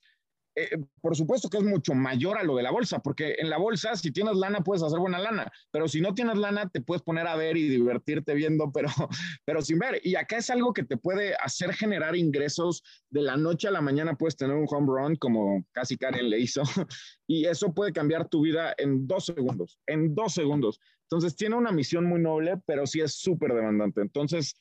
eh, 0.56 0.78
por 1.00 1.16
supuesto 1.16 1.50
que 1.50 1.56
es 1.56 1.64
mucho 1.64 1.94
mayor 1.94 2.38
a 2.38 2.44
lo 2.44 2.56
de 2.56 2.62
la 2.62 2.70
bolsa, 2.70 3.00
porque 3.00 3.34
en 3.38 3.50
la 3.50 3.58
bolsa, 3.58 3.96
si 3.96 4.12
tienes 4.12 4.36
lana, 4.36 4.60
puedes 4.60 4.84
hacer 4.84 5.00
buena 5.00 5.18
lana, 5.18 5.50
pero 5.72 5.88
si 5.88 6.00
no 6.00 6.14
tienes 6.14 6.38
lana, 6.38 6.68
te 6.68 6.80
puedes 6.80 7.02
poner 7.02 7.26
a 7.26 7.34
ver 7.34 7.56
y 7.56 7.68
divertirte 7.68 8.34
viendo, 8.34 8.70
pero, 8.70 8.88
pero 9.44 9.62
sin 9.62 9.80
ver. 9.80 10.00
Y 10.04 10.14
acá 10.14 10.36
es 10.36 10.50
algo 10.50 10.72
que 10.72 10.84
te 10.84 10.96
puede 10.96 11.34
hacer 11.42 11.74
generar 11.74 12.14
ingresos 12.14 12.84
de 13.10 13.22
la 13.22 13.36
noche 13.36 13.66
a 13.66 13.72
la 13.72 13.80
mañana, 13.80 14.14
puedes 14.14 14.36
tener 14.36 14.56
un 14.56 14.66
home 14.70 14.86
run, 14.86 15.16
como 15.16 15.64
casi 15.72 15.96
Karen 15.96 16.30
le 16.30 16.38
hizo, 16.38 16.62
y 17.26 17.46
eso 17.46 17.74
puede 17.74 17.92
cambiar 17.92 18.28
tu 18.28 18.42
vida 18.42 18.74
en 18.78 19.08
dos 19.08 19.26
segundos, 19.26 19.80
en 19.86 20.14
dos 20.14 20.34
segundos. 20.34 20.78
Entonces, 21.02 21.36
tiene 21.36 21.56
una 21.56 21.72
misión 21.72 22.06
muy 22.06 22.20
noble, 22.20 22.60
pero 22.64 22.86
sí 22.86 23.00
es 23.00 23.14
súper 23.14 23.52
demandante. 23.54 24.00
Entonces, 24.00 24.54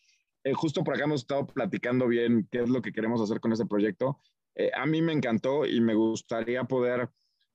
eh, 0.43 0.53
justo 0.53 0.83
por 0.83 0.95
acá 0.95 1.05
hemos 1.05 1.21
estado 1.21 1.47
platicando 1.47 2.07
bien 2.07 2.47
qué 2.51 2.61
es 2.61 2.69
lo 2.69 2.81
que 2.81 2.91
queremos 2.91 3.21
hacer 3.21 3.39
con 3.39 3.53
ese 3.53 3.65
proyecto 3.65 4.19
eh, 4.55 4.71
a 4.73 4.85
mí 4.85 5.01
me 5.01 5.13
encantó 5.13 5.65
y 5.65 5.81
me 5.81 5.95
gustaría 5.95 6.63
poder 6.63 7.09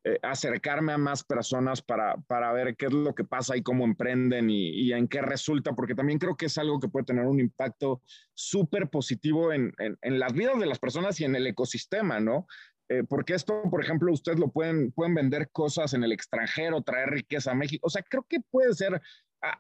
eh, 0.05 0.19
acercarme 0.23 0.93
a 0.93 0.99
más 0.99 1.25
personas 1.25 1.83
para, 1.83 2.17
para, 2.29 2.53
ver 2.53 2.77
qué 2.77 2.87
es 2.87 2.93
lo 2.93 3.15
que 3.15 3.25
pasa 3.25 3.57
y 3.57 3.63
cómo 3.63 3.85
emprenden 3.85 4.49
y, 4.49 4.71
y, 4.71 4.93
en 4.93 5.09
qué 5.09 5.21
resulta, 5.21 5.75
porque 5.75 5.95
también 5.95 6.21
creo 6.21 6.37
que 6.37 6.47
es 6.47 6.57
algo 6.57 6.79
que 6.79 6.89
puede 6.89 7.05
tener 7.05 7.27
un 7.27 7.41
impacto 7.41 8.01
súper 8.33 8.89
positivo 8.89 9.53
en, 9.53 9.75
en, 9.79 10.19
las 10.19 10.33
vidas 10.33 10.59
de 10.61 10.67
las 10.67 10.79
personas 10.79 11.21
y 11.21 11.25
en 11.25 11.35
el 11.35 11.49
ecosistema, 11.49 12.21
¿no? 12.21 12.47
Eh, 12.89 13.03
porque 13.09 13.35
esto, 13.35 13.61
por 13.71 13.83
ejemplo, 13.83 14.13
ustedes 14.13 14.39
lo 14.39 14.51
pueden, 14.51 14.93
pueden 14.93 15.15
vender 15.15 15.51
cosas 15.51 15.93
en 15.95 16.05
el 16.05 16.13
extranjero, 16.13 16.81
traer 16.83 17.11
riqueza 17.11 17.51
a 17.51 17.55
México. 17.55 17.87
O 17.87 17.91
sea, 17.91 18.03
creo 18.03 18.25
que 18.27 18.39
puede 18.51 18.73
ser 18.75 19.03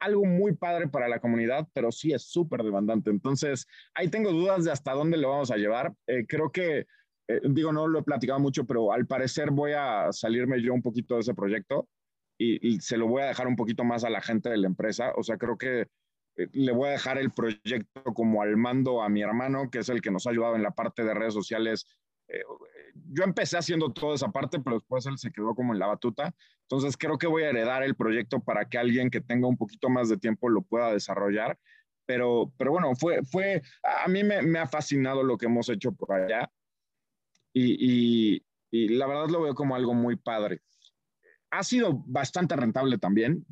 algo 0.00 0.24
muy 0.24 0.54
padre 0.54 0.88
para 0.88 1.08
la 1.08 1.20
comunidad, 1.20 1.68
pero 1.74 1.92
sí 1.92 2.12
es 2.12 2.22
súper 2.22 2.62
demandante. 2.62 3.10
Entonces, 3.10 3.66
ahí 3.92 4.08
tengo 4.08 4.30
dudas 4.30 4.64
de 4.64 4.70
hasta 4.70 4.92
dónde 4.92 5.18
lo 5.18 5.30
vamos 5.30 5.50
a 5.50 5.56
llevar. 5.56 5.94
creo 6.26 6.50
que 6.50 6.86
eh, 7.28 7.40
digo, 7.44 7.72
no 7.72 7.86
lo 7.86 7.98
he 7.98 8.02
platicado 8.02 8.40
mucho, 8.40 8.64
pero 8.64 8.90
al 8.92 9.06
parecer 9.06 9.50
voy 9.50 9.72
a 9.72 10.10
salirme 10.12 10.62
yo 10.62 10.72
un 10.72 10.82
poquito 10.82 11.14
de 11.14 11.20
ese 11.20 11.34
proyecto 11.34 11.86
y, 12.38 12.80
se 12.80 12.96
lo 12.96 13.08
voy 13.08 13.22
a 13.22 13.26
dejar 13.26 13.48
un 13.48 13.56
poquito 13.56 13.84
más 13.84 14.04
a 14.04 14.10
la 14.10 14.20
gente 14.20 14.48
de 14.48 14.56
la 14.56 14.68
empresa. 14.68 15.12
O 15.16 15.22
sea, 15.22 15.36
creo 15.36 15.58
que 15.58 15.80
eh, 16.36 16.48
le 16.52 16.72
voy 16.72 16.88
a 16.88 16.92
dejar 16.92 17.18
el 17.18 17.32
proyecto 17.32 18.02
como 18.14 18.42
al 18.42 18.56
mando 18.56 19.02
a 19.02 19.08
mi 19.08 19.22
hermano, 19.22 19.70
que 19.70 19.80
es 19.80 19.88
el 19.88 20.00
que 20.00 20.10
nos 20.10 20.26
ha 20.26 20.30
ayudado 20.30 20.56
en 20.56 20.62
la 20.62 20.70
parte 20.70 21.04
de 21.04 21.14
redes 21.14 21.34
sociales. 21.34 21.84
Eh, 22.28 22.42
yo 23.10 23.24
empecé 23.24 23.58
haciendo 23.58 23.92
toda 23.92 24.14
esa 24.14 24.28
parte, 24.28 24.60
pero 24.60 24.76
después 24.76 25.04
él 25.06 25.18
se 25.18 25.32
quedó 25.32 25.54
como 25.54 25.72
en 25.72 25.80
la 25.80 25.88
batuta. 25.88 26.32
Entonces 26.62 26.96
creo 26.96 27.18
que 27.18 27.26
voy 27.26 27.42
a 27.42 27.50
heredar 27.50 27.82
el 27.82 27.96
proyecto 27.96 28.40
para 28.40 28.68
que 28.68 28.78
alguien 28.78 29.10
que 29.10 29.20
tenga 29.20 29.48
un 29.48 29.56
poquito 29.56 29.90
más 29.90 30.08
de 30.08 30.16
tiempo 30.16 30.48
lo 30.48 30.62
pueda 30.62 30.92
desarrollar. 30.92 31.58
Pero, 32.06 32.52
pero 32.56 32.70
bueno, 32.70 32.94
fue, 32.94 33.22
fue, 33.24 33.60
a 33.82 34.08
mí 34.08 34.22
me, 34.22 34.40
me 34.42 34.60
ha 34.60 34.66
fascinado 34.66 35.22
lo 35.22 35.36
que 35.36 35.46
hemos 35.46 35.68
hecho 35.68 35.92
por 35.92 36.12
allá 36.12 36.48
y, 37.58 38.42
la 38.70 39.06
verdad 39.06 39.28
lo 39.28 39.42
veo 39.42 39.54
como 39.54 39.74
algo 39.74 39.94
muy 39.94 40.16
padre. 40.16 40.60
Ha 41.50 41.62
sido 41.62 42.02
bastante 42.06 42.54
rentable 42.56 42.98
también. 42.98 43.46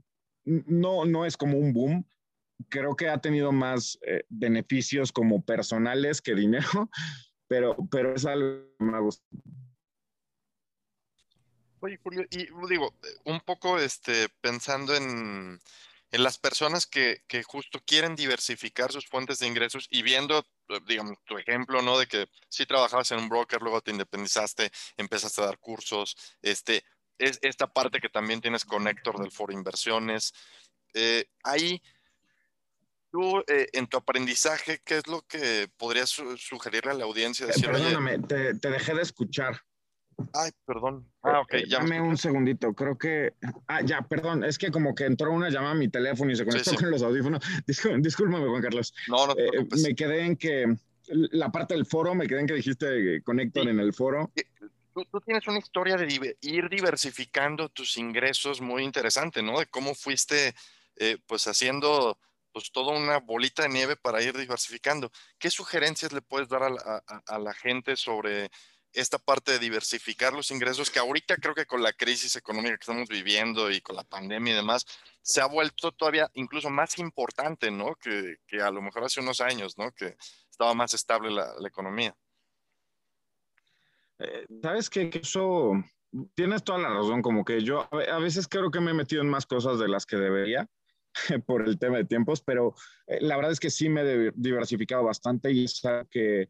No, 0.45 1.05
no 1.05 1.25
es 1.25 1.37
como 1.37 1.59
un 1.59 1.73
boom. 1.73 2.07
Creo 2.69 2.97
que 2.97 3.09
ha 3.09 3.19
tenido 3.19 3.53
más 3.53 3.99
eh, 4.07 4.25
beneficios 4.29 5.13
como 5.13 5.45
personales 5.45 6.21
que 6.21 6.35
dinero, 6.35 6.67
pero, 7.49 7.77
pero 7.91 8.15
es 8.15 8.27
algo 8.27 8.67
que 8.79 8.85
me 8.85 9.01
gusta. 9.01 9.25
Oye, 11.81 11.99
Julio, 12.03 12.25
y 12.31 12.47
digo, 12.69 12.95
un 13.25 13.41
poco 13.41 13.79
este, 13.79 14.29
pensando 14.41 14.95
en, 14.95 15.59
en 16.11 16.23
las 16.23 16.39
personas 16.39 16.87
que, 16.87 17.23
que, 17.27 17.43
justo 17.43 17.81
quieren 17.85 18.15
diversificar 18.17 18.93
sus 18.93 19.07
fuentes 19.07 19.39
de 19.39 19.47
ingresos 19.47 19.87
y 19.91 20.03
viendo 20.03 20.47
eh, 20.69 20.81
digamos, 20.87 21.19
tu 21.25 21.39
ejemplo, 21.39 21.83
¿no? 21.83 21.99
De 21.99 22.07
que 22.07 22.29
si 22.49 22.67
trabajabas 22.67 23.11
en 23.13 23.19
un 23.19 23.29
broker, 23.29 23.61
luego 23.63 23.81
te 23.81 23.91
independizaste, 23.91 24.71
empezaste 24.97 25.41
a 25.43 25.47
dar 25.47 25.59
cursos, 25.59 26.17
este, 26.43 26.85
es 27.19 27.39
esta 27.43 27.67
parte 27.67 28.01
que 28.01 28.09
también 28.09 28.41
tienes 28.41 28.65
con 28.65 28.87
Héctor 28.87 29.19
del 29.21 29.31
Foro 29.31 29.53
Inversiones. 29.53 30.33
Eh, 30.95 31.27
ahí, 31.43 31.83
tú, 33.11 33.39
eh, 33.47 33.69
en 33.73 33.87
tu 33.87 33.97
aprendizaje, 33.97 34.81
¿qué 34.85 34.99
es 34.99 35.07
lo 35.07 35.23
que 35.23 35.69
podrías 35.77 36.11
sugerirle 36.11 36.93
a 36.93 36.95
la 36.95 37.05
audiencia? 37.05 37.47
Decir, 37.47 37.67
perdóname, 37.67 38.19
te, 38.21 38.59
te, 38.59 38.71
dejé 38.71 38.95
de 38.95 39.03
escuchar. 39.03 39.63
Ay, 40.33 40.51
perdón. 40.65 41.07
Ah, 41.23 41.41
ok. 41.41 41.57
Ya 41.69 41.79
Dame 41.79 42.01
un 42.01 42.17
segundito, 42.17 42.73
creo 42.75 42.97
que... 42.97 43.35
Ah, 43.67 43.83
ya, 43.83 44.03
perdón, 44.03 44.45
es 44.45 44.59
que 44.59 44.71
como 44.71 44.95
que 44.95 45.05
entró 45.05 45.33
una 45.33 45.51
llamada 45.51 45.73
a 45.73 45.77
mi 45.77 45.89
teléfono 45.89 46.31
y 46.31 46.37
se 46.37 46.45
conectó 46.45 46.75
con 46.75 46.91
los 46.91 47.03
audífonos. 47.03 47.45
Discúlpame, 47.67 48.47
Juan 48.47 48.63
Carlos. 48.63 48.95
No, 49.09 49.27
no 49.27 49.35
te 49.35 49.45
eh, 49.47 49.69
Me 49.83 49.95
quedé 49.95 50.25
en 50.25 50.37
que 50.37 50.75
la 51.09 51.51
parte 51.51 51.75
del 51.75 51.87
foro, 51.87 52.15
me 52.15 52.27
quedé 52.27 52.41
en 52.41 52.47
que 52.47 52.55
dijiste 52.55 53.23
con 53.23 53.41
Héctor 53.41 53.69
en 53.69 53.79
el 53.79 53.93
foro. 53.93 54.33
Tú, 54.95 55.05
tú, 55.11 55.21
tienes 55.21 55.47
una 55.47 55.59
historia 55.59 55.97
de 55.97 56.37
ir 56.41 56.69
diversificando 56.71 57.69
tus 57.69 57.99
ingresos 57.99 58.61
muy 58.61 58.83
interesante, 58.83 59.43
¿no? 59.43 59.59
De 59.59 59.67
cómo 59.67 59.95
fuiste, 59.95 60.55
eh, 60.97 61.19
pues, 61.27 61.47
haciendo 61.47 62.19
pues 62.53 62.73
toda 62.73 62.99
una 62.99 63.19
bolita 63.19 63.65
de 63.65 63.69
nieve 63.69 63.97
para 63.97 64.23
ir 64.23 64.35
diversificando. 64.35 65.11
¿Qué 65.39 65.51
sugerencias 65.51 66.15
le 66.15 66.23
puedes 66.23 66.49
dar 66.49 66.63
a 66.63 67.03
a, 67.07 67.23
a 67.27 67.39
la 67.39 67.53
gente 67.53 67.97
sobre 67.97 68.51
esta 68.97 69.19
parte 69.19 69.53
de 69.53 69.59
diversificar 69.59 70.33
los 70.33 70.51
ingresos, 70.51 70.91
que 70.91 70.99
ahorita 70.99 71.37
creo 71.37 71.55
que 71.55 71.67
con 71.67 71.83
la 71.83 71.93
crisis 71.93 72.35
económica 72.35 72.77
que 72.77 72.83
estamos 72.83 73.09
viviendo 73.09 73.71
y 73.71 73.81
con 73.81 73.95
la 73.95 74.05
pandemia 74.05 74.55
y 74.55 74.57
demás, 74.57 74.87
se 75.23 75.41
ha 75.41 75.47
vuelto 75.47 75.93
todavía 75.93 76.31
incluso 76.35 76.71
más 76.71 76.99
importante, 76.99 77.71
¿no? 77.71 77.95
Que, 77.97 78.37
que 78.47 78.63
a 78.63 78.71
lo 78.71 78.81
mejor 78.81 79.05
hace 79.05 79.21
unos 79.21 79.41
años, 79.41 79.77
¿no? 79.77 79.93
Que 79.93 80.17
estaba 80.51 80.73
más 80.75 80.95
estable 80.95 81.31
la, 81.31 81.55
la 81.59 81.69
economía. 81.69 82.17
Eh, 84.19 84.47
Sabes 84.63 84.89
que 84.89 85.11
eso 85.13 85.73
tienes 86.35 86.65
toda 86.65 86.79
la 86.79 86.89
razón, 86.89 87.21
como 87.21 87.45
que 87.45 87.63
yo 87.63 87.89
a 87.93 88.19
veces 88.19 88.49
creo 88.49 88.71
que 88.71 88.81
me 88.81 88.93
he 88.93 88.95
metido 88.95 89.23
en 89.23 89.29
más 89.29 89.45
cosas 89.45 89.79
de 89.79 89.89
las 89.89 90.07
que 90.07 90.17
debería 90.17 90.69
por 91.47 91.69
el 91.69 91.79
tema 91.79 91.99
de 91.99 92.05
tiempos, 92.05 92.41
pero 92.41 92.75
eh, 93.07 93.19
la 93.21 93.37
verdad 93.37 93.53
es 93.53 93.61
que 93.61 93.71
sí 93.71 93.89
me 93.89 94.03
he 94.03 94.33
diversificado 94.35 95.05
bastante 95.05 95.53
y 95.53 95.65
es 95.65 95.83
que 96.11 96.49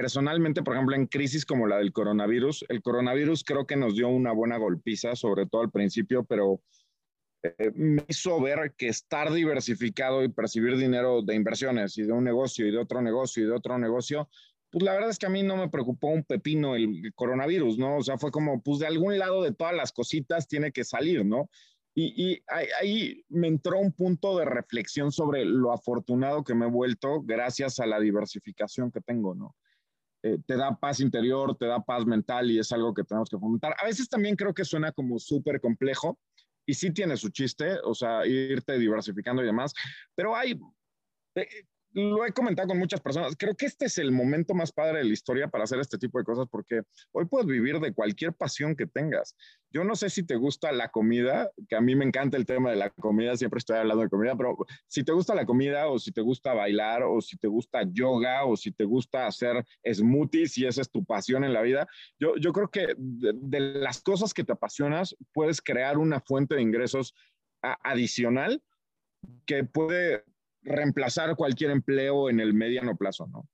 personalmente, 0.00 0.62
por 0.62 0.74
ejemplo, 0.74 0.94
en 0.94 1.06
crisis 1.06 1.44
como 1.44 1.66
la 1.66 1.78
del 1.78 1.92
coronavirus, 1.92 2.64
el 2.68 2.82
coronavirus 2.82 3.42
creo 3.42 3.66
que 3.66 3.74
nos 3.74 3.96
dio 3.96 4.08
una 4.08 4.30
buena 4.30 4.56
golpiza, 4.56 5.16
sobre 5.16 5.46
todo 5.46 5.62
al 5.62 5.72
principio, 5.72 6.22
pero 6.22 6.60
eh, 7.42 7.72
me 7.74 8.04
hizo 8.06 8.40
ver 8.40 8.74
que 8.76 8.86
estar 8.86 9.32
diversificado 9.32 10.22
y 10.22 10.28
percibir 10.28 10.76
dinero 10.76 11.22
de 11.22 11.34
inversiones 11.34 11.98
y 11.98 12.04
de 12.04 12.12
un 12.12 12.22
negocio 12.22 12.68
y 12.68 12.70
de 12.70 12.78
otro 12.78 13.02
negocio 13.02 13.42
y 13.42 13.46
de 13.48 13.54
otro 13.54 13.76
negocio, 13.76 14.28
pues 14.70 14.84
la 14.84 14.92
verdad 14.92 15.10
es 15.10 15.18
que 15.18 15.26
a 15.26 15.30
mí 15.30 15.42
no 15.42 15.56
me 15.56 15.68
preocupó 15.68 16.06
un 16.06 16.22
pepino 16.22 16.76
el, 16.76 17.12
coronavirus, 17.16 17.76
¿no? 17.76 17.96
O 17.96 18.02
sea, 18.04 18.18
fue 18.18 18.30
como, 18.30 18.62
pues 18.62 18.78
de 18.78 18.86
algún 18.86 19.18
lado 19.18 19.42
de 19.42 19.52
todas 19.52 19.74
las 19.74 19.90
cositas 19.90 20.46
tiene 20.46 20.70
que 20.70 20.84
salir, 20.84 21.26
¿no? 21.26 21.50
Y, 22.00 22.40
ahí, 22.80 23.24
me 23.28 23.48
entró 23.48 23.80
un 23.80 23.90
punto 23.90 24.38
de 24.38 24.44
reflexión 24.44 25.10
sobre 25.10 25.44
lo 25.44 25.72
afortunado 25.72 26.44
que 26.44 26.54
me 26.54 26.66
he 26.66 26.70
vuelto 26.70 27.22
gracias 27.22 27.80
a 27.80 27.86
la 27.86 27.98
diversificación 27.98 28.92
que 28.92 29.00
tengo, 29.00 29.34
¿no? 29.34 29.56
Eh, 30.22 30.38
te 30.46 30.56
da 30.56 30.76
paz 30.76 31.00
interior, 31.00 31.56
te 31.56 31.66
da 31.66 31.80
paz 31.80 32.04
mental 32.04 32.50
y 32.50 32.58
es 32.58 32.72
algo 32.72 32.92
que 32.92 33.04
tenemos 33.04 33.28
que 33.28 33.38
fomentar. 33.38 33.74
A 33.80 33.86
veces 33.86 34.08
también 34.08 34.34
creo 34.34 34.52
que 34.52 34.64
suena 34.64 34.90
como 34.90 35.18
súper 35.18 35.60
complejo 35.60 36.18
y 36.66 36.74
sí 36.74 36.92
tiene 36.92 37.16
su 37.16 37.30
chiste, 37.30 37.78
o 37.84 37.94
sea, 37.94 38.26
irte 38.26 38.78
diversificando 38.78 39.42
y 39.42 39.46
demás, 39.46 39.72
pero 40.14 40.34
hay, 40.36 40.58
eh, 41.36 41.46
lo 41.92 42.24
he 42.26 42.32
comentado 42.32 42.68
con 42.68 42.78
muchas 42.78 43.00
personas, 43.00 43.34
creo 43.36 43.54
que 43.54 43.66
este 43.66 43.86
es 43.86 43.98
el 43.98 44.12
momento 44.12 44.54
más 44.54 44.72
padre 44.72 44.98
de 44.98 45.04
la 45.04 45.12
historia 45.12 45.48
para 45.48 45.64
hacer 45.64 45.80
este 45.80 45.98
tipo 45.98 46.18
de 46.18 46.24
cosas 46.24 46.46
porque 46.50 46.82
hoy 47.12 47.24
puedes 47.24 47.46
vivir 47.46 47.80
de 47.80 47.94
cualquier 47.94 48.34
pasión 48.34 48.76
que 48.76 48.86
tengas. 48.86 49.36
Yo 49.70 49.84
no 49.84 49.96
sé 49.96 50.10
si 50.10 50.22
te 50.22 50.36
gusta 50.36 50.70
la 50.72 50.90
comida, 50.90 51.50
que 51.68 51.76
a 51.76 51.80
mí 51.80 51.94
me 51.96 52.04
encanta 52.04 52.36
el 52.36 52.46
tema 52.46 52.70
de 52.70 52.76
la 52.76 52.90
comida, 52.90 53.36
siempre 53.36 53.58
estoy 53.58 53.78
hablando 53.78 54.02
de 54.02 54.10
comida, 54.10 54.36
pero 54.36 54.56
si 54.86 55.02
te 55.02 55.12
gusta 55.12 55.34
la 55.34 55.46
comida 55.46 55.88
o 55.88 55.98
si 55.98 56.12
te 56.12 56.20
gusta 56.20 56.52
bailar 56.54 57.02
o 57.02 57.20
si 57.20 57.36
te 57.36 57.48
gusta 57.48 57.82
yoga 57.90 58.44
o 58.44 58.56
si 58.56 58.70
te 58.70 58.84
gusta 58.84 59.26
hacer 59.26 59.64
smoothies 59.90 60.58
y 60.58 60.66
esa 60.66 60.82
es 60.82 60.90
tu 60.90 61.04
pasión 61.04 61.44
en 61.44 61.52
la 61.52 61.62
vida, 61.62 61.86
yo, 62.18 62.36
yo 62.36 62.52
creo 62.52 62.70
que 62.70 62.94
de, 62.98 63.60
las 63.60 64.02
cosas 64.02 64.34
que 64.34 64.44
te 64.44 64.52
apasionas 64.52 65.16
puedes 65.32 65.60
crear 65.60 65.98
una 65.98 66.20
fuente 66.20 66.54
de 66.54 66.62
ingresos 66.62 67.14
adicional 67.82 68.62
que 69.46 69.64
puede 69.64 70.24
reemplazar 70.62 71.36
cualquier 71.36 71.70
empleo 71.70 72.30
en 72.30 72.40
el 72.40 72.54
mediano 72.54 72.96
plazo, 72.96 73.26
¿no? 73.26 73.48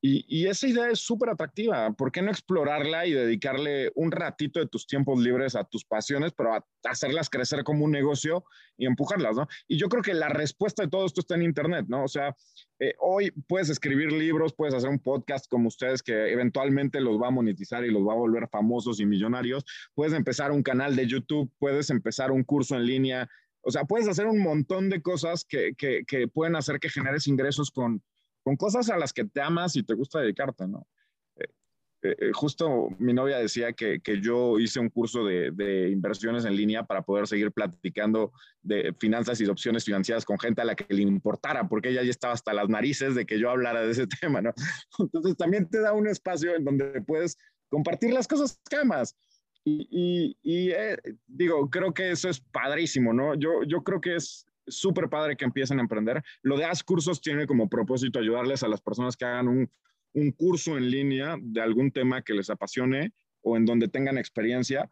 Y, 0.00 0.46
esa 0.46 0.68
idea 0.68 0.90
es 0.90 1.00
súper 1.00 1.30
atractiva. 1.30 1.92
¿Por 1.92 2.12
qué 2.12 2.22
no 2.22 2.30
explorarla 2.30 3.06
y 3.06 3.12
dedicarle 3.12 3.90
un 3.96 4.12
ratito 4.12 4.60
de 4.60 4.68
tus 4.68 4.86
tiempos 4.86 5.18
libres 5.18 5.56
a 5.56 5.64
tus 5.64 5.84
pasiones, 5.84 6.32
pero 6.36 6.54
a 6.54 6.64
hacerlas 6.84 7.28
crecer 7.28 7.64
como 7.64 7.84
un 7.84 7.90
negocio 7.90 8.44
y 8.76 8.86
empujarlas, 8.86 9.36
¿no? 9.36 9.48
Y 9.66 9.76
yo 9.76 9.88
creo 9.88 10.02
que 10.02 10.14
la 10.14 10.28
respuesta 10.28 10.84
de 10.84 10.88
todo 10.88 11.04
esto 11.04 11.20
está 11.20 11.34
en 11.34 11.42
Internet, 11.42 11.86
¿no? 11.88 12.04
O 12.04 12.08
sea, 12.08 12.36
eh, 12.78 12.94
hoy 13.00 13.32
puedes 13.48 13.70
escribir 13.70 14.12
libros, 14.12 14.54
puedes 14.54 14.72
hacer 14.72 14.88
un 14.88 15.00
podcast 15.00 15.50
como 15.50 15.66
ustedes 15.66 16.00
que 16.00 16.32
eventualmente 16.32 17.00
los 17.00 17.20
va 17.20 17.26
a 17.26 17.32
monetizar 17.32 17.84
y 17.84 17.90
los 17.90 18.06
va 18.06 18.12
a 18.12 18.16
volver 18.16 18.48
famosos 18.48 19.00
y 19.00 19.06
millonarios. 19.06 19.64
Puedes 19.94 20.14
empezar 20.14 20.52
un 20.52 20.62
canal 20.62 20.94
de 20.94 21.08
YouTube, 21.08 21.50
puedes 21.58 21.90
empezar 21.90 22.30
un 22.30 22.44
curso 22.44 22.76
en 22.76 22.86
línea 22.86 23.28
o 23.62 23.70
sea, 23.70 23.84
puedes 23.84 24.08
hacer 24.08 24.26
un 24.26 24.40
montón 24.40 24.88
de 24.88 25.02
cosas 25.02 25.44
que, 25.44 25.74
que, 25.76 26.28
pueden 26.28 26.56
hacer 26.56 26.78
que 26.80 26.88
generes 26.88 27.26
ingresos 27.26 27.70
con, 27.70 28.02
con, 28.42 28.56
cosas 28.56 28.88
a 28.90 28.96
las 28.96 29.12
que 29.12 29.24
te 29.24 29.40
amas 29.40 29.76
y 29.76 29.82
te 29.82 29.94
gusta 29.94 30.20
dedicarte, 30.20 30.66
¿no? 30.66 30.86
Eh, 31.36 31.44
eh, 32.02 32.16
eh, 32.18 32.30
justo 32.32 32.88
mi 32.98 33.12
novia 33.12 33.38
decía 33.38 33.72
que, 33.72 34.00
que 34.00 34.20
yo 34.20 34.58
hice 34.58 34.80
un 34.80 34.88
curso 34.88 35.24
de, 35.24 35.50
de, 35.50 35.90
inversiones 35.90 36.44
en 36.44 36.56
línea 36.56 36.84
para 36.84 37.02
poder 37.02 37.26
seguir 37.26 37.52
platicando 37.52 38.32
de 38.62 38.94
finanzas 38.98 39.40
y 39.40 39.44
de 39.44 39.50
opciones 39.50 39.84
financieras 39.84 40.24
con 40.24 40.38
gente 40.38 40.62
a 40.62 40.64
la 40.64 40.76
que 40.76 40.92
le 40.94 41.02
importara, 41.02 41.68
porque 41.68 41.90
ella 41.90 42.02
ya 42.02 42.10
estaba 42.10 42.34
hasta 42.34 42.54
las 42.54 42.68
narices 42.68 43.14
de 43.14 43.26
que 43.26 43.38
yo 43.38 43.50
hablara 43.50 43.82
de 43.82 43.90
ese 43.90 44.06
tema, 44.20 44.40
¿no? 44.40 44.52
Entonces 44.98 45.36
también 45.36 45.68
te 45.68 45.80
da 45.80 45.92
un 45.92 46.06
espacio 46.06 46.54
en 46.54 46.64
donde 46.64 47.02
puedes 47.02 47.36
compartir 47.68 48.12
las 48.12 48.26
cosas 48.26 48.60
que 48.68 48.76
amas. 48.76 49.16
Y, 49.90 50.36
eh, 50.70 50.96
digo, 51.26 51.68
creo 51.70 51.92
que 51.92 52.10
eso 52.10 52.28
es 52.28 52.40
padrísimo, 52.40 53.12
¿no? 53.12 53.34
Yo, 53.34 53.62
yo 53.64 53.82
creo 53.82 54.00
que 54.00 54.16
es 54.16 54.46
súper 54.66 55.08
padre 55.08 55.36
que 55.36 55.44
empiecen 55.44 55.78
a 55.78 55.82
emprender. 55.82 56.22
Lo 56.42 56.56
de 56.56 56.64
As 56.64 56.82
Cursos 56.82 57.20
tiene 57.20 57.46
como 57.46 57.68
propósito 57.68 58.18
ayudarles 58.18 58.62
a 58.62 58.68
las 58.68 58.80
personas 58.80 59.16
que 59.16 59.24
hagan 59.24 59.48
un, 59.48 59.70
un 60.14 60.32
curso 60.32 60.76
en 60.76 60.90
línea 60.90 61.36
de 61.40 61.60
algún 61.60 61.90
tema 61.90 62.22
que 62.22 62.34
les 62.34 62.50
apasione 62.50 63.12
o 63.42 63.56
en 63.56 63.64
donde 63.64 63.88
tengan 63.88 64.18
experiencia. 64.18 64.90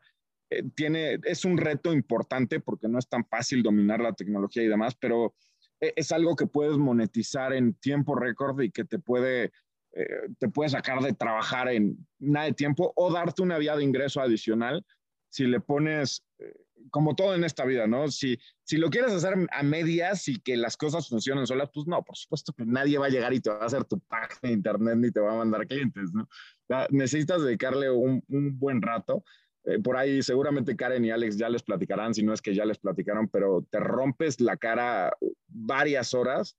Eh, 0.50 0.62
tiene, 0.74 1.18
es 1.24 1.44
un 1.44 1.56
reto 1.56 1.92
importante 1.92 2.60
porque 2.60 2.88
no 2.88 2.98
es 2.98 3.08
tan 3.08 3.24
fácil 3.24 3.62
dominar 3.62 4.00
la 4.00 4.12
tecnología 4.12 4.62
y 4.62 4.68
demás, 4.68 4.94
pero 4.94 5.34
eh, 5.80 5.92
es 5.96 6.12
algo 6.12 6.36
que 6.36 6.46
puedes 6.46 6.76
monetizar 6.76 7.52
en 7.52 7.74
tiempo 7.74 8.14
récord 8.14 8.60
y 8.62 8.70
que 8.70 8.84
te 8.84 8.98
puede 8.98 9.52
eh, 9.98 10.28
te 10.38 10.48
puede 10.50 10.68
sacar 10.68 11.02
de 11.02 11.14
trabajar 11.14 11.68
en 11.68 12.06
nada 12.18 12.46
de 12.46 12.52
tiempo 12.52 12.92
o 12.96 13.10
darte 13.10 13.40
una 13.40 13.56
vía 13.56 13.74
de 13.76 13.82
ingreso 13.82 14.20
adicional 14.20 14.84
si 15.30 15.46
le 15.46 15.58
pones, 15.58 16.22
eh, 16.38 16.52
como 16.90 17.16
todo 17.16 17.34
en 17.34 17.44
esta 17.44 17.64
vida, 17.64 17.86
¿no? 17.86 18.08
Si, 18.08 18.38
si 18.62 18.76
lo 18.76 18.90
quieres 18.90 19.12
hacer 19.12 19.34
a 19.50 19.62
medias 19.62 20.28
y 20.28 20.38
que 20.38 20.58
las 20.58 20.76
cosas 20.76 21.08
funcionen 21.08 21.46
solas, 21.46 21.70
pues 21.72 21.86
no, 21.86 22.02
por 22.02 22.14
supuesto 22.14 22.52
que 22.52 22.66
nadie 22.66 22.98
va 22.98 23.06
a 23.06 23.10
llegar 23.10 23.32
y 23.32 23.40
te 23.40 23.48
va 23.48 23.62
a 23.62 23.64
hacer 23.64 23.84
tu 23.84 23.98
página 24.00 24.38
de 24.42 24.52
internet 24.52 24.96
ni 24.96 25.10
te 25.10 25.20
va 25.20 25.32
a 25.32 25.38
mandar 25.38 25.66
clientes, 25.66 26.12
¿no? 26.12 26.28
necesitas 26.90 27.42
dedicarle 27.42 27.90
un, 27.90 28.22
un 28.28 28.58
buen 28.58 28.82
rato. 28.82 29.24
Eh, 29.64 29.78
por 29.78 29.96
ahí 29.96 30.22
seguramente 30.22 30.76
Karen 30.76 31.04
y 31.04 31.10
Alex 31.10 31.38
ya 31.38 31.48
les 31.48 31.62
platicarán, 31.62 32.12
si 32.12 32.22
no 32.22 32.34
es 32.34 32.42
que 32.42 32.54
ya 32.54 32.66
les 32.66 32.78
platicaron, 32.78 33.28
pero 33.28 33.66
te 33.70 33.80
rompes 33.80 34.40
la 34.40 34.56
cara 34.56 35.16
varias 35.48 36.12
horas 36.12 36.56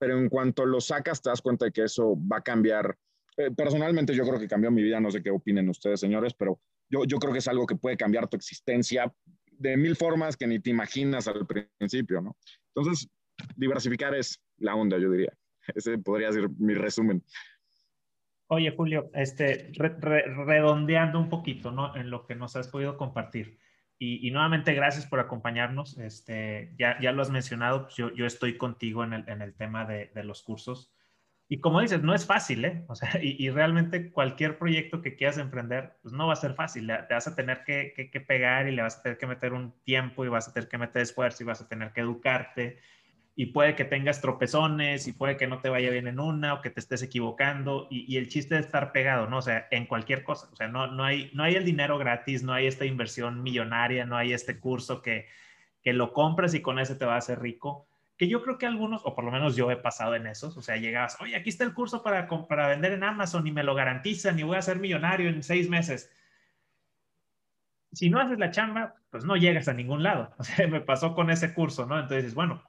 pero 0.00 0.18
en 0.18 0.30
cuanto 0.30 0.64
lo 0.64 0.80
sacas 0.80 1.20
te 1.20 1.28
das 1.28 1.42
cuenta 1.42 1.66
de 1.66 1.72
que 1.72 1.84
eso 1.84 2.16
va 2.16 2.38
a 2.38 2.42
cambiar. 2.42 2.96
Eh, 3.36 3.50
personalmente 3.54 4.14
yo 4.14 4.26
creo 4.26 4.40
que 4.40 4.48
cambió 4.48 4.70
mi 4.70 4.82
vida, 4.82 4.98
no 4.98 5.10
sé 5.10 5.22
qué 5.22 5.30
opinen 5.30 5.68
ustedes, 5.68 6.00
señores, 6.00 6.32
pero 6.32 6.58
yo, 6.88 7.04
yo 7.04 7.18
creo 7.18 7.34
que 7.34 7.40
es 7.40 7.48
algo 7.48 7.66
que 7.66 7.76
puede 7.76 7.98
cambiar 7.98 8.26
tu 8.26 8.36
existencia 8.38 9.12
de 9.50 9.76
mil 9.76 9.94
formas 9.96 10.38
que 10.38 10.46
ni 10.46 10.58
te 10.58 10.70
imaginas 10.70 11.28
al 11.28 11.46
principio, 11.46 12.22
¿no? 12.22 12.34
Entonces, 12.74 13.10
diversificar 13.56 14.14
es 14.14 14.42
la 14.56 14.74
onda, 14.74 14.96
yo 14.96 15.10
diría. 15.10 15.36
Ese 15.74 15.98
podría 15.98 16.32
ser 16.32 16.48
mi 16.58 16.72
resumen. 16.72 17.22
Oye, 18.46 18.74
Julio, 18.74 19.10
este, 19.12 19.70
redondeando 19.74 21.20
un 21.20 21.28
poquito, 21.28 21.70
¿no? 21.70 21.94
En 21.94 22.08
lo 22.08 22.26
que 22.26 22.34
nos 22.34 22.56
has 22.56 22.68
podido 22.68 22.96
compartir. 22.96 23.58
Y, 24.02 24.30
nuevamente, 24.30 24.72
gracias 24.72 25.04
por 25.04 25.20
acompañarnos. 25.20 25.98
Este, 25.98 26.72
ya, 26.78 26.98
ya 27.02 27.12
lo 27.12 27.20
has 27.20 27.28
mencionado, 27.28 27.82
pues 27.82 27.96
yo, 27.96 28.10
yo, 28.14 28.24
estoy 28.24 28.56
contigo 28.56 29.04
en 29.04 29.12
el, 29.12 29.28
en 29.28 29.42
el 29.42 29.52
tema 29.54 29.84
de, 29.84 30.10
de, 30.14 30.24
los 30.24 30.42
cursos. 30.42 30.90
Y 31.48 31.60
como 31.60 31.82
dices, 31.82 32.02
no 32.02 32.14
es 32.14 32.24
fácil, 32.24 32.64
¿eh? 32.64 32.82
O 32.88 32.94
sea, 32.94 33.10
y, 33.22 33.36
y, 33.38 33.50
realmente 33.50 34.10
cualquier 34.10 34.56
proyecto 34.56 35.02
que 35.02 35.16
quieras 35.16 35.36
emprender, 35.36 35.98
pues 36.00 36.14
no 36.14 36.28
va 36.28 36.32
a 36.32 36.36
ser 36.36 36.54
fácil. 36.54 36.86
Te 36.86 37.12
vas 37.12 37.28
a 37.28 37.36
tener 37.36 37.62
que, 37.62 37.92
que, 37.94 38.10
que 38.10 38.22
pegar 38.22 38.68
y 38.68 38.74
le 38.74 38.80
vas 38.80 38.96
a 38.96 39.02
tener 39.02 39.18
que 39.18 39.26
meter 39.26 39.52
un 39.52 39.78
tiempo 39.84 40.24
y 40.24 40.28
vas 40.28 40.48
a 40.48 40.54
tener 40.54 40.70
que 40.70 40.78
meter 40.78 41.02
esfuerzo 41.02 41.42
y 41.42 41.46
vas 41.46 41.60
a 41.60 41.68
tener 41.68 41.92
que 41.92 42.00
educarte 42.00 42.78
y 43.34 43.46
puede 43.46 43.74
que 43.74 43.84
tengas 43.84 44.20
tropezones 44.20 45.06
y 45.06 45.12
puede 45.12 45.36
que 45.36 45.46
no 45.46 45.60
te 45.60 45.68
vaya 45.68 45.90
bien 45.90 46.08
en 46.08 46.20
una 46.20 46.54
o 46.54 46.60
que 46.60 46.70
te 46.70 46.80
estés 46.80 47.02
equivocando 47.02 47.86
y, 47.90 48.16
el 48.16 48.28
chiste 48.28 48.56
de 48.56 48.60
estar 48.60 48.92
pegado, 48.92 49.28
¿no? 49.28 49.38
O 49.38 49.42
sea, 49.42 49.66
en 49.70 49.86
cualquier 49.86 50.24
cosa, 50.24 50.48
o 50.52 50.56
sea, 50.56 50.68
no, 50.68 50.88
no, 50.88 51.04
hay, 51.04 51.30
no 51.34 51.44
hay 51.44 51.54
el 51.54 51.64
dinero 51.64 51.96
gratis, 51.98 52.42
no 52.42 52.52
hay 52.52 52.66
esta 52.66 52.84
inversión 52.84 53.42
millonaria, 53.42 54.04
no 54.04 54.16
hay 54.16 54.32
este 54.32 54.58
curso 54.58 55.00
que, 55.00 55.26
que 55.82 55.92
lo 55.92 56.12
compras 56.12 56.54
y 56.54 56.62
con 56.62 56.78
ese 56.78 56.96
te 56.96 57.06
va 57.06 57.14
a 57.14 57.18
hacer 57.18 57.40
rico, 57.40 57.86
que 58.16 58.28
yo 58.28 58.42
creo 58.42 58.58
que 58.58 58.66
algunos, 58.66 59.02
o 59.04 59.14
por 59.14 59.24
lo 59.24 59.30
menos 59.30 59.56
yo 59.56 59.70
he 59.70 59.76
pasado 59.76 60.14
en 60.14 60.26
esos, 60.26 60.56
o 60.56 60.62
sea, 60.62 60.76
llegabas, 60.76 61.18
oye, 61.20 61.36
aquí 61.36 61.48
está 61.48 61.64
el 61.64 61.72
curso 61.72 62.02
para, 62.02 62.28
para 62.28 62.68
vender 62.68 62.92
en 62.92 63.04
Amazon 63.04 63.46
y 63.46 63.52
me 63.52 63.64
lo 63.64 63.74
garantizan 63.74 64.38
y 64.38 64.42
voy 64.42 64.58
a 64.58 64.62
ser 64.62 64.78
millonario 64.78 65.30
en 65.30 65.42
seis 65.42 65.70
meses 65.70 66.10
si 67.92 68.10
no 68.10 68.20
haces 68.20 68.38
la 68.38 68.50
chamba, 68.50 68.94
pues 69.10 69.24
no 69.24 69.36
llegas 69.36 69.68
a 69.68 69.74
ningún 69.74 70.02
lado. 70.02 70.32
O 70.38 70.44
sea, 70.44 70.66
me 70.68 70.80
pasó 70.80 71.14
con 71.14 71.30
ese 71.30 71.54
curso, 71.54 71.86
¿no? 71.86 71.98
Entonces, 71.98 72.34
bueno, 72.34 72.62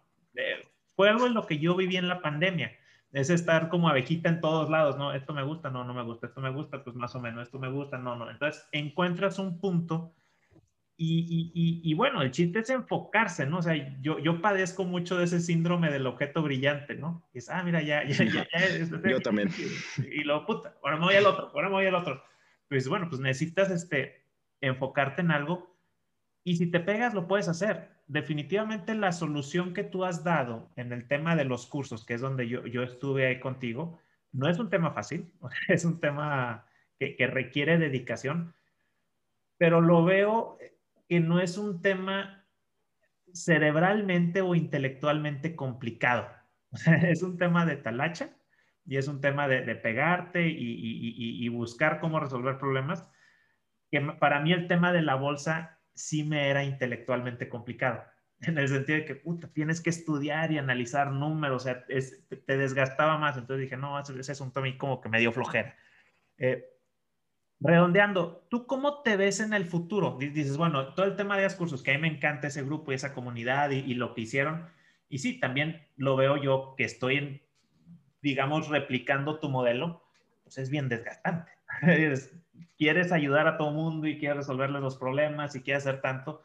fue 0.95 1.09
algo 1.09 1.27
en 1.27 1.33
lo 1.33 1.45
que 1.45 1.57
yo 1.57 1.75
viví 1.75 1.97
en 1.97 2.07
la 2.07 2.21
pandemia. 2.21 2.71
Es 3.11 3.29
estar 3.29 3.69
como 3.69 3.89
abejita 3.89 4.29
en 4.29 4.39
todos 4.39 4.69
lados, 4.69 4.97
¿no? 4.97 5.13
Esto 5.13 5.33
me 5.33 5.43
gusta, 5.43 5.69
no, 5.69 5.83
no 5.83 5.93
me 5.93 6.03
gusta, 6.03 6.27
esto 6.27 6.39
me 6.39 6.49
gusta, 6.49 6.83
pues 6.83 6.95
más 6.95 7.13
o 7.15 7.19
menos, 7.19 7.43
esto 7.43 7.59
me 7.59 7.69
gusta, 7.69 7.97
no, 7.97 8.15
no. 8.15 8.29
Entonces 8.29 8.65
encuentras 8.71 9.37
un 9.37 9.59
punto 9.59 10.13
y, 11.03 11.51
y, 11.55 11.81
y, 11.83 11.93
bueno, 11.95 12.21
el 12.21 12.29
chiste 12.29 12.59
es 12.59 12.69
enfocarse, 12.69 13.47
¿no? 13.47 13.57
O 13.57 13.61
sea, 13.63 13.73
yo, 14.01 14.19
yo 14.19 14.39
padezco 14.39 14.83
mucho 14.83 15.17
de 15.17 15.23
ese 15.23 15.39
síndrome 15.39 15.89
del 15.89 16.05
objeto 16.05 16.43
brillante, 16.43 16.93
¿no? 16.93 17.27
Y 17.33 17.39
es, 17.39 17.49
ah, 17.49 17.63
mira, 17.63 17.81
ya, 17.81 18.03
ya, 18.03 18.23
ya. 18.23 18.47
ya 18.53 19.09
yo 19.09 19.19
también. 19.19 19.49
Y, 20.11 20.23
lo, 20.23 20.45
puta, 20.45 20.75
ahora 20.83 20.97
me 20.97 21.05
voy 21.05 21.15
al 21.15 21.25
otro, 21.25 21.49
ahora 21.55 21.69
me 21.69 21.73
voy 21.73 21.87
al 21.87 21.95
otro. 21.95 22.23
Pues 22.69 22.87
bueno, 22.87 23.07
pues 23.09 23.19
necesitas 23.19 23.71
este, 23.71 24.27
enfocarte 24.61 25.21
en 25.21 25.31
algo 25.31 25.75
y 26.43 26.57
si 26.57 26.69
te 26.69 26.79
pegas, 26.79 27.15
lo 27.15 27.27
puedes 27.27 27.47
hacer 27.47 27.89
definitivamente 28.11 28.93
la 28.93 29.13
solución 29.13 29.73
que 29.73 29.85
tú 29.85 30.03
has 30.03 30.25
dado 30.25 30.69
en 30.75 30.91
el 30.91 31.07
tema 31.07 31.37
de 31.37 31.45
los 31.45 31.65
cursos, 31.65 32.05
que 32.05 32.13
es 32.13 32.21
donde 32.21 32.45
yo, 32.45 32.67
yo 32.67 32.83
estuve 32.83 33.25
ahí 33.25 33.39
contigo, 33.39 33.99
no 34.33 34.49
es 34.49 34.59
un 34.59 34.69
tema 34.69 34.91
fácil, 34.91 35.31
es 35.69 35.85
un 35.85 36.01
tema 36.01 36.65
que, 36.99 37.15
requiere 37.27 37.77
dedicación, 37.77 38.53
pero 39.57 39.79
lo 39.79 40.03
veo 40.03 40.57
que 41.07 41.21
no 41.21 41.39
es 41.39 41.57
un 41.57 41.81
tema 41.81 42.45
cerebralmente 43.33 44.41
o 44.41 44.55
intelectualmente 44.55 45.55
complicado. 45.55 46.27
es 47.03 47.23
un 47.23 47.37
tema 47.37 47.65
de 47.65 47.77
talacha 47.77 48.29
y 48.85 48.97
es 48.97 49.07
un 49.07 49.21
tema 49.21 49.47
de, 49.47 49.75
pegarte 49.75 50.47
y, 50.49 51.47
buscar 51.47 52.01
cómo 52.01 52.19
resolver 52.19 52.57
problemas. 52.57 53.09
Que 53.89 54.01
para 54.01 54.41
mí 54.41 54.51
el 54.51 54.67
tema 54.67 54.91
de 54.91 55.01
la 55.01 55.15
bolsa 55.15 55.80
sí 56.01 56.23
me 56.23 56.49
era 56.49 56.63
intelectualmente 56.63 57.47
complicado, 57.47 58.03
en 58.41 58.57
el 58.57 58.67
sentido 58.67 58.99
de 58.99 59.05
que 59.05 59.15
puta, 59.15 59.47
tienes 59.53 59.81
que 59.81 59.91
estudiar 59.91 60.51
y 60.51 60.57
analizar 60.57 61.11
números, 61.11 61.61
o 61.61 61.65
sea, 61.65 61.85
te, 61.85 62.57
desgastaba 62.57 63.17
más. 63.17 63.37
Entonces 63.37 63.63
dije, 63.63 63.77
no, 63.77 63.99
ese, 63.99 64.19
es 64.19 64.41
un 64.41 64.51
tema 64.51 64.67
como 64.77 64.99
que 64.99 65.09
me 65.09 65.19
dio 65.19 65.31
flojera. 65.31 65.75
Eh, 66.39 66.65
redondeando, 67.59 68.47
¿tú 68.49 68.65
cómo 68.65 69.03
te 69.03 69.15
ves 69.15 69.39
en 69.41 69.53
el 69.53 69.65
futuro? 69.65 70.17
Dices, 70.19 70.57
bueno, 70.57 70.93
todo 70.95 71.05
el 71.05 71.15
tema 71.15 71.37
de 71.37 71.55
cursos, 71.55 71.83
que 71.83 71.91
a 71.91 71.93
mí 71.95 72.01
me 72.01 72.07
encanta 72.07 72.47
ese 72.47 72.63
grupo 72.63 72.91
y 72.91 72.95
esa 72.95 73.13
comunidad 73.13 73.69
y, 73.69 73.93
lo 73.93 74.15
que 74.15 74.21
hicieron. 74.21 74.67
Y 75.07 75.19
sí, 75.19 75.39
también 75.39 75.87
lo 75.97 76.15
veo 76.15 76.37
yo 76.37 76.73
que 76.75 76.83
estoy 76.83 77.17
en, 77.17 77.41
digamos, 78.23 78.69
replicando 78.69 79.39
tu 79.39 79.49
modelo, 79.49 80.03
pues 80.43 80.57
es 80.57 80.71
bien 80.71 80.89
desgastante. 80.89 81.51
quieres 82.81 83.11
ayudar 83.11 83.45
a 83.45 83.57
todo 83.57 83.69
mundo 83.69 84.07
y 84.07 84.17
quieres 84.17 84.37
resolverle 84.37 84.79
los 84.79 84.97
problemas 84.97 85.55
y 85.55 85.61
quieres 85.61 85.85
hacer 85.85 86.01
tanto. 86.01 86.41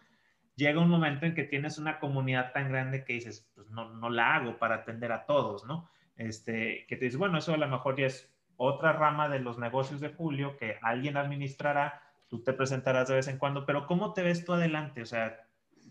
Llega 0.54 0.82
un 0.82 0.90
momento 0.90 1.24
en 1.24 1.34
que 1.34 1.44
tienes 1.44 1.78
una 1.78 1.98
comunidad 1.98 2.52
tan 2.52 2.68
grande 2.68 3.06
que 3.06 3.14
dices, 3.14 3.50
pues 3.54 3.70
no, 3.70 3.94
no 3.94 4.10
la 4.10 4.34
hago 4.34 4.58
para 4.58 4.74
atender 4.74 5.12
a 5.12 5.24
todos, 5.24 5.64
¿no? 5.64 5.88
Este, 6.14 6.84
que 6.88 6.96
te 6.96 7.06
dices, 7.06 7.18
bueno, 7.18 7.38
eso 7.38 7.54
a 7.54 7.56
lo 7.56 7.66
mejor 7.66 7.96
ya 7.96 8.04
es 8.04 8.30
otra 8.58 8.92
rama 8.92 9.30
de 9.30 9.38
los 9.38 9.56
negocios 9.56 9.98
de 10.02 10.10
Julio 10.10 10.58
que 10.58 10.76
alguien 10.82 11.16
administrará, 11.16 12.02
tú 12.28 12.44
te 12.44 12.52
presentarás 12.52 13.08
de 13.08 13.14
vez 13.14 13.28
en 13.28 13.38
cuando, 13.38 13.64
pero 13.64 13.86
¿cómo 13.86 14.12
te 14.12 14.22
ves 14.22 14.44
tú 14.44 14.52
adelante? 14.52 15.00
O 15.00 15.06
sea, 15.06 15.40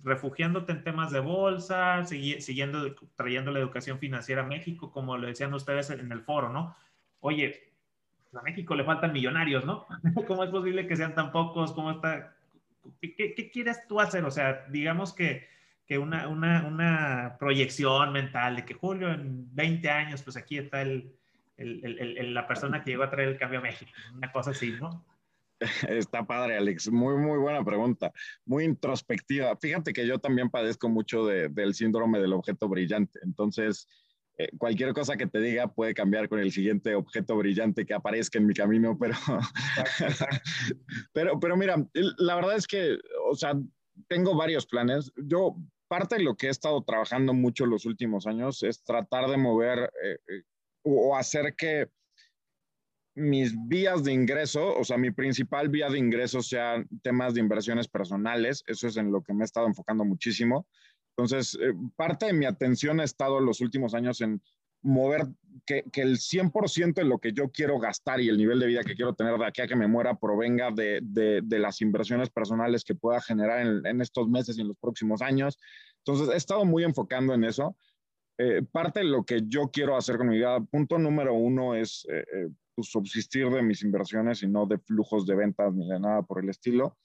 refugiándote 0.04 0.74
en 0.74 0.84
temas 0.84 1.12
de 1.12 1.22
bolsa, 1.22 2.06
siguiendo, 2.06 2.94
trayendo 3.16 3.50
la 3.50 3.58
educación 3.58 3.98
financiera 3.98 4.44
a 4.44 4.46
México, 4.46 4.92
como 4.92 5.18
lo 5.18 5.26
decían 5.26 5.56
ustedes 5.56 5.90
en 5.90 6.12
el 6.12 6.22
foro, 6.22 6.50
¿no? 6.50 6.76
Oye, 7.20 7.75
a 8.36 8.42
México 8.42 8.76
le 8.76 8.84
faltan 8.84 9.14
millonarios, 9.14 9.66
¿no? 9.66 9.86
¿Cómo 10.28 10.44
es 10.44 10.50
posible 10.50 10.88
que 10.88 10.96
sean 10.96 11.16
tan 11.16 11.32
pocos? 11.32 11.74
¿Cómo 11.74 11.92
está? 11.92 12.36
¿Qué, 13.02 13.50
quieres 13.52 13.88
tú 13.88 14.00
hacer? 14.00 14.24
O 14.26 14.32
sea, 14.32 14.66
digamos 14.70 15.14
que, 15.14 15.48
que 15.86 15.98
una, 15.98 16.28
una, 16.28 16.66
una, 16.66 17.36
proyección 17.40 18.12
mental 18.12 18.58
de 18.58 18.66
que 18.66 18.74
Julio 18.74 19.12
en 19.12 19.54
20 19.56 19.90
años, 19.90 20.22
pues 20.24 20.38
aquí 20.38 20.58
está 20.58 20.82
el, 20.82 21.16
la 21.58 22.48
persona 22.48 22.84
que 22.84 22.92
llegó 22.92 23.04
a 23.04 23.10
traer 23.10 23.30
el 23.30 23.38
cambio 23.38 23.60
a 23.60 23.64
México, 23.64 23.92
una 24.14 24.32
cosa 24.32 24.52
así, 24.52 24.72
¿no? 24.80 25.04
Está 25.90 26.26
padre, 26.26 26.58
Alex. 26.58 26.92
Muy, 26.92 27.16
muy 27.18 27.40
buena 27.40 27.64
pregunta. 27.64 28.12
Muy 28.46 28.66
introspectiva. 28.66 29.56
Fíjate 29.56 29.94
que 29.94 30.06
yo 30.06 30.20
también 30.20 30.50
padezco 30.50 30.90
mucho 30.90 31.26
del 31.26 31.74
síndrome 31.74 32.20
del 32.20 32.34
objeto 32.34 32.68
brillante. 32.68 33.20
Entonces, 33.24 33.88
eh, 34.38 34.50
cualquier 34.58 34.94
cosa 34.94 35.16
que 35.16 35.28
te 35.28 35.40
diga 35.40 35.74
puede 35.74 35.94
cambiar 35.94 36.28
con 36.28 36.40
el 36.40 36.52
siguiente 36.52 36.94
objeto 36.96 37.38
brillante 37.38 37.86
que 37.86 37.94
aparezca 37.94 38.38
en 38.38 38.48
mi 38.48 38.54
camino, 38.54 38.98
pero, 39.00 39.16
pero, 41.14 41.40
pero 41.40 41.56
mira, 41.56 41.76
la 41.94 42.36
verdad 42.36 42.56
es 42.56 42.68
que, 42.68 42.98
o 43.30 43.36
sea, 43.36 43.54
tengo 44.08 44.36
varios 44.36 44.66
planes. 44.66 45.12
Yo, 45.16 45.56
parte 45.88 46.16
de 46.16 46.24
lo 46.24 46.36
que 46.36 46.48
he 46.48 46.50
estado 46.50 46.84
trabajando 46.84 47.34
mucho 47.34 47.66
los 47.66 47.86
últimos 47.86 48.28
años 48.28 48.62
es 48.64 48.84
tratar 48.84 49.30
de 49.30 49.38
mover 49.38 49.92
eh, 50.04 50.18
eh, 50.28 50.44
o 50.84 51.16
hacer 51.16 51.56
que 51.56 51.90
mis 53.16 53.56
vías 53.68 54.04
de 54.04 54.12
ingreso, 54.12 54.78
o 54.78 54.84
sea, 54.84 54.98
mi 54.98 55.12
principal 55.12 55.70
vía 55.70 55.90
de 55.90 55.98
ingreso 55.98 56.42
sean 56.42 56.88
temas 57.02 57.34
de 57.34 57.40
inversiones 57.40 57.88
personales. 57.88 58.64
Eso 58.68 58.88
es 58.88 58.98
en 58.98 59.12
lo 59.12 59.24
que 59.24 59.34
me 59.34 59.44
he 59.44 59.46
estado 59.46 59.68
enfocando 59.68 60.04
muchísimo. 60.04 60.68
Entonces, 61.18 61.58
eh, 61.62 61.74
parte 61.96 62.28
de 62.28 62.34
mi 62.34 62.46
atención 62.46 63.00
ha 63.00 63.04
estado 63.04 63.40
en 63.40 63.46
los 63.46 63.62
últimos 63.62 63.94
años 63.94 64.22
en 64.22 64.42
mover 64.82 65.26
que, 65.66 65.84
que 65.92 66.02
el 66.02 66.18
100% 66.18 66.94
de 66.94 67.06
lo 67.06 67.18
que 67.20 67.34
yo 67.34 67.50
quiero 67.50 67.80
gastar 67.80 68.22
y 68.22 68.30
el 68.30 68.38
nivel 68.38 68.60
de 68.60 68.68
vida 68.68 68.84
que 68.84 68.96
quiero 68.96 69.16
tener 69.16 69.38
de 69.38 69.46
aquí 69.46 69.62
a 69.62 69.68
que 69.68 69.76
me 69.76 69.88
muera 69.88 70.20
provenga 70.20 70.70
de, 70.72 71.00
de, 71.02 71.60
las 71.60 71.82
inversiones 71.82 72.30
personales 72.30 72.84
que 72.84 72.94
pueda 72.94 73.20
generar 73.20 73.66
en, 73.66 74.02
estos 74.02 74.28
meses 74.28 74.58
y 74.58 74.62
en 74.62 74.68
los 74.68 74.78
próximos 74.78 75.22
años. 75.22 75.58
Entonces, 76.06 76.34
he 76.34 76.38
estado 76.38 76.66
muy 76.66 76.84
enfocando 76.84 77.34
en 77.34 77.46
eso. 77.46 77.76
Eh, 78.38 78.62
parte 78.72 79.00
de 79.00 79.06
lo 79.06 79.24
que 79.24 79.42
yo 79.48 79.72
quiero 79.72 79.96
hacer 79.96 80.18
con 80.18 80.28
mi 80.28 80.36
vida, 80.36 80.60
punto 80.60 81.00
número 81.00 81.34
uno 81.34 81.74
es 81.74 82.06
eh, 82.12 82.50
pues, 82.76 82.90
subsistir 82.90 83.50
de 83.50 83.64
mis 83.64 83.82
inversiones 83.82 84.44
y 84.44 84.48
no 84.48 84.66
de 84.66 84.78
flujos 84.78 85.26
de 85.26 85.36
ventas 85.36 85.74
ni 85.74 85.88
de 85.88 86.00
nada 86.00 86.22
por 86.22 86.44
el 86.44 86.50
estilo. 86.50 86.98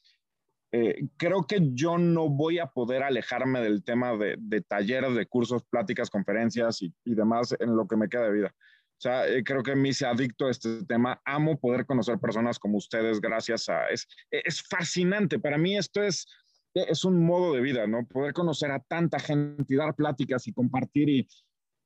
Eh, 0.72 1.08
creo 1.16 1.46
que 1.46 1.58
yo 1.72 1.98
no 1.98 2.28
voy 2.28 2.58
a 2.58 2.66
poder 2.66 3.02
alejarme 3.02 3.60
del 3.60 3.82
tema 3.82 4.16
de, 4.16 4.60
talleres, 4.68 5.14
de 5.14 5.26
cursos, 5.26 5.64
pláticas, 5.64 6.10
conferencias 6.10 6.80
y, 6.82 6.92
demás 7.04 7.54
en 7.58 7.76
lo 7.76 7.88
que 7.88 7.96
me 7.96 8.08
queda 8.08 8.24
de 8.24 8.32
vida. 8.32 8.54
O 8.54 9.02
sea, 9.02 9.26
eh, 9.26 9.42
creo 9.42 9.62
que 9.62 9.74
me 9.74 9.88
hice 9.88 10.06
adicto 10.06 10.46
a 10.46 10.50
este 10.50 10.84
tema. 10.84 11.20
Amo 11.24 11.58
poder 11.58 11.86
conocer 11.86 12.18
personas 12.18 12.58
como 12.58 12.78
ustedes 12.78 13.20
gracias 13.20 13.68
a... 13.68 13.88
Es, 13.88 14.06
es 14.30 14.62
fascinante. 14.62 15.38
Para 15.38 15.58
mí 15.58 15.76
esto 15.76 16.02
es, 16.02 16.26
es 16.74 17.04
un 17.04 17.24
modo 17.24 17.54
de 17.54 17.62
vida, 17.62 17.86
¿no? 17.86 18.06
Poder 18.06 18.32
conocer 18.32 18.70
a 18.70 18.80
tanta 18.80 19.18
gente 19.18 19.64
y 19.68 19.76
dar 19.76 19.94
pláticas 19.94 20.46
y 20.46 20.52
compartir 20.52 21.08
y, 21.08 21.28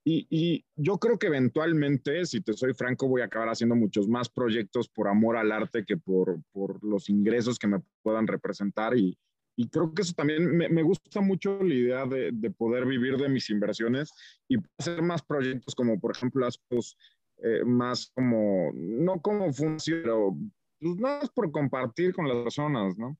y, 0.04 0.64
yo 0.76 0.98
creo 0.98 1.18
que 1.18 1.28
eventualmente, 1.28 2.26
si 2.26 2.42
te 2.42 2.52
soy 2.52 2.74
franco, 2.74 3.08
voy 3.08 3.22
a 3.22 3.26
acabar 3.26 3.48
haciendo 3.48 3.74
muchos 3.74 4.06
más 4.06 4.28
proyectos 4.28 4.88
por 4.88 5.08
amor 5.08 5.36
al 5.36 5.50
arte 5.50 5.84
que 5.84 5.96
por, 5.96 6.42
por 6.52 6.84
los 6.84 7.08
ingresos 7.08 7.58
que 7.58 7.68
me 7.68 7.80
puedan 8.02 8.26
representar. 8.26 8.96
Y, 8.96 9.16
y 9.56 9.68
creo 9.68 9.94
que 9.94 10.02
eso 10.02 10.12
también 10.14 10.44
me, 10.44 10.68
me 10.68 10.82
gusta 10.82 11.20
mucho 11.22 11.62
la 11.62 11.74
idea 11.74 12.06
de, 12.06 12.30
de, 12.32 12.50
poder 12.50 12.84
vivir 12.84 13.16
de 13.16 13.30
mis 13.30 13.48
inversiones 13.48 14.12
y 14.46 14.56
hacer 14.78 15.00
más 15.00 15.22
proyectos 15.22 15.74
como, 15.74 15.98
por 15.98 16.14
ejemplo, 16.14 16.44
las 16.44 16.58
eh, 17.38 17.64
más 17.64 18.10
como, 18.14 18.70
no 18.74 19.20
como 19.20 19.52
función, 19.52 20.00
pero 20.02 20.36
pues, 20.80 20.96
más 20.96 21.30
por 21.30 21.50
compartir 21.50 22.14
con 22.14 22.28
las 22.28 22.38
personas, 22.38 22.96
¿no? 22.98 23.16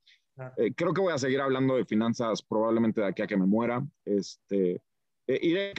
Eh, 0.57 0.73
creo 0.75 0.93
que 0.93 1.01
voy 1.01 1.13
a 1.13 1.17
seguir 1.17 1.39
hablando 1.39 1.77
de 1.77 1.85
finanzas 1.85 2.41
probablemente 2.41 3.01
de 3.01 3.07
aquí 3.07 3.21
a 3.21 3.27
que 3.27 3.37
me 3.37 3.45
muera. 3.45 3.85
Este, 4.03 4.81
eh, 5.27 5.39
iré 5.41 5.73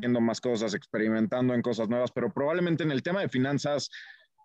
viendo 0.00 0.20
más 0.20 0.40
cosas, 0.40 0.74
experimentando 0.74 1.54
en 1.54 1.62
cosas 1.62 1.88
nuevas, 1.88 2.10
pero 2.12 2.32
probablemente 2.32 2.84
en 2.84 2.90
el 2.90 3.02
tema 3.02 3.20
de 3.20 3.28
finanzas, 3.28 3.90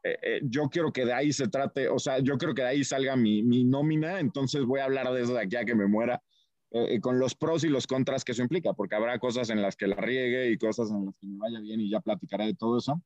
eh, 0.03 0.17
eh, 0.21 0.41
yo 0.43 0.67
quiero 0.69 0.91
que 0.91 1.05
de 1.05 1.13
ahí 1.13 1.31
se 1.31 1.47
trate, 1.47 1.87
o 1.87 1.97
sea, 1.97 2.19
yo 2.19 2.37
creo 2.37 2.53
que 2.53 2.63
de 2.63 2.69
ahí 2.69 2.83
salga 2.83 3.15
mi, 3.15 3.41
mi 3.41 3.63
nómina, 3.63 4.19
entonces 4.19 4.65
voy 4.65 4.81
a 4.81 4.85
hablar 4.85 5.11
de 5.13 5.21
eso 5.21 5.33
de 5.33 5.41
aquí 5.41 5.55
a 5.55 5.65
que 5.65 5.75
me 5.75 5.87
muera, 5.87 6.21
con 7.01 7.19
los 7.19 7.35
pros 7.35 7.65
y 7.65 7.67
los 7.67 7.85
contras 7.85 8.23
que 8.23 8.31
eso 8.31 8.43
implica, 8.43 8.71
porque 8.71 8.95
habrá 8.95 9.19
cosas 9.19 9.49
en 9.49 9.61
las 9.61 9.75
que 9.75 9.87
la 9.87 9.97
riegue 9.97 10.51
y 10.51 10.57
cosas 10.57 10.89
en 10.89 11.05
las 11.05 11.17
que 11.19 11.27
me 11.27 11.37
vaya 11.37 11.59
bien 11.59 11.81
y 11.81 11.89
ya 11.89 11.99
platicaré 11.99 12.45
de 12.45 12.53
todo 12.53 12.77
eso. 12.77 13.03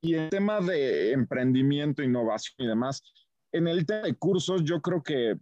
Y 0.00 0.14
el 0.14 0.30
tema 0.30 0.60
de 0.60 1.10
emprendimiento, 1.10 2.04
innovación 2.04 2.54
y 2.58 2.66
demás, 2.68 3.02
en 3.50 3.66
el 3.66 3.86
tema 3.86 4.02
de 4.02 4.14
cursos, 4.14 4.62
yo 4.62 4.80
creo 4.80 5.02
que 5.02 5.34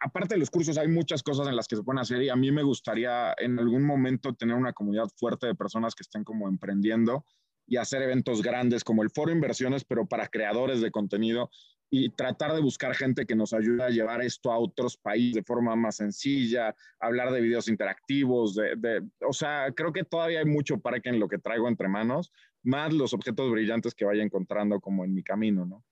aparte 0.00 0.34
de 0.34 0.40
los 0.40 0.50
cursos, 0.50 0.78
hay 0.78 0.88
muchas 0.88 1.22
cosas 1.22 1.46
en 1.46 1.56
las 1.56 1.68
que 1.68 1.76
se 1.76 1.82
pueden 1.82 2.00
hacer 2.00 2.22
y 2.22 2.30
a 2.30 2.36
mí 2.36 2.50
me 2.50 2.62
gustaría 2.62 3.34
en 3.38 3.58
algún 3.58 3.84
momento 3.84 4.34
tener 4.34 4.56
una 4.56 4.72
comunidad 4.72 5.08
fuerte 5.16 5.46
de 5.46 5.54
personas 5.54 5.94
que 5.94 6.02
estén 6.02 6.24
como 6.24 6.48
emprendiendo 6.48 7.24
y 7.66 7.76
hacer 7.76 8.02
eventos 8.02 8.42
grandes 8.42 8.82
como 8.82 9.02
el 9.02 9.10
Foro 9.10 9.30
Inversiones, 9.30 9.84
pero 9.84 10.06
para 10.06 10.28
creadores 10.28 10.80
de 10.80 10.90
contenido 10.90 11.50
y 11.92 12.10
tratar 12.10 12.54
de 12.54 12.60
buscar 12.60 12.94
gente 12.94 13.26
que 13.26 13.34
nos 13.34 13.52
ayude 13.52 13.82
a 13.82 13.90
llevar 13.90 14.22
esto 14.22 14.52
a 14.52 14.58
otros 14.58 14.96
países 14.96 15.34
de 15.34 15.42
forma 15.42 15.74
más 15.76 15.96
sencilla, 15.96 16.74
hablar 17.00 17.32
de 17.32 17.40
videos 17.40 17.68
interactivos, 17.68 18.54
de, 18.54 18.76
de, 18.76 19.02
o 19.26 19.32
sea, 19.32 19.72
creo 19.74 19.92
que 19.92 20.04
todavía 20.04 20.38
hay 20.38 20.46
mucho 20.46 20.78
para 20.78 21.00
que 21.00 21.10
en 21.10 21.18
lo 21.18 21.28
que 21.28 21.38
traigo 21.38 21.68
entre 21.68 21.88
manos, 21.88 22.32
más 22.62 22.92
los 22.92 23.12
objetos 23.12 23.50
brillantes 23.50 23.94
que 23.94 24.04
vaya 24.04 24.22
encontrando 24.22 24.80
como 24.80 25.04
en 25.04 25.14
mi 25.14 25.22
camino, 25.22 25.66
¿no? 25.66 25.84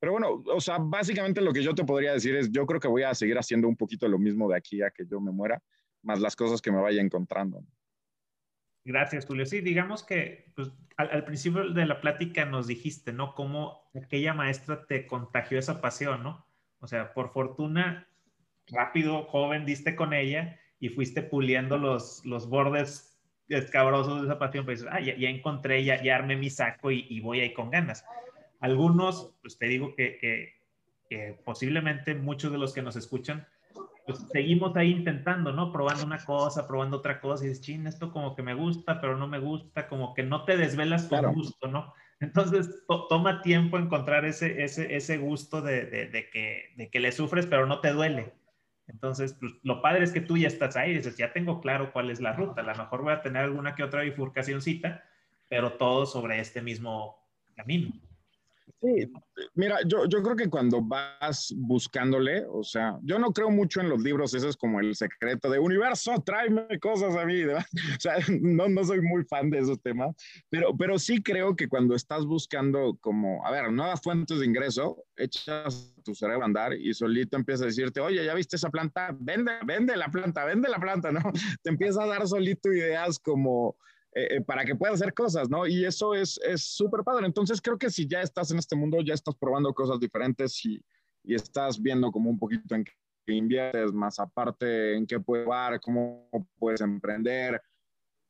Pero 0.00 0.12
bueno, 0.12 0.42
o 0.46 0.60
sea, 0.60 0.78
básicamente 0.78 1.42
lo 1.42 1.52
que 1.52 1.62
yo 1.62 1.74
te 1.74 1.84
podría 1.84 2.14
decir 2.14 2.34
es, 2.34 2.50
yo 2.50 2.64
creo 2.66 2.80
que 2.80 2.88
voy 2.88 3.02
a 3.02 3.14
seguir 3.14 3.36
haciendo 3.36 3.68
un 3.68 3.76
poquito 3.76 4.08
lo 4.08 4.18
mismo 4.18 4.48
de 4.48 4.56
aquí 4.56 4.80
a 4.80 4.90
que 4.90 5.04
yo 5.06 5.20
me 5.20 5.30
muera, 5.30 5.62
más 6.02 6.20
las 6.20 6.34
cosas 6.34 6.62
que 6.62 6.72
me 6.72 6.80
vaya 6.80 7.02
encontrando. 7.02 7.62
Gracias, 8.82 9.26
Julio. 9.26 9.44
Sí, 9.44 9.60
digamos 9.60 10.02
que 10.02 10.52
pues, 10.56 10.72
al, 10.96 11.24
principio 11.24 11.68
de 11.70 11.84
la 11.84 12.00
plática 12.00 12.46
nos 12.46 12.66
dijiste, 12.66 13.12
¿no? 13.12 13.34
Cómo 13.34 13.90
aquella 13.94 14.32
maestra 14.32 14.86
te 14.86 15.06
contagió 15.06 15.58
esa 15.58 15.82
pasión, 15.82 16.22
¿no? 16.22 16.46
O 16.78 16.86
sea, 16.86 17.12
por 17.12 17.30
fortuna, 17.34 18.08
rápido, 18.68 19.24
joven, 19.24 19.66
diste 19.66 19.94
con 19.94 20.14
ella 20.14 20.58
y 20.78 20.88
fuiste 20.88 21.22
puliendo 21.22 21.76
los, 21.76 22.24
los 22.24 22.48
bordes 22.48 23.20
escabrosos 23.48 24.22
de 24.22 24.28
esa 24.28 24.38
pasión. 24.38 24.64
Pues, 24.64 24.86
ah, 24.90 25.00
ya, 25.00 25.28
encontré, 25.28 25.84
ya, 25.84 26.02
ya 26.02 26.16
armé 26.16 26.36
mi 26.36 26.48
saco 26.48 26.90
y, 26.90 27.04
y 27.10 27.20
voy 27.20 27.40
ahí 27.40 27.52
con 27.52 27.70
ganas. 27.70 28.02
Algunos, 28.60 29.34
pues 29.42 29.58
te 29.58 29.66
digo 29.66 29.94
que, 29.96 30.60
posiblemente 31.44 32.14
muchos 32.14 32.52
de 32.52 32.58
los 32.58 32.72
que 32.72 32.82
nos 32.82 32.94
escuchan, 32.94 33.46
pues 34.06 34.18
seguimos 34.30 34.76
ahí 34.76 34.92
intentando, 34.92 35.52
¿no? 35.52 35.72
Probando 35.72 36.04
una 36.04 36.24
cosa, 36.24 36.68
probando 36.68 36.98
otra 36.98 37.20
cosa 37.20 37.44
y 37.44 37.48
dices, 37.48 37.64
ching, 37.64 37.86
esto 37.86 38.12
como 38.12 38.36
que 38.36 38.42
me 38.42 38.54
gusta, 38.54 39.00
pero 39.00 39.16
no 39.16 39.26
me 39.26 39.38
gusta, 39.38 39.88
como 39.88 40.14
que 40.14 40.22
no 40.22 40.44
te 40.44 40.56
desvelas 40.56 41.06
con 41.06 41.32
gusto, 41.34 41.68
¿no? 41.68 41.92
Entonces, 42.20 42.84
toma 43.08 43.40
tiempo 43.40 43.78
encontrar 43.78 44.26
ese, 44.26 44.62
ese, 44.62 44.94
ese 44.94 45.16
gusto 45.16 45.62
de, 45.62 45.86
de, 45.86 46.30
que, 46.30 46.74
de 46.76 46.90
que 46.90 47.00
le 47.00 47.12
sufres, 47.12 47.46
pero 47.46 47.66
no 47.66 47.80
te 47.80 47.92
duele. 47.92 48.34
Entonces, 48.88 49.34
pues, 49.40 49.52
lo 49.62 49.80
padre 49.80 50.04
es 50.04 50.12
que 50.12 50.20
tú 50.20 50.36
ya 50.36 50.48
estás 50.48 50.76
ahí, 50.76 50.94
dices, 50.94 51.16
ya 51.16 51.32
tengo 51.32 51.60
claro 51.60 51.92
cuál 51.92 52.10
es 52.10 52.20
la 52.20 52.34
ruta. 52.34 52.60
A 52.60 52.64
lo 52.64 52.74
mejor 52.74 53.02
voy 53.02 53.12
a 53.12 53.22
tener 53.22 53.42
alguna 53.42 53.74
que 53.74 53.84
otra 53.84 54.02
bifurcacióncita, 54.02 55.02
pero 55.48 55.72
todo 55.74 56.04
sobre 56.04 56.40
este 56.40 56.60
mismo 56.60 57.26
camino. 57.54 57.90
Sí, 58.82 59.12
mira, 59.54 59.78
yo, 59.86 60.06
yo 60.06 60.22
creo 60.22 60.36
que 60.36 60.48
cuando 60.48 60.80
vas 60.80 61.52
buscándole, 61.54 62.46
o 62.48 62.62
sea, 62.62 62.98
yo 63.02 63.18
no 63.18 63.30
creo 63.30 63.50
mucho 63.50 63.82
en 63.82 63.90
los 63.90 64.00
libros, 64.00 64.32
ese 64.32 64.48
es 64.48 64.56
como 64.56 64.80
el 64.80 64.96
secreto 64.96 65.50
de 65.50 65.58
universo, 65.58 66.14
tráeme 66.24 66.66
cosas 66.80 67.14
a 67.14 67.26
mí, 67.26 67.44
¿verdad? 67.44 67.66
o 67.98 68.00
sea, 68.00 68.14
no, 68.40 68.70
no 68.70 68.82
soy 68.82 69.02
muy 69.02 69.22
fan 69.24 69.50
de 69.50 69.58
esos 69.58 69.82
temas, 69.82 70.16
pero, 70.48 70.74
pero 70.78 70.98
sí 70.98 71.22
creo 71.22 71.54
que 71.56 71.68
cuando 71.68 71.94
estás 71.94 72.24
buscando 72.24 72.96
como, 73.02 73.46
a 73.46 73.50
ver, 73.50 73.70
nuevas 73.70 74.00
fuentes 74.00 74.38
de 74.38 74.46
ingreso, 74.46 75.04
echas 75.14 75.94
tu 76.02 76.14
cerebro 76.14 76.42
a 76.42 76.46
andar 76.46 76.72
y 76.72 76.94
solito 76.94 77.36
empieza 77.36 77.64
a 77.64 77.66
decirte, 77.66 78.00
oye, 78.00 78.24
¿ya 78.24 78.32
viste 78.32 78.56
esa 78.56 78.70
planta? 78.70 79.14
Vende, 79.20 79.52
vende 79.66 79.94
la 79.94 80.08
planta, 80.08 80.46
vende 80.46 80.70
la 80.70 80.78
planta, 80.78 81.12
¿no? 81.12 81.20
Te 81.62 81.68
empieza 81.68 82.02
a 82.02 82.06
dar 82.06 82.26
solito 82.26 82.72
ideas 82.72 83.18
como 83.18 83.76
eh, 84.12 84.36
eh, 84.36 84.40
para 84.40 84.64
que 84.64 84.74
pueda 84.74 84.92
hacer 84.92 85.14
cosas, 85.14 85.48
¿no? 85.48 85.66
Y 85.66 85.84
eso 85.84 86.14
es 86.14 86.40
súper 86.56 87.02
padre. 87.04 87.26
Entonces 87.26 87.60
creo 87.60 87.78
que 87.78 87.90
si 87.90 88.06
ya 88.08 88.22
estás 88.22 88.50
en 88.50 88.58
este 88.58 88.76
mundo, 88.76 88.98
ya 89.02 89.14
estás 89.14 89.36
probando 89.36 89.72
cosas 89.72 90.00
diferentes 90.00 90.64
y, 90.64 90.82
y 91.24 91.34
estás 91.34 91.80
viendo 91.80 92.10
como 92.10 92.30
un 92.30 92.38
poquito 92.38 92.74
en 92.74 92.84
qué 92.84 93.32
inviertes, 93.32 93.92
más 93.92 94.18
aparte 94.18 94.96
en 94.96 95.06
qué 95.06 95.20
puedes 95.20 95.44
jugar, 95.44 95.80
cómo 95.80 96.28
puedes 96.58 96.80
emprender, 96.80 97.60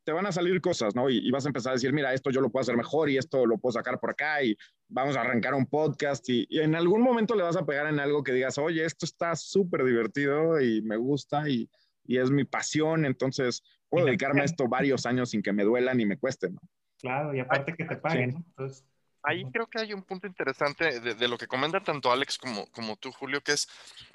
te 0.05 0.13
van 0.13 0.27
a 0.27 0.33
salir 0.33 0.61
cosas, 0.61 0.95
¿no? 0.95 1.09
Y, 1.09 1.31
vas 1.31 1.45
a 1.45 1.49
empezar 1.49 1.71
a 1.71 1.75
decir, 1.75 1.93
mira, 1.93 2.13
esto 2.13 2.31
yo 2.31 2.41
lo 2.41 2.51
puedo 2.51 2.63
hacer 2.63 2.77
mejor 2.77 3.11
y 3.11 3.19
esto 3.19 3.47
lo 3.47 3.59
puedo 3.59 3.73
sacar 3.73 4.01
por 4.01 4.11
acá 4.11 4.43
y 4.43 4.57
vamos 4.89 5.17
a 5.17 5.21
arrancar 5.21 5.55
un 5.55 5.67
podcast 5.67 6.29
y, 6.29 6.47
y 6.49 6.61
en 6.61 6.75
algún 6.75 7.03
momento 7.03 7.35
le 7.35 7.43
vas 7.43 7.57
a 7.57 7.65
pegar 7.65 7.87
en 7.87 8.01
algo 8.01 8.23
que 8.23 8.33
digas, 8.33 8.59
oye, 8.59 8.85
esto 8.85 9.07
está 9.07 9.37
súper 9.37 9.85
divertido 9.85 10.61
y 10.61 10.83
me 10.83 10.97
gusta 10.97 11.49
y, 11.49 11.69
y 12.11 12.19
es 12.19 12.29
mi 12.33 12.43
pasión, 12.43 13.05
entonces 13.05 13.63
puedo 13.89 14.07
dedicarme 14.07 14.41
a 14.41 14.45
esto 14.45 14.67
varios 14.67 15.07
años 15.07 15.31
sin 15.31 15.43
que 15.43 15.53
me 15.53 15.63
duela 15.63 15.95
ni 15.95 16.07
me 16.07 16.19
cueste, 16.19 16.51
¿no? 16.51 16.59
Claro, 16.99 17.33
y 17.33 17.39
aparte 17.39 17.73
que 17.73 17.85
te 17.85 17.97
paguen, 17.97 18.31
¿no? 18.33 18.39
Entonces, 18.39 18.85
Ahí 19.23 19.45
creo 19.53 19.69
que 19.69 19.79
hay 19.79 19.93
un 19.93 20.03
punto 20.03 20.27
interesante 20.27 20.99
de, 20.99 21.29
lo 21.29 21.37
que 21.37 21.47
comentan 21.47 21.85
tanto 21.85 22.11
Alex 22.11 22.39
como, 22.39 22.67
como 22.73 22.97
tú, 22.97 23.13
Julio, 23.13 23.43
que 23.43 23.53
es, 23.53 23.69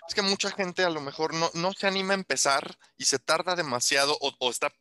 es 0.08 0.16
que 0.16 0.24
mucha 0.24 0.50
gente 0.50 0.84
a 0.84 0.90
lo 0.90 1.00
mejor 1.00 1.36
no, 1.36 1.48
no 1.54 1.74
se 1.74 1.86
anima 1.86 2.14
a 2.14 2.18
empezar 2.18 2.76
y 2.98 3.06
se 3.06 3.20
tarda 3.20 3.56
demasiado 3.56 4.18
o, 4.20 4.50
está 4.50 4.74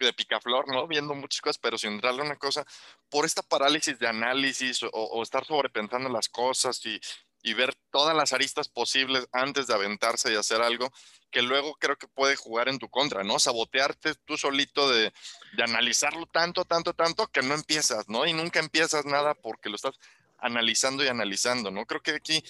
de 0.00 0.12
picaflor, 0.14 0.66
¿no? 0.72 0.88
Viendo 0.88 1.14
muchas 1.14 1.42
cosas, 1.42 1.58
pero 1.58 1.76
sin 1.76 2.00
darle 2.00 2.22
una 2.22 2.36
cosa, 2.36 2.64
por 3.10 3.26
esta 3.26 3.42
parálisis 3.42 3.98
de 3.98 4.08
análisis 4.08 4.82
o, 4.82 4.88
o 4.88 5.22
estar 5.22 5.44
sobrepensando 5.44 6.08
las 6.08 6.30
cosas 6.30 6.84
y, 6.86 6.98
y 7.42 7.54
ver 7.54 7.74
todas 7.90 8.14
las 8.14 8.32
aristas 8.32 8.68
posibles 8.68 9.28
antes 9.32 9.66
de 9.66 9.74
aventarse 9.74 10.32
y 10.32 10.36
hacer 10.36 10.60
algo 10.60 10.92
que 11.30 11.42
luego 11.42 11.74
creo 11.74 11.96
que 11.96 12.08
puede 12.08 12.36
jugar 12.36 12.68
en 12.68 12.78
tu 12.78 12.88
contra, 12.88 13.22
¿no? 13.22 13.38
Sabotearte 13.38 14.14
tú 14.24 14.36
solito 14.36 14.90
de, 14.90 15.12
de, 15.56 15.62
analizarlo 15.62 16.26
tanto, 16.26 16.64
tanto, 16.64 16.92
tanto 16.92 17.28
que 17.28 17.42
no 17.42 17.54
empiezas, 17.54 18.08
¿no? 18.08 18.26
Y 18.26 18.32
nunca 18.32 18.58
empiezas 18.60 19.06
nada 19.06 19.34
porque 19.34 19.68
lo 19.68 19.76
estás 19.76 19.98
analizando 20.38 21.04
y 21.04 21.08
analizando, 21.08 21.70
¿no? 21.70 21.86
Creo 21.86 22.02
que 22.02 22.12
aquí 22.12 22.42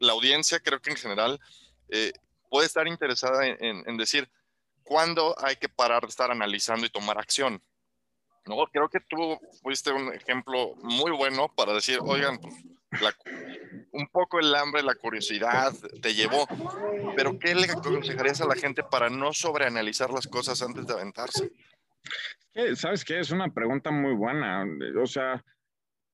la 0.00 0.12
audiencia, 0.12 0.60
creo 0.60 0.80
que 0.80 0.90
en 0.90 0.96
general, 0.96 1.40
eh, 1.88 2.12
puede 2.50 2.66
estar 2.66 2.86
interesada 2.86 3.46
en, 3.46 3.82
en, 3.86 3.96
decir 3.96 4.28
cuándo 4.82 5.34
hay 5.38 5.56
que 5.56 5.68
parar 5.68 6.02
de 6.02 6.08
estar 6.08 6.30
analizando 6.30 6.86
y 6.86 6.90
tomar 6.90 7.18
acción, 7.18 7.62
¿no? 8.46 8.56
Creo 8.72 8.88
que 8.88 9.00
tú 9.00 9.38
fuiste 9.62 9.92
un 9.92 10.12
ejemplo 10.12 10.74
muy 10.82 11.12
bueno 11.12 11.48
para 11.54 11.72
decir, 11.72 11.98
oigan, 12.02 12.38
pues 12.38 12.54
un 13.92 14.08
poco 14.08 14.40
el 14.40 14.54
hambre, 14.54 14.82
la 14.82 14.94
curiosidad 14.94 15.72
te 16.02 16.14
llevó, 16.14 16.46
pero 17.16 17.38
¿qué 17.38 17.54
le 17.54 17.70
aconsejarías 17.70 18.40
a 18.40 18.46
la 18.46 18.56
gente 18.56 18.82
para 18.82 19.08
no 19.08 19.32
sobreanalizar 19.32 20.10
las 20.10 20.26
cosas 20.26 20.62
antes 20.62 20.86
de 20.86 20.94
aventarse? 20.94 21.52
¿Sabes 22.76 23.04
qué? 23.04 23.20
Es 23.20 23.30
una 23.30 23.52
pregunta 23.52 23.90
muy 23.90 24.14
buena. 24.14 24.64
O 25.00 25.06
sea, 25.06 25.44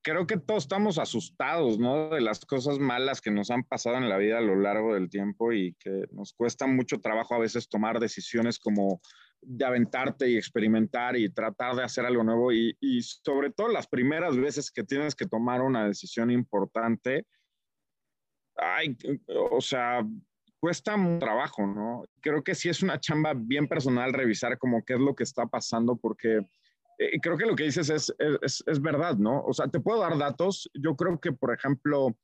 creo 0.02 0.26
que 0.26 0.38
todos 0.38 0.64
estamos 0.64 0.98
asustados, 0.98 1.78
¿no? 1.78 2.10
De 2.10 2.20
las 2.20 2.44
cosas 2.44 2.78
malas 2.78 3.20
que 3.20 3.30
nos 3.30 3.50
han 3.50 3.64
pasado 3.64 3.96
en 3.96 4.08
la 4.08 4.16
vida 4.16 4.38
a 4.38 4.42
lo 4.42 4.56
largo 4.56 4.94
del 4.94 5.10
tiempo 5.10 5.52
y 5.52 5.74
que 5.74 6.04
nos 6.12 6.32
cuesta 6.32 6.66
mucho 6.66 7.00
trabajo 7.00 7.34
a 7.34 7.38
veces 7.40 7.68
tomar 7.68 8.00
decisiones 8.00 8.58
como 8.58 9.00
de 9.42 9.64
aventarte 9.64 10.28
y 10.28 10.36
experimentar 10.36 11.16
y 11.16 11.30
tratar 11.30 11.74
de 11.74 11.82
hacer 11.82 12.04
algo 12.04 12.22
nuevo 12.22 12.52
y, 12.52 12.76
y, 12.80 13.02
sobre 13.02 13.50
todo 13.50 13.68
las 13.68 13.86
primeras 13.86 14.36
veces 14.36 14.70
que 14.70 14.84
tienes 14.84 15.14
que 15.14 15.26
tomar 15.26 15.62
una 15.62 15.86
decisión 15.86 16.30
importante, 16.30 17.26
ay, 18.56 18.96
o 19.50 19.60
sea, 19.60 20.06
cuesta 20.60 20.96
mucho 20.96 21.24
trabajo, 21.24 21.66
¿no? 21.66 22.04
Creo 22.20 22.44
que 22.44 22.54
sí 22.54 22.68
es 22.68 22.82
una 22.82 23.00
chamba 23.00 23.32
bien 23.34 23.66
personal 23.66 24.12
revisar 24.12 24.58
como 24.58 24.84
qué 24.84 24.94
es 24.94 25.00
lo 25.00 25.14
que 25.14 25.24
está 25.24 25.46
pasando 25.46 25.96
porque 25.96 26.46
eh, 26.98 27.18
creo 27.20 27.38
que 27.38 27.46
lo 27.46 27.56
que 27.56 27.64
dices 27.64 27.88
es, 27.88 28.14
es, 28.42 28.62
es 28.66 28.82
verdad, 28.82 29.16
¿no? 29.16 29.42
O 29.42 29.54
sea, 29.54 29.68
te 29.68 29.80
puedo 29.80 30.00
dar 30.00 30.18
datos. 30.18 30.70
Yo 30.74 30.96
creo 30.96 31.18
que, 31.18 31.32
por 31.32 31.54
ejemplo, 31.54 32.14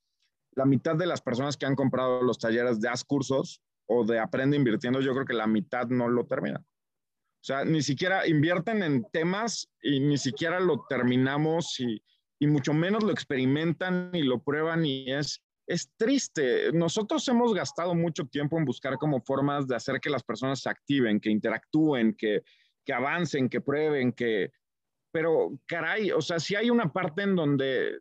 la 0.53 0.67
mitad 0.67 0.97
de 0.97 1.07
las 1.07 1.23
personas 1.23 1.57
que 1.57 1.64
han 1.64 1.75
comprado 1.75 2.23
los 2.23 2.39
talleres 2.39 2.79
de 2.81 2.89
Haz 2.89 3.05
Cursos 3.05 3.62
o 3.87 4.05
de 4.05 4.19
Aprende 4.19 4.57
Invirtiendo, 4.57 5.01
yo 5.01 5.14
creo 5.14 5.25
que 5.25 5.33
la 5.33 5.47
mitad 5.47 5.87
no 5.89 6.09
lo 6.09 6.27
terminan. 6.27 6.64
O 7.47 7.53
sea, 7.55 7.64
ni 7.64 7.80
siquiera 7.80 8.26
invierten 8.26 8.82
en 8.82 9.05
temas 9.12 9.68
y 9.80 10.01
ni 10.01 10.18
siquiera 10.18 10.59
lo 10.59 10.84
terminamos 10.88 11.78
y, 11.78 12.03
y 12.40 12.49
mucho 12.49 12.72
menos 12.72 13.05
lo 13.05 13.12
experimentan 13.12 14.11
y 14.12 14.24
lo 14.24 14.42
prueban 14.42 14.84
y 14.84 15.12
es, 15.12 15.44
es 15.68 15.88
triste. 15.97 16.72
Nosotros 16.72 17.28
hemos 17.28 17.55
gastado 17.55 17.94
mucho 17.94 18.24
tiempo 18.26 18.59
en 18.59 18.64
buscar 18.64 18.97
como 18.97 19.20
formas 19.20 19.68
de 19.68 19.76
hacer 19.76 20.01
que 20.01 20.11
las 20.11 20.24
personas 20.24 20.61
se 20.61 20.70
activen, 20.70 21.20
que 21.20 21.30
interactúen, 21.30 22.16
que, 22.16 22.42
que 22.84 22.92
avancen, 22.92 23.49
que 23.49 23.61
prueben, 23.61 24.12
que... 24.12 24.51
Pero, 25.12 25.57
caray, 25.66 26.11
o 26.11 26.22
sea, 26.22 26.40
si 26.40 26.57
hay 26.57 26.68
una 26.68 26.92
parte 26.92 27.22
en 27.22 27.36
donde 27.36 28.01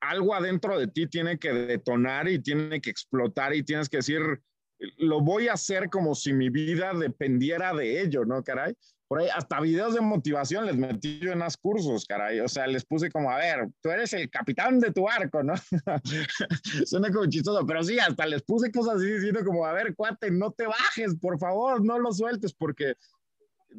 algo 0.00 0.34
adentro 0.34 0.78
de 0.78 0.88
ti 0.88 1.06
tiene 1.06 1.38
que 1.38 1.52
detonar 1.52 2.30
y 2.30 2.38
tiene 2.38 2.80
que 2.80 2.88
explotar 2.88 3.54
y 3.54 3.62
tienes 3.62 3.90
que 3.90 3.98
decir, 3.98 4.22
lo 4.98 5.20
voy 5.20 5.48
a 5.48 5.54
hacer 5.54 5.90
como 5.90 6.14
si 6.14 6.32
mi 6.32 6.50
vida 6.50 6.92
dependiera 6.94 7.74
de 7.74 8.00
ello, 8.02 8.24
¿no, 8.24 8.42
caray? 8.42 8.74
Por 9.08 9.20
ahí, 9.20 9.28
hasta 9.34 9.60
videos 9.60 9.94
de 9.94 10.02
motivación 10.02 10.66
les 10.66 10.76
metí 10.76 11.18
yo 11.18 11.32
en 11.32 11.38
los 11.38 11.56
cursos, 11.56 12.04
caray. 12.04 12.40
O 12.40 12.48
sea, 12.48 12.66
les 12.66 12.84
puse 12.84 13.10
como, 13.10 13.30
a 13.30 13.38
ver, 13.38 13.68
tú 13.80 13.90
eres 13.90 14.12
el 14.12 14.28
capitán 14.28 14.78
de 14.80 14.92
tu 14.92 15.04
barco, 15.04 15.42
¿no? 15.42 15.54
Suena 16.84 17.10
como 17.10 17.26
chistoso, 17.26 17.66
pero 17.66 17.82
sí, 17.82 17.98
hasta 17.98 18.26
les 18.26 18.42
puse 18.42 18.70
cosas 18.70 18.96
así 18.96 19.10
diciendo 19.10 19.40
como, 19.44 19.64
a 19.64 19.72
ver, 19.72 19.94
cuate, 19.94 20.30
no 20.30 20.50
te 20.52 20.66
bajes, 20.66 21.16
por 21.16 21.38
favor, 21.38 21.82
no 21.82 21.98
lo 21.98 22.12
sueltes, 22.12 22.52
porque 22.52 22.96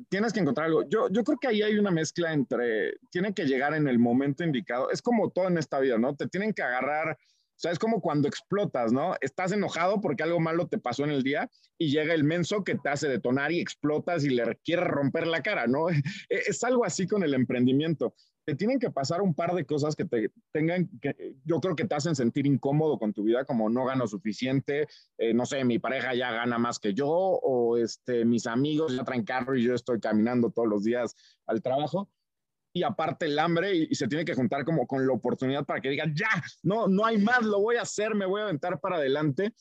tienes 0.10 0.34
que 0.34 0.39
encontrar 0.39 0.68
algo. 0.68 0.89
Yo, 0.89 1.10
yo 1.12 1.24
creo 1.24 1.38
que 1.38 1.47
ahí 1.47 1.62
hay 1.62 1.78
una 1.78 1.91
mezcla 1.91 2.34
entre, 2.34 2.95
tiene 3.12 3.34
que 3.34 3.45
llegar 3.45 3.76
en 3.76 3.88
el 3.88 4.00
momento 4.00 4.43
indicado. 4.43 4.89
Es 4.89 5.02
como 5.02 5.30
todo 5.30 5.47
en 5.47 5.60
esta 5.60 5.80
vida, 5.80 6.00
¿no? 6.00 6.16
Te 6.16 6.28
tienen 6.28 6.54
que 6.54 6.64
agarrar 6.64 7.18
o 7.60 7.62
sea, 7.62 7.74
es 7.74 7.80
como 7.80 7.99
cuando 7.99 8.30
explotas, 8.30 8.93
¿no? 8.93 9.16
Estás 9.20 9.51
enojado 9.51 9.99
porque 9.99 10.24
algo 10.24 10.39
malo 10.39 10.70
te 10.70 10.78
pasó 10.78 11.03
en 11.03 11.10
el 11.10 11.24
día 11.24 11.51
y 11.78 11.91
llega 11.91 12.14
el 12.14 12.24
menso 12.24 12.64
que 12.64 12.76
te 12.76 12.88
hace 12.88 13.10
detonar 13.10 13.51
y 13.51 13.60
explotas 13.60 14.24
y 14.24 14.30
le 14.30 14.55
quiere 14.64 14.86
romper 14.86 15.28
la 15.28 15.41
cara, 15.43 15.68
¿no? 15.68 15.89
E-, 16.30 16.43
es 16.47 16.64
algo 16.64 16.86
así 16.86 17.05
con 17.05 17.22
el 17.22 17.34
emprendimiento. 17.34 18.14
Te 18.45 18.55
tienen 18.55 18.80
que 18.80 18.91
pasar 18.91 19.22
un 19.22 19.36
par 19.36 19.53
de 19.55 19.66
cosas 19.66 19.97
que 19.97 20.05
te 20.05 20.32
tengan, 20.53 20.89
que 21.01 21.36
yo 21.43 21.60
creo 21.60 21.76
que 21.76 21.84
te 21.84 21.95
hacen 21.95 22.16
sentir 22.16 22.47
incómodo 22.47 22.97
con 22.97 23.12
tu 23.12 23.24
vida, 23.24 23.43
como 23.43 23.70
no 23.70 23.84
gano 23.84 24.07
suficiente, 24.07 24.88
eh, 25.18 25.34
no 25.34 25.45
sé, 25.45 25.66
mi 25.66 25.80
pareja 25.80 26.16
ya 26.16 26.32
gana 26.32 26.57
más 26.57 26.80
que 26.80 26.93
yo, 26.93 27.10
o 27.10 27.76
este, 27.76 28.24
mis 28.24 28.47
amigos 28.47 28.95
ya 28.95 29.03
traen 29.03 29.26
carro 29.26 29.57
y 29.57 29.64
yo 29.64 29.76
estoy 29.76 29.99
caminando 29.99 30.49
todos 30.49 30.70
los 30.70 30.86
días 30.86 31.14
al 31.45 31.62
trabajo 31.62 32.10
y 32.74 32.84
aparte 32.84 33.26
el 33.26 33.39
hambre 33.39 33.76
y, 33.76 33.95
se 33.95 34.07
tiene 34.07 34.26
que 34.26 34.36
juntar 34.36 34.63
como 34.63 34.86
con 34.88 35.05
la 35.05 35.13
oportunidad 35.13 35.65
para 35.65 35.82
que 35.82 35.89
digan, 35.89 36.13
ya, 36.15 36.30
no, 36.63 36.88
no 36.88 37.05
hay 37.05 37.17
más, 37.17 37.43
lo 37.43 37.59
voy 37.59 37.78
a 37.78 37.82
hacer, 37.82 38.15
me 38.15 38.26
voy 38.26 38.41
a 38.41 38.45
aventar 38.45 38.80
para 38.80 38.97
adelante. 38.97 39.53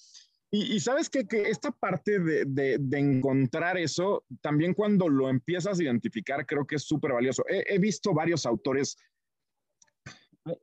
Y, 0.50 0.80
sabes 0.80 1.10
que, 1.10 1.28
que, 1.28 1.50
esta 1.50 1.70
parte 1.70 2.18
de, 2.20 2.78
de, 2.80 2.98
encontrar 2.98 3.76
eso, 3.76 4.24
también 4.40 4.72
cuando 4.72 5.06
lo 5.06 5.28
empiezas 5.28 5.78
a 5.78 5.82
identificar, 5.82 6.46
creo 6.46 6.66
que 6.66 6.76
es 6.76 6.84
súper 6.84 7.12
valioso. 7.12 7.44
He, 7.46 7.78
visto 7.78 8.14
varios 8.14 8.46
autores. 8.46 8.96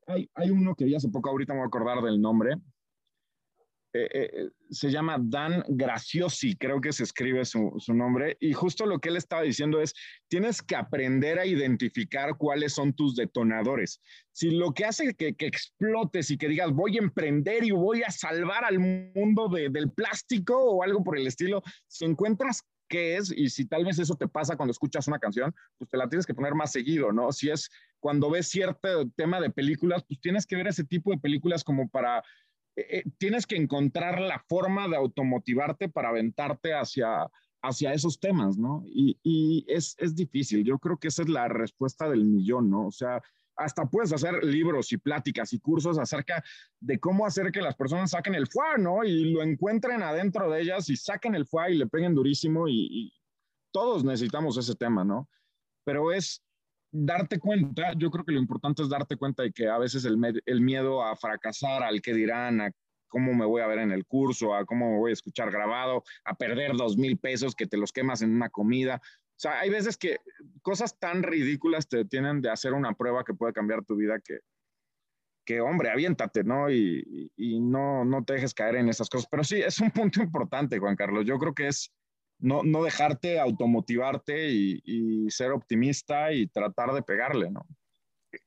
Hay, 0.07 0.27
hay, 0.33 0.49
uno 0.49 0.73
que 0.73 0.85
vi 0.85 0.95
hace 0.95 1.09
poco, 1.09 1.29
ahorita 1.29 1.53
me 1.53 1.59
voy 1.59 1.65
a 1.65 1.67
acordar 1.67 2.01
del 2.01 2.19
nombre, 2.19 2.55
eh, 3.95 4.29
eh, 4.33 4.49
se 4.69 4.91
llama 4.91 5.17
Dan 5.21 5.63
Graciosi, 5.69 6.57
creo 6.57 6.81
que 6.81 6.91
se 6.91 7.03
escribe 7.03 7.45
su, 7.45 7.71
nombre, 7.87 8.35
y 8.41 8.51
justo 8.51 8.85
lo 8.85 8.99
que 8.99 9.09
él 9.09 9.15
estaba 9.15 9.43
diciendo 9.43 9.79
es, 9.79 9.93
tienes 10.27 10.61
que 10.61 10.75
aprender 10.75 11.39
a 11.39 11.45
identificar 11.45 12.35
cuáles 12.37 12.73
son 12.73 12.93
tus 12.93 13.15
detonadores. 13.15 14.01
Si 14.33 14.51
lo 14.51 14.73
que 14.73 14.83
hace 14.83 15.13
que, 15.13 15.35
que 15.35 15.47
explotes 15.47 16.29
y 16.29 16.37
que 16.37 16.49
digas, 16.49 16.71
voy 16.71 16.97
a 16.97 17.01
emprender 17.01 17.63
y 17.63 17.71
voy 17.71 18.03
a 18.03 18.11
salvar 18.11 18.65
al 18.65 18.79
mundo 18.79 19.47
de, 19.47 19.69
del 19.69 19.89
plástico 19.91 20.57
o 20.57 20.83
algo 20.83 21.03
por 21.03 21.17
el 21.17 21.27
estilo, 21.27 21.63
si 21.87 22.03
encuentras 22.03 22.63
qué 22.87 23.17
es 23.17 23.31
y 23.35 23.49
si 23.49 23.65
tal 23.65 23.85
vez 23.85 23.99
eso 23.99 24.15
te 24.15 24.27
pasa 24.27 24.55
cuando 24.55 24.71
escuchas 24.71 25.07
una 25.07 25.19
canción, 25.19 25.53
pues 25.77 25.89
te 25.89 25.97
la 25.97 26.09
tienes 26.09 26.25
que 26.25 26.33
poner 26.33 26.53
más 26.53 26.71
seguido, 26.71 27.11
¿no? 27.11 27.31
Si 27.31 27.49
es 27.49 27.69
cuando 27.99 28.29
ves 28.29 28.47
cierto 28.47 29.09
tema 29.15 29.39
de 29.39 29.49
películas, 29.49 30.03
pues 30.07 30.19
tienes 30.19 30.45
que 30.45 30.55
ver 30.55 30.67
ese 30.67 30.83
tipo 30.83 31.11
de 31.11 31.17
películas 31.17 31.63
como 31.63 31.87
para, 31.89 32.23
eh, 32.75 33.03
tienes 33.17 33.45
que 33.45 33.55
encontrar 33.55 34.19
la 34.19 34.39
forma 34.47 34.87
de 34.87 34.97
automotivarte 34.97 35.89
para 35.89 36.09
aventarte 36.09 36.73
hacia, 36.73 37.29
hacia 37.61 37.93
esos 37.93 38.19
temas, 38.19 38.57
¿no? 38.57 38.83
Y, 38.85 39.17
y 39.23 39.65
es, 39.67 39.95
es 39.99 40.15
difícil, 40.15 40.63
yo 40.63 40.77
creo 40.79 40.97
que 40.97 41.07
esa 41.07 41.23
es 41.23 41.29
la 41.29 41.47
respuesta 41.47 42.09
del 42.09 42.25
millón, 42.25 42.69
¿no? 42.69 42.87
O 42.87 42.91
sea, 42.91 43.21
hasta 43.55 43.85
puedes 43.85 44.11
hacer 44.13 44.43
libros 44.43 44.91
y 44.91 44.97
pláticas 44.97 45.53
y 45.53 45.59
cursos 45.59 45.97
acerca 45.97 46.43
de 46.79 46.99
cómo 46.99 47.25
hacer 47.25 47.51
que 47.51 47.61
las 47.61 47.75
personas 47.75 48.11
saquen 48.11 48.35
el 48.35 48.47
fuá, 48.47 48.77
¿no? 48.77 49.03
Y 49.03 49.31
lo 49.31 49.41
encuentren 49.41 50.03
adentro 50.03 50.49
de 50.49 50.61
ellas 50.61 50.89
y 50.89 50.95
saquen 50.95 51.35
el 51.35 51.45
fuá 51.45 51.69
y 51.69 51.77
le 51.77 51.87
peguen 51.87 52.15
durísimo 52.15 52.67
y, 52.67 53.13
todos 53.71 54.05
necesitamos 54.05 54.57
ese 54.57 54.73
tema, 54.73 55.03
¿no? 55.03 55.27
Pero 55.83 56.13
es 56.13 56.41
darte 56.95 57.39
cuenta, 57.39 57.93
yo 57.97 58.09
creo 58.09 58.23
que 58.23 58.31
lo 58.31 58.39
importante 58.39 58.81
es 58.81 58.89
darte 58.89 59.17
cuenta 59.17 59.43
de 59.43 59.51
que 59.51 59.67
a 59.67 59.77
veces 59.77 60.05
el, 60.05 60.17
el 60.45 60.61
miedo 60.61 61.03
a 61.03 61.15
fracasar, 61.15 61.83
al 61.83 62.01
que 62.01 62.13
dirán, 62.13 62.61
a 62.61 62.71
cómo 63.07 63.33
me 63.33 63.45
voy 63.45 63.61
a 63.61 63.67
ver 63.67 63.79
en 63.79 63.91
el 63.91 64.05
curso, 64.05 64.55
a 64.55 64.65
cómo 64.65 64.97
voy 64.97 65.11
a 65.11 65.13
escuchar 65.13 65.51
grabado, 65.51 66.03
a 66.23 66.35
perder 66.35 66.75
dos 66.75 66.97
mil 66.97 67.17
pesos 67.17 67.55
que 67.55 67.67
te 67.67 67.77
los 67.77 67.91
quemas 67.91 68.21
en 68.21 68.33
una 68.33 68.49
comida. 68.49 69.01
O 69.03 69.37
sea, 69.39 69.59
hay 69.59 69.69
veces 69.69 69.97
que 69.97 70.19
cosas 70.61 70.97
tan 70.97 71.23
ridículas 71.23 71.87
te 71.87 72.05
tienen 72.05 72.41
de 72.41 72.49
hacer 72.49 72.73
una 72.73 72.93
prueba 72.93 73.23
que 73.25 73.33
puede 73.33 73.51
cambiar 73.51 73.83
tu 73.83 73.97
vida 73.97 74.19
que, 74.19 74.39
que 75.45 75.59
hombre, 75.59 75.89
aviéntate, 75.89 76.43
¿no? 76.43 76.69
Y, 76.69 77.29
y, 77.35 77.59
no, 77.59 78.05
no 78.05 78.23
te 78.23 78.33
dejes 78.33 78.53
caer 78.53 78.75
en 78.75 78.87
esas 78.87 79.09
cosas. 79.09 79.27
Pero 79.29 79.43
sí, 79.43 79.57
es 79.57 79.79
un 79.79 79.91
punto 79.91 80.21
importante, 80.21 80.79
Juan 80.79 80.95
Carlos. 80.95 81.25
Yo 81.25 81.37
creo 81.37 81.53
que 81.53 81.67
es 81.67 81.91
no, 82.39 82.63
no 82.63 82.83
dejarte 82.83 83.39
automotivarte 83.39 84.49
y, 84.49 85.29
ser 85.29 85.51
optimista 85.51 86.31
y 86.31 86.47
tratar 86.47 86.93
de 86.93 87.01
pegarle, 87.01 87.49
¿no? 87.49 87.65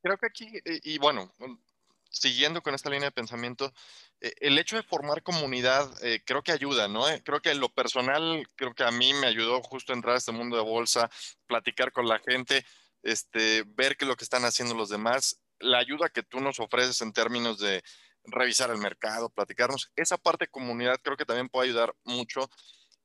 Creo 0.02 0.16
que 0.18 0.26
aquí, 0.26 0.46
y 0.84 0.98
bueno, 0.98 1.32
siguiendo 2.10 2.62
con 2.62 2.74
esta 2.74 2.90
línea 2.90 3.08
de 3.08 3.12
pensamiento, 3.12 3.72
eh, 4.20 4.32
el 4.40 4.58
hecho 4.58 4.76
de 4.76 4.82
formar 4.82 5.22
comunidad 5.22 5.90
eh, 6.02 6.22
creo 6.24 6.42
que 6.42 6.52
ayuda, 6.52 6.88
¿no? 6.88 7.08
Eh, 7.08 7.22
creo 7.24 7.40
que 7.40 7.54
lo 7.54 7.68
personal, 7.68 8.48
creo 8.56 8.74
que 8.74 8.84
a 8.84 8.90
mí 8.90 9.12
me 9.14 9.26
ayudó 9.26 9.62
justo 9.62 9.92
entrar 9.92 10.14
a 10.14 10.18
este 10.18 10.32
mundo 10.32 10.56
de 10.56 10.62
bolsa, 10.62 11.10
platicar 11.46 11.92
con 11.92 12.06
la 12.06 12.18
gente, 12.18 12.64
este, 13.02 13.64
ver 13.66 13.96
qué 13.96 14.04
es 14.04 14.08
lo 14.08 14.16
que 14.16 14.24
están 14.24 14.44
haciendo 14.44 14.74
los 14.74 14.88
demás, 14.88 15.40
la 15.60 15.78
ayuda 15.78 16.08
que 16.08 16.22
tú 16.22 16.40
nos 16.40 16.60
ofreces 16.60 17.00
en 17.02 17.12
términos 17.12 17.58
de 17.58 17.82
revisar 18.24 18.70
el 18.70 18.78
mercado, 18.78 19.30
platicarnos, 19.30 19.90
esa 19.96 20.18
parte 20.18 20.44
de 20.44 20.50
comunidad 20.50 21.00
creo 21.02 21.16
que 21.16 21.24
también 21.24 21.48
puede 21.48 21.68
ayudar 21.68 21.94
mucho. 22.04 22.50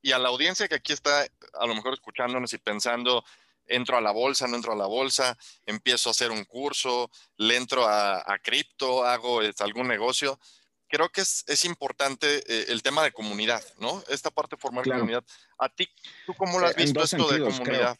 Y 0.03 0.11
a 0.11 0.19
la 0.19 0.29
audiencia 0.29 0.67
que 0.67 0.75
aquí 0.75 0.93
está 0.93 1.25
a 1.53 1.65
lo 1.65 1.73
mejor 1.73 1.93
escuchándonos 1.93 2.53
y 2.53 2.59
pensando, 2.59 3.23
entro 3.65 3.97
a 3.97 4.01
la 4.01 4.11
bolsa, 4.11 4.47
no 4.47 4.57
entro 4.57 4.73
a 4.73 4.75
la 4.75 4.85
bolsa, 4.85 5.37
empiezo 5.65 6.09
a 6.09 6.11
hacer 6.11 6.29
un 6.29 6.43
curso, 6.43 7.09
le 7.37 7.55
entro 7.55 7.87
a, 7.87 8.17
a 8.17 8.37
cripto, 8.39 9.05
hago 9.05 9.41
este, 9.41 9.63
algún 9.63 9.87
negocio. 9.87 10.39
Creo 10.89 11.09
que 11.09 11.21
es, 11.21 11.43
es 11.47 11.65
importante 11.65 12.43
eh, 12.45 12.65
el 12.67 12.83
tema 12.83 13.01
de 13.01 13.11
comunidad, 13.11 13.63
¿no? 13.79 14.03
Esta 14.09 14.29
parte 14.29 14.57
de 14.57 14.61
formar 14.61 14.83
comunidad. 14.83 15.23
¿A 15.57 15.69
ti, 15.69 15.89
tú 16.25 16.35
cómo 16.35 16.59
lo 16.59 16.67
has 16.67 16.75
visto 16.75 17.01
esto 17.01 17.31
de 17.31 17.39
comunidad? 17.39 17.97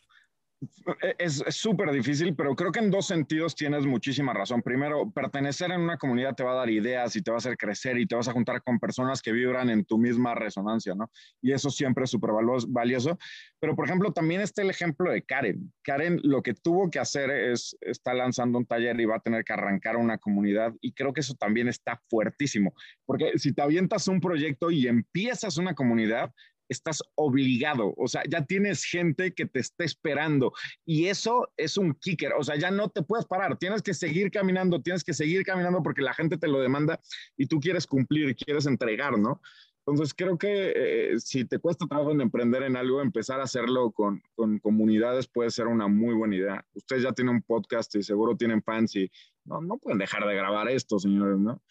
Es 1.17 1.43
súper 1.49 1.91
difícil, 1.91 2.35
pero 2.35 2.55
creo 2.55 2.71
que 2.71 2.79
en 2.79 2.91
dos 2.91 3.07
sentidos 3.07 3.55
tienes 3.55 3.85
muchísima 3.85 4.33
razón. 4.33 4.61
Primero, 4.61 5.11
pertenecer 5.11 5.71
en 5.71 5.81
una 5.81 5.97
comunidad 5.97 6.35
te 6.35 6.43
va 6.43 6.51
a 6.51 6.55
dar 6.55 6.69
ideas 6.69 7.15
y 7.15 7.21
te 7.21 7.31
va 7.31 7.37
a 7.37 7.39
hacer 7.39 7.57
crecer 7.57 7.97
y 7.97 8.05
te 8.05 8.15
vas 8.15 8.27
a 8.27 8.33
juntar 8.33 8.61
con 8.63 8.79
personas 8.79 9.21
que 9.21 9.31
vibran 9.31 9.69
en 9.69 9.85
tu 9.85 9.97
misma 9.97 10.35
resonancia, 10.35 10.95
¿no? 10.95 11.09
Y 11.41 11.51
eso 11.51 11.69
siempre 11.69 12.05
es 12.05 12.09
súper 12.09 12.31
valioso. 12.67 13.17
Pero, 13.59 13.75
por 13.75 13.85
ejemplo, 13.85 14.11
también 14.11 14.41
está 14.41 14.61
el 14.61 14.69
ejemplo 14.69 15.11
de 15.11 15.21
Karen. 15.21 15.71
Karen 15.83 16.19
lo 16.23 16.41
que 16.41 16.53
tuvo 16.53 16.89
que 16.89 16.99
hacer 16.99 17.29
es, 17.29 17.75
está 17.81 18.13
lanzando 18.13 18.57
un 18.57 18.65
taller 18.65 18.99
y 18.99 19.05
va 19.05 19.17
a 19.17 19.19
tener 19.19 19.43
que 19.43 19.53
arrancar 19.53 19.97
una 19.97 20.17
comunidad 20.17 20.73
y 20.81 20.93
creo 20.93 21.13
que 21.13 21.21
eso 21.21 21.35
también 21.35 21.67
está 21.67 22.01
fuertísimo, 22.09 22.73
porque 23.05 23.37
si 23.37 23.53
te 23.53 23.61
avientas 23.61 24.07
un 24.07 24.19
proyecto 24.19 24.71
y 24.71 24.87
empiezas 24.87 25.57
una 25.57 25.73
comunidad, 25.73 26.31
estás 26.69 27.01
obligado, 27.15 27.93
o 27.97 28.07
sea, 28.07 28.23
ya 28.29 28.45
tienes 28.45 28.83
gente 28.85 29.33
que 29.33 29.45
te 29.45 29.59
está 29.59 29.83
esperando 29.83 30.53
y 30.85 31.07
eso 31.07 31.49
es 31.57 31.77
un 31.77 31.93
kicker, 31.93 32.33
o 32.37 32.43
sea, 32.43 32.55
ya 32.55 32.71
no 32.71 32.89
te 32.89 33.03
puedes 33.03 33.25
parar, 33.25 33.57
tienes 33.57 33.81
que 33.81 33.93
seguir 33.93 34.31
caminando, 34.31 34.81
tienes 34.81 35.03
que 35.03 35.13
seguir 35.13 35.43
caminando 35.43 35.83
porque 35.83 36.01
la 36.01 36.13
gente 36.13 36.37
te 36.37 36.47
lo 36.47 36.59
demanda 36.59 36.99
y 37.37 37.47
tú 37.47 37.59
quieres 37.59 37.87
cumplir, 37.87 38.35
quieres 38.35 38.65
entregar, 38.65 39.17
¿no? 39.17 39.41
Entonces 39.85 40.13
creo 40.13 40.37
que 40.37 40.73
eh, 40.75 41.19
si 41.19 41.43
te 41.43 41.59
cuesta 41.59 41.85
trabajo 41.87 42.11
en 42.11 42.21
emprender 42.21 42.63
en 42.63 42.77
algo, 42.77 43.01
empezar 43.01 43.41
a 43.41 43.43
hacerlo 43.43 43.91
con, 43.91 44.23
con, 44.33 44.59
comunidades 44.59 45.27
puede 45.27 45.51
ser 45.51 45.67
una 45.67 45.89
muy 45.89 46.15
buena 46.15 46.37
idea. 46.37 46.65
Ustedes 46.73 47.03
ya 47.03 47.11
tienen 47.11 47.35
un 47.35 47.41
podcast 47.41 47.93
y 47.95 48.03
seguro 48.03 48.37
tienen 48.37 48.63
fans 48.63 48.95
y 48.95 49.11
no, 49.43 49.61
no 49.61 49.77
pueden 49.77 49.99
dejar 49.99 50.25
de 50.25 50.35
grabar 50.35 50.69
esto, 50.69 50.99
señores, 50.99 51.37
¿no? 51.37 51.61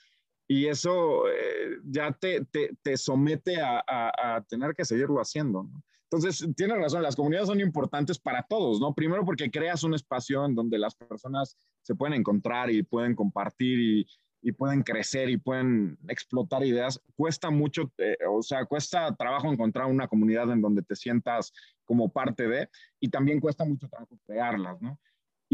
Y 0.49 0.67
eso 0.67 1.29
eh, 1.29 1.79
ya 1.85 2.13
te, 2.13 2.45
te, 2.47 2.71
te 2.83 2.97
somete 2.97 3.61
a, 3.61 3.83
a, 3.87 4.43
tener 4.49 4.75
que 4.75 4.85
seguirlo 4.85 5.21
haciendo. 5.21 5.69
Entonces, 6.11 6.47
tienes 6.57 6.77
razón, 6.77 7.03
las 7.03 7.17
comunidades 7.17 7.49
son 7.49 7.61
importantes 7.61 8.19
para 8.19 8.43
todos, 8.43 8.81
¿no? 8.81 8.95
Primero 8.95 9.25
porque 9.25 9.51
creas 9.51 9.83
un 9.83 9.95
espacio 9.95 10.45
en 10.45 10.55
donde 10.55 10.79
las 10.79 10.95
personas 10.95 11.57
se 11.81 11.95
pueden 11.95 12.15
encontrar 12.15 12.71
y 12.71 12.83
pueden 12.83 13.15
compartir 13.15 13.81
y, 13.81 14.07
y 14.43 14.53
pueden 14.53 14.83
crecer 14.83 15.31
y 15.31 15.39
pueden 15.39 15.97
explotar 16.09 16.65
ideas. 16.65 17.01
Cuesta 17.17 17.51
mucho, 17.51 17.91
eh, 17.99 18.17
o 18.29 18.43
sea, 18.43 18.67
cuesta 18.67 19.15
trabajo 19.15 19.51
encontrar 19.51 19.87
una 19.87 20.09
comunidad 20.09 20.51
en 20.51 20.61
donde 20.61 20.83
te 20.83 20.97
sientas 20.97 21.53
como 21.85 22.13
parte 22.13 22.49
de, 22.49 22.69
y 23.01 23.09
también 23.09 23.41
cuesta 23.41 23.65
mucho 23.65 23.89
trabajo 23.89 24.19
crearlas, 24.27 24.83
¿no? 24.83 24.99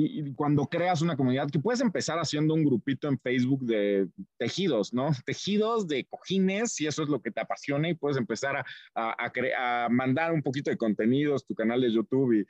Y, 0.00 0.34
cuando 0.34 0.66
creas 0.66 1.02
una 1.02 1.16
comunidad, 1.16 1.50
que 1.50 1.58
puedes 1.58 1.80
empezar 1.80 2.18
haciendo 2.18 2.54
un 2.54 2.64
grupito 2.64 3.08
en 3.08 3.18
Facebook 3.18 3.64
de 3.64 4.08
tejidos, 4.38 4.94
¿no? 4.94 5.10
Tejidos 5.26 5.88
de 5.88 6.04
cojines, 6.04 6.72
si 6.72 6.86
eso 6.86 7.02
es 7.02 7.08
lo 7.08 7.20
que 7.20 7.32
te 7.32 7.40
apasiona, 7.40 7.88
y 7.88 7.94
puedes 7.94 8.16
empezar 8.16 8.56
a, 8.56 8.64
a, 8.94 9.88
mandar 9.90 10.32
un 10.32 10.42
poquito 10.42 10.70
de 10.70 10.76
contenidos, 10.76 11.44
tu 11.44 11.54
canal 11.54 11.80
de 11.80 11.92
YouTube 11.92 12.32
y, 12.32 12.46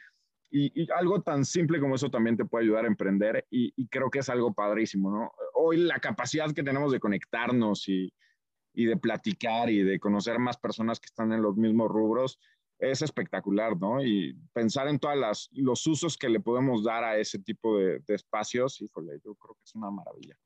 algo 0.94 1.20
tan 1.20 1.44
simple 1.44 1.78
como 1.78 1.96
eso 1.96 2.10
también 2.10 2.34
te 2.34 2.46
puede 2.46 2.64
ayudar 2.64 2.86
a 2.86 2.88
emprender 2.88 3.46
y, 3.50 3.70
y, 3.76 3.86
creo 3.88 4.10
que 4.10 4.20
es 4.20 4.30
algo 4.30 4.54
padrísimo, 4.54 5.10
¿no? 5.10 5.30
Hoy 5.54 5.76
la 5.76 6.00
capacidad 6.00 6.50
que 6.54 6.62
tenemos 6.62 6.90
de 6.90 7.00
conectarnos 7.00 7.86
y, 7.88 8.12
de 8.74 8.96
platicar 8.96 9.68
y 9.68 9.82
de 9.82 9.98
conocer 9.98 10.38
más 10.38 10.56
personas 10.56 11.00
que 11.00 11.06
están 11.06 11.32
en 11.32 11.42
los 11.42 11.56
mismos 11.56 11.90
rubros 11.90 12.38
es 12.78 13.02
espectacular, 13.02 13.76
¿no? 13.76 14.02
Y 14.02 14.36
pensar 14.52 14.88
en 14.88 14.98
todos 14.98 15.50
los 15.52 15.86
usos 15.86 16.16
que 16.16 16.28
le 16.28 16.40
podemos 16.40 16.84
dar 16.84 17.04
a 17.04 17.18
ese 17.18 17.38
tipo 17.38 17.78
de, 17.78 18.02
espacios, 18.08 18.80
híjole, 18.80 19.20
yo 19.24 19.34
creo 19.34 19.54
que 19.54 19.64
es 19.64 19.74
una 19.74 19.90
maravilla. 19.90 20.38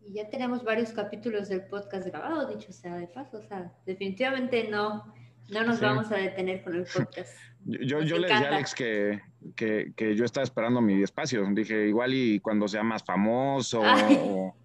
Y 0.00 0.14
ya 0.14 0.28
tenemos 0.30 0.64
varios 0.64 0.92
capítulos 0.92 1.48
del 1.48 1.66
podcast 1.66 2.06
grabado, 2.06 2.48
dicho 2.48 2.72
sea 2.72 2.96
de 2.96 3.06
paso, 3.08 3.38
o 3.38 3.42
sea, 3.42 3.72
definitivamente 3.84 4.68
no, 4.68 5.14
no 5.48 5.64
nos 5.64 5.80
vamos 5.80 6.10
a 6.10 6.16
detener 6.16 6.62
con 6.64 6.74
el 6.74 6.84
podcast. 6.84 7.36
Yo, 7.64 8.00
yo 8.00 8.18
le 8.18 8.28
dije 8.28 8.44
a 8.44 8.48
Alex 8.48 8.74
que, 8.74 9.20
que, 9.56 9.92
que, 9.94 10.14
yo 10.14 10.24
estaba 10.24 10.44
esperando 10.44 10.80
mi 10.80 11.02
espacio. 11.02 11.44
Dije, 11.52 11.88
igual 11.88 12.14
y 12.14 12.38
cuando 12.38 12.68
sea 12.68 12.84
más 12.84 13.02
famoso 13.02 13.82
o 13.82 14.56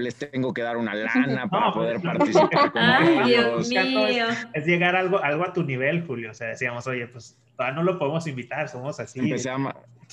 les 0.00 0.14
tengo 0.14 0.52
que 0.52 0.62
dar 0.62 0.76
una 0.76 0.94
lana 0.94 1.48
para 1.50 1.72
poder 1.72 2.00
participar 2.00 2.72
con 2.72 2.82
Ay, 2.82 3.30
Dios 3.30 3.68
mío. 3.68 4.26
Es 4.52 4.66
llegar 4.66 4.96
algo, 4.96 5.22
algo 5.22 5.44
a 5.44 5.52
tu 5.52 5.62
nivel, 5.62 6.06
Julio. 6.06 6.30
O 6.30 6.34
sea, 6.34 6.48
decíamos, 6.48 6.86
oye, 6.86 7.06
pues 7.06 7.36
todavía 7.56 7.76
no 7.76 7.82
lo 7.82 7.98
podemos 7.98 8.26
invitar, 8.26 8.68
somos 8.68 8.98
así. 9.00 9.20
Empecé 9.20 9.50
a 9.50 9.58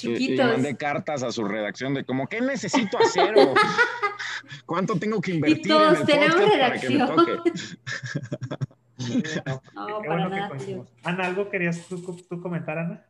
y, 0.02 0.36
mandé 0.38 0.76
cartas 0.78 1.24
a 1.24 1.32
su 1.32 1.44
redacción 1.44 1.94
de 1.94 2.04
como, 2.04 2.28
¿qué 2.28 2.42
necesito 2.42 2.98
hacer? 2.98 3.36
O, 3.38 3.54
¿Cuánto 4.66 4.98
tengo 4.98 5.22
que 5.22 5.32
invertir 5.36 5.66
y 5.66 5.70
todos 5.70 5.94
en 5.94 6.00
el 6.00 6.06
tenemos 6.06 6.36
podcast 6.36 6.54
redacción. 6.54 7.08
para 7.08 7.16
que 7.16 7.26
me 7.26 7.42
toque? 7.42 7.52
no, 9.76 10.02
para 10.02 10.30
nada, 10.30 10.50
Ana, 11.04 11.26
¿algo 11.26 11.50
querías 11.50 11.88
tú, 11.88 12.02
tú 12.30 12.42
comentar, 12.42 12.78
Ana? 12.78 13.06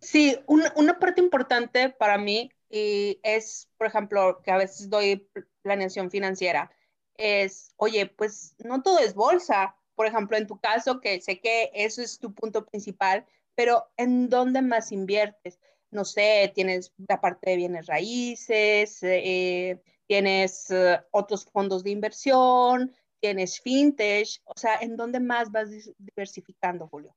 Sí, 0.00 0.38
una, 0.46 0.72
una 0.76 0.98
parte 0.98 1.20
importante 1.20 1.88
para 1.90 2.18
mí 2.18 2.50
y 2.70 3.18
es, 3.22 3.68
por 3.78 3.86
ejemplo, 3.86 4.40
que 4.44 4.50
a 4.50 4.56
veces 4.56 4.90
doy 4.90 5.26
planeación 5.62 6.10
financiera, 6.10 6.70
es, 7.14 7.72
oye, 7.76 8.06
pues 8.06 8.54
no 8.64 8.82
todo 8.82 8.98
es 9.00 9.14
bolsa. 9.14 9.74
Por 9.94 10.06
ejemplo, 10.06 10.36
en 10.36 10.46
tu 10.46 10.58
caso, 10.58 11.00
que 11.00 11.20
sé 11.20 11.40
que 11.40 11.70
eso 11.74 12.00
es 12.02 12.18
tu 12.18 12.32
punto 12.32 12.64
principal, 12.64 13.26
pero 13.54 13.88
¿en 13.96 14.28
dónde 14.28 14.62
más 14.62 14.92
inviertes? 14.92 15.58
No 15.90 16.04
sé, 16.04 16.52
tienes 16.54 16.92
la 17.08 17.20
parte 17.20 17.50
de 17.50 17.56
bienes 17.56 17.86
raíces, 17.86 19.02
eh, 19.02 19.82
tienes 20.06 20.70
eh, 20.70 21.00
otros 21.10 21.44
fondos 21.46 21.82
de 21.82 21.90
inversión, 21.90 22.92
tienes 23.20 23.60
fintech, 23.60 24.28
o 24.44 24.52
sea, 24.56 24.76
¿en 24.80 24.96
dónde 24.96 25.18
más 25.18 25.50
vas 25.50 25.70
diversificando, 25.98 26.86
Julio? 26.86 27.14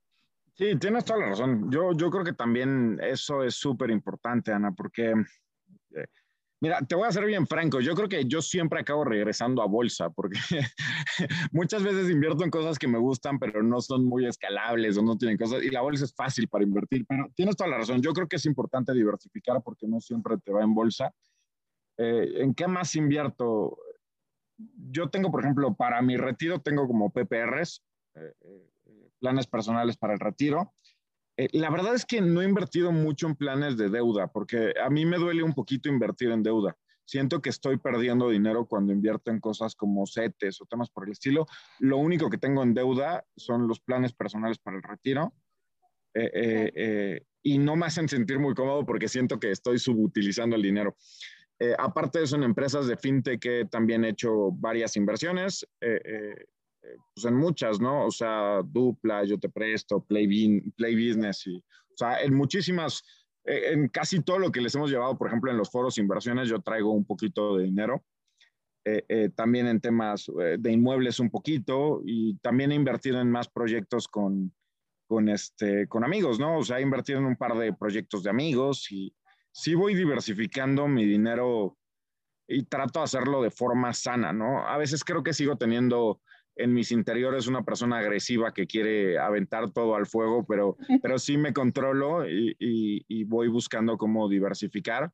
Sí, 0.53 0.77
tienes 0.77 1.05
toda 1.05 1.19
la 1.19 1.25
razón. 1.27 1.71
Yo, 1.71 1.93
yo 1.93 2.09
creo 2.09 2.23
que 2.23 2.33
también 2.33 2.99
eso 3.01 3.43
es 3.43 3.55
súper 3.55 3.89
importante, 3.89 4.51
Ana, 4.51 4.71
porque 4.71 5.13
eh, 5.95 6.07
Mira, 6.61 6.79
te 6.85 6.93
voy 6.93 7.07
a 7.07 7.11
ser 7.11 7.25
bien 7.25 7.47
franco. 7.47 7.79
Yo 7.79 7.95
creo 7.95 8.07
que 8.07 8.25
yo 8.25 8.39
siempre 8.39 8.79
acabo 8.79 9.03
regresando 9.03 9.63
a 9.63 9.65
bolsa 9.65 10.11
porque 10.11 10.39
muchas 11.51 11.81
veces 11.81 12.11
invierto 12.11 12.43
en 12.43 12.51
cosas 12.51 12.77
que 12.77 12.87
me 12.87 12.99
gustan, 12.99 13.39
pero 13.39 13.63
no 13.63 13.81
son 13.81 14.05
muy 14.05 14.27
escalables 14.27 14.95
o 14.95 15.01
no 15.01 15.17
tienen 15.17 15.39
cosas. 15.39 15.63
Y 15.63 15.71
la 15.71 15.81
bolsa 15.81 16.05
es 16.05 16.13
fácil 16.13 16.47
para 16.47 16.63
invertir. 16.63 17.03
Pero 17.07 17.31
tienes 17.35 17.55
toda 17.55 17.71
la 17.71 17.79
razón. 17.79 17.99
Yo 18.03 18.13
creo 18.13 18.27
que 18.27 18.35
es 18.35 18.45
importante 18.45 18.93
diversificar 18.93 19.63
porque 19.63 19.87
no 19.87 19.99
siempre 19.99 20.37
te 20.37 20.51
va 20.51 20.61
en 20.61 20.75
bolsa. 20.75 21.11
Eh, 21.97 22.43
¿En 22.43 22.53
qué 22.53 22.67
más 22.67 22.95
invierto? 22.95 23.75
Yo 24.91 25.09
tengo, 25.09 25.31
por 25.31 25.41
ejemplo, 25.41 25.73
para 25.73 25.99
mi 26.03 26.15
retiro 26.15 26.61
tengo 26.61 26.85
como 26.85 27.09
PPRs, 27.09 27.83
eh, 28.13 28.33
eh, 28.41 29.09
planes 29.19 29.47
personales 29.47 29.97
para 29.97 30.13
el 30.13 30.19
retiro. 30.19 30.75
Eh, 31.41 31.47
la 31.53 31.71
verdad 31.71 31.95
es 31.95 32.05
que 32.05 32.21
no 32.21 32.43
he 32.43 32.45
invertido 32.45 32.91
mucho 32.91 33.25
en 33.25 33.35
planes 33.35 33.75
de 33.75 33.89
deuda, 33.89 34.27
porque 34.27 34.75
a 34.79 34.91
mí 34.91 35.07
me 35.07 35.17
duele 35.17 35.41
un 35.41 35.55
poquito 35.55 35.89
invertir 35.89 36.29
en 36.29 36.43
deuda. 36.43 36.77
Siento 37.03 37.41
que 37.41 37.49
estoy 37.49 37.77
perdiendo 37.77 38.29
dinero 38.29 38.67
cuando 38.67 38.93
invierto 38.93 39.31
en 39.31 39.39
cosas 39.39 39.75
como 39.75 40.05
CETES 40.05 40.61
o 40.61 40.65
temas 40.67 40.91
por 40.91 41.05
el 41.05 41.13
estilo. 41.13 41.47
Lo 41.79 41.97
único 41.97 42.29
que 42.29 42.37
tengo 42.37 42.61
en 42.61 42.75
deuda 42.75 43.25
son 43.35 43.67
los 43.67 43.79
planes 43.79 44.13
personales 44.13 44.59
para 44.59 44.77
el 44.77 44.83
retiro. 44.83 45.33
Eh, 46.13 46.71
eh, 46.75 47.25
y 47.41 47.57
no 47.57 47.75
me 47.75 47.87
hacen 47.87 48.07
sentir 48.07 48.37
muy 48.37 48.53
cómodo 48.53 48.85
porque 48.85 49.07
siento 49.07 49.39
que 49.39 49.49
estoy 49.49 49.79
subutilizando 49.79 50.55
el 50.55 50.61
dinero. 50.61 50.95
aparte 51.79 52.19
de 52.19 52.25
eso, 52.25 52.35
en 52.35 52.43
empresas 52.43 52.85
de 52.85 52.97
fintech 52.97 53.43
he 53.45 53.65
también 53.65 54.05
hecho 54.05 54.51
varias 54.51 54.95
inversiones 54.95 55.67
pues 57.13 57.25
en 57.25 57.35
muchas, 57.35 57.79
¿no? 57.79 58.05
O 58.05 58.11
sea, 58.11 58.61
Dupla, 58.63 59.23
Yo 59.23 59.37
Te 59.37 59.49
Presto, 59.49 60.03
Play, 60.03 60.61
Play 60.75 60.95
Business, 60.95 61.45
y, 61.47 61.57
o 61.57 61.97
sea, 61.97 62.21
en 62.21 62.33
muchísimas, 62.33 63.03
eh, 63.45 63.73
en 63.73 63.87
casi 63.89 64.21
todo 64.21 64.39
lo 64.39 64.51
que 64.51 64.61
les 64.61 64.75
hemos 64.75 64.89
llevado, 64.89 65.17
por 65.17 65.27
ejemplo, 65.27 65.51
en 65.51 65.57
los 65.57 65.69
foros 65.69 65.97
inversiones, 65.97 66.49
yo 66.49 66.61
traigo 66.61 66.91
un 66.91 67.05
poquito 67.05 67.57
de 67.57 67.65
dinero. 67.65 68.03
Eh, 68.83 69.05
eh, 69.09 69.29
también 69.35 69.67
en 69.67 69.79
temas 69.79 70.25
de 70.57 70.71
inmuebles 70.71 71.19
un 71.19 71.29
poquito 71.29 72.01
y 72.03 72.37
también 72.37 72.71
he 72.71 72.75
invertido 72.75 73.21
en 73.21 73.29
más 73.29 73.47
proyectos 73.47 74.07
con, 74.07 74.51
con, 75.05 75.29
este, 75.29 75.87
con 75.87 76.03
amigos, 76.03 76.39
¿no? 76.39 76.57
O 76.57 76.63
sea, 76.63 76.79
he 76.79 76.81
invertido 76.81 77.19
en 77.19 77.25
un 77.25 77.35
par 77.35 77.55
de 77.55 77.73
proyectos 77.73 78.23
de 78.23 78.31
amigos 78.31 78.91
y 78.91 79.13
sí 79.51 79.75
voy 79.75 79.93
diversificando 79.93 80.87
mi 80.87 81.05
dinero 81.05 81.77
y 82.47 82.63
trato 82.63 82.99
de 82.99 83.03
hacerlo 83.03 83.43
de 83.43 83.51
forma 83.51 83.93
sana, 83.93 84.33
¿no? 84.33 84.67
A 84.67 84.77
veces 84.77 85.03
creo 85.03 85.21
que 85.21 85.33
sigo 85.33 85.57
teniendo 85.57 86.19
en 86.55 86.73
mis 86.73 86.91
interiores 86.91 87.47
una 87.47 87.63
persona 87.63 87.99
agresiva 87.99 88.53
que 88.53 88.67
quiere 88.67 89.17
aventar 89.17 89.71
todo 89.71 89.95
al 89.95 90.05
fuego, 90.05 90.45
pero, 90.45 90.77
pero 91.01 91.19
sí 91.19 91.37
me 91.37 91.53
controlo 91.53 92.27
y, 92.27 92.55
y, 92.59 93.23
voy 93.23 93.47
buscando 93.47 93.97
cómo 93.97 94.27
diversificar 94.27 95.11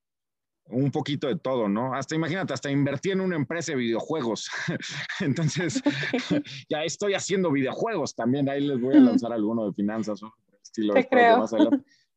un 0.69 0.91
poquito 0.91 1.27
de 1.27 1.37
todo, 1.37 1.69
¿no? 1.69 1.93
Hasta 1.93 2.15
imagínate, 2.15 2.53
hasta 2.53 2.69
invertí 2.69 3.11
en 3.11 3.21
una 3.21 3.35
empresa 3.35 3.71
de 3.71 3.77
videojuegos. 3.77 4.49
Entonces, 5.19 5.81
ya 6.69 6.83
estoy 6.83 7.13
haciendo 7.13 7.51
videojuegos 7.51 8.15
también. 8.15 8.49
Ahí 8.49 8.65
les 8.65 8.79
voy 8.79 8.97
a 8.97 8.99
lanzar 8.99 9.31
alguno 9.31 9.67
de 9.67 9.73
finanzas 9.73 10.21
o 10.23 10.33
estilo. 10.61 10.93
creo. 11.09 11.45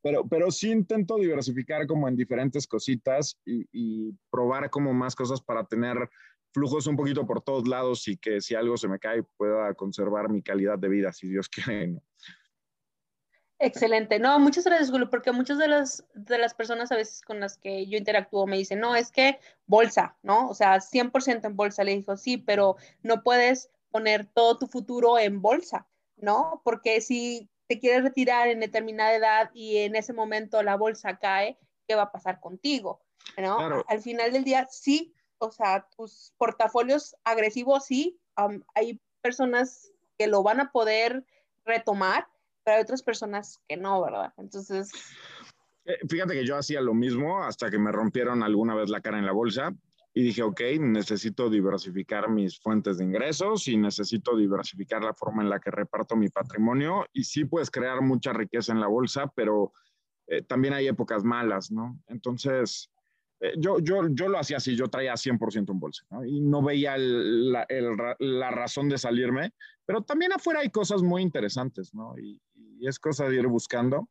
Pero, 0.02 0.26
pero 0.26 0.50
sí 0.50 0.70
intento 0.70 1.16
diversificar 1.16 1.86
como 1.86 2.08
en 2.08 2.16
diferentes 2.16 2.66
cositas 2.66 3.38
y, 3.44 3.66
y 3.70 4.14
probar 4.30 4.70
como 4.70 4.94
más 4.94 5.14
cosas 5.14 5.42
para 5.42 5.64
tener 5.64 6.08
flujos 6.52 6.86
un 6.86 6.96
poquito 6.96 7.26
por 7.26 7.42
todos 7.42 7.66
lados 7.66 8.06
y 8.08 8.16
que 8.16 8.40
si 8.40 8.54
algo 8.54 8.76
se 8.76 8.88
me 8.88 8.98
cae 8.98 9.22
pueda 9.36 9.72
conservar 9.74 10.28
mi 10.28 10.42
calidad 10.42 10.78
de 10.78 10.88
vida, 10.88 11.12
si 11.12 11.28
Dios 11.28 11.48
quiere. 11.48 12.00
Excelente. 13.58 14.18
No, 14.18 14.38
muchas 14.38 14.64
gracias, 14.64 14.90
Julio, 14.90 15.10
porque 15.10 15.32
muchas 15.32 15.58
de 15.58 15.68
las, 15.68 16.04
de 16.14 16.38
las 16.38 16.54
personas 16.54 16.90
a 16.92 16.96
veces 16.96 17.20
con 17.20 17.40
las 17.40 17.58
que 17.58 17.86
yo 17.86 17.98
interactúo 17.98 18.46
me 18.46 18.56
dicen, 18.56 18.80
no, 18.80 18.96
es 18.96 19.12
que 19.12 19.38
bolsa, 19.66 20.16
¿no? 20.22 20.48
O 20.48 20.54
sea, 20.54 20.80
100% 20.80 21.44
en 21.44 21.56
bolsa. 21.56 21.84
Le 21.84 21.94
dijo, 21.94 22.16
sí, 22.16 22.38
pero 22.38 22.76
no 23.02 23.22
puedes 23.22 23.70
poner 23.90 24.24
todo 24.24 24.56
tu 24.56 24.66
futuro 24.66 25.18
en 25.18 25.42
bolsa, 25.42 25.86
¿no? 26.16 26.62
Porque 26.64 27.02
si 27.02 27.50
te 27.66 27.78
quieres 27.78 28.02
retirar 28.02 28.48
en 28.48 28.60
determinada 28.60 29.14
edad 29.14 29.50
y 29.52 29.76
en 29.78 29.94
ese 29.94 30.14
momento 30.14 30.62
la 30.62 30.76
bolsa 30.76 31.18
cae, 31.18 31.58
¿qué 31.86 31.94
va 31.94 32.04
a 32.04 32.12
pasar 32.12 32.40
contigo? 32.40 33.02
¿no? 33.36 33.84
Al 33.86 34.00
final 34.00 34.32
del 34.32 34.44
día, 34.44 34.66
sí, 34.70 35.14
o 35.40 35.50
sea, 35.50 35.86
tus 35.96 36.32
portafolios 36.36 37.16
agresivos 37.24 37.86
sí, 37.86 38.20
hay 38.74 39.00
personas 39.22 39.92
que 40.18 40.26
lo 40.26 40.42
van 40.42 40.60
a 40.60 40.70
poder 40.70 41.24
retomar, 41.64 42.28
pero 42.62 42.76
hay 42.76 42.82
otras 42.82 43.02
personas 43.02 43.58
que 43.68 43.76
no, 43.76 44.02
¿verdad? 44.02 44.32
Entonces... 44.36 44.90
Eh, 45.86 45.96
fíjate 46.08 46.34
que 46.34 46.46
yo 46.46 46.56
hacía 46.56 46.80
lo 46.82 46.92
mismo 46.92 47.42
hasta 47.42 47.70
que 47.70 47.78
me 47.78 47.90
rompieron 47.90 48.42
alguna 48.42 48.74
vez 48.74 48.90
la 48.90 49.00
cara 49.00 49.18
en 49.18 49.24
la 49.24 49.32
bolsa 49.32 49.74
y 50.12 50.22
dije, 50.22 50.42
ok, 50.42 50.60
necesito 50.78 51.48
diversificar 51.48 52.28
mis 52.28 52.60
fuentes 52.60 52.98
de 52.98 53.04
ingresos 53.04 53.66
y 53.66 53.78
necesito 53.78 54.36
diversificar 54.36 55.02
la 55.02 55.14
forma 55.14 55.42
en 55.42 55.48
la 55.48 55.58
que 55.58 55.70
reparto 55.70 56.16
mi 56.16 56.28
patrimonio 56.28 57.06
y 57.12 57.24
sí 57.24 57.46
puedes 57.46 57.70
crear 57.70 58.02
mucha 58.02 58.32
riqueza 58.34 58.72
en 58.72 58.80
la 58.80 58.88
bolsa, 58.88 59.32
pero 59.34 59.72
eh, 60.26 60.42
también 60.42 60.74
hay 60.74 60.86
épocas 60.86 61.24
malas, 61.24 61.70
¿no? 61.70 61.98
Entonces, 62.08 62.90
yo, 63.56 63.78
yo, 63.78 64.08
yo 64.10 64.28
lo 64.28 64.38
hacía 64.38 64.58
así, 64.58 64.76
yo 64.76 64.88
traía 64.88 65.14
100% 65.14 65.70
en 65.70 65.80
bolsa 65.80 66.04
¿no? 66.10 66.24
y 66.24 66.40
no 66.40 66.62
veía 66.62 66.96
la, 66.98 67.66
la, 68.18 68.50
razón 68.50 68.88
de 68.88 68.98
salirme, 68.98 69.52
pero 69.86 70.02
también 70.02 70.32
afuera 70.32 70.60
hay 70.60 70.70
cosas 70.70 71.02
muy 71.02 71.22
interesantes, 71.22 71.94
¿no? 71.94 72.18
Y, 72.18 72.40
es 72.82 72.98
cosa 72.98 73.28
de 73.28 73.36
ir 73.36 73.46
buscando. 73.46 74.08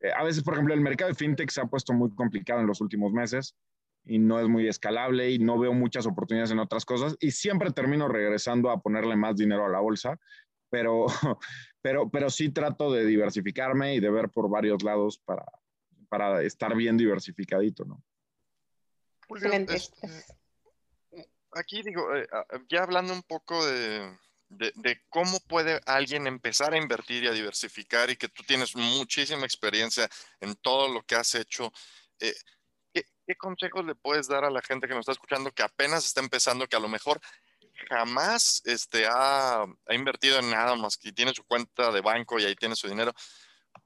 Eh, 0.00 0.10
a 0.14 0.22
veces, 0.22 0.42
por 0.42 0.52
ejemplo, 0.52 0.74
el 0.74 0.82
mercado 0.82 1.08
de 1.08 1.14
fintech 1.14 1.50
se 1.50 1.62
ha 1.62 1.64
puesto 1.64 1.94
muy 1.94 2.14
complicado 2.14 2.60
en 2.60 2.66
los 2.66 2.82
últimos 2.82 3.14
meses 3.14 3.54
y 4.04 4.18
no 4.18 4.38
es 4.38 4.46
muy 4.46 4.68
escalable 4.68 5.30
y 5.30 5.38
no 5.38 5.58
veo 5.58 5.72
muchas 5.72 6.06
oportunidades 6.06 6.50
en 6.50 6.58
otras 6.58 6.84
cosas 6.84 7.16
y 7.18 7.30
siempre 7.30 7.70
termino 7.70 8.06
regresando 8.06 8.68
a 8.68 8.82
ponerle 8.82 9.16
más 9.16 9.36
dinero 9.36 9.64
a 9.64 9.70
la 9.70 9.80
bolsa, 9.80 10.18
pero, 10.68 11.06
pero, 11.80 12.10
pero 12.10 12.28
sí 12.28 12.50
trato 12.50 12.92
de 12.92 13.06
diversificarme 13.06 13.94
y 13.94 14.00
de 14.00 14.10
ver 14.10 14.28
por 14.28 14.50
varios 14.50 14.82
lados 14.82 15.18
para, 15.24 15.46
para 16.10 16.42
estar 16.42 16.76
bien 16.76 16.98
diversificadito, 16.98 17.86
¿no? 17.86 18.02
Este, 19.34 20.24
aquí 21.52 21.82
digo, 21.82 22.14
eh, 22.14 22.26
ya 22.68 22.82
hablando 22.82 23.12
un 23.12 23.22
poco 23.22 23.64
de, 23.66 24.16
cómo 25.08 25.40
puede 25.40 25.80
alguien 25.86 26.26
empezar 26.26 26.74
a 26.74 26.78
invertir 26.78 27.24
y 27.24 27.28
a 27.28 27.32
diversificar 27.32 28.10
y 28.10 28.16
que 28.16 28.28
tú 28.28 28.42
tienes 28.44 28.76
muchísima 28.76 29.44
experiencia 29.44 30.08
en 30.40 30.54
todo 30.56 30.88
lo 30.88 31.02
que 31.02 31.16
has 31.16 31.34
hecho, 31.34 31.72
eh, 32.20 32.34
¿qué, 32.92 33.04
consejos 33.36 33.84
le 33.84 33.94
puedes 33.94 34.28
dar 34.28 34.44
a 34.44 34.50
la 34.50 34.62
gente 34.62 34.86
que 34.86 34.94
nos 34.94 35.00
está 35.00 35.12
escuchando 35.12 35.50
que 35.50 35.62
apenas 35.62 36.04
está 36.04 36.20
empezando, 36.20 36.66
que 36.68 36.76
a 36.76 36.80
lo 36.80 36.88
mejor 36.88 37.20
jamás 37.88 38.62
este, 38.64 39.06
ha, 39.06 39.62
ha 39.62 39.94
invertido 39.94 40.38
en 40.38 40.50
nada 40.50 40.76
más 40.76 40.96
que 40.96 41.12
tiene 41.12 41.34
su 41.34 41.44
cuenta 41.44 41.90
de 41.90 42.00
banco 42.00 42.38
y 42.38 42.44
ahí 42.44 42.54
tiene 42.54 42.76
su 42.76 42.88
dinero? 42.88 43.12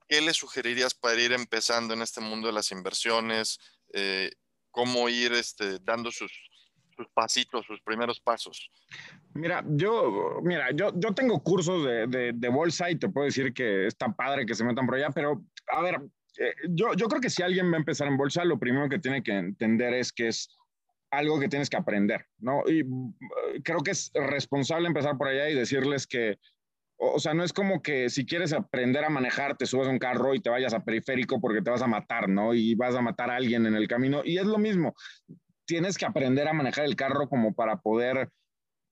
¿Qué 0.08 0.20
le 0.20 0.34
sugerirías 0.34 0.94
para 0.94 1.20
ir 1.20 1.32
empezando 1.32 1.94
en 1.94 2.02
este 2.02 2.20
mundo 2.20 2.48
de 2.48 2.54
las 2.54 2.70
inversiones? 2.70 3.58
Eh, 3.92 4.30
cómo 4.78 5.08
ir 5.08 5.32
este, 5.32 5.80
dando 5.80 6.08
sus, 6.12 6.30
sus 6.96 7.08
pasitos, 7.08 7.66
sus 7.66 7.80
primeros 7.80 8.20
pasos? 8.20 8.70
Mira, 9.34 9.64
yo, 9.70 10.38
mira, 10.44 10.70
yo, 10.70 10.92
yo 10.94 11.12
tengo 11.12 11.42
cursos 11.42 11.84
de, 11.84 12.32
de, 12.32 12.48
bolsa 12.48 12.88
y 12.88 12.94
te 12.94 13.08
puedo 13.08 13.24
decir 13.24 13.52
que 13.52 13.88
está 13.88 14.12
padre 14.12 14.46
que 14.46 14.54
se 14.54 14.62
metan 14.62 14.86
por 14.86 14.94
allá, 14.94 15.10
pero 15.10 15.42
a 15.72 15.82
ver, 15.82 15.96
eh, 16.38 16.54
yo, 16.68 16.94
yo 16.94 17.08
creo 17.08 17.20
que 17.20 17.28
si 17.28 17.42
alguien 17.42 17.72
va 17.72 17.74
a 17.74 17.80
empezar 17.80 18.06
en 18.06 18.16
bolsa, 18.16 18.44
lo 18.44 18.60
primero 18.60 18.88
que 18.88 19.00
tiene 19.00 19.20
que 19.20 19.32
entender 19.32 19.94
es 19.94 20.12
que 20.12 20.28
es 20.28 20.56
algo 21.10 21.40
que 21.40 21.48
tienes 21.48 21.68
que 21.68 21.76
aprender, 21.76 22.26
¿no? 22.38 22.62
Y 22.68 22.82
eh, 22.82 23.62
creo 23.64 23.80
que 23.80 23.90
es 23.90 24.12
responsable 24.14 24.86
empezar 24.86 25.18
por 25.18 25.26
allá 25.26 25.48
y 25.48 25.56
decirles 25.56 26.06
que 26.06 26.38
o 26.98 27.20
sea, 27.20 27.32
no 27.32 27.44
es 27.44 27.52
como 27.52 27.80
que 27.80 28.10
si 28.10 28.26
quieres 28.26 28.52
aprender 28.52 29.04
a 29.04 29.08
manejar, 29.08 29.56
te 29.56 29.66
subes 29.66 29.86
a 29.86 29.90
un 29.90 29.98
carro 29.98 30.34
y 30.34 30.40
te 30.40 30.50
vayas 30.50 30.74
a 30.74 30.84
periférico 30.84 31.40
porque 31.40 31.62
te 31.62 31.70
vas 31.70 31.82
a 31.82 31.86
matar, 31.86 32.28
¿no? 32.28 32.54
Y 32.54 32.74
vas 32.74 32.94
a 32.96 33.00
matar 33.00 33.30
a 33.30 33.36
alguien 33.36 33.66
en 33.66 33.74
el 33.74 33.86
camino. 33.86 34.22
Y 34.24 34.38
es 34.38 34.46
lo 34.46 34.58
mismo. 34.58 34.94
Tienes 35.64 35.96
que 35.96 36.06
aprender 36.06 36.48
a 36.48 36.52
manejar 36.52 36.84
el 36.84 36.96
carro 36.96 37.28
como 37.28 37.54
para 37.54 37.76
poder 37.80 38.30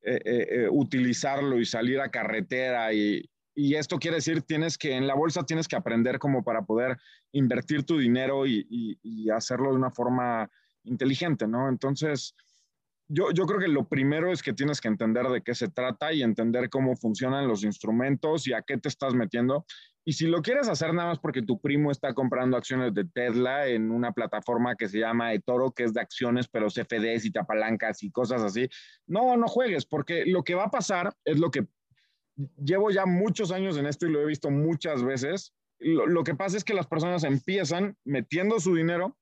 eh, 0.02 0.20
eh, 0.24 0.46
eh, 0.50 0.68
utilizarlo 0.70 1.58
y 1.58 1.64
salir 1.64 2.00
a 2.00 2.10
carretera. 2.10 2.92
Y, 2.92 3.28
esto 3.56 3.98
quiere 3.98 4.18
decir, 4.18 4.42
tienes 4.42 4.78
que, 4.78 4.92
en 4.94 5.06
la 5.06 5.14
bolsa 5.14 5.44
tienes 5.44 5.66
que 5.66 5.76
aprender 5.76 6.18
como 6.18 6.44
para 6.44 6.62
poder 6.62 6.98
invertir 7.32 7.84
tu 7.84 7.98
dinero 7.98 8.46
y 8.46 9.30
hacerlo 9.34 9.70
de 9.70 9.76
una 9.76 9.90
forma 9.90 10.48
inteligente, 10.84 11.48
¿no? 11.48 11.68
Entonces, 11.68 12.34
yo, 13.08 13.46
creo 13.46 13.60
que 13.60 13.68
lo 13.68 13.88
primero 13.88 14.32
es 14.32 14.42
que 14.42 14.52
tienes 14.52 14.80
que 14.80 14.88
entender 14.88 15.26
de 15.28 15.42
qué 15.42 15.54
se 15.54 15.68
trata 15.68 16.12
y 16.12 16.22
entender 16.22 16.68
cómo 16.68 16.96
funcionan 16.96 17.46
los 17.46 17.62
instrumentos 17.62 18.48
y 18.48 18.52
a 18.52 18.62
qué 18.62 18.78
te 18.78 18.88
estás 18.88 19.14
metiendo. 19.14 19.64
Y 20.04 20.14
si 20.14 20.26
lo 20.26 20.42
quieres 20.42 20.68
hacer 20.68 20.92
nada 20.92 21.10
más 21.10 21.18
porque 21.18 21.42
tu 21.42 21.60
primo 21.60 21.90
está 21.90 22.14
comprando 22.14 22.56
acciones 22.56 22.94
de 22.94 23.04
Tesla 23.04 23.66
en 23.66 23.90
una 23.90 24.12
plataforma 24.12 24.76
que 24.76 24.88
se 24.88 24.98
llama 24.98 25.32
eToro, 25.34 25.72
que 25.72 25.84
es 25.84 25.94
de 25.94 26.00
acciones, 26.00 26.48
pero 26.48 26.68
CFDs 26.68 27.24
y 27.24 27.32
tapalancas 27.32 28.02
y 28.02 28.10
cosas 28.10 28.42
así, 28.42 28.68
no, 29.06 29.36
no 29.36 29.46
juegues, 29.46 29.86
porque 29.86 30.24
lo 30.26 30.42
que 30.42 30.54
va 30.54 30.64
a 30.64 30.70
pasar 30.70 31.12
es 31.24 31.38
lo 31.38 31.50
que 31.50 31.66
llevo 32.62 32.90
ya 32.90 33.06
muchos 33.06 33.52
años 33.52 33.76
en 33.78 33.86
esto 33.86 34.06
y 34.06 34.10
lo 34.10 34.20
he 34.20 34.26
visto 34.26 34.50
muchas 34.50 35.02
veces. 35.04 35.54
Lo 35.78 36.24
que 36.24 36.34
pasa 36.34 36.56
es 36.56 36.64
que 36.64 36.74
las 36.74 36.86
personas 36.86 37.22
empiezan 37.24 37.96
metiendo 38.04 38.58
su 38.60 38.74
dinero 38.74 39.16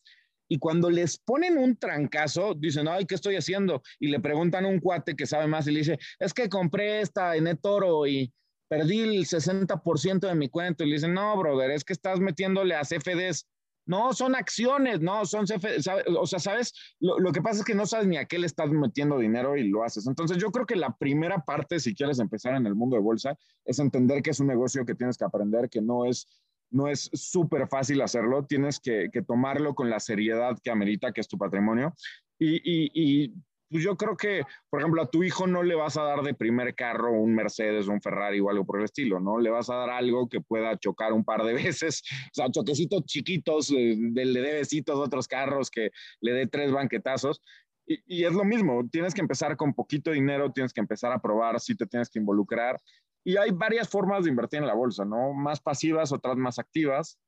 y 0.54 0.58
cuando 0.60 0.88
les 0.88 1.18
ponen 1.18 1.58
un 1.58 1.76
trancazo, 1.76 2.54
dicen, 2.54 2.86
ay, 2.86 3.06
¿qué 3.06 3.16
estoy 3.16 3.34
haciendo? 3.34 3.82
Y 3.98 4.06
le 4.06 4.20
preguntan 4.20 4.64
a 4.64 4.68
un 4.68 4.78
cuate 4.78 5.16
que 5.16 5.26
sabe 5.26 5.48
más 5.48 5.66
y 5.66 5.72
le 5.72 5.80
dice, 5.80 5.98
es 6.20 6.32
que 6.32 6.48
compré 6.48 7.00
esta 7.00 7.34
en 7.34 7.48
eToro 7.48 8.06
y 8.06 8.32
perdí 8.68 9.00
el 9.00 9.26
60% 9.26 10.28
de 10.28 10.34
mi 10.36 10.48
cuenta. 10.48 10.84
Y 10.84 10.90
le 10.90 10.94
dicen, 10.94 11.12
no, 11.12 11.36
brother, 11.36 11.72
es 11.72 11.82
que 11.82 11.92
estás 11.92 12.20
metiéndole 12.20 12.76
a 12.76 12.82
CFDs. 12.82 13.48
No, 13.86 14.12
son 14.12 14.36
acciones, 14.36 15.00
no, 15.00 15.26
son 15.26 15.44
CFDs. 15.44 15.88
O 16.20 16.24
sea, 16.24 16.38
¿sabes? 16.38 16.72
Lo, 17.00 17.18
lo, 17.18 17.32
que 17.32 17.42
pasa 17.42 17.58
es 17.58 17.64
que 17.64 17.74
no 17.74 17.84
sabes 17.84 18.06
ni 18.06 18.16
a 18.16 18.26
qué 18.26 18.38
le 18.38 18.46
estás 18.46 18.70
metiendo 18.70 19.18
dinero 19.18 19.56
y 19.56 19.68
lo 19.68 19.82
haces. 19.82 20.06
Entonces, 20.06 20.36
yo 20.36 20.52
creo 20.52 20.66
que 20.66 20.76
la 20.76 20.96
primera 20.96 21.44
parte, 21.44 21.80
si 21.80 21.96
quieres 21.96 22.20
empezar 22.20 22.54
en 22.54 22.66
el 22.66 22.76
mundo 22.76 22.94
de 22.94 23.02
bolsa, 23.02 23.36
es 23.64 23.80
entender 23.80 24.22
que 24.22 24.30
es 24.30 24.38
un 24.38 24.46
negocio 24.46 24.86
que 24.86 24.94
tienes 24.94 25.18
que 25.18 25.24
aprender, 25.24 25.68
que 25.68 25.80
no 25.80 26.04
es 26.04 26.28
no 26.74 26.88
es 26.88 27.08
súper 27.12 27.68
fácil 27.68 28.02
hacerlo, 28.02 28.44
tienes 28.44 28.80
que, 28.80 29.08
tomarlo 29.26 29.74
con 29.74 29.88
la 29.88 30.00
seriedad 30.00 30.58
que 30.62 30.70
amerita, 30.70 31.12
que 31.12 31.20
es 31.20 31.28
tu 31.28 31.38
patrimonio. 31.38 31.94
Y, 32.38 33.32
pues 33.70 33.82
yo 33.82 33.96
creo 33.96 34.16
que, 34.16 34.42
por 34.68 34.80
ejemplo, 34.80 35.02
a 35.02 35.10
tu 35.10 35.22
hijo 35.22 35.46
no 35.46 35.62
le 35.62 35.74
vas 35.74 35.96
a 35.96 36.02
dar 36.02 36.22
de 36.22 36.34
primer 36.34 36.74
carro 36.74 37.12
un 37.12 37.34
Mercedes, 37.34 37.88
un 37.88 38.00
Ferrari 38.00 38.38
o 38.40 38.50
algo 38.50 38.64
por 38.64 38.78
el 38.78 38.84
estilo, 38.84 39.18
¿no? 39.20 39.38
Le 39.38 39.50
vas 39.50 39.70
a 39.70 39.76
dar 39.76 39.90
algo 39.90 40.28
que 40.28 40.40
pueda 40.40 40.76
chocar 40.76 41.12
un 41.12 41.24
par 41.24 41.44
de 41.44 41.54
veces, 41.74 42.02
o 42.26 42.34
sea, 42.34 42.50
choquecitos 42.50 43.04
chiquitos, 43.04 43.70
eh, 43.70 43.96
le 43.96 44.40
dé 44.40 44.54
besitos 44.54 44.96
otros 44.96 45.26
carros, 45.26 45.70
que 45.70 45.90
le 46.20 46.32
dé 46.32 46.46
tres 46.46 46.72
banquetazos. 46.72 47.40
Y, 47.86 48.00
y, 48.06 48.24
es 48.24 48.32
lo 48.32 48.44
mismo, 48.44 48.86
tienes 48.90 49.14
que 49.14 49.20
empezar 49.20 49.56
con 49.56 49.74
poquito 49.74 50.10
dinero, 50.10 50.52
tienes 50.52 50.72
que 50.72 50.80
empezar 50.80 51.12
a 51.12 51.20
probar, 51.20 51.60
si 51.60 51.76
te 51.76 51.86
tienes 51.86 52.08
que 52.10 52.18
involucrar 52.18 52.80
y 53.24 53.38
hay 53.38 53.50
varias 53.50 53.88
formas 53.88 54.24
de 54.24 54.30
invertir 54.30 54.60
en 54.60 54.66
la 54.66 54.74
bolsa, 54.74 55.04
¿no? 55.04 55.32
Más 55.32 55.60
pasivas, 55.60 56.12
otras 56.12 56.36
más 56.36 56.58
activas, 56.58 57.18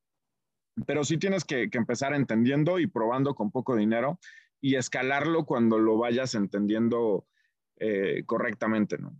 pero 0.85 1.03
sí 1.03 1.17
tienes 1.17 1.43
que, 1.43 1.69
empezar 1.73 2.13
entendiendo 2.13 2.77
y 2.77 2.85
probando 2.85 3.33
con 3.33 3.51
poco 3.51 3.75
dinero 3.75 4.19
y 4.61 4.75
escalarlo 4.75 5.45
cuando 5.45 5.79
lo 5.79 5.97
vayas 5.97 6.35
entendiendo 6.35 7.25
eh, 7.77 8.23
correctamente, 8.25 8.97
¿no? 8.99 9.17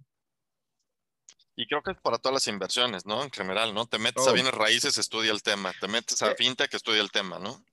Y 1.56 1.66
creo 1.66 1.82
que 1.82 1.92
es 1.92 1.98
para 1.98 2.20
todas 2.20 2.36
las 2.36 2.48
inversiones, 2.48 3.08
¿no? 3.08 3.24
En 3.24 3.32
general, 3.32 3.74
¿no? 3.74 3.88
Te 3.88 3.98
metes 3.98 4.28
a 4.28 4.32
bienes 4.32 4.54
raíces, 4.54 5.00
estudia 5.00 5.32
el 5.32 5.42
tema. 5.42 5.74
Te 5.82 5.88
metes 5.88 6.22
a 6.22 6.36
fintech, 6.36 6.72
estudia 6.72 7.02
el 7.02 7.10
tema, 7.10 7.40
¿no? 7.40 7.66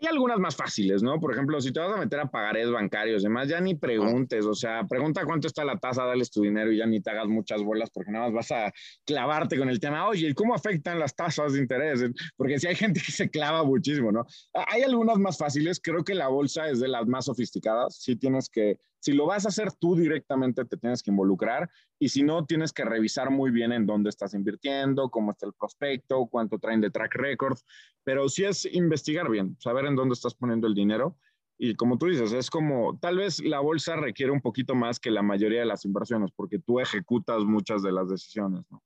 Hay 0.00 0.06
algunas 0.06 0.38
más 0.38 0.54
fáciles, 0.54 1.02
¿no? 1.02 1.18
Por 1.18 1.32
ejemplo, 1.32 1.60
si 1.60 1.72
te 1.72 1.80
vas 1.80 1.92
a 1.92 1.96
meter 1.96 2.20
a 2.20 2.30
pagarés 2.30 2.70
bancarios 2.70 3.22
y 3.22 3.26
demás, 3.26 3.48
ya 3.48 3.60
ni 3.60 3.74
preguntes, 3.74 4.46
o 4.46 4.54
sea, 4.54 4.84
pregunta 4.84 5.24
cuánto 5.24 5.48
está 5.48 5.64
la 5.64 5.76
tasa, 5.76 6.04
dales 6.04 6.30
tu 6.30 6.42
dinero 6.42 6.70
y 6.70 6.78
ya 6.78 6.86
ni 6.86 7.00
te 7.00 7.10
hagas 7.10 7.26
muchas 7.26 7.62
bolas 7.62 7.90
porque 7.90 8.12
nada 8.12 8.26
más 8.26 8.34
vas 8.34 8.52
a 8.52 8.72
clavarte 9.04 9.58
con 9.58 9.68
el 9.68 9.80
tema, 9.80 10.06
oye, 10.06 10.28
¿y 10.28 10.34
cómo 10.34 10.54
afectan 10.54 11.00
las 11.00 11.16
tasas 11.16 11.54
de 11.54 11.60
interés? 11.60 12.04
Porque 12.36 12.58
si 12.60 12.68
hay 12.68 12.76
gente 12.76 13.00
que 13.04 13.10
se 13.10 13.28
clava 13.28 13.64
muchísimo, 13.64 14.12
¿no? 14.12 14.24
Hay 14.68 14.82
algunas 14.82 15.18
más 15.18 15.36
fáciles, 15.36 15.80
creo 15.82 16.04
que 16.04 16.14
la 16.14 16.28
bolsa 16.28 16.68
es 16.68 16.78
de 16.78 16.88
las 16.88 17.06
más 17.06 17.24
sofisticadas, 17.24 17.96
sí 17.96 18.14
tienes 18.14 18.48
que 18.48 18.78
si 19.00 19.12
lo 19.12 19.26
vas 19.26 19.44
a 19.44 19.48
hacer 19.48 19.72
tú 19.72 19.94
directamente, 19.94 20.64
te 20.64 20.76
tienes 20.76 21.02
que 21.02 21.10
involucrar 21.10 21.70
y 21.98 22.08
si 22.08 22.22
no, 22.22 22.44
tienes 22.44 22.72
que 22.72 22.84
revisar 22.84 23.30
muy 23.30 23.50
bien 23.50 23.72
en 23.72 23.86
dónde 23.86 24.10
estás 24.10 24.34
invirtiendo, 24.34 25.10
cómo 25.10 25.30
está 25.30 25.46
el 25.46 25.52
prospecto, 25.52 26.26
cuánto 26.26 26.58
traen 26.58 26.80
de 26.80 26.90
track 26.90 27.14
record, 27.14 27.58
pero 28.04 28.28
sí 28.28 28.44
es 28.44 28.64
investigar 28.66 29.30
bien, 29.30 29.56
saber 29.60 29.86
en 29.86 29.96
dónde 29.96 30.14
estás 30.14 30.34
poniendo 30.34 30.66
el 30.66 30.74
dinero. 30.74 31.16
Y 31.60 31.74
como 31.74 31.98
tú 31.98 32.06
dices, 32.06 32.32
es 32.32 32.50
como, 32.50 32.98
tal 32.98 33.16
vez 33.16 33.42
la 33.42 33.58
bolsa 33.58 33.96
requiere 33.96 34.30
un 34.30 34.40
poquito 34.40 34.74
más 34.74 35.00
que 35.00 35.10
la 35.10 35.22
mayoría 35.22 35.60
de 35.60 35.66
las 35.66 35.84
inversiones, 35.84 36.30
porque 36.34 36.60
tú 36.60 36.78
ejecutas 36.78 37.42
muchas 37.44 37.82
de 37.82 37.92
las 37.92 38.08
decisiones, 38.08 38.64
¿no? 38.70 38.82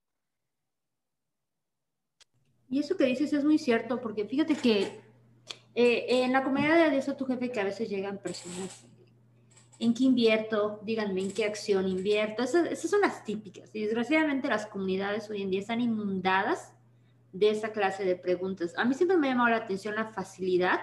Y 2.70 2.78
eso 2.78 2.96
que 2.96 3.04
dices 3.04 3.34
es 3.34 3.44
muy 3.44 3.58
cierto, 3.58 4.00
porque 4.00 4.24
fíjate 4.24 4.54
que 4.54 5.02
eh, 5.74 6.24
en 6.24 6.32
la 6.32 6.42
comunidad 6.42 6.90
de 6.90 6.96
eso 6.96 7.14
tu 7.16 7.26
jefe 7.26 7.52
que 7.52 7.60
a 7.60 7.64
veces 7.64 7.90
llegan 7.90 8.16
personas 8.16 8.86
en 9.82 9.94
qué 9.94 10.04
invierto, 10.04 10.78
díganme 10.84 11.22
en 11.22 11.32
qué 11.32 11.44
acción 11.44 11.88
invierto. 11.88 12.44
Esas, 12.44 12.78
son 12.78 13.00
las 13.00 13.24
típicas. 13.24 13.74
Y 13.74 13.82
desgraciadamente 13.82 14.46
las 14.46 14.66
comunidades 14.66 15.28
hoy 15.28 15.42
en 15.42 15.50
día 15.50 15.58
están 15.58 15.80
inundadas 15.80 16.72
de 17.32 17.50
esa 17.50 17.72
clase 17.72 18.04
de 18.04 18.14
preguntas. 18.14 18.74
A 18.76 18.84
mí 18.84 18.94
siempre 18.94 19.16
me 19.16 19.26
ha 19.26 19.30
llamado 19.32 19.50
la 19.50 19.56
atención 19.56 19.96
la 19.96 20.12
facilidad 20.12 20.78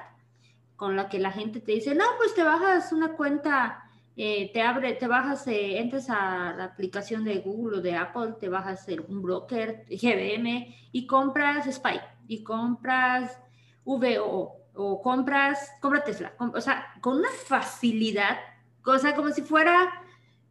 con 0.76 0.98
la 0.98 1.08
que 1.08 1.18
la 1.18 1.32
gente 1.32 1.62
te 1.62 1.72
dice, 1.72 1.96
no, 1.96 2.04
pues 2.18 2.36
te 2.36 2.44
bajas 2.44 2.92
una 2.92 3.14
cuenta, 3.14 3.90
eh, 4.18 4.52
te 4.52 4.62
abre, 4.62 4.92
te 4.96 5.08
bajas, 5.08 5.48
eh, 5.48 5.80
entras 5.80 6.10
a 6.10 6.54
la 6.58 6.66
aplicación 6.66 7.24
de 7.24 7.40
Google 7.40 7.78
o 7.78 7.82
de 7.82 7.96
Apple, 7.96 8.34
te 8.38 8.50
bajas 8.50 8.86
un 9.08 9.22
broker, 9.22 9.86
GBM, 9.90 10.76
y 10.92 11.08
compras 11.08 11.74
SPY, 11.74 12.02
y 12.28 12.44
compras 12.44 13.40
VO, 13.86 14.58
o 14.74 15.02
compras, 15.02 15.72
compra 15.80 16.04
Tesla. 16.04 16.34
o 16.38 16.60
sea, 16.60 16.94
con 17.00 17.18
una 17.18 17.30
facilidad 17.46 18.38
o 18.86 18.98
sea, 19.00 19.16
como 19.16 19.30
si 19.32 19.42
fuera, 19.42 19.92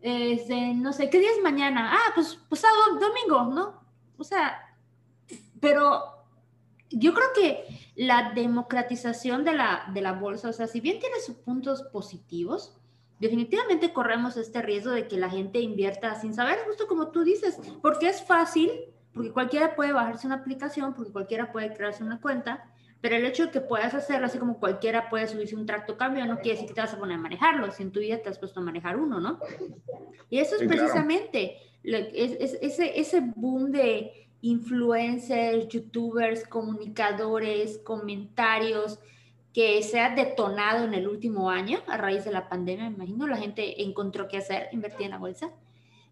este, 0.01 0.75
no 0.75 0.93
sé, 0.93 1.11
¿qué 1.11 1.19
día 1.19 1.31
es 1.37 1.43
mañana? 1.43 1.93
Ah, 1.95 2.13
pues, 2.15 2.39
pues 2.49 2.63
domingo, 3.01 3.55
¿no? 3.55 3.83
O 4.17 4.25
sea, 4.25 4.77
pero 5.61 6.19
yo 6.91 7.15
creo 7.15 7.29
que 7.35 7.93
la 7.97 8.33
democratización 8.33 9.45
de 9.45 9.53
la, 9.55 9.91
de 9.93 10.01
la 10.01 10.13
bolsa, 10.13 10.49
o 10.49 10.53
sea, 10.53 10.67
si 10.67 10.81
bien 10.81 11.01
tiene 11.01 11.21
sus 11.21 11.37
puntos 11.37 11.83
positivos, 11.83 12.79
definitivamente 13.19 13.93
corremos 13.93 14.37
este 14.37 14.63
riesgo 14.63 14.93
de 14.93 15.09
que 15.09 15.17
la 15.17 15.31
gente 15.31 15.61
invierta 15.61 16.15
sin 16.15 16.35
saber, 16.35 16.59
justo 16.67 16.87
como 16.87 17.09
tú 17.09 17.25
dices, 17.25 17.59
porque 17.83 18.09
es 18.09 18.23
fácil, 18.23 18.71
porque 19.13 19.33
cualquiera 19.33 19.75
puede 19.75 19.93
bajarse 19.93 20.27
una 20.27 20.37
aplicación, 20.37 20.95
porque 20.95 21.13
cualquiera 21.13 21.51
puede 21.51 21.75
crearse 21.75 22.05
una 22.05 22.21
cuenta, 22.21 22.71
pero 23.01 23.17
el 23.17 23.25
hecho 23.25 23.47
de 23.47 23.53
que 23.53 23.61
puedas 23.61 23.95
hacerlo, 23.95 24.27
así 24.27 24.39
como 24.39 24.59
cualquiera 24.59 25.09
puede 25.09 25.29
subirse 25.29 25.55
un 25.55 25.67
tracto 25.67 25.97
cambio, 25.97 26.27
no 26.27 26.37
quiere 26.37 26.53
decir 26.53 26.69
que 26.69 26.75
te 26.75 26.81
vas 26.81 26.95
a 26.95 26.99
poner 26.99 27.17
a 27.17 27.21
manejarlo, 27.21 27.71
si 27.71 27.83
en 27.83 27.93
tu 27.93 28.01
vida 28.01 28.19
te 28.19 28.29
has 28.29 28.39
puesto 28.39 28.61
a 28.61 28.63
manejar 28.63 28.97
uno, 28.97 29.21
¿no? 29.21 29.39
Y 30.31 30.39
eso 30.39 30.57
es 30.57 30.67
precisamente 30.67 31.57
ese, 31.83 32.99
ese 32.99 33.21
boom 33.21 33.71
de 33.71 34.29
influencers, 34.41 35.69
youtubers, 35.69 36.47
comunicadores, 36.47 37.79
comentarios 37.79 38.99
que 39.53 39.83
se 39.83 40.01
ha 40.01 40.15
detonado 40.15 40.85
en 40.85 40.95
el 40.95 41.09
último 41.09 41.51
año 41.51 41.81
a 41.87 41.97
raíz 41.97 42.25
de 42.25 42.33
la 42.33 42.49
pandemia, 42.49 42.91
me 42.91 42.97
imagino, 42.97 43.27
la 43.27 43.37
gente 43.37 43.83
encontró 43.83 44.29
qué 44.29 44.39
hacer, 44.39 44.69
invertir 44.73 45.07
en 45.07 45.13
la 45.13 45.19
bolsa. 45.19 45.51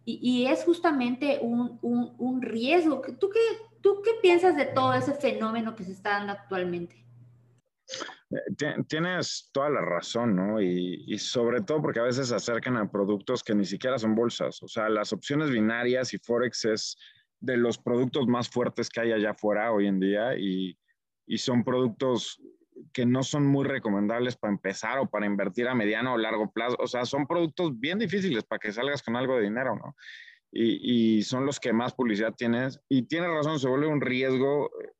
Y, 0.05 0.19
y 0.23 0.47
es 0.47 0.65
justamente 0.65 1.41
un, 1.43 1.79
un, 1.83 2.15
un 2.19 2.41
riesgo. 2.41 3.03
¿Tú 3.19 3.29
qué, 3.29 3.41
¿Tú 3.87 4.03
qué 4.03 4.11
piensas 4.21 4.57
de 4.57 4.65
todo 4.65 4.95
ese 4.95 5.15
fenómeno 5.15 5.77
que 5.77 5.85
se 5.85 5.93
está 5.93 6.19
dando 6.19 6.33
actualmente? 6.33 7.07
Eh, 8.31 8.83
tienes 8.89 9.49
toda 9.53 9.71
la 9.71 9.81
razón, 9.81 10.35
¿no? 10.35 10.61
Y, 10.61 11.17
sobre 11.21 11.61
todo 11.61 11.81
porque 11.83 12.01
a 12.01 12.03
veces 12.03 12.27
se 12.27 12.35
acercan 12.35 12.77
a 12.77 12.91
productos 12.91 13.45
que 13.45 13.55
ni 13.55 13.65
siquiera 13.65 13.97
son 13.97 14.17
bolsas. 14.17 14.61
O 14.65 14.67
sea, 14.67 14.89
las 14.89 15.13
opciones 15.13 15.51
binarias 15.51 16.13
y 16.15 16.19
Forex 16.19 16.65
es 16.65 16.99
de 17.39 17.57
los 17.59 17.79
productos 17.79 18.27
más 18.27 18.49
fuertes 18.49 18.89
que 18.89 19.03
hay 19.03 19.13
allá 19.13 19.31
afuera 19.31 19.71
hoy 19.71 19.87
en 19.87 20.01
día 20.01 20.37
y, 20.37 20.77
y 21.25 21.39
son 21.39 21.63
productos 21.63 22.43
que 22.93 23.07
no 23.07 23.23
son 23.23 23.47
muy 23.47 23.69
recomendables 23.69 24.37
para 24.37 24.53
empezar 24.53 24.99
o 24.99 25.09
para 25.09 25.27
invertir 25.27 25.69
a 25.69 25.77
mediano 25.77 26.15
o 26.15 26.19
largo 26.19 26.51
plazo. 26.51 26.77
O 26.81 26.89
sea, 26.89 27.05
son 27.05 27.25
productos 27.25 27.79
bien 27.79 28.01
difíciles 28.01 28.43
para 28.43 28.59
que 28.59 28.73
salgas 28.73 29.05
con 29.05 29.15
algo 29.15 29.37
de 29.37 29.43
dinero, 29.43 29.77
¿no? 29.77 29.95
Y, 30.53 31.23
son 31.23 31.47
los 31.47 31.61
que 31.61 31.73
más 31.73 31.95
publicidad 31.95 32.35
tienes. 32.35 32.81
Y 32.89 33.03
tienes 33.03 33.31
razón, 33.31 33.59
se 33.59 33.69
vuelve 33.69 33.87
un 33.87 34.01
riesgo 34.01 34.71
eh, 34.81 34.93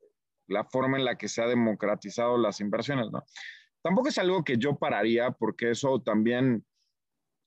la 0.47 0.63
forma 0.63 0.97
en 0.97 1.05
la 1.05 1.17
que 1.17 1.27
se 1.27 1.41
ha 1.41 1.47
democratizado 1.47 2.37
las 2.37 2.61
inversiones, 2.61 3.11
¿no? 3.11 3.23
Tampoco 3.81 4.09
es 4.09 4.17
algo 4.17 4.43
que 4.43 4.57
yo 4.57 4.75
pararía 4.75 5.31
porque 5.31 5.71
eso 5.71 6.01
también 6.01 6.65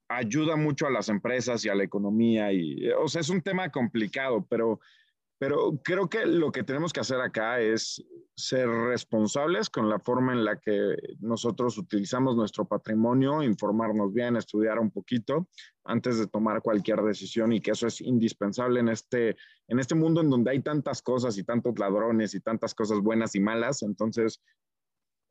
ayuda 0.09 0.57
mucho 0.57 0.87
a 0.87 0.91
las 0.91 1.09
empresas 1.09 1.65
y 1.65 1.69
a 1.69 1.75
la 1.75 1.85
economía 1.85 2.53
y, 2.53 2.91
o 2.91 3.09
sea, 3.09 3.21
es 3.21 3.29
un 3.29 3.43
tema 3.43 3.71
complicado, 3.71 4.47
pero 4.49 4.81
pero 5.41 5.81
creo 5.83 6.07
que 6.11 6.27
lo 6.27 6.53
que 6.53 6.65
tenemos 6.65 6.93
que 6.93 7.01
hacer 7.01 7.19
acá 7.19 7.61
es 7.61 8.05
ser 8.37 8.69
responsables 8.69 9.71
con 9.71 9.89
la 9.89 9.99
forma 9.99 10.35
en 10.35 10.45
la 10.45 10.61
que 10.61 10.95
nosotros 11.21 11.79
utilizamos 11.79 12.37
nuestro 12.37 12.67
patrimonio, 12.67 13.43
informarnos 13.43 14.13
bien, 14.13 14.37
estudiar 14.37 14.79
un 14.79 14.91
poquito 14.91 15.49
antes 15.85 16.19
de 16.19 16.27
tomar 16.27 16.61
cualquier 16.61 17.01
decisión 17.01 17.55
y 17.55 17.61
que 17.63 17.71
eso 17.71 17.87
es 17.87 18.03
indispensable 18.03 18.81
en 18.81 18.91
este, 18.91 19.35
en 19.67 19.79
este 19.79 19.95
mundo 19.95 20.21
en 20.21 20.29
donde 20.29 20.51
hay 20.51 20.61
tantas 20.61 21.01
cosas 21.01 21.39
y 21.39 21.43
tantos 21.43 21.79
ladrones 21.79 22.35
y 22.35 22.41
tantas 22.41 22.75
cosas 22.75 23.01
buenas 23.01 23.35
y 23.35 23.41
malas. 23.41 23.81
Entonces, 23.81 24.43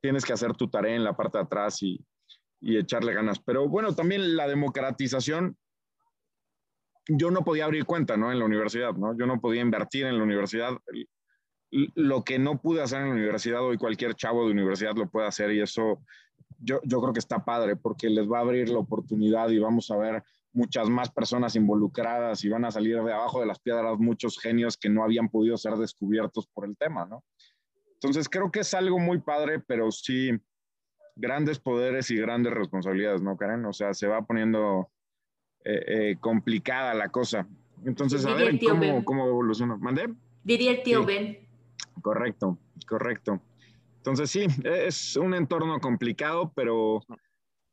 tienes 0.01 0.25
que 0.25 0.33
hacer 0.33 0.55
tu 0.55 0.71
tarea 0.71 0.95
en 0.95 1.03
la 1.03 1.15
parte 1.15 1.37
de 1.37 1.43
atrás 1.43 1.83
y, 1.83 2.03
y 2.59 2.77
echarle 2.77 3.13
ganas. 3.13 3.39
Pero 3.39 3.69
bueno, 3.69 3.93
también 3.93 4.35
la 4.35 4.47
democratización 4.47 5.55
yo 7.09 7.31
no 7.31 7.43
podía 7.43 7.65
abrir 7.65 7.85
cuenta, 7.85 8.15
¿no? 8.17 8.31
En 8.31 8.39
la 8.39 8.45
universidad, 8.45 8.93
¿no? 8.93 9.17
Yo 9.17 9.25
no 9.25 9.41
podía 9.41 9.61
invertir 9.61 10.05
en 10.05 10.17
la 10.17 10.23
universidad. 10.23 10.77
Lo 11.71 12.23
que 12.23 12.39
no 12.39 12.61
pude 12.61 12.81
hacer 12.81 13.01
en 13.01 13.07
la 13.07 13.13
universidad, 13.13 13.61
hoy 13.63 13.77
cualquier 13.77 14.15
chavo 14.15 14.45
de 14.45 14.51
universidad 14.51 14.95
lo 14.95 15.09
puede 15.09 15.27
hacer 15.27 15.51
y 15.51 15.61
eso 15.61 16.01
yo, 16.59 16.79
yo 16.83 17.01
creo 17.01 17.13
que 17.13 17.19
está 17.19 17.43
padre 17.43 17.75
porque 17.75 18.09
les 18.09 18.29
va 18.29 18.39
a 18.39 18.41
abrir 18.41 18.69
la 18.69 18.79
oportunidad 18.79 19.49
y 19.49 19.59
vamos 19.59 19.89
a 19.91 19.97
ver 19.97 20.23
muchas 20.51 20.89
más 20.89 21.11
personas 21.11 21.55
involucradas 21.55 22.43
y 22.43 22.49
van 22.49 22.65
a 22.65 22.71
salir 22.71 23.01
de 23.01 23.13
abajo 23.13 23.39
de 23.39 23.45
las 23.45 23.59
piedras 23.59 23.99
muchos 23.99 24.39
genios 24.39 24.77
que 24.77 24.89
no 24.89 25.03
habían 25.03 25.29
podido 25.29 25.57
ser 25.57 25.75
descubiertos 25.75 26.47
por 26.47 26.65
el 26.65 26.75
tema, 26.75 27.05
¿no? 27.05 27.23
Entonces 27.93 28.29
creo 28.29 28.51
que 28.51 28.61
es 28.61 28.73
algo 28.73 28.97
muy 28.97 29.19
padre, 29.19 29.59
pero 29.59 29.91
sí, 29.91 30.31
grandes 31.15 31.59
poderes 31.59 32.09
y 32.11 32.15
grandes 32.15 32.53
responsabilidades, 32.53 33.21
¿no, 33.21 33.37
Karen? 33.37 33.65
O 33.65 33.73
sea, 33.73 33.93
se 33.93 34.07
va 34.07 34.25
poniendo 34.25 34.89
eh, 35.63 35.83
eh, 35.87 36.15
complicada 36.19 36.93
la 36.93 37.09
cosa. 37.09 37.47
Entonces, 37.85 38.25
a 38.25 38.33
ver 38.33 38.59
cómo, 38.59 39.03
cómo, 39.03 39.27
evoluciona. 39.27 39.77
¿Mandé? 39.77 40.09
Diría 40.43 40.71
el 40.71 40.83
tío 40.83 41.05
Ben. 41.05 41.39
Correcto, 42.01 42.57
correcto. 42.87 43.41
Entonces, 43.97 44.29
sí, 44.29 44.47
es 44.63 45.15
un 45.15 45.33
entorno 45.33 45.79
complicado, 45.79 46.51
pero 46.55 47.01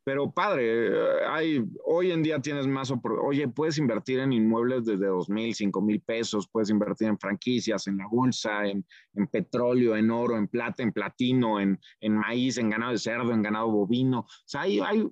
pero 0.06 0.30
padre, 0.30 0.86
eh, 0.86 1.26
hay, 1.28 1.64
hoy 1.84 2.12
en 2.12 2.22
día 2.22 2.38
tienes 2.38 2.68
más, 2.68 2.94
oye, 3.24 3.48
puedes 3.48 3.76
invertir 3.76 4.20
en 4.20 4.32
inmuebles 4.32 4.84
desde 4.84 5.06
dos 5.06 5.28
mil, 5.28 5.52
cinco 5.52 5.82
mil 5.82 6.00
pesos, 6.00 6.46
puedes 6.46 6.70
invertir 6.70 7.08
en 7.08 7.18
franquicias, 7.18 7.88
en 7.88 7.96
la 7.96 8.06
bolsa, 8.06 8.66
en, 8.66 8.86
en 9.14 9.26
petróleo, 9.26 9.96
en 9.96 10.12
oro, 10.12 10.36
en 10.36 10.46
plata, 10.46 10.84
en 10.84 10.92
platino, 10.92 11.58
en, 11.58 11.80
en, 11.98 12.16
maíz, 12.16 12.56
en 12.56 12.70
ganado 12.70 12.92
de 12.92 12.98
cerdo, 12.98 13.32
en 13.32 13.42
ganado 13.42 13.68
bovino. 13.68 14.20
O 14.20 14.28
sea, 14.44 14.60
hay, 14.60 14.78
hay, 14.78 15.04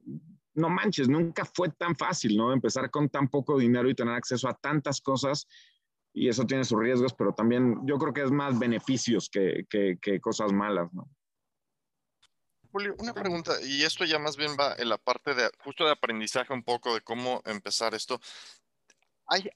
no 0.54 0.68
manches, 0.68 1.08
nunca 1.08 1.44
fue 1.44 1.70
tan 1.70 1.96
fácil, 1.96 2.36
¿no? 2.36 2.52
Empezar 2.52 2.90
con 2.90 3.08
tan 3.08 3.28
poco 3.28 3.58
dinero 3.58 3.88
y 3.88 3.94
tener 3.94 4.14
acceso 4.14 4.48
a 4.48 4.54
tantas 4.54 5.00
cosas. 5.00 5.46
Y 6.12 6.28
eso 6.28 6.46
tiene 6.46 6.64
sus 6.64 6.78
riesgos, 6.78 7.12
pero 7.12 7.34
también 7.34 7.80
yo 7.84 7.98
creo 7.98 8.12
que 8.12 8.22
es 8.22 8.30
más 8.30 8.58
beneficios 8.58 9.28
que, 9.28 9.66
que, 9.68 10.20
cosas 10.20 10.52
malas, 10.52 10.92
¿no? 10.92 11.08
Julio, 12.70 12.94
una 12.98 13.14
pregunta, 13.14 13.52
y 13.62 13.82
esto 13.82 14.04
ya 14.04 14.18
más 14.18 14.36
bien 14.36 14.56
va 14.58 14.74
en 14.76 14.88
la 14.88 14.98
parte 14.98 15.34
de 15.34 15.48
justo 15.58 15.84
de 15.84 15.92
aprendizaje 15.92 16.52
un 16.52 16.64
poco 16.64 16.94
de 16.94 17.00
cómo 17.00 17.40
empezar 17.44 17.94
esto. 17.94 18.20
¿Hay 19.26 19.48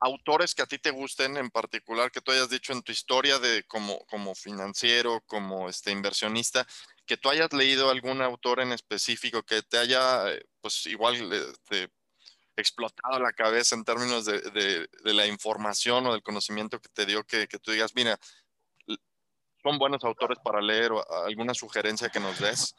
autores 0.00 0.54
que 0.54 0.62
a 0.62 0.66
ti 0.66 0.78
te 0.78 0.90
gusten 0.90 1.36
en 1.36 1.50
particular, 1.50 2.10
que 2.10 2.20
tú 2.20 2.32
hayas 2.32 2.50
dicho 2.50 2.72
en 2.72 2.82
tu 2.82 2.92
historia 2.92 3.38
de 3.38 3.64
como, 3.64 4.04
como 4.06 4.34
financiero, 4.34 5.22
como 5.26 5.68
este 5.68 5.90
inversionista, 5.90 6.66
que 7.06 7.16
tú 7.16 7.28
hayas 7.28 7.52
leído 7.52 7.90
algún 7.90 8.22
autor 8.22 8.60
en 8.60 8.72
específico 8.72 9.42
que 9.42 9.62
te 9.62 9.78
haya, 9.78 10.32
eh, 10.32 10.44
pues 10.60 10.86
igual 10.86 11.16
te, 11.68 11.90
explotado 12.56 13.18
la 13.18 13.32
cabeza 13.32 13.74
en 13.74 13.84
términos 13.84 14.24
de, 14.24 14.40
de, 14.40 15.14
la 15.14 15.26
información 15.26 16.06
o 16.06 16.12
del 16.12 16.22
conocimiento 16.22 16.80
que 16.80 16.88
te 16.88 17.04
dio, 17.04 17.24
que, 17.24 17.48
que 17.48 17.58
tú 17.58 17.72
digas, 17.72 17.92
mira, 17.96 18.16
son 19.62 19.78
buenos 19.78 20.04
autores 20.04 20.38
para 20.44 20.60
leer 20.60 20.92
o 20.92 21.02
alguna 21.24 21.54
sugerencia 21.54 22.10
que 22.10 22.20
nos 22.20 22.38
des? 22.38 22.74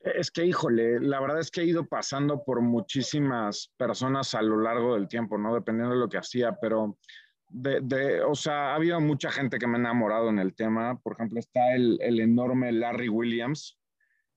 Es 0.00 0.30
que, 0.30 0.44
híjole, 0.44 1.00
la 1.00 1.20
verdad 1.20 1.40
es 1.40 1.50
que 1.50 1.62
he 1.62 1.64
ido 1.64 1.86
pasando 1.86 2.44
por 2.44 2.60
muchísimas 2.60 3.72
personas 3.76 4.34
a 4.34 4.42
lo 4.42 4.60
largo 4.60 4.94
del 4.94 5.08
tiempo, 5.08 5.38
¿no? 5.38 5.54
Dependiendo 5.54 5.94
de 5.94 6.00
lo 6.00 6.08
que 6.08 6.18
hacía, 6.18 6.56
pero 6.60 6.98
de, 7.48 8.22
o 8.22 8.34
sea, 8.34 8.72
ha 8.72 8.74
habido 8.74 9.00
mucha 9.00 9.30
gente 9.30 9.58
que 9.58 9.66
me 9.66 9.76
ha 9.76 9.80
enamorado 9.80 10.28
en 10.28 10.38
el 10.38 10.54
tema. 10.54 10.98
Por 11.00 11.14
ejemplo, 11.14 11.38
está 11.38 11.74
el, 11.74 11.98
el 12.00 12.20
enorme 12.20 12.72
Larry 12.72 13.08
Williams. 13.08 13.78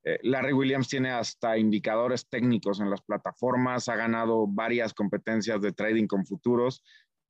Eh, 0.03 0.19
Larry 0.23 0.53
Williams 0.53 0.87
tiene 0.87 1.11
hasta 1.11 1.57
indicadores 1.57 2.27
técnicos 2.27 2.79
en 2.79 2.89
las 2.89 3.01
plataformas, 3.01 3.87
ha 3.87 3.95
ganado 3.95 4.47
varias 4.47 4.93
competencias 4.93 5.61
de 5.61 5.73
trading 5.73 6.07
con 6.07 6.25
futuros. 6.25 6.83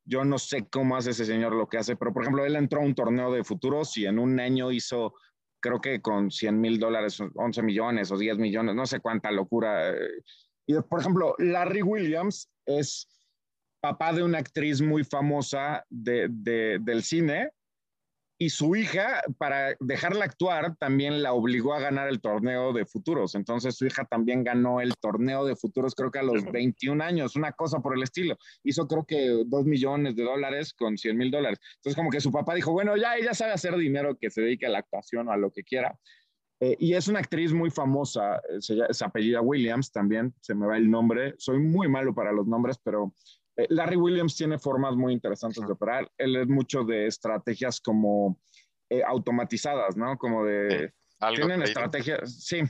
Yo 0.05 0.23
no 0.23 0.37
sé 0.37 0.67
cómo 0.71 0.95
hace 0.95 1.11
ese 1.11 1.25
señor 1.25 1.53
lo 1.53 1.67
que 1.67 1.77
hace, 1.77 1.95
pero 1.95 2.13
por 2.13 2.23
ejemplo, 2.23 2.45
él 2.45 2.55
entró 2.55 2.81
a 2.81 2.85
un 2.85 2.95
torneo 2.95 3.31
de 3.31 3.43
futuros 3.43 3.97
y 3.97 4.05
en 4.05 4.19
un 4.19 4.39
año 4.39 4.71
hizo, 4.71 5.13
creo 5.59 5.81
que 5.81 6.01
con 6.01 6.31
100 6.31 6.59
mil 6.59 6.79
dólares, 6.79 7.19
11 7.35 7.61
millones 7.61 8.11
o 8.11 8.17
10 8.17 8.37
millones, 8.37 8.73
no 8.73 8.85
sé 8.85 8.99
cuánta 8.99 9.31
locura. 9.31 9.93
Y 10.65 10.75
por 10.81 11.01
ejemplo, 11.01 11.35
Larry 11.39 11.81
Williams 11.81 12.49
es 12.65 13.07
papá 13.81 14.13
de 14.13 14.23
una 14.23 14.37
actriz 14.37 14.81
muy 14.81 15.03
famosa 15.03 15.83
de, 15.89 16.29
del 16.29 17.03
cine 17.03 17.49
y 18.37 18.49
su 18.49 18.75
hija, 18.75 19.21
para 19.37 19.75
dejarla 19.79 20.25
actuar, 20.25 20.75
también 20.77 21.21
la 21.21 21.33
obligó 21.33 21.75
a 21.75 21.79
ganar 21.79 22.07
el 22.07 22.21
torneo 22.21 22.73
de 22.73 22.87
futuros. 22.87 23.35
Entonces 23.35 23.75
su 23.75 23.85
hija 23.85 24.03
también 24.05 24.43
ganó 24.43 24.81
el 24.81 24.93
torneo 24.99 25.45
de 25.45 25.55
futuros, 25.55 25.93
creo 25.93 26.09
que 26.09 26.17
a 26.17 26.23
los 26.23 26.43
21 26.45 27.03
años, 27.03 27.35
una 27.35 27.51
cosa 27.51 27.81
por 27.81 27.95
el 27.95 28.01
estilo. 28.01 28.35
Hizo 28.63 28.87
creo 28.87 29.05
que 29.05 29.43
2 29.45 29.65
millones 29.65 30.15
de 30.15 30.23
dólares 30.23 30.73
con 30.73 30.97
100 30.97 31.17
mil 31.17 31.29
dólares. 31.29 31.59
Entonces 31.75 31.95
como 31.95 32.09
que 32.09 32.19
su 32.19 32.31
papá 32.31 32.55
dijo, 32.55 32.71
bueno, 32.71 32.97
ya 32.97 33.15
ella 33.15 33.35
sabe 33.35 33.51
hacer 33.51 33.77
dinero, 33.77 34.17
que 34.17 34.31
se 34.31 34.41
dedique 34.41 34.65
a 34.65 34.69
la 34.69 34.79
actuación 34.79 35.27
o 35.27 35.31
a 35.31 35.37
lo 35.37 35.51
que 35.51 35.63
quiera. 35.63 35.95
Eh, 36.61 36.75
y 36.79 36.95
es 36.95 37.07
una 37.07 37.19
actriz 37.19 37.53
muy 37.53 37.69
famosa, 37.69 38.37
eh, 38.37 38.59
se, 38.59 38.75
se 38.89 39.05
apellida 39.05 39.41
Williams 39.41 39.91
también, 39.91 40.33
se 40.41 40.55
me 40.55 40.65
va 40.65 40.77
el 40.77 40.89
nombre. 40.89 41.35
Soy 41.37 41.59
muy 41.59 41.87
malo 41.87 42.15
para 42.15 42.31
los 42.31 42.47
nombres, 42.47 42.79
pero 42.83 43.13
Larry 43.69 43.97
Williams 43.97 44.35
tiene 44.35 44.57
formas 44.57 44.95
muy 44.95 45.13
interesantes 45.13 45.65
de 45.65 45.71
operar. 45.71 46.11
Él 46.17 46.35
es 46.35 46.47
mucho 46.47 46.83
de 46.83 47.07
estrategias 47.07 47.79
como 47.81 48.39
eh, 48.89 49.03
automatizadas, 49.05 49.97
¿no? 49.97 50.17
Como 50.17 50.45
de... 50.45 50.93
tienen 51.35 51.61
estrategias, 51.61 52.43
sí, 52.43 52.63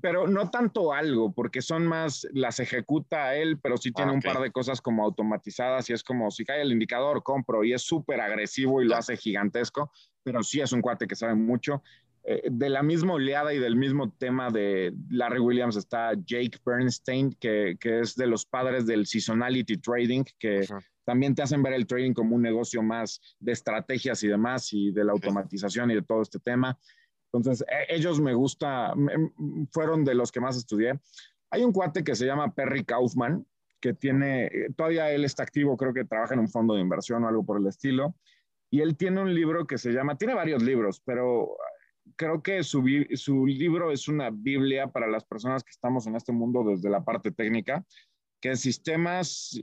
pero 0.00 0.26
no 0.26 0.50
tanto 0.50 0.92
algo, 0.92 1.32
porque 1.32 1.60
son 1.60 1.86
más, 1.86 2.26
las 2.32 2.60
ejecuta 2.60 3.34
él, 3.34 3.58
pero 3.60 3.76
sí 3.76 3.92
tiene 3.92 4.12
ah, 4.12 4.14
un 4.14 4.22
par 4.22 4.40
de 4.40 4.50
cosas 4.50 4.80
como 4.80 5.04
automatizadas 5.04 5.90
y 5.90 5.92
es 5.92 6.02
como 6.02 6.30
si 6.30 6.44
cae 6.44 6.62
el 6.62 6.72
indicador, 6.72 7.22
compro 7.22 7.62
y 7.62 7.74
es 7.74 7.82
súper 7.82 8.20
agresivo 8.20 8.80
y 8.80 8.86
lo 8.86 8.96
hace 8.96 9.16
gigantesco, 9.16 9.92
pero 10.22 10.42
sí 10.42 10.60
es 10.60 10.72
un 10.72 10.80
cuate 10.80 11.06
que 11.06 11.14
sabe 11.14 11.34
mucho. 11.34 11.82
Eh, 12.24 12.42
de 12.50 12.70
la 12.70 12.84
misma 12.84 13.14
oleada 13.14 13.52
y 13.52 13.58
del 13.58 13.74
mismo 13.74 14.12
tema 14.12 14.48
de 14.50 14.94
Larry 15.10 15.40
Williams 15.40 15.76
está 15.76 16.12
Jake 16.14 16.58
Bernstein, 16.64 17.32
que, 17.40 17.76
que 17.80 18.00
es 18.00 18.14
de 18.14 18.28
los 18.28 18.46
padres 18.46 18.86
del 18.86 19.06
seasonality 19.06 19.78
trading, 19.78 20.22
que 20.38 20.64
también 21.04 21.34
te 21.34 21.42
hacen 21.42 21.62
ver 21.62 21.72
el 21.72 21.86
trading 21.86 22.12
como 22.12 22.36
un 22.36 22.42
negocio 22.42 22.80
más 22.82 23.20
de 23.40 23.52
estrategias 23.52 24.22
y 24.22 24.28
demás, 24.28 24.72
y 24.72 24.92
de 24.92 25.04
la 25.04 25.12
automatización 25.12 25.90
y 25.90 25.96
de 25.96 26.02
todo 26.02 26.22
este 26.22 26.38
tema. 26.38 26.78
Entonces, 27.32 27.64
e, 27.68 27.96
ellos 27.96 28.20
me 28.20 28.34
gusta, 28.34 28.94
fueron 29.72 30.04
de 30.04 30.14
los 30.14 30.30
que 30.30 30.40
más 30.40 30.56
estudié. 30.56 31.00
Hay 31.50 31.64
un 31.64 31.72
cuate 31.72 32.04
que 32.04 32.14
se 32.14 32.24
llama 32.24 32.54
Perry 32.54 32.84
Kaufman, 32.84 33.44
que 33.80 33.94
tiene, 33.94 34.48
todavía 34.76 35.10
él 35.10 35.24
está 35.24 35.42
activo, 35.42 35.76
creo 35.76 35.92
que 35.92 36.04
trabaja 36.04 36.34
en 36.34 36.40
un 36.40 36.48
fondo 36.48 36.74
de 36.74 36.80
inversión 36.80 37.24
o 37.24 37.28
algo 37.28 37.44
por 37.44 37.58
el 37.58 37.66
estilo. 37.66 38.14
Y 38.70 38.80
él 38.80 38.96
tiene 38.96 39.20
un 39.20 39.34
libro 39.34 39.66
que 39.66 39.76
se 39.76 39.90
llama, 39.90 40.16
tiene 40.16 40.34
varios 40.34 40.62
libros, 40.62 41.02
pero 41.04 41.56
creo 42.16 42.42
que 42.42 42.62
su, 42.62 42.84
su, 43.14 43.46
libro 43.46 43.92
es 43.92 44.08
una 44.08 44.30
Biblia 44.30 44.88
para 44.88 45.06
las 45.06 45.24
personas 45.24 45.62
que 45.64 45.70
estamos 45.70 46.06
en 46.06 46.16
este 46.16 46.32
mundo 46.32 46.64
desde 46.64 46.90
la 46.90 47.04
parte 47.04 47.30
técnica, 47.30 47.84
que 48.40 48.56
sistemas, 48.56 49.60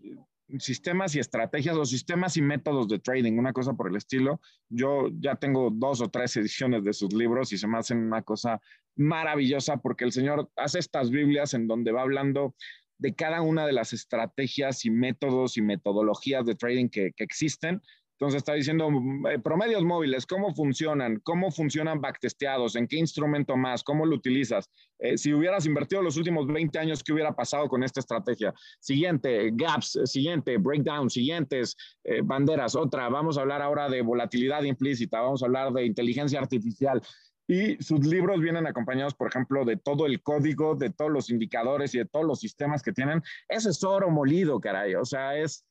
sistemas 0.58 1.16
y 1.16 1.20
estrategias 1.20 1.76
o 1.76 1.86
sistemas 1.86 2.38
y 2.38 2.42
métodos 2.42 2.88
de 2.88 3.00
trading, 3.00 3.38
una 3.38 3.54
cosa 3.54 3.74
por 3.74 3.90
el 3.90 3.96
estilo. 3.96 4.42
Yo 4.70 5.10
ya 5.20 5.36
tengo 5.36 5.70
dos 5.72 6.02
o 6.02 6.10
tres 6.10 6.36
ediciones 6.38 6.84
de 6.84 6.94
sus 6.94 7.14
libros 7.14 7.52
y 7.54 7.58
se 7.58 7.68
me 7.68 7.78
hacen 7.78 8.00
una 8.00 8.22
cosa 8.22 8.60
maravillosa 8.96 9.78
porque 9.78 10.06
el 10.06 10.12
señor 10.12 10.50
hace 10.56 10.80
estas 10.80 11.12
Biblias 11.12 11.54
en 11.54 11.68
donde 11.68 11.92
va 11.92 12.02
hablando 12.02 12.56
de 12.98 13.16
cada 13.16 13.42
una 13.42 13.66
de 13.66 13.74
las 13.74 13.94
estrategias 13.94 14.86
y 14.86 14.92
métodos 14.92 15.58
y 15.58 15.62
metodologías 15.62 16.46
de 16.46 16.56
trading 16.56 16.90
que, 16.90 17.14
que 17.16 17.24
existen 17.24 17.82
entonces 18.20 18.40
está 18.40 18.54
diciendo 18.54 18.92
mm, 18.92 19.28
eh, 19.28 19.40
promedios 19.40 19.82
móviles, 19.86 20.26
cómo 20.26 20.54
funcionan, 20.54 21.22
cómo 21.24 21.52
funcionan 21.52 22.02
backtesteados, 22.02 22.76
en 22.76 22.86
qué 22.86 22.98
instrumento 22.98 23.56
más, 23.56 23.82
cómo 23.82 24.06
lo 24.06 24.18
utilizas. 24.18 24.70
Eh, 25.00 25.18
si 25.18 25.34
hubieras 25.34 25.66
invertido 25.66 26.02
los 26.02 26.18
últimos 26.18 26.46
20 26.46 26.78
años, 26.80 27.02
¿qué 27.02 27.14
hubiera 27.14 27.34
pasado 27.34 27.70
con 27.70 27.82
esta 27.82 28.02
estrategia? 28.02 28.54
Siguiente, 28.82 29.52
gaps, 29.54 29.96
eh, 29.96 30.06
siguiente, 30.06 30.58
breakdown, 30.58 31.10
siguientes, 31.10 31.78
banderas, 32.24 32.76
otra. 32.76 33.08
Vamos 33.08 33.38
a 33.38 33.42
hablar 33.42 33.62
ahora 33.62 33.88
de 33.88 34.02
volatilidad 34.02 34.64
implícita, 34.64 35.22
vamos 35.22 35.42
a 35.42 35.46
hablar 35.46 35.72
de 35.72 35.86
inteligencia 35.86 36.40
artificial. 36.40 37.02
Y 37.48 37.82
sus 37.82 38.06
libros 38.06 38.42
vienen 38.42 38.68
acompañados, 38.68 39.16
por 39.16 39.28
ejemplo, 39.28 39.64
de 39.64 39.78
todo 39.78 40.06
el 40.06 40.22
código, 40.22 40.76
de 40.76 40.90
todos 40.90 41.10
los 41.10 41.30
indicadores 41.30 41.96
y 41.96 42.00
de 42.00 42.06
todos 42.06 42.26
los 42.26 42.40
sistemas 42.40 42.84
que 42.84 42.92
tienen. 42.92 43.24
Ese 43.48 43.70
es 43.70 43.84
oro 43.84 44.10
molido, 44.12 44.60
caray. 44.60 44.96
O 44.96 45.06
sea, 45.06 45.38
es, 45.38 45.66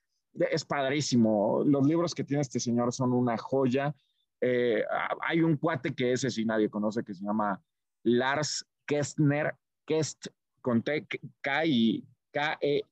es 0.51 0.65
padrísimo. 0.65 1.63
Los 1.65 1.87
libros 1.87 2.15
que 2.15 2.25
tiene 2.25 2.43
este 2.43 2.61
señor 2.61 2.93
son 2.93 3.13
una 3.13 3.37
joya. 3.37 3.95
Eh, 4.41 4.85
hay 5.21 5.41
un 5.41 5.57
cuate 5.57 5.95
que 5.95 6.13
ese 6.13 6.31
sí 6.31 6.45
nadie 6.45 6.71
conoce 6.71 7.05
que 7.05 7.15
se 7.15 7.25
llama 7.25 7.61
Lars 8.05 8.65
Kestner, 8.87 9.55
Kest 9.87 10.29
con 10.63 10.83
T, 10.83 11.07
K 11.41 11.67
y 11.67 12.05
K 12.33 12.59
E 12.61 12.83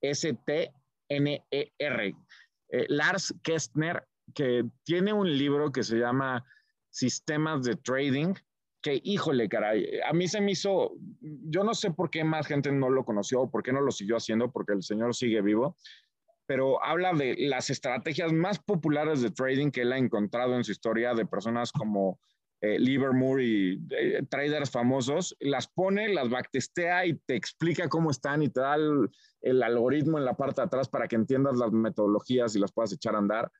S 0.00 0.32
T 0.46 0.72
N 1.08 1.44
E 1.50 1.72
R. 1.78 2.16
Eh, 2.68 2.86
Lars 2.88 3.34
Kestner 3.42 4.06
que 4.34 4.64
tiene 4.84 5.12
un 5.12 5.36
libro 5.36 5.72
que 5.72 5.82
se 5.82 5.98
llama 5.98 6.44
Sistemas 6.90 7.64
de 7.64 7.76
Trading, 7.76 8.34
que 8.82 9.00
híjole, 9.04 9.48
caray, 9.48 10.00
a 10.04 10.12
mí 10.12 10.26
se 10.26 10.40
me 10.40 10.52
hizo, 10.52 10.92
yo 11.20 11.62
no 11.62 11.74
sé 11.74 11.92
por 11.92 12.10
qué 12.10 12.24
más 12.24 12.46
gente 12.46 12.72
no 12.72 12.90
lo 12.90 13.04
conoció 13.04 13.48
por 13.48 13.62
qué 13.62 13.72
no 13.72 13.80
lo 13.80 13.92
siguió 13.92 14.16
haciendo, 14.16 14.50
porque 14.50 14.72
el 14.72 14.82
señor 14.82 15.14
sigue 15.14 15.40
vivo, 15.40 15.76
pero 16.46 16.82
habla 16.84 17.12
de 17.12 17.36
las 17.38 17.70
estrategias 17.70 18.32
más 18.32 18.58
populares 18.58 19.22
de 19.22 19.30
trading 19.30 19.70
que 19.70 19.82
él 19.82 19.92
ha 19.92 19.98
encontrado 19.98 20.56
en 20.56 20.64
su 20.64 20.72
historia 20.72 21.14
de 21.14 21.26
personas 21.26 21.72
como 21.72 22.18
eh, 22.60 22.78
Livermore 22.78 23.44
y 23.44 23.86
eh, 23.90 24.22
traders 24.30 24.70
famosos, 24.70 25.36
las 25.40 25.66
pone, 25.66 26.08
las 26.14 26.30
backtestea 26.30 27.06
y 27.06 27.14
te 27.14 27.34
explica 27.34 27.88
cómo 27.88 28.12
están 28.12 28.42
y 28.42 28.50
te 28.50 28.60
da 28.60 28.76
el, 28.76 29.62
algoritmo 29.62 30.16
en 30.18 30.24
la 30.24 30.36
parte 30.36 30.60
de 30.60 30.66
atrás 30.66 30.88
para 30.88 31.08
que 31.08 31.16
entiendas 31.16 31.56
las 31.56 31.72
metodologías 31.72 32.54
y 32.54 32.60
las 32.60 32.72
puedas 32.72 32.92
echar 32.92 33.16
a 33.16 33.18
andar. 33.18 33.50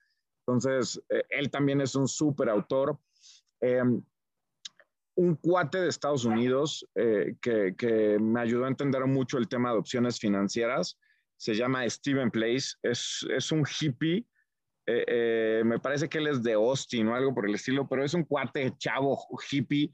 Entonces, 0.47 1.01
eh, 1.09 1.23
él 1.29 1.51
también 1.51 1.81
es 1.81 1.95
un 1.95 2.07
súper 2.07 2.49
autor. 2.49 2.97
Em, 3.59 4.01
un 5.15 5.35
cuate 5.35 5.79
de 5.79 5.89
Estados 5.89 6.25
Unidos 6.25 6.87
eh, 6.95 7.35
que, 7.41 7.75
que, 7.77 8.17
me 8.19 8.39
ayudó 8.39 8.65
a 8.65 8.69
entender 8.69 9.05
mucho 9.05 9.37
el 9.37 9.47
tema 9.47 9.71
de 9.71 9.79
opciones 9.79 10.19
financieras. 10.19 10.97
Se 11.43 11.53
llama 11.53 11.89
Steven 11.89 12.31
Place, 12.31 12.77
es, 12.81 13.27
es 13.29 13.51
un 13.51 13.65
hippie. 13.65 14.25
Eh, 14.85 15.05
eh, 15.07 15.61
me 15.65 15.77
parece 15.77 16.07
que 16.07 16.19
él 16.19 16.27
es 16.27 16.41
de 16.41 16.53
Austin 16.53 17.09
o 17.09 17.15
algo 17.15 17.33
por 17.33 17.47
el 17.47 17.55
estilo, 17.55 17.85
pero 17.85 18.03
es 18.03 18.13
un 18.13 18.23
cuate 18.23 18.73
chavo 18.77 19.19
hippie 19.51 19.91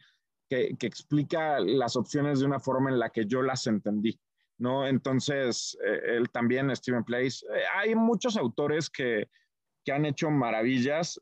que, 0.48 0.76
que 0.78 0.86
explica 0.86 1.60
las 1.60 1.96
opciones 1.96 2.40
de 2.40 2.46
una 2.46 2.60
forma 2.60 2.92
en 2.92 3.00
la 3.00 3.10
que 3.10 3.26
yo 3.26 3.42
las 3.42 3.66
entendí. 3.66 4.20
¿no? 4.60 4.86
Entonces, 4.86 5.76
él 5.84 6.30
también, 6.30 6.76
Steven 6.76 7.04
Place. 7.04 7.44
hay 7.74 7.96
muchos 7.96 8.38
autores 8.38 8.88
que, 8.88 9.28
que, 9.84 9.92
han 9.92 10.06
hecho 10.06 10.30
maravillas 10.30 11.20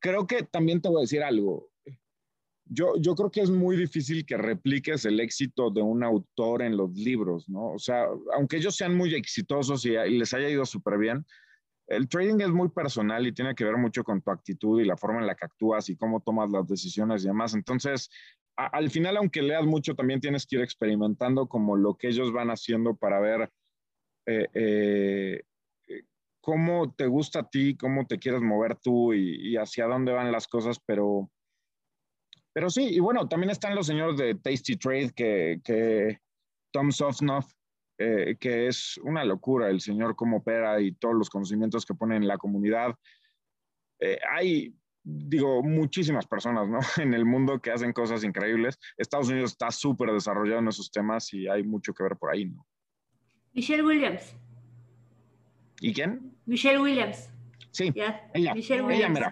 creo 0.00 0.26
que 0.26 0.42
también 0.42 0.82
te 0.82 0.88
voy 0.88 0.98
a 0.98 1.00
decir 1.02 1.22
algo. 1.22 1.70
Yo, 2.68 2.94
yo 2.98 3.14
creo 3.14 3.30
que 3.30 3.40
es 3.40 3.50
muy 3.50 3.76
difícil 3.76 4.26
que 4.26 4.36
repliques 4.36 5.04
el 5.04 5.20
éxito 5.20 5.70
de 5.70 5.82
un 5.82 6.02
autor 6.02 6.62
en 6.62 6.76
los 6.76 6.92
libros, 6.96 7.48
¿no? 7.48 7.72
O 7.72 7.78
sea, 7.78 8.06
aunque 8.34 8.56
ellos 8.56 8.76
sean 8.76 8.96
muy 8.96 9.14
exitosos 9.14 9.84
y, 9.84 9.90
les 9.90 10.34
haya 10.34 10.48
ido 10.48 10.66
súper 10.66 10.98
bien, 10.98 11.24
el 11.86 12.08
trading 12.08 12.40
es 12.40 12.50
muy 12.50 12.68
personal 12.68 13.24
y 13.26 13.32
tiene 13.32 13.54
que 13.54 13.64
ver 13.64 13.76
mucho 13.76 14.02
con 14.02 14.20
tu 14.20 14.32
actitud 14.32 14.80
y 14.80 14.84
la 14.84 14.96
forma 14.96 15.20
en 15.20 15.26
la 15.28 15.36
que 15.36 15.44
actúas 15.44 15.88
y 15.88 15.96
cómo 15.96 16.20
tomas 16.20 16.50
las 16.50 16.66
decisiones 16.66 17.22
y 17.24 17.28
demás. 17.28 17.54
Entonces, 17.54 18.10
al 18.56 18.90
final, 18.90 19.16
aunque 19.18 19.42
leas 19.42 19.64
mucho, 19.64 19.94
también 19.94 20.20
tienes 20.20 20.46
que 20.46 20.56
ir 20.56 20.62
experimentando 20.62 21.46
como 21.46 21.76
lo 21.76 21.94
que 21.94 22.08
ellos 22.08 22.32
van 22.32 22.48
haciendo 22.48 22.96
para 22.96 23.20
ver 23.20 23.50
eh, 24.26 24.48
eh, 24.54 25.42
cómo 26.46 26.94
te 26.94 27.08
gusta 27.08 27.40
a 27.40 27.50
ti, 27.50 27.76
cómo 27.76 28.06
te 28.06 28.20
quieres 28.20 28.40
mover 28.40 28.76
tú 28.76 29.12
y, 29.12 29.56
hacia 29.56 29.86
dónde 29.86 30.12
van 30.12 30.30
las 30.30 30.46
cosas, 30.46 30.78
pero, 30.78 31.28
pero 32.56 32.70
sí, 32.70 32.88
y 32.88 33.00
bueno, 33.00 33.28
también 33.28 33.50
están 33.50 33.74
los 33.74 33.86
señores 33.86 34.16
de 34.16 34.34
Tasty 34.34 34.76
Trade, 34.76 35.12
que, 35.14 35.60
que 35.62 36.20
Tom 36.70 36.90
Sofnoff, 36.90 37.52
eh, 37.98 38.38
que 38.40 38.66
es 38.66 38.98
una 39.02 39.26
locura 39.26 39.68
el 39.68 39.82
señor 39.82 40.16
cómo 40.16 40.38
opera 40.38 40.80
y 40.80 40.92
todos 40.92 41.14
los 41.14 41.28
conocimientos 41.28 41.84
que 41.84 41.92
pone 41.92 42.16
en 42.16 42.26
la 42.26 42.38
comunidad. 42.38 42.94
Eh, 44.00 44.18
hay, 44.32 44.74
digo, 45.02 45.62
muchísimas 45.62 46.26
personas, 46.26 46.66
¿no? 46.66 46.78
En 46.96 47.12
el 47.12 47.26
mundo 47.26 47.60
que 47.60 47.72
hacen 47.72 47.92
cosas 47.92 48.24
increíbles. 48.24 48.78
Estados 48.96 49.28
Unidos 49.28 49.50
está 49.50 49.70
súper 49.70 50.10
desarrollado 50.12 50.60
en 50.60 50.68
esos 50.68 50.90
temas 50.90 51.34
y 51.34 51.46
hay 51.48 51.62
mucho 51.62 51.92
que 51.92 52.04
ver 52.04 52.16
por 52.16 52.32
ahí, 52.32 52.46
¿no? 52.46 52.66
Michelle 53.52 53.82
Williams. 53.82 54.34
¿Y 55.82 55.92
quién? 55.92 56.34
Michelle 56.46 56.80
Williams. 56.80 57.28
Sí, 57.70 57.92
ella, 58.32 58.54
Michelle 58.54 58.94
ella 58.94 59.30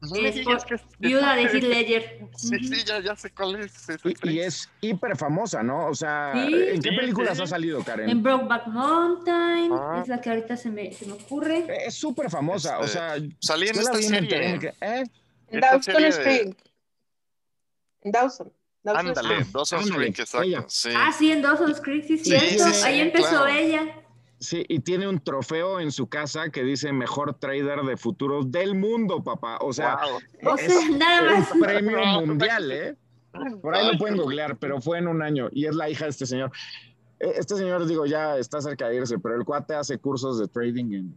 Es 0.00 0.82
viuda 1.00 1.34
de 1.34 1.42
Heath 1.42 1.62
Ledger. 1.62 2.20
Sí, 2.36 2.56
sí, 2.62 2.84
ya, 2.86 3.00
ya 3.00 3.16
sé 3.16 3.30
cuál 3.30 3.56
es. 3.56 3.86
Y, 4.22 4.38
es 4.38 4.70
hiper 4.80 5.16
famosa, 5.16 5.62
¿no? 5.62 5.88
O 5.88 5.94
sea, 5.94 6.32
¿en 6.34 6.80
qué 6.80 6.90
películas 6.92 7.40
ha 7.40 7.46
salido, 7.46 7.82
Karen? 7.82 8.08
En 8.08 8.22
Brokeback 8.22 8.68
Mountain, 8.68 9.72
ah. 9.72 10.00
es 10.00 10.08
la 10.08 10.20
que 10.20 10.30
ahorita 10.30 10.56
se 10.56 10.70
me, 10.70 10.92
se 10.92 11.06
me 11.06 11.14
ocurre. 11.14 11.66
Es 11.84 11.94
súper 11.94 12.30
famosa, 12.30 12.78
o 12.78 12.84
este, 12.84 12.92
sea... 12.92 13.16
Salí 13.40 13.68
en 13.68 13.76
esta 13.76 14.00
serie. 14.00 14.72
¿eh? 14.80 15.04
En 15.48 15.60
Dawson 15.60 16.04
Street. 16.04 16.54
En 18.02 18.12
Dawson. 18.12 18.52
Ándale, 18.84 19.44
Dawson 19.52 19.88
Creek, 19.88 20.18
exacto. 20.18 20.64
Sí. 20.68 20.90
Ah, 20.94 21.12
sí, 21.12 21.32
en 21.32 21.42
Dawson 21.42 21.74
Creek, 21.82 22.06
sí, 22.06 22.18
sí, 22.18 22.38
cierto. 22.38 22.84
Ahí 22.84 23.00
empezó 23.00 23.46
ella. 23.48 24.04
Sí, 24.40 24.64
y 24.68 24.80
tiene 24.80 25.08
un 25.08 25.18
trofeo 25.18 25.80
en 25.80 25.90
su 25.90 26.08
casa 26.08 26.50
que 26.50 26.62
dice 26.62 26.92
mejor 26.92 27.34
trader 27.34 27.82
de 27.82 27.96
futuros 27.96 28.52
del 28.52 28.76
mundo, 28.76 29.22
papá. 29.22 29.58
O 29.60 29.72
sea, 29.72 29.98
es 30.58 30.74
un 30.74 31.60
premio 31.60 31.98
mundial, 32.20 32.70
¿eh? 32.70 32.96
Por 33.60 33.74
ahí 33.74 33.92
lo 33.92 33.98
pueden 33.98 34.16
googlear, 34.16 34.56
pero 34.56 34.80
fue 34.80 34.98
en 34.98 35.08
un 35.08 35.22
año 35.22 35.48
y 35.52 35.66
es 35.66 35.74
la 35.74 35.90
hija 35.90 36.04
de 36.04 36.10
este 36.10 36.26
señor. 36.26 36.52
E, 37.20 37.30
este 37.36 37.56
señor, 37.56 37.86
digo, 37.86 38.06
ya 38.06 38.38
está 38.38 38.60
cerca 38.60 38.88
de 38.88 38.96
irse, 38.96 39.18
pero 39.18 39.36
el 39.36 39.44
cuate 39.44 39.74
hace 39.74 39.98
cursos 39.98 40.38
de 40.38 40.46
trading. 40.46 41.10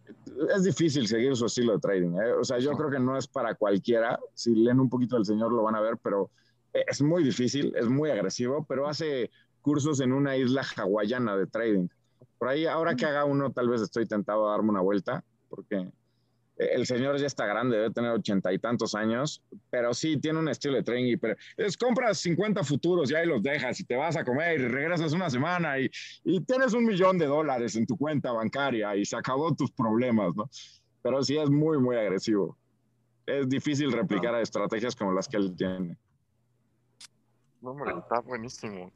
es 0.56 0.64
difícil 0.64 1.08
seguir 1.08 1.36
su 1.36 1.46
estilo 1.46 1.74
de 1.74 1.80
trading. 1.80 2.14
¿eh? 2.20 2.34
O 2.34 2.44
sea, 2.44 2.58
yo 2.60 2.72
creo 2.72 2.90
que 2.90 3.00
no 3.00 3.18
es 3.18 3.28
para 3.28 3.54
cualquiera. 3.56 4.20
Si 4.34 4.56
leen 4.56 4.80
un 4.80 4.90
poquito 4.90 5.16
del 5.16 5.26
señor 5.26 5.52
lo 5.52 5.64
van 5.64 5.76
a 5.76 5.82
ver, 5.82 5.98
pero 5.98 6.32
es 6.74 7.02
muy 7.02 7.24
difícil, 7.24 7.74
es 7.76 7.88
muy 7.88 8.10
agresivo, 8.10 8.66
pero 8.68 8.88
hace 8.88 9.30
cursos 9.62 10.00
en 10.00 10.12
una 10.12 10.38
isla 10.38 10.64
hawaiana 10.76 11.38
de 11.38 11.48
trading. 11.48 11.88
Por 12.42 12.50
ahí, 12.50 12.66
ahora 12.66 12.96
que 12.96 13.06
haga 13.06 13.24
uno, 13.24 13.52
tal 13.52 13.70
vez 13.70 13.84
estoy 13.84 14.08
tentado 14.08 14.48
a 14.48 14.54
darme 14.54 14.72
una 14.72 14.82
vuelta, 14.82 15.24
porque 15.48 15.88
el 16.58 16.88
señor 16.88 17.20
ya 17.20 17.28
está 17.28 17.46
grande, 17.46 17.78
debe 17.78 17.92
tener 17.92 18.10
ochenta 18.10 18.52
y 18.52 18.58
tantos 18.58 18.96
años, 18.96 19.44
pero 19.70 19.94
sí 19.94 20.18
tiene 20.18 20.40
un 20.40 20.50
estilo 20.50 20.74
de 20.78 20.82
trading. 20.82 21.20
Pero 21.22 21.36
es 21.56 21.78
compras 21.78 22.18
50 22.18 22.64
futuros 22.64 23.12
y 23.12 23.14
ahí 23.14 23.28
los 23.28 23.44
dejas 23.44 23.80
y 23.80 23.84
te 23.84 23.96
vas 23.96 24.18
a 24.18 24.26
comer 24.26 24.60
y 24.60 24.68
regresas 24.70 25.14
una 25.14 25.30
semana 25.30 25.78
y, 25.78 25.88
y 26.24 26.42
tienes 26.42 26.74
un 26.74 26.84
millón 26.84 27.20
de 27.20 27.28
dólares 27.28 27.76
en 27.76 27.86
tu 27.86 27.96
cuenta 27.96 28.32
bancaria 28.32 28.96
y 28.96 29.06
se 29.06 29.16
acabó 29.16 29.54
tus 29.54 29.72
problemas, 29.72 30.36
¿no? 30.36 30.50
Pero 31.04 31.22
sí 31.22 31.38
es 31.38 31.52
muy, 31.52 31.78
muy 31.78 31.96
agresivo. 31.96 32.58
Es 33.28 33.48
difícil 33.48 33.92
replicar 33.92 34.34
a 34.34 34.42
estrategias 34.42 34.96
como 34.96 35.14
las 35.14 35.28
que 35.28 35.38
él 35.38 35.56
tiene. 35.56 35.96
No, 37.62 37.72
hombre, 37.72 37.94
está 37.96 38.20
buenísimo. 38.22 38.92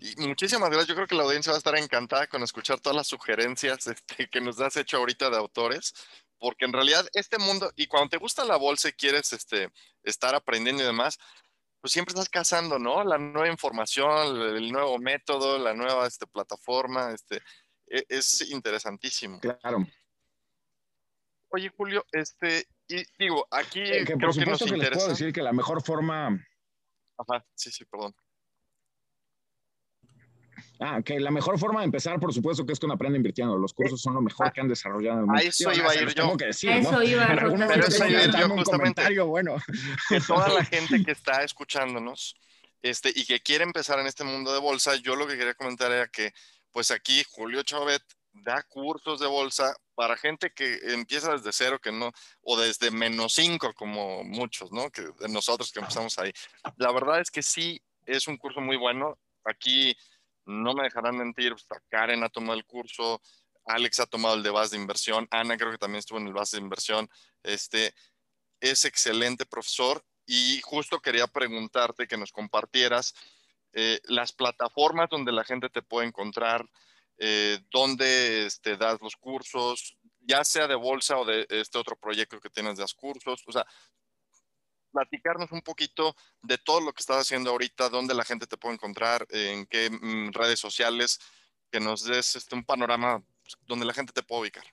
Y, 0.00 0.26
muchísimas 0.26 0.70
gracias. 0.70 0.88
Yo 0.88 0.94
creo 0.94 1.06
que 1.06 1.14
la 1.14 1.24
audiencia 1.24 1.52
va 1.52 1.56
a 1.56 1.58
estar 1.58 1.76
encantada 1.76 2.26
con 2.26 2.42
escuchar 2.42 2.80
todas 2.80 2.96
las 2.96 3.06
sugerencias 3.06 3.86
este, 3.86 4.28
que 4.28 4.40
nos 4.40 4.58
has 4.60 4.76
hecho 4.76 4.96
ahorita 4.96 5.28
de 5.28 5.36
autores, 5.36 5.92
porque 6.38 6.64
en 6.64 6.72
realidad 6.72 7.06
este 7.12 7.38
mundo, 7.38 7.70
y 7.76 7.86
cuando 7.86 8.08
te 8.08 8.16
gusta 8.16 8.44
la 8.44 8.56
bolsa 8.56 8.88
y 8.88 8.92
quieres 8.92 9.32
este, 9.34 9.70
estar 10.02 10.34
aprendiendo 10.34 10.82
y 10.82 10.86
demás, 10.86 11.18
pues 11.82 11.92
siempre 11.92 12.12
estás 12.12 12.30
cazando, 12.30 12.78
¿no? 12.78 13.04
La 13.04 13.18
nueva 13.18 13.48
información, 13.48 14.40
el 14.56 14.72
nuevo 14.72 14.98
método, 14.98 15.58
la 15.58 15.74
nueva 15.74 16.06
este, 16.06 16.26
plataforma, 16.26 17.12
este, 17.12 17.42
e, 17.86 18.04
es 18.08 18.50
interesantísimo. 18.50 19.40
Claro. 19.40 19.86
Oye, 21.50 21.70
Julio, 21.76 22.06
este, 22.12 22.66
y 22.88 23.02
digo, 23.18 23.46
aquí 23.50 23.82
que 23.82 24.04
creo 24.04 24.30
por 24.30 24.38
que 24.38 24.46
nos 24.46 24.58
que 24.58 24.64
interesa. 24.68 24.88
les 24.88 24.98
puedo 24.98 25.08
decir 25.08 25.32
que 25.32 25.42
la 25.42 25.52
mejor 25.52 25.82
forma 25.82 26.38
Ajá, 27.20 27.44
sí, 27.54 27.70
sí, 27.70 27.84
perdón. 27.84 28.14
Ah, 30.78 31.02
que 31.02 31.20
la 31.20 31.30
mejor 31.30 31.58
forma 31.58 31.80
de 31.80 31.86
empezar, 31.86 32.18
por 32.18 32.32
supuesto, 32.32 32.64
que 32.64 32.72
es 32.72 32.80
con 32.80 32.90
Aprende 32.90 33.16
Invirtiendo. 33.16 33.56
Los 33.58 33.74
cursos 33.74 34.00
son 34.00 34.14
lo 34.14 34.22
mejor 34.22 34.50
que 34.52 34.60
han 34.60 34.68
desarrollado 34.68 35.18
en 35.18 35.20
el 35.20 35.26
mundo. 35.26 35.40
A 35.40 35.44
eso 35.44 35.72
iba 35.72 35.90
a 35.90 35.94
ir 35.94 36.14
yo. 36.14 36.36
Que 36.36 36.46
decir, 36.46 36.70
eso 36.70 36.92
¿no? 36.92 37.02
iba 37.02 37.24
a 37.24 37.36
Pero 37.36 37.86
eso 37.86 38.06
iba 38.06 38.20
a 38.20 38.24
ir 38.24 38.30
yo 38.34 38.48
justamente. 38.48 39.20
Bueno. 39.20 39.56
Que 40.08 40.20
toda 40.20 40.48
la 40.48 40.64
gente 40.64 41.02
que 41.04 41.12
está 41.12 41.44
escuchándonos 41.44 42.34
este, 42.82 43.12
y 43.14 43.26
que 43.26 43.40
quiere 43.40 43.64
empezar 43.64 43.98
en 43.98 44.06
este 44.06 44.24
mundo 44.24 44.52
de 44.52 44.60
bolsa, 44.60 44.96
yo 44.96 45.16
lo 45.16 45.26
que 45.26 45.36
quería 45.36 45.54
comentar 45.54 45.92
era 45.92 46.08
que, 46.08 46.32
pues 46.70 46.90
aquí 46.90 47.22
Julio 47.28 47.62
Chauvet 47.62 48.02
da 48.32 48.62
cursos 48.62 49.20
de 49.20 49.26
bolsa 49.26 49.76
para 49.94 50.16
gente 50.16 50.52
que 50.52 50.78
empieza 50.94 51.32
desde 51.32 51.52
cero, 51.52 51.78
que 51.78 51.92
no, 51.92 52.12
o 52.42 52.58
desde 52.58 52.90
menos 52.90 53.34
cinco, 53.34 53.72
como 53.74 54.24
muchos, 54.24 54.72
¿no? 54.72 54.90
Que 54.90 55.02
de 55.02 55.28
nosotros 55.28 55.72
que 55.72 55.80
empezamos 55.80 56.18
ahí. 56.18 56.32
La 56.76 56.92
verdad 56.92 57.20
es 57.20 57.30
que 57.30 57.42
sí, 57.42 57.80
es 58.06 58.28
un 58.28 58.36
curso 58.36 58.60
muy 58.60 58.76
bueno. 58.76 59.18
Aquí 59.44 59.96
no 60.46 60.74
me 60.74 60.84
dejarán 60.84 61.16
mentir, 61.16 61.52
pues, 61.52 61.66
Karen 61.88 62.24
ha 62.24 62.28
tomado 62.28 62.54
el 62.54 62.64
curso, 62.64 63.20
Alex 63.66 64.00
ha 64.00 64.06
tomado 64.06 64.34
el 64.34 64.42
de 64.42 64.50
base 64.50 64.76
de 64.76 64.82
inversión, 64.82 65.28
Ana 65.30 65.56
creo 65.56 65.70
que 65.70 65.78
también 65.78 66.00
estuvo 66.00 66.18
en 66.18 66.26
el 66.26 66.32
base 66.32 66.56
de 66.56 66.62
inversión. 66.62 67.08
Este 67.42 67.94
es 68.60 68.84
excelente 68.84 69.46
profesor 69.46 70.04
y 70.26 70.60
justo 70.62 71.00
quería 71.00 71.26
preguntarte 71.26 72.06
que 72.06 72.16
nos 72.16 72.32
compartieras 72.32 73.14
eh, 73.72 74.00
las 74.04 74.32
plataformas 74.32 75.08
donde 75.10 75.32
la 75.32 75.44
gente 75.44 75.68
te 75.68 75.82
puede 75.82 76.08
encontrar, 76.08 76.66
eh, 77.22 77.58
dónde 77.70 78.46
este, 78.46 78.78
das 78.78 78.98
los 79.02 79.14
cursos, 79.14 79.98
ya 80.20 80.42
sea 80.42 80.66
de 80.66 80.74
bolsa 80.74 81.18
o 81.18 81.24
de 81.26 81.46
este 81.50 81.76
otro 81.76 81.94
proyecto 81.94 82.40
que 82.40 82.48
tienes 82.48 82.78
de 82.78 82.86
cursos, 82.96 83.42
o 83.46 83.52
sea, 83.52 83.66
platicarnos 84.90 85.52
un 85.52 85.60
poquito 85.60 86.16
de 86.40 86.56
todo 86.56 86.80
lo 86.80 86.94
que 86.94 87.00
estás 87.00 87.18
haciendo 87.18 87.50
ahorita, 87.50 87.90
dónde 87.90 88.14
la 88.14 88.24
gente 88.24 88.46
te 88.46 88.56
puede 88.56 88.76
encontrar, 88.76 89.26
en 89.28 89.66
qué 89.66 89.90
mm, 89.90 90.32
redes 90.32 90.58
sociales, 90.58 91.20
que 91.70 91.78
nos 91.78 92.04
des 92.04 92.36
este, 92.36 92.54
un 92.54 92.64
panorama 92.64 93.22
pues, 93.42 93.56
donde 93.66 93.84
la 93.84 93.92
gente 93.92 94.14
te 94.14 94.22
puede 94.22 94.42
ubicar. 94.42 94.64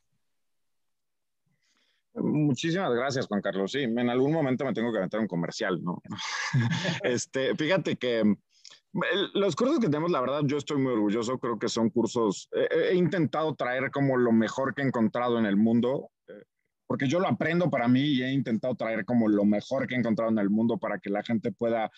Muchísimas 2.14 2.92
gracias, 2.94 3.28
Juan 3.28 3.42
Carlos. 3.42 3.74
Sí, 3.74 3.84
en 3.84 4.10
algún 4.10 4.32
momento 4.32 4.64
me 4.64 4.74
tengo 4.74 4.94
que 4.94 5.02
meter 5.02 5.20
un 5.20 5.28
comercial, 5.28 5.84
¿no? 5.84 6.02
este, 7.04 7.54
fíjate 7.56 7.98
que 7.98 8.38
los 9.34 9.56
cursos 9.56 9.80
que 9.80 9.88
tenemos, 9.88 10.12
la 10.12 10.22
verdad, 10.22 10.42
yo 10.46 10.58
estoy 10.58 10.78
muy 10.78 10.94
orgulloso. 10.94 11.38
Creo 11.38 11.60
que 11.60 11.70
son 11.70 11.90
cursos. 11.90 12.50
he 12.52 12.96
intentado 12.96 13.56
traer 13.56 13.92
como 13.92 14.18
lo 14.18 14.32
mejor 14.32 14.74
que 14.74 14.82
he 14.82 14.86
encontrado 14.86 15.38
en 15.38 15.46
el 15.46 15.56
mundo, 15.56 16.10
eh, 16.28 16.44
porque 16.88 17.08
yo 17.08 17.20
lo 17.20 17.28
aprendo 17.28 17.70
para 17.70 17.88
mí 17.88 18.02
y 18.02 18.24
he 18.24 18.32
intentado 18.32 18.76
traer 18.76 19.06
como 19.06 19.28
lo 19.28 19.46
mejor 19.46 19.88
que 19.88 19.96
he 19.96 19.98
encontrado 19.98 20.32
en 20.32 20.40
el 20.40 20.50
mundo 20.50 20.78
para 20.78 21.00
que 21.00 21.10
la 21.10 21.24
gente 21.24 21.52
pueda 21.52 21.92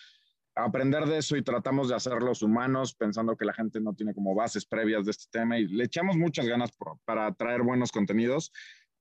aprender 0.54 1.06
de 1.06 1.18
eso 1.18 1.36
y 1.36 1.42
tratamos 1.42 1.88
de 1.88 1.94
hacerlos 1.94 2.42
humanos, 2.42 2.94
pensando 2.94 3.36
que 3.36 3.44
la 3.44 3.54
gente 3.54 3.80
no 3.80 3.94
tiene 3.94 4.14
como 4.14 4.34
bases 4.34 4.66
previas 4.66 5.04
de 5.04 5.12
este 5.12 5.26
tema 5.30 5.58
y 5.58 5.66
le 5.66 5.84
echamos 5.84 6.16
muchas 6.16 6.46
ganas 6.46 6.70
para 7.04 7.32
traer 7.34 7.62
buenos 7.62 7.92
contenidos. 7.92 8.52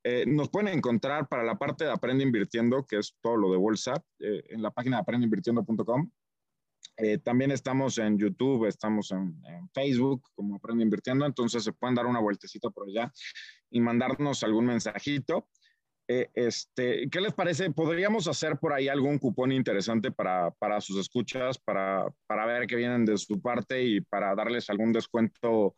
Eh, 0.04 0.26
nos 0.26 0.50
pueden 0.50 0.74
encontrar 0.74 1.28
para 1.28 1.44
la 1.44 1.58
parte 1.58 1.84
de 1.84 1.92
Aprende 1.92 2.24
Invirtiendo, 2.24 2.86
que 2.86 2.98
es 2.98 3.18
todo 3.22 3.36
lo 3.36 3.52
de 3.52 3.58
bolsa, 3.58 4.02
eh, 4.20 4.44
en 4.50 4.62
la 4.62 4.72
página 4.72 4.98
de 4.98 5.02
aprendeinvirtiendo.com. 5.02 6.10
Eh, 7.02 7.18
también 7.18 7.52
estamos 7.52 7.98
en 7.98 8.18
YouTube, 8.18 8.66
estamos 8.66 9.12
en, 9.12 9.42
en, 9.48 9.70
Facebook 9.70 10.22
como 10.36 10.58
Aprende 10.58 10.84
Invirtiendo, 10.84 11.26
entonces 11.26 11.64
se 11.64 11.72
pueden 11.72 11.96
dar 11.96 12.06
una 12.06 12.20
vueltecita 12.20 12.70
por 12.70 12.90
allá 12.90 13.10
y 13.70 13.80
mandarnos 13.80 14.44
algún 14.44 14.66
mensajito. 14.66 15.48
Eh, 16.12 16.28
este, 16.34 17.08
¿Qué 17.08 17.22
les 17.22 17.34
parece? 17.34 17.70
¿Podríamos 17.70 18.28
hacer 18.28 18.58
por 18.58 18.74
ahí 18.74 18.88
algún 18.88 19.20
cupón 19.20 19.52
interesante 19.52 20.12
para, 20.12 20.50
para 20.50 20.82
sus 20.82 21.00
escuchas, 21.00 21.60
para, 21.60 22.08
para, 22.26 22.48
ver 22.48 22.66
que 22.66 22.76
vienen 22.76 23.06
de 23.06 23.16
su 23.16 23.40
parte 23.40 23.84
y 23.84 24.02
para 24.02 24.34
darles 24.34 24.72
algún 24.72 24.92
descuento? 24.92 25.76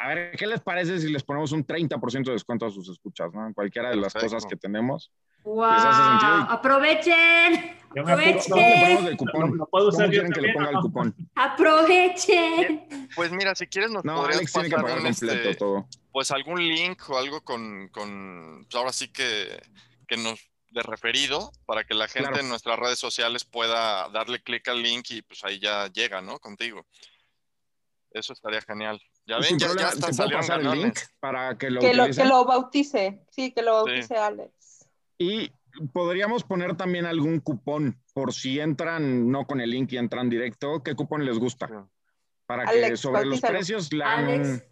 A 0.00 0.06
ver, 0.06 0.36
¿qué 0.36 0.46
les 0.46 0.60
parece 0.60 1.00
si 1.00 1.12
les 1.12 1.24
ponemos 1.24 1.50
un 1.50 1.66
30% 1.66 2.26
de 2.26 2.32
descuento 2.32 2.64
a 2.64 2.70
sus 2.70 2.88
escuchas, 2.88 3.34
¿no? 3.34 3.44
En 3.44 3.54
cualquiera 3.54 3.90
de 3.90 3.96
las 3.96 4.14
cosas 4.14 4.46
que 4.46 4.54
tenemos. 4.54 5.10
¡Wow! 5.42 5.64
¡Aprovechen! 5.64 7.81
¡Aprovechen! 8.00 9.06
el 9.06 9.16
cupón? 9.16 9.56
No, 9.56 9.66
puedo 9.66 9.88
usar 9.88 10.02
¿Cómo 10.06 10.10
quieren 10.10 10.32
que 10.32 10.40
le 10.40 10.52
ponga 10.52 10.70
el 10.70 10.76
cupón? 10.80 11.14
¡Aprovechen! 11.34 13.08
Pues 13.14 13.30
mira, 13.32 13.54
si 13.54 13.66
quieres 13.66 13.90
nos 13.90 14.04
no, 14.04 14.16
podrías 14.16 14.38
Alex 14.38 14.52
tiene 14.52 14.68
que 14.68 14.74
pagar 14.76 14.98
un, 14.98 15.04
completo 15.04 15.34
este, 15.34 15.54
todo. 15.56 15.86
pues 16.12 16.30
algún 16.30 16.58
link 16.66 17.02
o 17.10 17.18
algo 17.18 17.42
con, 17.42 17.88
con 17.88 18.64
pues 18.70 18.74
ahora 18.74 18.92
sí 18.92 19.08
que, 19.08 19.60
que 20.06 20.16
nos 20.16 20.40
de 20.70 20.82
referido 20.82 21.52
para 21.66 21.84
que 21.84 21.94
la 21.94 22.08
gente 22.08 22.28
Claro. 22.30 22.42
en 22.42 22.48
nuestras 22.48 22.78
redes 22.78 22.98
sociales 22.98 23.44
pueda 23.44 24.08
darle 24.08 24.42
clic 24.42 24.66
al 24.68 24.82
link 24.82 25.10
y 25.10 25.22
pues 25.22 25.44
ahí 25.44 25.58
ya 25.58 25.88
llega, 25.92 26.22
¿no? 26.22 26.38
Contigo. 26.38 26.86
Eso 28.10 28.32
estaría 28.32 28.60
genial. 28.62 29.00
Ya 29.26 29.38
ven, 29.38 29.58
ya, 29.58 29.68
ya 29.78 29.88
hasta 29.88 30.12
salieron 30.12 30.40
pasar 30.40 30.60
el 30.60 30.70
link 30.82 30.98
para 31.20 31.56
que 31.56 31.70
lo 31.70 31.80
Que 31.80 31.94
lo, 31.94 32.04
utilicen. 32.04 32.24
que 32.24 32.28
lo 32.28 32.44
bautice, 32.44 33.20
sí, 33.30 33.52
que 33.52 33.62
lo 33.62 33.72
bautice 33.74 34.16
Alex. 34.16 34.86
Y 35.18 35.50
podríamos 35.92 36.44
poner 36.44 36.76
también 36.76 37.06
algún 37.06 37.40
cupón 37.40 37.96
por 38.14 38.32
si 38.32 38.60
entran 38.60 39.30
no 39.30 39.46
con 39.46 39.60
el 39.60 39.70
link 39.70 39.92
y 39.92 39.96
entran 39.98 40.28
directo. 40.28 40.82
¿Qué 40.82 40.94
cupón 40.94 41.24
les 41.24 41.38
gusta? 41.38 41.88
Para 42.46 42.66
que 42.66 42.96
sobre 42.96 43.24
los 43.24 43.40
precios 43.40 43.88
hagan 44.04 44.24
Alex, 44.26 44.64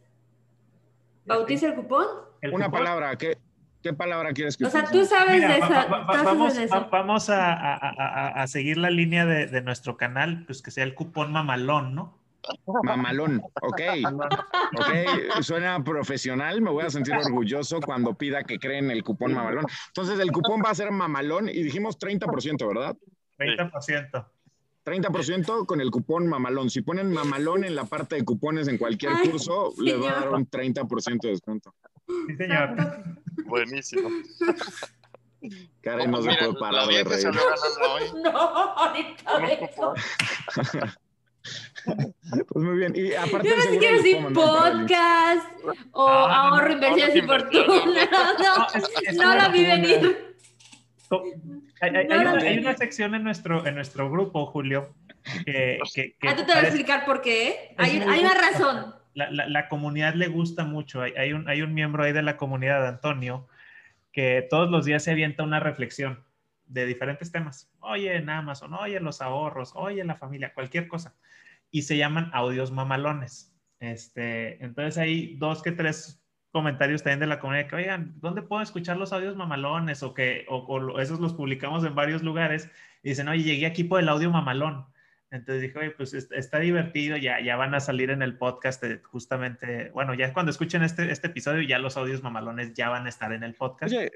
¿bautiza 1.25 1.67
el 1.69 1.75
cupón? 1.75 2.07
El 2.41 2.53
una 2.55 2.67
cupón- 2.69 2.73
palabra. 2.73 3.17
¿Qué, 3.17 3.39
¿Qué 3.83 3.95
palabra 3.95 4.33
quieres 4.35 4.59
que 4.59 4.67
O 4.67 4.71
sea, 4.71 4.85
tú 4.85 5.05
sabes 5.07 5.37
Mira, 5.37 5.55
de 5.55 5.61
va- 5.61 5.67
eso. 5.67 5.75
va- 5.75 5.87
va- 5.87 6.07
tú 6.07 6.13
sabes 6.13 6.25
vamos, 6.27 6.55
de 6.57 6.65
eso. 6.65 6.75
va- 6.75 6.89
vamos 6.91 7.31
a, 7.31 7.53
a- 7.55 7.75
a- 7.77 7.89
a- 7.89 8.43
a 8.43 8.47
seguir 8.47 8.77
la 8.77 8.91
línea 8.91 9.25
de, 9.25 9.47
de 9.47 9.63
nuestro 9.63 9.97
canal, 9.97 10.45
pues 10.47 10.61
que 10.61 10.71
sea 10.71 10.85
el 10.85 10.95
cupón 10.95 11.33
mamalón, 11.33 11.95
¿no? 11.95 12.20
Mamalón, 12.83 13.43
ok. 13.63 13.81
Ok, 14.79 15.43
suena 15.43 15.83
profesional, 15.83 16.61
me 16.61 16.71
voy 16.71 16.85
a 16.85 16.91
sentir 16.91 17.15
orgulloso 17.15 17.81
cuando 17.81 18.15
pida 18.15 18.45
que 18.45 18.59
creen 18.59 18.91
el 18.91 19.03
cupón 19.03 19.35
mamalón. 19.35 19.67
Entonces, 19.89 20.19
el 20.19 20.33
cupón 20.33 20.63
va 20.65 20.71
a 20.71 20.75
ser 20.75 20.91
mamalón 20.91 21.49
y 21.49 21.63
dijimos 21.63 21.99
30%, 21.99 22.67
¿verdad? 22.67 22.97
30%. 23.39 24.27
30% 24.85 25.67
con 25.67 25.81
el 25.81 25.91
cupón 25.91 26.27
mamalón. 26.27 26.71
Si 26.71 26.83
ponen 26.83 27.13
mamalón 27.13 27.65
en 27.65 27.75
la 27.75 27.85
parte 27.85 28.17
de 28.17 28.25
cupones 28.25 28.69
en 28.69 28.79
cualquier 28.79 29.13
Ay, 29.13 29.29
curso, 29.29 29.73
les 29.79 30.01
va 30.01 30.11
a 30.11 30.21
dar 30.21 30.31
un 30.31 30.49
30% 30.49 31.21
de 31.23 31.29
descuento. 31.29 31.75
Sí, 32.07 32.37
señor. 32.37 32.77
Buenísimo. 33.47 34.09
Karen 35.81 36.11
no 36.11 36.23
se 36.23 36.29
Mira, 36.29 36.41
puede 36.41 36.61
parar 36.61 36.87
de 36.89 37.05
reír. 37.05 37.31
No, 38.23 38.31
ahorita 38.31 39.95
Pues 41.85 42.65
muy 42.65 42.77
bien. 42.77 42.93
Y 42.95 43.13
aparte, 43.15 43.49
Yo 43.49 43.57
no 43.57 43.79
quiero 43.79 43.97
decir 43.97 44.19
podcast 44.33 45.47
o 45.93 46.09
Ah, 46.09 46.49
ahorro, 46.49 46.69
no, 46.69 46.73
inversiones 46.75 47.17
y 47.17 47.23
fortuna. 47.23 48.09
No, 48.11 48.35
No, 48.39 48.67
es- 49.07 49.17
la 49.17 49.49
vi 49.49 49.65
venir. 49.65 50.37
Hay, 51.81 51.91
hay- 51.91 51.93
No, 51.93 51.99
hay 51.99 52.07
no, 52.09 52.21
una, 52.21 52.35
no. 52.35 52.49
hay 52.49 52.59
una 52.59 52.77
sección 52.77 53.15
en 53.15 53.25
nuestro, 53.25 53.67
en 53.67 53.75
nuestro 53.75 54.11
grupo, 54.11 54.47
Julio, 54.47 54.95
que, 55.45 55.79
que- 55.95 56.15
que 56.21 56.29
Ah, 56.29 56.37
tú 56.37 56.45
te 56.45 56.53
vas 56.53 56.63
a 56.65 56.67
explicar 56.67 57.05
por 57.05 57.21
qué. 57.21 57.75
Hay, 57.79 57.97
Es 57.97 58.03
un- 58.03 58.07
muy 58.09 58.15
hay 58.19 58.21
una 58.25 58.35
razón. 58.35 58.95
la, 59.15 59.31
la- 59.31 59.49
la 59.49 59.69
comunidad 59.69 60.15
le 60.15 60.29
gusta 60.29 60.65
mucho. 60.65 61.03
Hay, 61.03 61.13
hay 61.17 61.33
un, 61.33 61.49
hay 61.49 61.63
un 61.63 61.75
miembro 61.75 62.05
ahí 62.05 62.13
de 62.13 62.23
la 62.23 62.37
comunidad, 62.37 62.87
Antonio, 62.87 63.49
que 64.13 64.47
todos 64.49 64.71
los 64.71 64.85
días 64.85 65.03
se 65.03 65.11
avienta 65.11 65.43
una 65.43 65.59
reflexión 65.61 66.23
de 66.71 66.87
diferentes 66.87 67.31
temas. 67.33 67.71
Oye, 67.81 68.17
en 68.17 68.31
Amazon, 68.31 68.75
oye, 68.75 69.01
los 69.01 69.21
ahorros, 69.21 69.73
oye, 69.75 70.05
la 70.05 70.15
familia, 70.15 70.55
cualquier 70.55 70.89
cosa. 70.89 71.15
Y 71.71 71.83
se 71.83 71.97
llaman 71.97 72.31
audios 72.33 72.71
mamalones. 72.71 73.55
Este, 73.79 74.63
entonces 74.65 74.99
hay 74.99 75.37
dos 75.37 75.63
que 75.63 75.73
tres 75.73 76.23
comentarios 76.53 77.03
también 77.03 77.21
de 77.21 77.27
la 77.27 77.39
comunidad 77.39 77.69
que, 77.69 77.77
oigan, 77.77 78.15
¿dónde 78.21 78.43
puedo 78.43 78.63
escuchar 78.63 78.97
los 78.97 79.13
audios 79.13 79.37
mamalones? 79.37 80.03
O 80.03 80.15
que 80.15 80.47
o, 80.49 80.59
o 80.59 81.01
esos 81.01 81.21
los 81.21 81.35
publicamos 81.35 81.85
en 81.85 81.95
varios 81.95 82.23
lugares. 82.23 82.69
Y 83.03 83.11
dicen, 83.11 83.29
oye, 83.29 83.43
llegué 83.43 83.67
aquí 83.67 83.85
por 83.85 84.01
el 84.01 84.09
audio 84.09 84.31
mamalón. 84.31 84.87
Entonces 85.33 85.63
dije, 85.63 85.79
oye, 85.79 85.91
pues 85.93 86.13
est- 86.13 86.33
está 86.33 86.59
divertido, 86.59 87.17
ya, 87.17 87.41
ya 87.41 87.55
van 87.55 87.73
a 87.75 87.81
salir 87.81 88.11
en 88.11 88.21
el 88.21 88.37
podcast 88.37 88.83
eh, 88.83 89.01
justamente, 89.05 89.91
bueno, 89.91 90.13
ya 90.13 90.33
cuando 90.33 90.51
escuchen 90.51 90.83
este, 90.83 91.09
este 91.13 91.29
episodio, 91.29 91.63
ya 91.63 91.79
los 91.79 91.97
audios 91.97 92.21
mamalones 92.23 92.75
ya 92.75 92.89
van 92.89 93.07
a 93.07 93.09
estar 93.09 93.33
en 93.33 93.45
el 93.45 93.55
podcast. 93.55 93.95
Oye, 93.95 94.11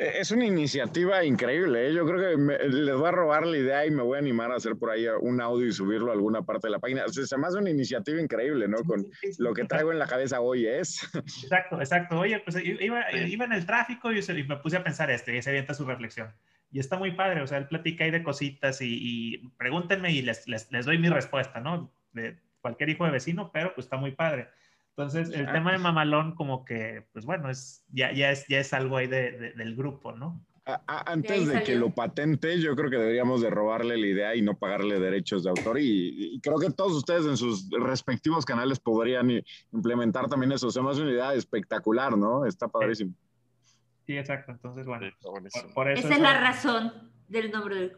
es 0.00 0.30
una 0.30 0.46
iniciativa 0.46 1.24
increíble. 1.24 1.88
¿eh? 1.88 1.92
Yo 1.94 2.06
creo 2.06 2.30
que 2.30 2.36
me- 2.36 2.58
les 2.58 2.94
voy 2.96 3.08
a 3.08 3.10
robar 3.12 3.46
la 3.46 3.56
idea 3.56 3.84
y 3.86 3.90
me 3.90 4.02
voy 4.02 4.16
a 4.16 4.18
animar 4.20 4.50
a 4.50 4.56
hacer 4.56 4.76
por 4.76 4.90
ahí 4.90 5.06
un 5.20 5.40
audio 5.40 5.66
y 5.66 5.72
subirlo 5.72 6.10
a 6.10 6.14
alguna 6.14 6.42
parte 6.42 6.66
de 6.68 6.70
la 6.72 6.78
página. 6.78 7.04
O 7.04 7.08
sea, 7.08 7.26
se 7.26 7.36
me 7.36 7.46
hace 7.46 7.58
una 7.58 7.70
iniciativa 7.70 8.20
increíble, 8.20 8.66
¿no? 8.68 8.78
Con 8.84 9.06
lo 9.38 9.52
que 9.52 9.64
traigo 9.64 9.92
en 9.92 9.98
la 9.98 10.06
cabeza 10.06 10.40
hoy 10.40 10.66
es. 10.66 11.00
Exacto, 11.44 11.78
exacto. 11.80 12.18
Oye, 12.18 12.40
pues 12.40 12.56
i- 12.64 12.76
iba, 12.80 13.04
iba 13.12 13.44
en 13.44 13.52
el 13.52 13.66
tráfico 13.66 14.10
y, 14.12 14.22
se- 14.22 14.38
y 14.38 14.44
me 14.44 14.56
puse 14.56 14.76
a 14.78 14.84
pensar 14.84 15.10
esto 15.10 15.30
y 15.30 15.34
ahí 15.36 15.42
se 15.42 15.50
avienta 15.50 15.74
su 15.74 15.84
reflexión. 15.84 16.32
Y 16.72 16.78
está 16.78 16.96
muy 16.96 17.10
padre, 17.12 17.42
o 17.42 17.46
sea, 17.46 17.58
él 17.58 17.66
platica 17.66 18.04
ahí 18.04 18.10
de 18.10 18.22
cositas 18.22 18.80
y, 18.80 18.86
y 19.34 19.48
pregúntenme 19.58 20.12
y 20.12 20.22
les, 20.22 20.46
les, 20.46 20.70
les 20.70 20.86
doy 20.86 20.98
mi 20.98 21.08
respuesta, 21.08 21.60
¿no? 21.60 21.92
De 22.12 22.38
cualquier 22.60 22.90
hijo 22.90 23.04
de 23.04 23.10
vecino, 23.10 23.50
pero 23.52 23.74
pues 23.74 23.86
está 23.86 23.96
muy 23.96 24.12
padre. 24.12 24.48
Entonces, 25.02 25.34
el 25.34 25.46
Ah. 25.48 25.52
tema 25.52 25.72
de 25.72 25.78
mamalón 25.78 26.34
como 26.34 26.64
que, 26.64 27.06
pues 27.12 27.24
bueno, 27.24 27.48
es, 27.48 27.84
ya, 27.88 28.12
ya, 28.12 28.30
es, 28.30 28.46
ya 28.48 28.58
es 28.60 28.72
algo 28.74 28.98
ahí 28.98 29.06
de- 29.06 29.32
de- 29.32 29.52
del 29.54 29.74
grupo, 29.74 30.12
¿no? 30.12 30.44
A- 30.66 30.82
a- 30.86 31.04
De 31.04 31.12
antes 31.12 31.48
de 31.48 31.62
que 31.62 31.74
lo 31.74 31.90
patente, 31.90 32.60
yo 32.60 32.76
creo 32.76 32.90
que 32.90 32.98
deberíamos 32.98 33.40
de 33.40 33.48
robarle 33.48 33.96
la 33.96 34.06
idea 34.06 34.36
y 34.36 34.42
no 34.42 34.58
pagarle 34.58 35.00
derechos 35.00 35.42
de 35.44 35.50
autor. 35.50 35.78
Y, 35.80 36.34
y 36.34 36.40
creo 36.40 36.58
que 36.58 36.70
todos 36.70 36.92
ustedes 36.92 37.24
en 37.24 37.36
sus 37.38 37.68
respectivos 37.70 38.44
canales 38.44 38.78
podrían 38.78 39.30
i- 39.30 39.42
implementar 39.72 40.28
también 40.28 40.52
eso. 40.52 40.70
Se 40.70 40.82
me 40.82 40.90
hace 40.90 41.00
una 41.00 41.12
idea 41.12 41.32
espectacular, 41.34 42.16
¿no? 42.18 42.44
Está 42.44 42.68
padrísimo. 42.68 43.14
Sí, 44.06 44.18
exacto. 44.18 44.52
Entonces, 44.52 44.86
bueno, 44.86 45.06
Sí, 45.06 45.12
está 45.16 45.30
buenísimo. 45.30 45.64
por, 45.64 45.74
por 45.74 45.90
eso... 45.90 46.06
Esa 46.06 46.14
es 46.16 46.20
la 46.20 46.38
razón 46.40 46.92
del 47.28 47.50
nombre 47.50 47.76
del. 47.76 47.96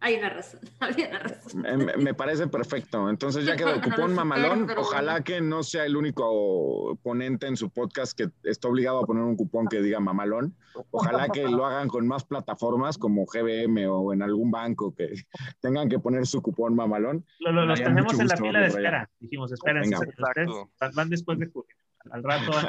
Hay 0.00 0.14
una 0.16 0.28
razón. 0.30 0.60
Había 0.80 1.08
una 1.08 1.18
razón. 1.18 1.60
Me, 1.62 1.76
me- 1.76 1.96
me 1.96 2.14
parece 2.14 2.46
perfecto. 2.46 3.08
Entonces 3.10 3.44
ya 3.44 3.56
quedó 3.56 3.70
el 3.74 3.80
cupón 3.82 4.14
mamalón. 4.14 4.66
Pero 4.66 4.82
Ojalá 4.82 5.22
que 5.24 5.40
no 5.40 5.62
sea 5.62 5.84
el 5.86 5.96
único 5.96 6.96
ponente 7.02 7.46
en 7.46 7.56
su 7.56 7.70
podcast 7.70 8.16
que 8.16 8.30
está 8.44 8.68
obligado 8.68 9.00
a 9.00 9.06
poner 9.06 9.24
un 9.24 9.36
cupón 9.36 9.66
que 9.66 9.80
diga 9.82 9.98
mamalón. 10.00 10.54
Ojalá 10.90 11.28
que 11.28 11.42
lo 11.48 11.66
hagan 11.66 11.88
con 11.88 12.06
más 12.06 12.24
plataformas 12.24 12.96
como 12.98 13.26
GBM 13.26 13.86
o 13.88 14.12
en 14.12 14.22
algún 14.22 14.50
banco 14.50 14.94
que 14.94 15.08
tengan 15.60 15.88
que 15.88 15.98
poner 15.98 16.26
su 16.26 16.40
cupón 16.42 16.74
mamalón. 16.76 17.24
Lo- 17.40 17.52
lo- 17.52 17.66
los 17.66 17.80
tenemos 17.82 18.18
en 18.18 18.28
la 18.28 18.36
fila 18.36 18.60
de 18.60 18.66
espera. 18.68 19.10
Dijimos, 19.18 19.50
espérense. 19.52 19.90
Venga. 19.90 20.62
ustedes 20.62 20.94
van 20.94 21.08
después 21.10 21.38
de 21.38 21.46
julio. 21.46 21.74
Al 22.10 22.22
rato. 22.22 22.52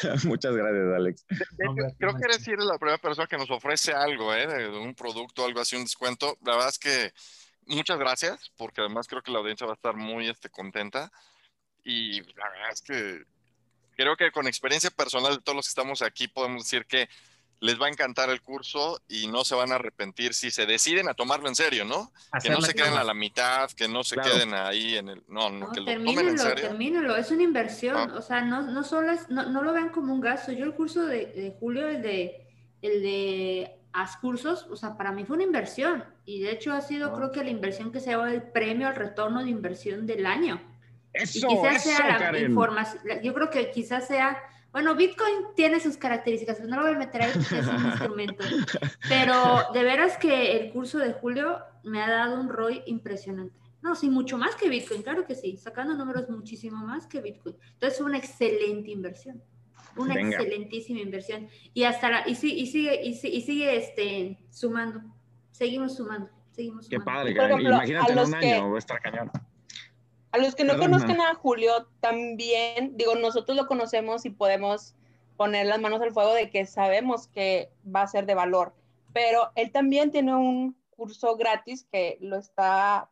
Sí. 0.00 0.18
Muchas 0.28 0.54
gracias, 0.54 0.94
Alex. 0.94 1.26
Creo 1.98 2.14
que 2.14 2.24
eres 2.24 2.46
eres 2.48 2.64
la 2.64 2.78
primera 2.78 2.98
persona 2.98 3.26
que 3.26 3.36
nos 3.36 3.50
ofrece 3.50 3.92
algo, 3.92 4.34
¿eh? 4.34 4.46
De 4.46 4.70
de 4.70 4.78
un 4.78 4.94
producto, 4.94 5.44
algo 5.44 5.60
así, 5.60 5.76
un 5.76 5.84
descuento. 5.84 6.36
La 6.44 6.52
verdad 6.52 6.68
es 6.70 6.78
que 6.78 7.12
muchas 7.66 7.98
gracias, 7.98 8.52
porque 8.56 8.80
además 8.80 9.06
creo 9.06 9.22
que 9.22 9.30
la 9.30 9.38
audiencia 9.38 9.66
va 9.66 9.72
a 9.72 9.76
estar 9.76 9.96
muy 9.96 10.28
este, 10.28 10.50
contenta. 10.50 11.10
Y 11.84 12.20
la 12.34 12.48
verdad 12.50 12.72
es 12.72 12.82
que 12.82 13.24
creo 13.96 14.16
que 14.16 14.30
con 14.30 14.46
experiencia 14.46 14.90
personal 14.90 15.36
de 15.36 15.42
todos 15.42 15.56
los 15.56 15.66
que 15.66 15.70
estamos 15.70 16.02
aquí 16.02 16.28
podemos 16.28 16.64
decir 16.64 16.86
que 16.86 17.08
les 17.60 17.80
va 17.80 17.86
a 17.86 17.88
encantar 17.88 18.28
el 18.30 18.42
curso 18.42 19.00
y 19.08 19.28
no 19.28 19.44
se 19.44 19.54
van 19.54 19.72
a 19.72 19.76
arrepentir 19.76 20.34
si 20.34 20.50
se 20.50 20.66
deciden 20.66 21.08
a 21.08 21.14
tomarlo 21.14 21.48
en 21.48 21.54
serio, 21.54 21.84
¿no? 21.84 22.12
Que 22.42 22.50
no 22.50 22.60
se 22.60 22.74
queden 22.74 22.94
a 22.94 23.02
la 23.04 23.14
mitad, 23.14 23.70
que 23.70 23.88
no 23.88 24.04
se 24.04 24.14
Claro. 24.16 24.32
queden 24.32 24.52
ahí 24.54 24.96
en 24.96 25.08
el... 25.08 25.22
No, 25.28 25.48
no, 25.50 25.66
No, 25.66 25.72
que 25.72 25.80
lo 25.80 25.86
tomen 25.86 26.00
en 26.00 26.14
termínelo, 26.14 26.38
serio. 26.42 26.68
termínelo. 26.68 27.16
Es 27.16 27.30
una 27.30 27.42
inversión. 27.42 27.96
Ah. 27.96 28.14
O 28.18 28.22
sea, 28.22 28.42
no, 28.42 28.62
no 28.62 28.84
solo 28.84 29.10
es, 29.12 29.28
no, 29.30 29.44
no 29.48 29.62
lo 29.62 29.72
vean 29.72 29.88
como 29.88 30.12
un 30.12 30.20
gasto. 30.20 30.52
Yo 30.52 30.64
el 30.64 30.74
curso 30.74 31.06
de, 31.06 31.26
de 31.26 31.56
Julio, 31.58 31.88
el 31.88 32.02
de, 32.02 32.46
el 32.82 33.02
de 33.02 33.72
Ascursos, 33.92 34.66
o 34.70 34.76
sea, 34.76 34.96
para 34.98 35.10
mí 35.12 35.24
fue 35.24 35.36
una 35.36 35.44
inversión. 35.44 36.04
Y 36.26 36.40
de 36.42 36.50
hecho 36.52 36.72
ha 36.74 36.82
sido, 36.82 37.08
Ah. 37.10 37.16
creo 37.16 37.32
que 37.32 37.42
la 37.42 37.50
inversión 37.50 37.90
que 37.90 38.00
se 38.00 38.10
lleva 38.10 38.30
el 38.30 38.42
premio 38.42 38.86
al 38.88 38.94
retorno 38.96 39.42
de 39.42 39.48
inversión 39.50 40.06
del 40.06 40.26
año. 40.26 40.60
Y 41.14 41.22
Eso, 41.22 41.48
quizás 41.48 41.86
eso, 41.86 41.96
sea 41.96 42.06
la 42.08 42.18
Karen. 42.18 42.50
información, 42.50 43.02
yo 43.22 43.32
creo 43.32 43.48
que 43.48 43.70
quizás 43.70 44.06
sea, 44.06 44.38
bueno, 44.76 44.94
Bitcoin 44.94 45.54
tiene 45.54 45.80
sus 45.80 45.96
características, 45.96 46.58
pero 46.58 46.68
no 46.68 46.76
lo 46.76 46.82
voy 46.82 46.96
a 46.96 46.98
meter 46.98 47.22
ahí 47.22 47.30
porque 47.32 47.60
es 47.60 47.66
un 47.66 47.86
instrumento. 47.86 48.44
Pero 49.08 49.72
de 49.72 49.82
veras 49.82 50.18
que 50.18 50.54
el 50.54 50.70
curso 50.70 50.98
de 50.98 51.14
Julio 51.14 51.60
me 51.82 52.02
ha 52.02 52.10
dado 52.10 52.38
un 52.38 52.50
ROI 52.50 52.82
impresionante. 52.84 53.58
No, 53.80 53.94
sí, 53.94 54.10
mucho 54.10 54.36
más 54.36 54.54
que 54.54 54.68
Bitcoin, 54.68 55.00
claro 55.00 55.24
que 55.24 55.34
sí, 55.34 55.56
sacando 55.56 55.94
números 55.94 56.28
muchísimo 56.28 56.76
más 56.84 57.06
que 57.06 57.22
Bitcoin. 57.22 57.56
Entonces 57.72 57.96
fue 57.96 58.04
una 58.06 58.18
excelente 58.18 58.90
inversión. 58.90 59.42
una 59.96 60.20
excelentísima 60.20 61.00
inversión. 61.00 61.48
Y 61.72 61.84
hasta 61.84 62.10
la, 62.10 62.28
y, 62.28 62.34
sigue, 62.34 62.60
y 62.60 62.66
sigue, 62.66 63.02
y 63.02 63.40
sigue, 63.40 63.76
este, 63.78 64.44
sumando. 64.50 65.00
Seguimos 65.52 65.96
sumando. 65.96 66.28
Seguimos 66.50 66.86
Qué 66.86 67.00
padre, 67.00 67.30
imagínate 67.30 68.12
en 68.12 68.18
un 68.18 68.34
año, 68.34 68.70
va 68.72 68.76
a 68.76 68.78
estar 68.78 69.00
cañón. 69.00 69.30
A 70.36 70.38
los 70.38 70.54
que 70.54 70.64
no 70.64 70.76
conozcan 70.76 71.18
a 71.22 71.34
Julio, 71.34 71.88
también, 72.00 72.94
digo, 72.94 73.14
nosotros 73.14 73.56
lo 73.56 73.66
conocemos 73.66 74.26
y 74.26 74.30
podemos 74.30 74.94
poner 75.38 75.64
las 75.64 75.80
manos 75.80 76.02
al 76.02 76.12
fuego 76.12 76.34
de 76.34 76.50
que 76.50 76.66
sabemos 76.66 77.26
que 77.28 77.70
va 77.84 78.02
a 78.02 78.06
ser 78.06 78.26
de 78.26 78.34
valor, 78.34 78.74
pero 79.14 79.50
él 79.54 79.72
también 79.72 80.10
tiene 80.10 80.34
un 80.34 80.76
curso 80.90 81.36
gratis 81.36 81.86
que 81.90 82.18
lo 82.20 82.36
está 82.36 83.10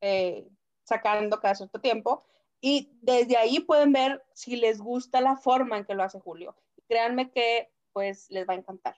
eh, 0.00 0.46
sacando 0.84 1.40
cada 1.40 1.56
cierto 1.56 1.80
tiempo 1.80 2.24
y 2.60 2.92
desde 3.02 3.36
ahí 3.36 3.58
pueden 3.58 3.92
ver 3.92 4.22
si 4.32 4.54
les 4.54 4.80
gusta 4.80 5.20
la 5.20 5.34
forma 5.34 5.78
en 5.78 5.84
que 5.84 5.94
lo 5.94 6.04
hace 6.04 6.20
Julio. 6.20 6.54
Créanme 6.88 7.32
que 7.32 7.72
pues 7.92 8.30
les 8.30 8.48
va 8.48 8.54
a 8.54 8.58
encantar. 8.58 8.96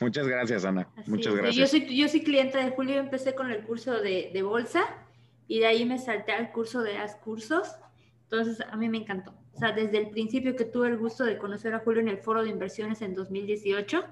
Muchas 0.00 0.26
gracias, 0.26 0.64
Ana. 0.64 0.90
Muchas 1.06 1.34
gracias. 1.34 1.56
Yo 1.56 1.66
soy, 1.66 1.94
yo 1.94 2.08
soy 2.08 2.22
cliente 2.22 2.56
de 2.56 2.70
Julio, 2.70 2.96
empecé 2.96 3.34
con 3.34 3.50
el 3.50 3.62
curso 3.62 4.00
de, 4.00 4.30
de 4.32 4.42
bolsa 4.42 5.06
y 5.50 5.58
de 5.58 5.66
ahí 5.66 5.84
me 5.84 5.98
salté 5.98 6.30
al 6.30 6.52
curso 6.52 6.80
de 6.80 6.96
As 6.96 7.16
Cursos. 7.16 7.74
Entonces, 8.22 8.60
a 8.70 8.76
mí 8.76 8.88
me 8.88 8.98
encantó. 8.98 9.34
O 9.52 9.58
sea, 9.58 9.72
desde 9.72 9.98
el 9.98 10.10
principio 10.10 10.54
que 10.54 10.64
tuve 10.64 10.86
el 10.86 10.96
gusto 10.96 11.24
de 11.24 11.38
conocer 11.38 11.74
a 11.74 11.80
Julio 11.80 12.00
en 12.00 12.06
el 12.06 12.18
foro 12.18 12.44
de 12.44 12.50
inversiones 12.50 13.02
en 13.02 13.16
2018, 13.16 14.04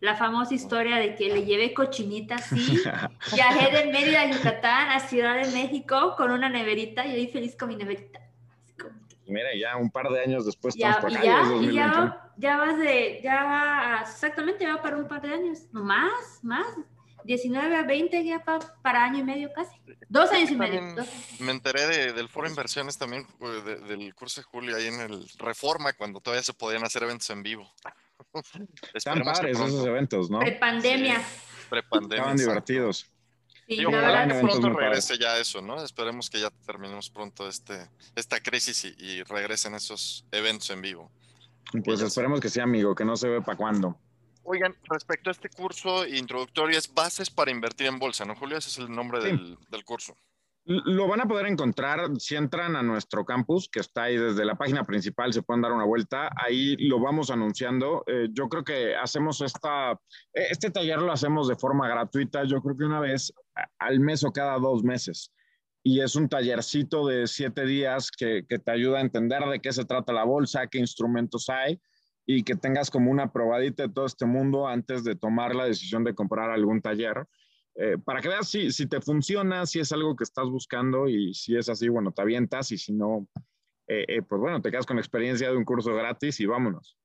la 0.00 0.16
famosa 0.16 0.52
historia 0.52 0.96
de 0.96 1.14
que 1.14 1.28
le 1.28 1.44
llevé 1.44 1.72
cochinitas, 1.74 2.44
sí, 2.46 2.82
viajé 3.32 3.70
de 3.70 3.92
Mérida 3.92 4.22
a 4.22 4.30
Yucatán 4.32 4.88
a 4.88 4.98
Ciudad 4.98 5.40
de 5.40 5.52
México 5.52 6.16
con 6.16 6.32
una 6.32 6.48
neverita 6.48 7.06
y 7.06 7.12
ahí 7.12 7.28
feliz 7.28 7.54
con 7.54 7.68
mi 7.68 7.76
neverita. 7.76 8.20
Mira, 9.28 9.50
ya 9.56 9.76
un 9.76 9.92
par 9.92 10.08
de 10.08 10.22
años 10.22 10.44
después 10.44 10.74
ya, 10.74 11.00
y 11.08 11.12
ya, 11.12 11.44
y 11.60 11.72
ya, 11.72 12.32
ya 12.36 12.56
vas 12.56 12.76
de, 12.76 13.20
ya 13.22 13.44
va, 13.44 14.00
exactamente, 14.00 14.66
va 14.66 14.82
para 14.82 14.96
un 14.96 15.06
par 15.06 15.22
de 15.22 15.32
años, 15.32 15.68
no 15.70 15.84
más, 15.84 16.40
más, 16.42 16.66
19 17.24 17.76
a 17.76 17.82
20 17.82 18.24
ya 18.24 18.44
para 18.82 19.04
año 19.04 19.18
y 19.18 19.22
medio 19.22 19.52
casi. 19.52 19.76
Dos 20.08 20.30
años 20.30 20.50
y 20.50 20.56
medio. 20.56 20.80
Me 21.38 21.52
enteré 21.52 22.12
del 22.12 22.28
foro 22.28 22.48
inversiones 22.48 22.98
también, 22.98 23.26
pues, 23.38 23.64
del 23.64 24.14
curso 24.14 24.40
de 24.40 24.44
Julio 24.44 24.76
ahí 24.76 24.86
en 24.86 25.00
el 25.00 25.28
Reforma, 25.38 25.92
cuando 25.92 26.20
todavía 26.20 26.42
se 26.42 26.52
podían 26.52 26.84
hacer 26.84 27.02
eventos 27.02 27.28
en 27.30 27.42
vivo. 27.42 27.70
Están 28.94 29.22
padres 29.22 29.58
esos 29.58 29.86
eventos, 29.86 30.30
¿no? 30.30 30.40
Prepandemia. 30.40 31.22
Prepandemia. 31.68 32.16
Estaban 32.16 32.36
divertidos. 32.36 33.10
Sí, 33.68 33.84
ojalá 33.84 34.26
que 34.26 34.34
pronto 34.40 34.70
regrese 34.70 35.16
ya 35.16 35.38
eso, 35.38 35.62
¿no? 35.62 35.82
Esperemos 35.84 36.28
que 36.28 36.40
ya 36.40 36.50
terminemos 36.66 37.08
pronto 37.08 37.48
este, 37.48 37.88
esta 38.16 38.40
crisis 38.40 38.84
y, 38.84 38.94
y 38.98 39.22
regresen 39.22 39.74
esos 39.74 40.26
eventos 40.32 40.70
en 40.70 40.82
vivo. 40.82 41.10
Pues 41.84 42.00
esperemos 42.00 42.40
que 42.40 42.48
sea 42.48 42.64
amigo, 42.64 42.94
que 42.94 43.04
no 43.04 43.16
se 43.16 43.28
ve 43.28 43.40
para 43.42 43.56
cuándo. 43.56 43.96
Oigan, 44.42 44.74
respecto 44.88 45.30
a 45.30 45.32
este 45.32 45.48
curso 45.48 46.06
introductorio, 46.06 46.78
es 46.78 46.92
bases 46.92 47.30
para 47.30 47.50
invertir 47.50 47.86
en 47.86 47.98
bolsa, 47.98 48.24
¿no, 48.24 48.34
Julio? 48.34 48.56
Ese 48.56 48.68
es 48.68 48.78
el 48.78 48.90
nombre 48.90 49.20
del, 49.20 49.58
curso. 49.84 50.14
Lo 50.64 51.08
van 51.08 51.20
a 51.20 51.26
poder 51.26 51.46
encontrar 51.46 52.08
si 52.18 52.36
entran 52.36 52.76
a 52.76 52.82
nuestro 52.82 53.24
campus, 53.24 53.68
que 53.68 53.80
está 53.80 54.04
ahí 54.04 54.16
desde 54.16 54.44
la 54.44 54.56
página 54.56 54.84
principal, 54.84 55.32
se 55.32 55.42
pueden 55.42 55.62
dar 55.62 55.72
una 55.72 55.84
vuelta. 55.84 56.30
Ahí 56.36 56.76
lo 56.76 57.00
vamos 57.00 57.30
anunciando. 57.30 58.04
Eh, 58.06 58.28
yo 58.32 58.48
creo 58.48 58.62
que 58.62 58.94
hacemos 58.94 59.40
esta, 59.40 59.92
eh, 59.92 60.46
este 60.50 60.70
taller 60.70 61.00
lo 61.00 61.12
hacemos 61.12 61.48
de 61.48 61.56
forma 61.56 61.88
gratuita, 61.88 62.44
yo 62.44 62.60
creo 62.62 62.76
que 62.76 62.84
una 62.84 63.00
vez 63.00 63.32
al 63.78 64.00
mes 64.00 64.22
o 64.24 64.32
cada 64.32 64.58
dos 64.58 64.82
meses. 64.82 65.32
Y 65.82 66.00
es 66.00 66.14
un 66.14 66.28
tallercito 66.28 67.06
de 67.06 67.26
siete 67.26 67.64
días 67.64 68.10
que, 68.10 68.44
que 68.48 68.58
te 68.58 68.70
ayuda 68.70 68.98
a 68.98 69.02
entender 69.02 69.42
de 69.46 69.60
qué 69.60 69.72
se 69.72 69.86
trata 69.86 70.12
la 70.12 70.24
bolsa, 70.24 70.66
qué 70.66 70.78
instrumentos 70.78 71.48
hay 71.48 71.80
y 72.32 72.44
que 72.44 72.54
tengas 72.54 72.90
como 72.90 73.10
una 73.10 73.32
probadita 73.32 73.82
de 73.82 73.88
todo 73.88 74.06
este 74.06 74.24
mundo 74.24 74.68
antes 74.68 75.02
de 75.02 75.16
tomar 75.16 75.56
la 75.56 75.64
decisión 75.64 76.04
de 76.04 76.14
comprar 76.14 76.50
algún 76.50 76.80
taller, 76.80 77.26
eh, 77.74 77.98
para 77.98 78.20
que 78.20 78.28
veas 78.28 78.48
si, 78.48 78.70
si 78.70 78.86
te 78.86 79.00
funciona, 79.00 79.66
si 79.66 79.80
es 79.80 79.90
algo 79.90 80.14
que 80.14 80.22
estás 80.22 80.48
buscando 80.48 81.08
y 81.08 81.34
si 81.34 81.56
es 81.56 81.68
así, 81.68 81.88
bueno, 81.88 82.12
te 82.12 82.22
avientas 82.22 82.70
y 82.70 82.78
si 82.78 82.92
no, 82.92 83.26
eh, 83.88 84.04
eh, 84.06 84.22
pues 84.22 84.40
bueno, 84.40 84.62
te 84.62 84.70
quedas 84.70 84.86
con 84.86 84.94
la 84.96 85.02
experiencia 85.02 85.50
de 85.50 85.56
un 85.56 85.64
curso 85.64 85.92
gratis 85.92 86.38
y 86.38 86.46
vámonos. 86.46 86.96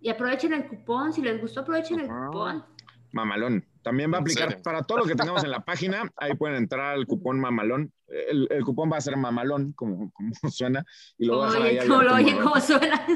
Y 0.00 0.10
aprovechen 0.10 0.52
el 0.52 0.66
cupón, 0.66 1.12
si 1.12 1.22
les 1.22 1.40
gustó, 1.40 1.60
aprovechen 1.60 2.00
el 2.00 2.08
cupón. 2.08 2.64
Mamalón. 3.12 3.64
También 3.82 4.12
va 4.12 4.18
a 4.18 4.20
aplicar 4.20 4.60
para 4.62 4.82
todo 4.82 4.98
lo 4.98 5.04
que 5.04 5.14
tengamos 5.14 5.44
en 5.44 5.52
la 5.52 5.64
página. 5.64 6.10
Ahí 6.16 6.34
pueden 6.34 6.56
entrar 6.56 6.94
al 6.94 7.06
cupón 7.06 7.38
Mamalón. 7.38 7.92
El, 8.08 8.48
el 8.50 8.64
cupón 8.64 8.90
va 8.90 8.96
a 8.96 9.00
ser 9.00 9.16
Mamalón, 9.16 9.72
como, 9.74 10.10
como 10.10 10.32
suena. 10.50 10.84
Y 11.18 11.26
lo 11.26 11.38
oye, 11.38 11.78
a 11.78 11.84
lo 11.84 12.14
oye, 12.14 12.36
como 12.36 12.60
suena. 12.60 13.06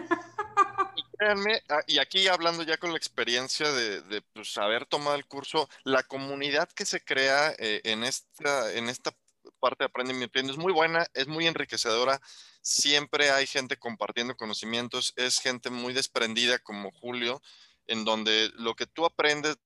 Ah, 1.21 1.81
y 1.87 1.99
aquí 1.99 2.29
hablando 2.29 2.63
ya 2.63 2.77
con 2.77 2.91
la 2.91 2.97
experiencia 2.97 3.71
de, 3.71 4.23
pues, 4.33 4.57
haber 4.59 4.87
tomado 4.87 5.17
el 5.17 5.27
curso, 5.27 5.69
la 5.85 6.03
comunidad 6.03 6.69
que 6.71 6.85
se 6.85 7.03
crea 7.05 7.55
eh, 7.59 7.81
en, 7.85 8.05
esta, 8.05 8.73
en 8.73 8.89
esta 8.89 9.13
parte 9.61 9.85
de 9.85 9.87
Aprende 9.87 10.15
mi 10.15 10.25
Emprende 10.25 10.53
es 10.53 10.59
muy 10.59 10.73
buena, 10.73 11.07
es 11.15 11.27
muy 11.27 11.47
enriquecedora. 11.47 12.21
Siempre 12.63 13.31
hay 13.31 13.47
gente 13.47 13.77
compartiendo 13.79 14.37
conocimientos, 14.37 15.13
es 15.17 15.41
gente 15.41 15.71
muy 15.71 15.93
desprendida 15.95 16.59
como 16.59 16.91
Julio, 16.93 17.41
en 17.87 18.05
donde 18.05 18.51
lo 18.55 18.75
que 18.75 18.87
tú 18.87 19.05
aprendes 19.07 19.57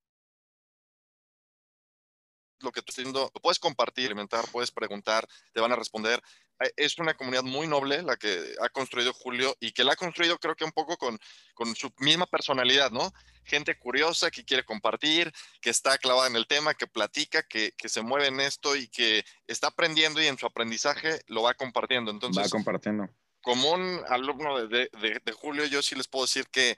lo 2.63 2.71
que 2.71 2.81
tú 2.81 2.91
estás 2.91 3.03
haciendo, 3.03 3.31
lo 3.33 3.41
puedes 3.41 3.59
compartir, 3.59 4.05
alimentar, 4.05 4.45
puedes 4.51 4.71
preguntar, 4.71 5.27
te 5.51 5.61
van 5.61 5.71
a 5.71 5.75
responder. 5.75 6.21
Eh, 6.59 6.71
es 6.77 6.97
una 6.97 7.13
comunidad 7.15 7.43
muy 7.43 7.67
noble 7.67 8.01
la 8.03 8.17
que 8.17 8.55
ha 8.61 8.69
construido 8.69 9.13
Julio 9.13 9.55
y 9.59 9.71
que 9.71 9.83
la 9.83 9.93
ha 9.93 9.95
construido 9.95 10.37
creo 10.37 10.55
que 10.55 10.65
un 10.65 10.71
poco 10.71 10.97
con, 10.97 11.19
con 11.53 11.75
su 11.75 11.91
misma 11.99 12.25
personalidad, 12.25 12.91
¿no? 12.91 13.11
Gente 13.43 13.77
curiosa 13.77 14.31
que 14.31 14.45
quiere 14.45 14.63
compartir, 14.63 15.31
que 15.61 15.69
está 15.69 15.97
clavada 15.97 16.27
en 16.27 16.35
el 16.35 16.47
tema, 16.47 16.73
que 16.73 16.87
platica, 16.87 17.43
que, 17.43 17.73
que 17.73 17.89
se 17.89 18.01
mueve 18.01 18.27
en 18.27 18.39
esto 18.39 18.75
y 18.75 18.87
que 18.87 19.25
está 19.47 19.67
aprendiendo 19.67 20.21
y 20.21 20.27
en 20.27 20.37
su 20.37 20.45
aprendizaje 20.45 21.21
lo 21.27 21.43
va 21.43 21.53
compartiendo. 21.53 22.11
Entonces, 22.11 22.45
va 22.45 22.49
compartiendo. 22.49 23.09
Como 23.41 23.71
un 23.71 24.01
alumno 24.07 24.65
de, 24.67 24.89
de, 25.01 25.21
de 25.23 25.31
Julio, 25.33 25.65
yo 25.65 25.81
sí 25.81 25.95
les 25.95 26.07
puedo 26.07 26.25
decir 26.25 26.47
que 26.47 26.77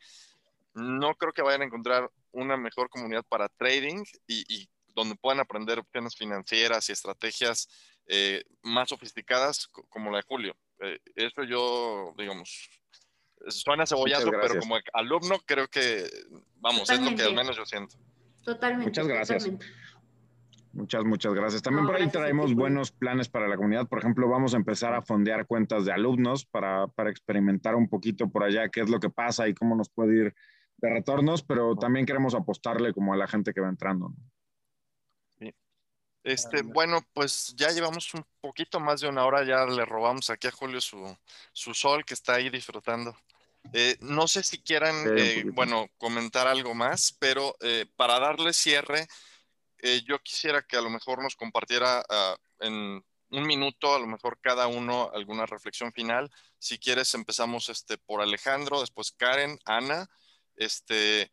no 0.74 1.16
creo 1.16 1.32
que 1.32 1.44
vayan 1.44 1.62
a 1.62 1.66
encontrar 1.66 2.12
una 2.32 2.58
mejor 2.58 2.90
comunidad 2.90 3.24
para 3.30 3.50
trading 3.50 4.04
y, 4.28 4.44
y 4.54 4.70
donde 4.88 5.16
puedan 5.16 5.40
aprender 5.40 5.80
opciones 5.80 6.16
financieras 6.16 6.90
y 6.90 6.94
estrategias 6.94 7.70
eh, 8.08 8.44
más 8.64 8.90
sofisticadas 8.90 9.68
como 9.68 10.12
la 10.12 10.18
de 10.18 10.24
Julio. 10.24 10.56
Eh, 10.80 11.00
eso 11.16 11.44
yo, 11.44 12.14
digamos, 12.18 12.70
suena 13.48 13.86
cebollazo, 13.86 14.32
pero 14.32 14.60
como 14.60 14.78
alumno 14.94 15.40
creo 15.46 15.68
que, 15.68 16.08
vamos, 16.58 16.90
es 16.90 17.00
lo 17.00 17.16
que 17.16 17.24
al 17.24 17.36
menos 17.36 17.56
yo 17.56 17.66
siento. 17.66 17.98
Totalmente. 18.44 18.90
Muchas 18.90 19.08
gracias. 19.08 19.50
Muchas, 20.74 21.06
muchas 21.06 21.34
gracias. 21.34 21.62
También 21.62 21.86
por 21.86 21.96
ahí 21.96 22.10
traemos 22.10 22.54
buenos 22.54 22.92
planes 22.92 23.30
para 23.30 23.48
la 23.48 23.56
comunidad. 23.56 23.88
Por 23.88 24.00
ejemplo, 24.00 24.28
vamos 24.28 24.54
a 24.54 24.58
empezar 24.58 24.94
a 24.94 25.02
fondear 25.02 25.48
cuentas 25.48 25.86
de 25.86 25.94
alumnos 25.94 26.46
para, 26.46 26.88
para 26.88 27.10
experimentar 27.10 27.76
un 27.76 27.88
poquito 27.88 28.30
por 28.30 28.44
allá 28.44 28.68
qué 28.68 28.82
es 28.82 28.90
lo 28.90 29.00
que 29.00 29.10
pasa 29.10 29.48
y 29.48 29.54
cómo 29.54 29.76
nos 29.76 29.90
puede 29.90 30.18
ir 30.18 30.36
de 30.78 30.90
retornos, 30.90 31.44
pero 31.44 31.78
también 31.78 32.06
queremos 32.06 32.36
apostarle 32.36 32.94
como 32.94 33.14
a 33.14 33.18
la 33.18 33.26
gente 33.26 33.54
que 33.54 33.62
va 33.62 33.70
entrando. 33.70 34.10
¿no? 34.10 34.16
Este, 36.26 36.64
bueno, 36.64 37.06
pues 37.14 37.54
ya 37.56 37.70
llevamos 37.70 38.12
un 38.16 38.26
poquito 38.42 38.80
más 38.80 39.00
de 39.00 39.08
una 39.08 39.26
hora, 39.26 39.46
ya 39.46 39.64
le 39.68 39.86
robamos 39.86 40.32
aquí 40.32 40.48
a 40.48 40.52
Julio 40.52 40.82
su, 40.82 41.16
su 41.54 41.76
sol 41.76 42.04
que 42.04 42.16
está 42.16 42.34
ahí 42.34 42.50
disfrutando. 42.50 43.16
Eh, 43.74 43.96
no 44.02 44.28
sé 44.28 44.42
si 44.42 44.60
quieran, 44.60 44.96
eh, 45.16 45.44
bueno, 45.54 45.88
comentar 46.00 46.48
algo 46.48 46.74
más, 46.74 47.16
pero 47.20 47.56
eh, 47.62 47.86
para 47.96 48.20
darle 48.20 48.54
cierre, 48.54 49.08
yo 50.06 50.18
quisiera 50.18 50.64
que 50.64 50.78
a 50.78 50.82
lo 50.82 50.90
mejor 50.90 51.22
nos 51.22 51.36
compartiera 51.36 52.04
ah, 52.10 52.36
en 52.60 53.06
un 53.30 53.46
minuto, 53.46 53.94
a 53.94 54.00
lo 54.00 54.08
mejor 54.08 54.40
cada 54.42 54.66
uno, 54.66 55.12
alguna 55.14 55.46
reflexión 55.46 55.94
final. 55.94 56.32
Si 56.58 56.80
quieres, 56.80 57.14
empezamos 57.14 57.70
este, 57.70 58.00
por 58.00 58.20
Alejandro, 58.20 58.82
después 58.82 59.12
Karen, 59.12 59.60
Ana, 59.64 60.10
este, 60.56 61.32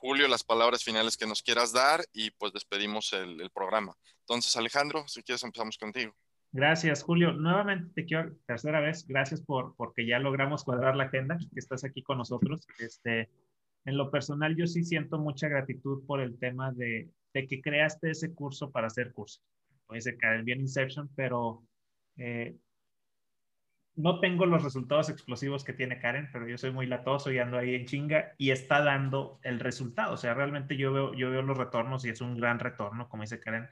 Julio, 0.00 0.28
las 0.28 0.42
palabras 0.42 0.82
finales 0.82 1.18
que 1.18 1.26
nos 1.26 1.42
quieras 1.42 1.74
dar 1.74 2.00
y 2.14 2.30
pues 2.30 2.54
despedimos 2.54 3.12
el, 3.12 3.50
programa. 3.52 3.94
Entonces, 4.20 4.56
Alejandro, 4.56 5.06
si 5.06 5.22
quieres 5.22 5.42
empezamos 5.42 5.76
contigo. 5.76 6.14
Gracias, 6.52 7.02
Julio. 7.02 7.32
Nuevamente 7.32 7.92
te 7.94 8.06
quiero, 8.06 8.34
tercera 8.46 8.80
vez, 8.80 9.06
gracias 9.06 9.42
por 9.42 9.76
porque 9.76 10.06
ya 10.06 10.18
logramos 10.18 10.64
cuadrar 10.64 10.96
la 10.96 11.04
agenda, 11.04 11.36
que 11.36 11.60
estás 11.60 11.84
aquí 11.84 12.02
con 12.02 12.16
nosotros. 12.16 12.66
Este, 12.78 13.28
en 13.84 13.98
lo 13.98 14.10
personal, 14.10 14.56
yo 14.56 14.66
sí 14.66 14.84
siento 14.84 15.18
mucha 15.18 15.48
gratitud 15.48 16.02
por 16.06 16.22
el 16.22 16.38
tema 16.38 16.72
de, 16.72 17.10
de 17.34 17.46
que 17.46 17.60
creaste 17.60 18.10
ese 18.10 18.34
curso 18.34 18.70
para 18.70 18.86
hacer 18.86 19.12
curso. 19.12 19.42
Como 19.86 19.96
dice 19.96 20.16
Karen, 20.16 20.46
bien 20.46 20.62
Inception, 20.62 21.10
pero 21.14 21.62
eh, 22.16 22.56
no 24.00 24.20
tengo 24.20 24.46
los 24.46 24.62
resultados 24.62 25.10
explosivos 25.10 25.64
que 25.64 25.72
tiene 25.72 25.98
Karen, 25.98 26.28
pero 26.32 26.48
yo 26.48 26.56
soy 26.58 26.70
muy 26.70 26.86
latoso 26.86 27.30
y 27.30 27.38
ando 27.38 27.58
ahí 27.58 27.74
en 27.74 27.86
chinga 27.86 28.34
y 28.38 28.50
está 28.50 28.82
dando 28.82 29.38
el 29.42 29.60
resultado. 29.60 30.14
O 30.14 30.16
sea, 30.16 30.34
realmente 30.34 30.76
yo 30.76 30.92
veo, 30.92 31.14
yo 31.14 31.30
veo 31.30 31.42
los 31.42 31.56
retornos 31.56 32.04
y 32.04 32.10
es 32.10 32.20
un 32.20 32.36
gran 32.36 32.58
retorno, 32.58 33.08
como 33.08 33.22
dice 33.22 33.40
Karen. 33.40 33.68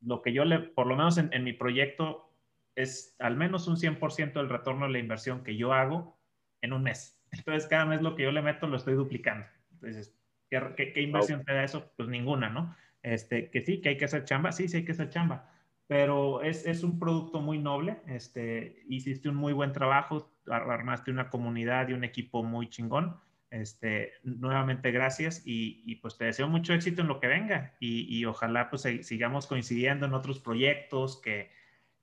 Lo 0.00 0.20
que 0.20 0.32
yo 0.32 0.44
le, 0.44 0.58
por 0.58 0.86
lo 0.86 0.96
menos 0.96 1.16
en, 1.18 1.44
mi 1.44 1.52
proyecto, 1.52 2.34
es 2.74 3.16
al 3.18 3.36
menos 3.36 3.68
un 3.68 3.76
100% 3.76 4.32
del 4.32 4.48
retorno 4.48 4.86
de 4.86 4.92
la 4.92 4.98
inversión 4.98 5.44
que 5.44 5.56
yo 5.56 5.72
hago 5.72 6.18
en 6.60 6.72
un 6.72 6.82
mes. 6.82 7.22
Entonces, 7.30 7.66
cada 7.66 7.86
mes 7.86 8.02
lo 8.02 8.14
que 8.14 8.24
yo 8.24 8.32
le 8.32 8.42
meto 8.42 8.66
lo 8.66 8.76
estoy 8.76 8.94
duplicando. 8.94 9.46
Entonces, 9.72 10.14
¿qué, 10.50 10.92
inversión 10.96 11.44
te 11.44 11.54
da 11.54 11.64
eso? 11.64 11.92
Pues 11.96 12.08
ninguna, 12.08 12.48
¿no? 12.48 12.74
Este, 13.02 13.50
que 13.50 13.62
sí, 13.62 13.80
que 13.80 13.90
hay 13.90 13.96
que 13.96 14.04
hacer 14.04 14.24
chamba, 14.24 14.52
sí, 14.52 14.68
sí 14.68 14.78
hay 14.78 14.84
que 14.84 14.92
hacer 14.92 15.08
chamba, 15.08 15.51
pero 15.92 16.40
es, 16.40 16.64
es 16.64 16.84
un 16.84 16.98
producto 16.98 17.42
muy 17.42 17.58
noble, 17.58 17.98
este, 18.06 18.82
hiciste 18.88 19.28
un 19.28 19.34
muy 19.34 19.52
buen 19.52 19.72
trabajo, 19.72 20.32
armaste 20.46 21.10
una 21.10 21.28
comunidad 21.28 21.86
y 21.90 21.92
un 21.92 22.02
equipo 22.02 22.42
muy 22.42 22.70
chingón, 22.70 23.20
este, 23.50 24.14
nuevamente 24.22 24.90
gracias 24.90 25.42
y, 25.44 25.82
y, 25.84 25.96
pues 25.96 26.16
te 26.16 26.24
deseo 26.24 26.48
mucho 26.48 26.72
éxito 26.72 27.02
en 27.02 27.08
lo 27.08 27.20
que 27.20 27.26
venga 27.26 27.74
y, 27.78 28.06
y 28.08 28.24
ojalá 28.24 28.70
pues 28.70 28.88
sigamos 29.02 29.46
coincidiendo 29.46 30.06
en 30.06 30.14
otros 30.14 30.40
proyectos, 30.40 31.20
que, 31.20 31.50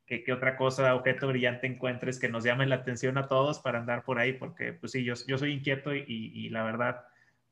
que, 0.05 0.31
otra 0.31 0.55
cosa, 0.55 0.93
objeto 0.93 1.27
brillante 1.27 1.65
encuentres 1.65 2.19
que 2.19 2.29
nos 2.29 2.43
llame 2.43 2.67
la 2.67 2.75
atención 2.75 3.17
a 3.17 3.27
todos 3.27 3.57
para 3.57 3.79
andar 3.79 4.03
por 4.03 4.19
ahí, 4.19 4.33
porque 4.33 4.71
pues 4.71 4.91
sí, 4.91 5.03
yo, 5.03 5.15
yo 5.27 5.39
soy 5.39 5.51
inquieto 5.51 5.95
y, 5.95 6.03
y 6.07 6.49
la 6.49 6.61
verdad, 6.61 7.05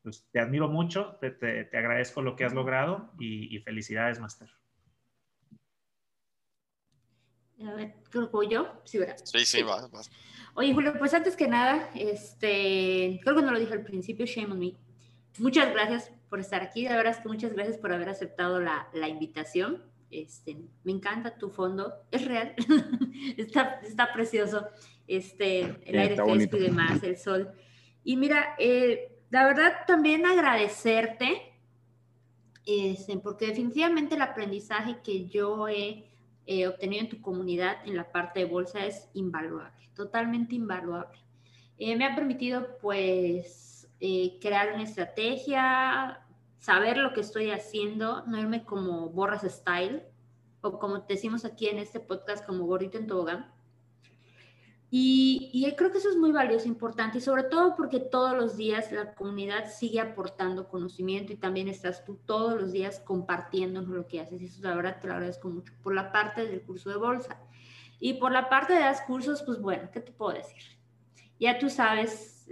pues 0.03 0.30
te 0.31 0.39
admiro 0.39 0.68
mucho, 0.68 1.18
te, 1.19 1.31
te, 1.31 1.64
te 1.64 1.77
agradezco 1.80 2.22
lo 2.22 2.35
que 2.35 2.45
has 2.45 2.53
logrado 2.53 3.11
y, 3.18 3.57
felicidades, 3.65 4.19
Master. 4.19 4.49
A 7.65 7.73
ver, 7.73 7.95
creo 8.09 8.29
que 8.29 8.47
yo. 8.49 8.81
Sí, 8.84 8.97
¿verdad? 8.99 9.17
Sí, 9.23 9.45
sí, 9.45 9.63
vas, 9.63 9.89
vas. 9.91 10.11
Oye, 10.53 10.73
Julio, 10.73 10.93
pues 10.97 11.13
antes 11.13 11.35
que 11.35 11.47
nada, 11.47 11.89
este, 11.95 13.19
creo 13.23 13.35
que 13.35 13.41
no 13.41 13.51
lo 13.51 13.59
dije 13.59 13.73
al 13.73 13.84
principio, 13.84 14.25
shame 14.25 14.53
on 14.53 14.59
me. 14.59 14.73
Muchas 15.38 15.71
gracias 15.71 16.11
por 16.29 16.39
estar 16.39 16.61
aquí. 16.61 16.84
De 16.84 16.95
verdad 16.95 17.13
es 17.13 17.19
que 17.19 17.27
muchas 17.27 17.53
gracias 17.53 17.77
por 17.77 17.93
haber 17.93 18.09
aceptado 18.09 18.59
la, 18.59 18.88
la 18.93 19.07
invitación. 19.07 19.84
Este, 20.09 20.57
me 20.84 20.91
encanta 20.91 21.38
tu 21.38 21.49
fondo. 21.49 21.93
Es 22.11 22.25
real. 22.25 22.55
está, 23.38 23.81
está 23.84 24.11
precioso. 24.13 24.67
Este, 25.07 25.61
el 25.85 25.99
aire 25.99 26.15
fresco 26.15 26.57
y 26.57 26.61
demás, 26.61 27.03
el 27.03 27.17
sol. 27.17 27.51
Y 28.03 28.17
mira, 28.17 28.55
eh, 28.57 29.17
la 29.29 29.45
verdad 29.45 29.73
también 29.85 30.25
agradecerte, 30.25 31.53
este, 32.65 33.17
porque 33.17 33.47
definitivamente 33.47 34.15
el 34.15 34.21
aprendizaje 34.21 34.97
que 35.03 35.27
yo 35.27 35.67
he 35.67 36.06
obtenido 36.68 37.03
en 37.03 37.10
tu 37.10 37.22
comunidad 37.22 37.78
en 37.86 37.95
la 37.95 38.11
parte 38.11 38.40
de 38.40 38.45
bolsa 38.45 38.86
es 38.86 39.10
invaluable 39.14 39.78
totalmente 39.98 40.56
invaluable. 40.56 41.19
Eh, 41.78 41.95
me 41.98 42.06
ha 42.06 42.15
permitido 42.15 42.78
pues 42.82 43.90
eh, 43.99 44.38
crear 44.40 44.74
una 44.74 44.84
estrategia, 44.84 46.26
saber 46.60 46.98
lo 46.98 47.14
que 47.14 47.22
estoy 47.22 47.52
haciendo, 47.52 48.24
no 48.28 48.40
irme 48.40 48.64
como 48.64 49.10
borras 49.10 49.41
style 49.41 50.03
o 50.61 50.80
como 50.80 50.99
decimos 50.99 51.44
aquí 51.44 51.68
en 51.68 51.80
este 51.80 51.99
podcast 51.99 52.45
como 52.45 52.65
gorrito 52.65 52.98
en 52.98 53.07
tobogán. 53.07 53.52
Y, 54.89 55.49
y, 55.51 55.69
creo 55.76 55.91
que 55.91 55.97
eso 55.97 56.09
es 56.09 56.15
muy 56.15 56.31
valioso, 56.31 56.65
importante, 56.65 57.18
y 57.18 57.22
sobre 57.22 57.43
todo 57.43 57.76
porque 57.76 57.99
todos 57.99 58.38
los 58.38 58.55
días 58.55 58.89
la 58.93 59.14
comunidad 59.15 59.69
sigue 59.69 59.99
aportando 59.99 60.69
conocimiento 60.69 61.34
y 61.34 61.35
también 61.35 61.68
estás 61.68 62.05
tú 62.05 62.18
todos 62.26 62.59
los 62.59 62.72
días 62.72 63.01
compartiéndonos 63.01 63.89
lo 63.89 64.07
que 64.07 64.22
haces. 64.22 64.41
Y 64.41 64.45
eso 64.45 64.61
la 64.64 64.76
verdad 64.76 65.01
te 65.01 65.07
lo 65.07 65.14
agradezco 65.14 65.49
mucho 65.49 65.73
por 65.84 65.93
la 65.93 66.14
parte 66.14 66.47
del 66.47 66.61
curso 66.61 66.89
de 66.89 66.95
bolsa. 66.95 67.38
Y 67.99 68.14
por 68.14 68.31
la 68.31 68.47
parte 68.47 68.73
de 68.73 68.88
los 68.88 69.01
cursos, 69.01 69.43
pues 69.43 69.59
bueno, 69.59 69.89
¿qué 69.91 69.99
te 69.99 70.14
puedo 70.14 70.38
decir? 70.38 70.64
Ya 71.39 71.59
tú 71.59 71.69
sabes, 71.69 72.47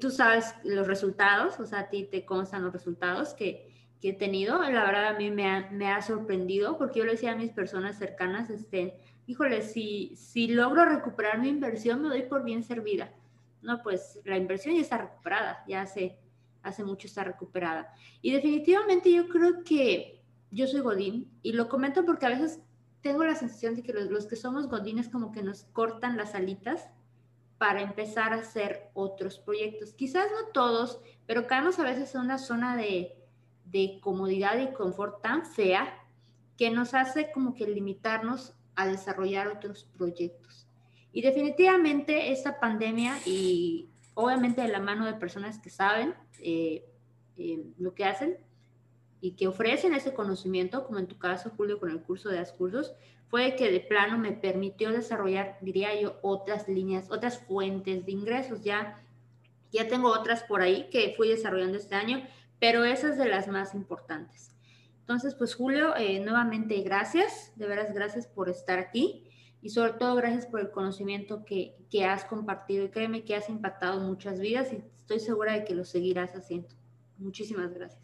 tú 0.00 0.10
sabes 0.10 0.54
los 0.64 0.86
resultados, 0.86 1.60
o 1.60 1.66
sea, 1.66 1.80
a 1.80 1.88
ti 1.90 2.04
te 2.04 2.24
constan 2.24 2.64
los 2.64 2.72
resultados 2.72 3.34
que, 3.34 3.68
que 4.00 4.10
he 4.10 4.12
tenido. 4.12 4.58
La 4.62 4.84
verdad 4.84 5.08
a 5.08 5.18
mí 5.18 5.30
me 5.30 5.48
ha, 5.48 5.68
me 5.70 5.90
ha, 5.90 6.00
sorprendido 6.02 6.78
porque 6.78 7.00
yo 7.00 7.04
le 7.04 7.12
decía 7.12 7.32
a 7.32 7.36
mis 7.36 7.50
personas 7.50 7.98
cercanas, 7.98 8.50
este, 8.50 8.98
híjole, 9.28 9.60
si, 9.60 10.16
si 10.16 10.48
logro 10.48 10.86
recuperar 10.86 11.38
mi 11.38 11.48
inversión, 11.48 12.00
me 12.00 12.08
doy 12.08 12.22
por 12.22 12.42
bien 12.42 12.64
servida. 12.64 13.12
No, 13.60 13.82
pues 13.82 14.18
la 14.24 14.38
inversión 14.38 14.74
ya 14.74 14.80
está 14.80 14.96
recuperada, 14.96 15.62
ya 15.68 15.82
hace, 15.82 16.18
hace 16.62 16.82
mucho 16.82 17.06
está 17.06 17.24
recuperada. 17.24 17.92
Y 18.22 18.32
definitivamente 18.32 19.12
yo 19.12 19.28
creo 19.28 19.62
que 19.64 20.22
yo 20.50 20.66
soy 20.66 20.80
Godín 20.80 21.30
y 21.42 21.52
lo 21.52 21.68
comento 21.68 22.06
porque 22.06 22.24
a 22.24 22.30
veces 22.30 22.60
tengo 23.02 23.22
la 23.22 23.34
sensación 23.34 23.74
de 23.74 23.82
que 23.82 23.92
los, 23.92 24.26
que 24.26 24.34
somos 24.34 24.66
godines 24.66 25.10
como 25.10 25.30
que 25.30 25.42
nos 25.42 25.64
cortan 25.74 26.16
las 26.16 26.34
alitas 26.34 26.88
para 27.58 27.82
empezar 27.82 28.32
a 28.32 28.36
hacer 28.36 28.88
otros 28.94 29.38
proyectos. 29.38 29.92
Quizás 29.92 30.26
no 30.32 30.52
todos, 30.54 31.02
pero 31.26 31.46
caemos 31.46 31.78
a 31.78 31.84
veces 31.84 32.14
en 32.14 32.22
una 32.22 32.38
zona 32.38 32.76
de, 32.76 33.14
de 33.66 33.98
comodidad 34.00 34.58
y 34.58 34.72
confort 34.72 35.20
tan 35.20 35.44
fea 35.44 36.02
que 36.56 36.70
nos 36.70 36.94
hace 36.94 37.30
como 37.30 37.54
que 37.54 37.66
limitarnos 37.66 38.54
a 38.78 38.86
desarrollar 38.86 39.48
otros 39.48 39.84
proyectos. 39.96 40.66
Y 41.12 41.22
definitivamente 41.22 42.32
esta 42.32 42.60
pandemia 42.60 43.18
y 43.26 43.88
obviamente 44.14 44.62
de 44.62 44.68
la 44.68 44.80
mano 44.80 45.06
de 45.06 45.14
personas 45.14 45.58
que 45.58 45.70
saben 45.70 46.14
eh, 46.40 46.84
eh, 47.36 47.64
lo 47.78 47.94
que 47.94 48.04
hacen, 48.04 48.38
y 49.20 49.32
que 49.32 49.48
ofrecen 49.48 49.94
ese 49.94 50.14
conocimiento, 50.14 50.86
como 50.86 50.98
en 50.98 51.06
tu 51.06 51.18
caso, 51.18 51.50
Julio, 51.56 51.80
con 51.80 51.90
el 51.90 52.02
curso 52.02 52.28
de 52.28 52.38
Ascursos, 52.38 52.94
fue 53.28 53.56
que 53.56 53.70
de 53.70 53.80
plano 53.80 54.16
me 54.16 54.32
permitió 54.32 54.90
desarrollar, 54.90 55.58
diría 55.60 56.00
yo, 56.00 56.18
otras 56.22 56.68
líneas, 56.68 57.10
otras 57.10 57.38
fuentes 57.38 58.06
de 58.06 58.12
ingresos. 58.12 58.62
Ya, 58.62 59.02
ya 59.70 59.88
tengo 59.88 60.08
otras 60.08 60.44
por 60.44 60.62
ahí 60.62 60.88
que 60.90 61.14
fui 61.16 61.28
desarrollando 61.28 61.76
este 61.76 61.94
año, 61.94 62.22
pero 62.58 62.84
esas 62.84 63.18
de 63.18 63.28
las 63.28 63.48
más 63.48 63.74
importantes. 63.74 64.56
Entonces, 65.08 65.34
pues 65.34 65.54
Julio, 65.54 65.96
eh, 65.96 66.20
nuevamente 66.20 66.82
gracias, 66.82 67.52
de 67.56 67.66
veras 67.66 67.94
gracias 67.94 68.26
por 68.26 68.50
estar 68.50 68.78
aquí 68.78 69.24
y 69.62 69.70
sobre 69.70 69.94
todo 69.94 70.14
gracias 70.16 70.44
por 70.44 70.60
el 70.60 70.70
conocimiento 70.70 71.46
que, 71.46 71.78
que 71.90 72.04
has 72.04 72.26
compartido 72.26 72.84
y 72.84 72.90
créeme 72.90 73.24
que 73.24 73.34
has 73.34 73.48
impactado 73.48 74.00
muchas 74.00 74.38
vidas 74.38 74.70
y 74.70 74.84
estoy 75.00 75.18
segura 75.18 75.54
de 75.54 75.64
que 75.64 75.74
lo 75.74 75.86
seguirás 75.86 76.34
haciendo. 76.34 76.68
Muchísimas 77.16 77.72
gracias. 77.72 78.02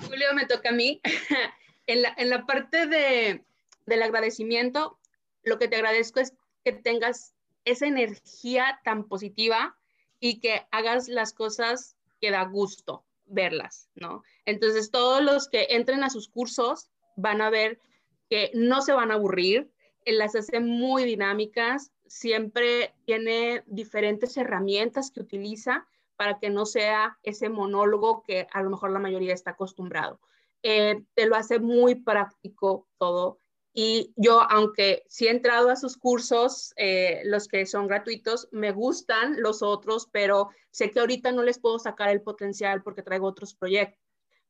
Julio, 0.00 0.28
me 0.34 0.46
toca 0.46 0.70
a 0.70 0.72
mí. 0.72 1.02
en, 1.86 2.00
la, 2.00 2.14
en, 2.16 2.30
la, 2.30 2.46
parte 2.46 2.86
de, 2.86 3.44
del 3.84 4.02
agradecimiento, 4.02 4.98
lo 5.42 5.58
que 5.58 5.68
te 5.68 5.76
agradezco 5.76 6.20
es 6.20 6.32
que 6.64 6.72
tengas 6.72 7.34
esa 7.66 7.86
energía 7.86 8.80
tan 8.82 9.06
positiva 9.08 9.75
y 10.20 10.40
que 10.40 10.66
hagas 10.70 11.08
las 11.08 11.32
cosas 11.32 11.96
que 12.20 12.30
da 12.30 12.44
gusto 12.44 13.04
verlas, 13.26 13.90
¿no? 13.94 14.22
Entonces, 14.44 14.90
todos 14.90 15.22
los 15.22 15.48
que 15.48 15.66
entren 15.70 16.04
a 16.04 16.10
sus 16.10 16.28
cursos 16.28 16.90
van 17.16 17.40
a 17.40 17.50
ver 17.50 17.80
que 18.28 18.50
no 18.54 18.82
se 18.82 18.92
van 18.92 19.10
a 19.10 19.14
aburrir, 19.14 19.70
las 20.04 20.36
hace 20.36 20.60
muy 20.60 21.04
dinámicas, 21.04 21.90
siempre 22.06 22.94
tiene 23.04 23.64
diferentes 23.66 24.36
herramientas 24.36 25.10
que 25.10 25.20
utiliza 25.20 25.86
para 26.16 26.38
que 26.38 26.50
no 26.50 26.64
sea 26.64 27.18
ese 27.22 27.48
monólogo 27.48 28.22
que 28.22 28.46
a 28.52 28.62
lo 28.62 28.70
mejor 28.70 28.92
la 28.92 29.00
mayoría 29.00 29.34
está 29.34 29.50
acostumbrado. 29.52 30.20
Eh, 30.62 31.02
te 31.14 31.26
lo 31.26 31.36
hace 31.36 31.58
muy 31.58 31.96
práctico 31.96 32.88
todo. 32.98 33.38
Y 33.78 34.14
yo, 34.16 34.40
aunque 34.40 35.04
sí 35.06 35.26
he 35.26 35.30
entrado 35.30 35.68
a 35.68 35.76
sus 35.76 35.98
cursos, 35.98 36.72
eh, 36.76 37.20
los 37.26 37.46
que 37.46 37.66
son 37.66 37.86
gratuitos, 37.86 38.48
me 38.50 38.72
gustan 38.72 39.42
los 39.42 39.62
otros, 39.62 40.08
pero 40.10 40.48
sé 40.70 40.90
que 40.90 40.98
ahorita 40.98 41.30
no 41.30 41.42
les 41.42 41.58
puedo 41.58 41.78
sacar 41.78 42.08
el 42.08 42.22
potencial 42.22 42.82
porque 42.82 43.02
traigo 43.02 43.26
otros 43.26 43.54
proyectos. 43.54 44.00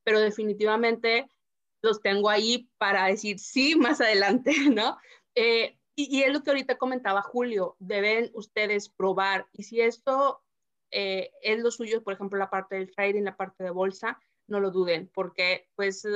Pero 0.05 0.21
definitivamente 0.21 1.29
los 1.83 2.01
tengo 2.01 2.31
ahí 2.31 2.71
para 2.79 3.07
decir 3.07 3.41
sí 3.41 3.75
más 3.75 4.01
adelante, 4.01 4.53
¿no? 4.73 4.97
Eh, 5.35 5.77
y, 5.97 6.19
y, 6.19 6.23
es 6.23 6.33
lo 6.33 6.45
que 6.45 6.51
ahorita 6.51 6.79
comentaba 6.79 7.21
Julio, 7.21 7.75
deben 7.81 8.31
ustedes 8.33 8.89
probar. 8.89 9.49
Y 9.53 9.65
si 9.65 9.81
esto 9.81 10.41
eh, 10.93 11.33
es 11.43 11.59
lo 11.59 11.73
suyo, 11.73 12.05
por 12.05 12.15
ejemplo, 12.15 12.39
la 12.39 12.49
parte 12.49 12.77
del 12.77 12.95
trading, 12.95 13.25
la 13.25 13.37
parte 13.37 13.65
de 13.65 13.71
bolsa, 13.71 14.21
no 14.47 14.61
lo 14.61 14.71
duden, 14.71 15.11
porque 15.13 15.69
pues 15.75 16.07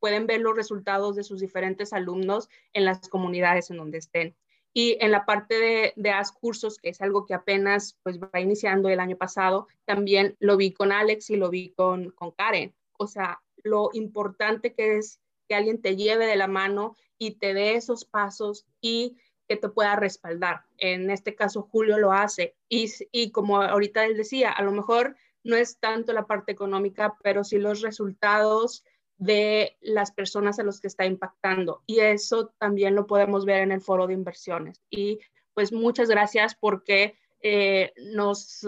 pueden 0.00 0.26
ver 0.26 0.40
los 0.40 0.56
resultados 0.56 1.16
de 1.16 1.24
sus 1.24 1.40
diferentes 1.40 1.92
alumnos 1.92 2.48
en 2.72 2.84
las 2.84 3.08
comunidades 3.08 3.70
en 3.70 3.78
donde 3.78 3.98
estén. 3.98 4.36
Y 4.72 4.98
en 5.00 5.10
la 5.10 5.24
parte 5.24 5.58
de, 5.58 5.92
de 5.96 6.10
AS 6.10 6.32
Cursos, 6.32 6.76
que 6.78 6.90
es 6.90 7.00
algo 7.00 7.24
que 7.24 7.32
apenas 7.32 7.98
pues 8.02 8.20
va 8.20 8.40
iniciando 8.40 8.90
el 8.90 9.00
año 9.00 9.16
pasado, 9.16 9.68
también 9.86 10.36
lo 10.38 10.58
vi 10.58 10.72
con 10.72 10.92
Alex 10.92 11.30
y 11.30 11.36
lo 11.36 11.48
vi 11.48 11.70
con, 11.70 12.10
con 12.10 12.32
Karen. 12.32 12.74
O 12.98 13.06
sea, 13.06 13.40
lo 13.62 13.90
importante 13.94 14.74
que 14.74 14.98
es 14.98 15.20
que 15.48 15.54
alguien 15.54 15.80
te 15.80 15.96
lleve 15.96 16.26
de 16.26 16.36
la 16.36 16.46
mano 16.46 16.94
y 17.18 17.38
te 17.38 17.54
dé 17.54 17.74
esos 17.74 18.04
pasos 18.04 18.66
y 18.80 19.16
que 19.48 19.56
te 19.56 19.68
pueda 19.68 19.96
respaldar. 19.96 20.64
En 20.76 21.10
este 21.10 21.34
caso, 21.34 21.68
Julio 21.70 21.98
lo 21.98 22.12
hace. 22.12 22.56
Y, 22.68 22.92
y 23.12 23.30
como 23.30 23.62
ahorita 23.62 24.04
él 24.04 24.16
decía, 24.16 24.50
a 24.50 24.62
lo 24.62 24.72
mejor 24.72 25.16
no 25.44 25.56
es 25.56 25.78
tanto 25.78 26.12
la 26.12 26.26
parte 26.26 26.52
económica, 26.52 27.16
pero 27.22 27.44
sí 27.44 27.58
los 27.58 27.80
resultados 27.80 28.84
de 29.16 29.76
las 29.80 30.12
personas 30.12 30.58
a 30.58 30.62
los 30.62 30.80
que 30.80 30.88
está 30.88 31.06
impactando. 31.06 31.82
Y 31.86 32.00
eso 32.00 32.52
también 32.58 32.94
lo 32.94 33.06
podemos 33.06 33.44
ver 33.44 33.62
en 33.62 33.72
el 33.72 33.80
foro 33.80 34.06
de 34.06 34.14
inversiones. 34.14 34.82
Y 34.90 35.20
pues 35.54 35.72
muchas 35.72 36.08
gracias 36.08 36.54
porque 36.54 37.18
eh, 37.40 37.92
nos, 38.12 38.66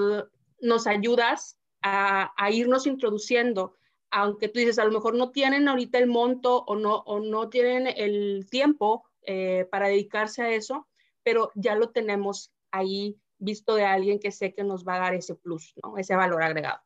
nos 0.60 0.86
ayudas 0.86 1.58
a, 1.82 2.32
a, 2.36 2.50
irnos 2.50 2.86
introduciendo 2.86 3.74
aunque 4.10 4.48
tú 4.48 4.60
dices, 4.60 4.78
a 4.78 4.84
lo 4.84 4.92
mejor 4.92 5.14
no 5.14 5.30
tienen 5.30 5.68
ahorita 5.68 5.98
el 5.98 6.06
monto 6.06 6.64
o 6.66 6.76
no, 6.76 6.96
o 6.96 7.20
no 7.20 7.48
tienen 7.48 7.86
el 7.86 8.46
tiempo 8.50 9.04
eh, 9.22 9.66
para 9.70 9.88
dedicarse 9.88 10.42
a 10.42 10.50
eso, 10.50 10.88
pero 11.22 11.50
ya 11.54 11.74
lo 11.74 11.90
tenemos 11.90 12.52
ahí 12.70 13.18
visto 13.38 13.74
de 13.74 13.84
alguien 13.84 14.18
que 14.18 14.32
sé 14.32 14.54
que 14.54 14.64
nos 14.64 14.86
va 14.86 14.96
a 14.96 15.00
dar 15.00 15.14
ese 15.14 15.34
plus, 15.34 15.74
¿no? 15.82 15.98
ese 15.98 16.16
valor 16.16 16.42
agregado. 16.42 16.80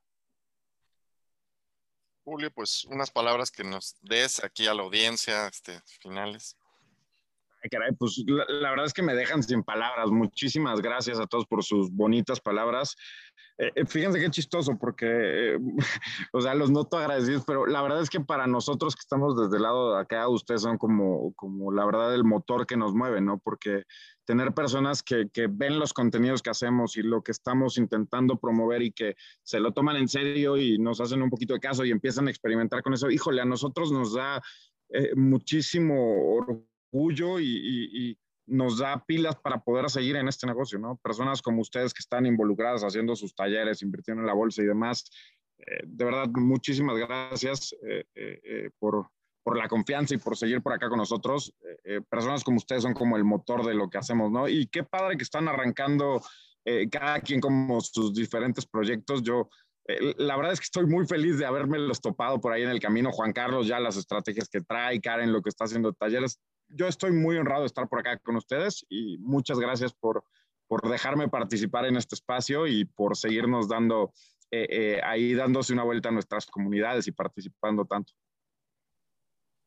Julio, 2.24 2.52
pues 2.52 2.84
unas 2.84 3.10
palabras 3.10 3.50
que 3.50 3.64
nos 3.64 3.96
des 4.00 4.42
aquí 4.44 4.66
a 4.66 4.74
la 4.74 4.82
audiencia, 4.82 5.48
este, 5.48 5.80
finales. 6.00 6.56
Ay, 7.62 7.70
caray, 7.70 7.92
pues 7.92 8.20
la, 8.26 8.70
verdad 8.70 8.86
es 8.86 8.92
que 8.92 9.02
me 9.02 9.14
dejan 9.14 9.40
sin 9.40 9.62
palabras. 9.62 10.10
Muchísimas 10.10 10.80
gracias 10.80 11.20
a 11.20 11.26
todos 11.28 11.46
por 11.46 11.62
sus 11.62 11.92
bonitas 11.92 12.40
palabras. 12.40 12.96
Eh, 13.56 13.70
eh, 13.76 13.86
fíjense 13.86 14.18
qué 14.18 14.30
chistoso, 14.30 14.76
porque, 14.76 15.06
eh, 15.06 15.58
o 16.32 16.40
sea, 16.40 16.54
los 16.54 16.72
noto 16.72 16.98
agradecidos, 16.98 17.44
pero 17.46 17.66
la 17.66 17.80
verdad 17.80 18.00
es 18.00 18.10
que 18.10 18.18
para 18.18 18.48
nosotros 18.48 18.96
que 18.96 19.00
estamos 19.00 19.36
desde 19.36 19.58
el 19.58 19.62
lado 19.62 19.94
de 19.94 20.00
acá, 20.00 20.28
ustedes 20.28 20.62
son 20.62 20.76
como, 20.76 21.32
como 21.34 21.70
la 21.70 21.86
verdad 21.86 22.12
el 22.12 22.24
motor 22.24 22.66
que 22.66 22.76
nos 22.76 22.94
mueve, 22.94 23.20
¿no? 23.20 23.38
Porque 23.38 23.84
tener 24.24 24.54
personas 24.54 25.04
que, 25.04 25.28
que 25.32 25.46
ven 25.48 25.78
los 25.78 25.92
contenidos 25.92 26.42
que 26.42 26.50
hacemos 26.50 26.96
y 26.96 27.02
lo 27.02 27.22
que 27.22 27.30
estamos 27.30 27.78
intentando 27.78 28.38
promover 28.38 28.82
y 28.82 28.90
que 28.90 29.14
se 29.44 29.60
lo 29.60 29.72
toman 29.72 29.96
en 29.98 30.08
serio 30.08 30.56
y 30.56 30.78
nos 30.78 31.00
hacen 31.00 31.22
un 31.22 31.30
poquito 31.30 31.54
de 31.54 31.60
caso 31.60 31.84
y 31.84 31.92
empiezan 31.92 32.26
a 32.26 32.30
experimentar 32.30 32.82
con 32.82 32.94
eso, 32.94 33.08
híjole, 33.08 33.40
a 33.40 33.44
nosotros 33.44 33.92
nos 33.92 34.14
da 34.14 34.42
muchísimo 35.14 36.34
orgullo 36.34 36.71
y, 36.92 38.18
nos 38.44 38.78
da 38.78 39.02
pilas 39.06 39.36
para 39.36 39.62
poder 39.62 39.88
seguir 39.88 40.16
en 40.16 40.26
este 40.26 40.48
negocio, 40.48 40.76
¿no? 40.76 40.96
Personas 40.96 41.40
como 41.40 41.62
ustedes 41.62 41.94
que 41.94 42.00
están 42.00 42.26
involucradas 42.26 42.82
haciendo 42.82 43.14
sus 43.14 43.34
talleres, 43.36 43.82
invirtiendo 43.82 44.20
en 44.20 44.26
la 44.26 44.34
bolsa 44.34 44.62
y 44.62 44.66
demás. 44.66 45.08
Eh, 45.58 45.84
de 45.86 46.04
verdad, 46.04 46.26
muchísimas 46.34 46.98
gracias 46.98 47.74
eh, 47.88 48.04
eh, 48.14 48.70
por, 48.80 49.08
por, 49.44 49.56
la 49.56 49.68
confianza 49.68 50.14
y 50.14 50.18
por 50.18 50.36
seguir 50.36 50.60
por 50.60 50.72
acá 50.72 50.88
con 50.88 50.98
nosotros. 50.98 51.54
personas 52.10 52.42
como 52.42 52.56
ustedes 52.56 52.82
son 52.82 52.94
como 52.94 53.16
el 53.16 53.24
motor 53.24 53.64
de 53.64 53.74
lo 53.74 53.88
que 53.88 53.98
hacemos, 53.98 54.30
¿no? 54.32 54.48
Y 54.48 54.66
qué 54.66 54.82
padre 54.82 55.16
que 55.16 55.22
están 55.22 55.46
arrancando 55.48 56.20
cada 56.90 57.20
quien 57.20 57.40
como 57.40 57.80
sus 57.80 58.12
diferentes 58.12 58.66
proyectos. 58.66 59.22
Yo 59.22 59.48
la 60.16 60.36
verdad 60.36 60.52
es 60.52 60.60
que 60.60 60.64
estoy 60.64 60.86
muy 60.86 61.06
feliz 61.06 61.38
de 61.38 61.46
haberme 61.46 61.78
los 61.78 62.00
topado 62.00 62.40
por 62.40 62.52
ahí 62.52 62.62
en 62.62 62.70
el 62.70 62.80
camino. 62.80 63.12
Juan 63.12 63.32
Carlos, 63.32 63.66
ya 63.66 63.80
las 63.80 63.96
estrategias 63.96 64.48
que 64.48 64.60
trae, 64.60 65.00
Karen, 65.00 65.32
lo 65.32 65.42
que 65.42 65.48
está 65.48 65.64
haciendo 65.64 65.92
talleres, 65.92 66.40
yo 66.72 66.86
estoy 66.88 67.12
muy 67.12 67.36
honrado 67.36 67.62
de 67.62 67.66
estar 67.66 67.88
por 67.88 68.00
acá 68.00 68.18
con 68.18 68.36
ustedes 68.36 68.84
y 68.88 69.18
muchas 69.18 69.58
gracias 69.58 69.92
por, 69.92 70.24
por 70.66 70.88
dejarme 70.88 71.28
participar 71.28 71.86
en 71.86 71.96
este 71.96 72.14
espacio 72.14 72.66
y 72.66 72.84
por 72.84 73.16
seguirnos 73.16 73.68
dando 73.68 74.12
eh, 74.50 74.66
eh, 74.70 75.00
ahí 75.02 75.34
dándose 75.34 75.72
una 75.72 75.82
vuelta 75.82 76.08
a 76.08 76.12
nuestras 76.12 76.46
comunidades 76.46 77.06
y 77.06 77.12
participando 77.12 77.84
tanto. 77.84 78.12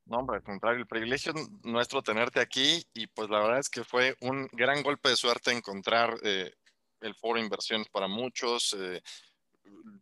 No, 0.06 0.20
hombre, 0.20 0.38
al 0.38 0.44
contrario, 0.44 0.80
el 0.80 0.88
privilegio 0.88 1.34
nuestro 1.64 2.04
tenerte 2.04 2.40
aquí 2.40 2.84
y 2.94 3.08
pues 3.08 3.30
la 3.30 3.40
verdad 3.40 3.60
es 3.60 3.70
que 3.70 3.84
fue 3.84 4.16
un 4.22 4.48
gran 4.52 4.84
golpe 4.84 5.10
de 5.10 5.16
suerte 5.16 5.52
encontrar 5.52 6.16
eh, 6.24 6.54
el 7.02 7.16
foro 7.16 7.40
Inversiones 7.40 7.90
para 7.90 8.08
muchos, 8.08 8.76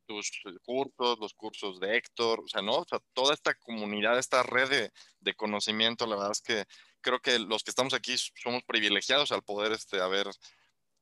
tus 0.06 0.32
cursos, 0.64 1.20
los 1.20 1.34
cursos 1.34 1.80
de 1.80 1.98
Héctor, 1.98 2.42
o 2.42 2.48
sea, 2.48 2.62
¿no? 2.62 2.78
O 2.78 2.86
sea, 2.88 3.00
toda 3.14 3.34
esta 3.34 3.54
comunidad, 3.56 4.18
esta 4.20 4.44
red 4.44 4.70
de, 4.70 4.92
de 5.20 5.34
conocimiento, 5.36 6.06
la 6.06 6.16
verdad 6.16 6.32
es 6.32 6.42
que 6.42 6.66
creo 7.02 7.20
que 7.20 7.40
los 7.40 7.64
que 7.64 7.72
estamos 7.72 7.94
aquí 7.94 8.16
somos 8.18 8.64
privilegiados 8.64 9.32
al 9.32 9.44
poder 9.44 9.72
este, 9.74 10.02
haber 10.02 10.28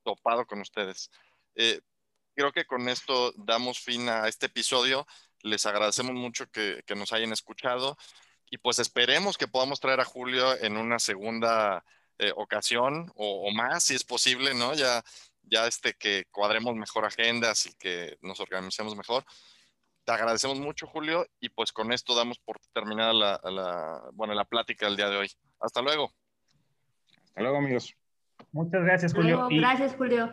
topado 0.04 0.46
con 0.46 0.62
ustedes. 0.62 1.10
Eh, 1.56 1.82
creo 2.36 2.52
que 2.52 2.66
con 2.66 2.90
esto 2.90 3.34
damos 3.38 3.80
fin 3.80 4.10
a 4.10 4.28
este 4.28 4.48
episodio. 4.48 5.06
Les 5.42 5.66
agradecemos 5.66 6.14
mucho 6.14 6.48
que, 6.50 6.84
que 6.86 6.96
nos 6.96 7.14
hayan 7.14 7.34
escuchado 7.34 7.98
y 8.50 8.58
pues 8.58 8.80
esperemos 8.80 9.38
que 9.38 9.48
podamos 9.48 9.80
traer 9.80 10.02
a 10.02 10.06
Julio 10.06 10.56
en 10.62 10.78
una 10.78 11.00
segunda 11.00 11.84
eh, 12.18 12.34
ocasión 12.36 13.12
o, 13.16 13.48
o, 13.48 13.52
más, 13.52 13.86
si 13.86 13.96
es 13.96 14.04
posible, 14.04 14.54
¿no? 14.54 14.74
Ya, 14.74 15.04
ya 15.44 15.68
este, 15.68 15.94
que 15.94 16.26
cuadremos 16.32 16.76
mejor 16.76 17.06
agendas 17.06 17.66
y 17.66 17.74
que 17.76 18.18
nos 18.22 18.40
organicemos 18.40 18.96
mejor. 18.96 19.24
Te 20.04 20.12
agradecemos 20.12 20.60
mucho, 20.60 20.88
Julio, 20.88 21.26
y 21.40 21.50
pues 21.50 21.72
con 21.72 21.92
esto 21.92 22.16
damos 22.16 22.40
por 22.40 22.60
terminada 22.74 23.14
la, 23.14 23.40
la, 23.44 24.02
bueno, 24.14 24.34
la 24.34 24.46
plática 24.46 24.88
del 24.88 24.98
día 24.98 25.10
de 25.10 25.18
hoy. 25.18 25.32
Hasta 25.60 25.82
luego. 25.82 26.12
Hasta 27.28 27.42
luego, 27.42 27.58
amigos. 27.58 27.96
Muchas 28.52 28.84
gracias, 28.84 29.14
Julio. 29.14 29.48
Gracias, 29.50 29.96
Julio. 29.96 30.32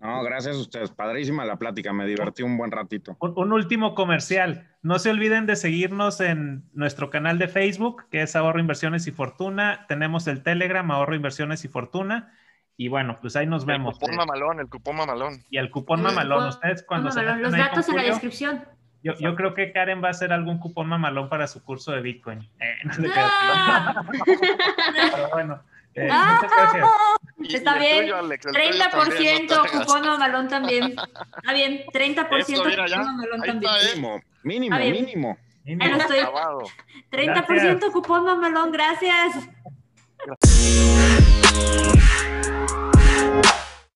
No, 0.00 0.22
gracias 0.22 0.56
a 0.56 0.60
ustedes. 0.60 0.90
Padrísima 0.90 1.44
la 1.44 1.56
plática, 1.56 1.92
me 1.92 2.06
divertí 2.06 2.42
un 2.42 2.56
buen 2.56 2.70
ratito. 2.70 3.16
Un, 3.18 3.52
último 3.52 3.94
comercial. 3.94 4.68
No 4.82 4.98
se 4.98 5.10
olviden 5.10 5.46
de 5.46 5.56
seguirnos 5.56 6.20
en 6.20 6.64
nuestro 6.74 7.10
canal 7.10 7.38
de 7.38 7.48
Facebook, 7.48 8.04
que 8.10 8.22
es 8.22 8.36
Ahorro 8.36 8.60
Inversiones 8.60 9.06
y 9.06 9.12
Fortuna. 9.12 9.86
Tenemos 9.88 10.26
el 10.26 10.42
Telegram, 10.42 10.88
Ahorro 10.90 11.14
Inversiones 11.14 11.64
y 11.64 11.68
Fortuna. 11.68 12.32
Y 12.76 12.88
bueno, 12.88 13.18
pues 13.20 13.36
ahí 13.36 13.46
nos 13.46 13.64
vemos. 13.64 13.94
El 13.94 14.00
cupón 14.00 14.14
eh. 14.14 14.16
mamalón, 14.16 14.60
el 14.60 14.68
cupón 14.68 14.96
mamalón. 14.96 15.42
Y 15.50 15.58
el 15.58 15.70
cupón 15.70 16.02
mamalón. 16.02 16.48
Ustedes 16.48 16.82
cuando 16.82 17.10
se 17.10 17.22
Los 17.22 17.52
datos 17.52 17.88
en 17.88 17.96
la 17.96 18.02
descripción. 18.02 18.64
Yo, 19.02 19.14
yo, 19.18 19.36
creo 19.36 19.54
que 19.54 19.72
Karen 19.72 20.02
va 20.02 20.08
a 20.08 20.10
hacer 20.10 20.32
algún 20.32 20.58
cupón 20.58 20.88
mamalón 20.88 21.28
para 21.28 21.46
su 21.46 21.62
curso 21.62 21.92
de 21.92 22.00
Bitcoin. 22.00 22.40
Eh, 22.58 22.74
no 22.84 22.92
sé 22.92 23.08
¡Ah! 23.14 24.04
Pero 25.14 25.28
bueno, 25.30 25.62
eh, 25.94 26.08
¡Ah! 26.10 26.40
muchas 26.42 26.56
gracias. 26.56 26.88
Está 27.54 27.78
bien. 27.78 28.00
tuyo, 28.00 28.16
Alex, 28.16 28.46
el 28.46 28.52
tuyo 28.52 28.90
también, 28.90 29.48
30% 29.48 29.56
no 29.56 29.64
cupón 29.80 30.02
mamalón 30.02 30.48
también. 30.48 30.96
Está 31.36 31.52
bien, 31.52 31.84
30% 31.92 32.38
Eso, 32.38 32.64
mira, 32.64 32.84
cupón 32.86 33.04
mamalón 33.04 33.42
Ahí 33.42 33.48
también. 33.48 33.72
está, 33.72 33.92
¿eh? 33.92 33.94
Mínimo, 34.42 34.76
mínimo, 34.76 35.38
mínimo. 35.64 35.90
Lo 35.90 35.96
estoy. 35.96 36.18
Acabado. 36.18 36.62
30% 37.12 37.92
cupón 37.92 38.24
mamalón, 38.24 38.72
gracias. 38.72 39.48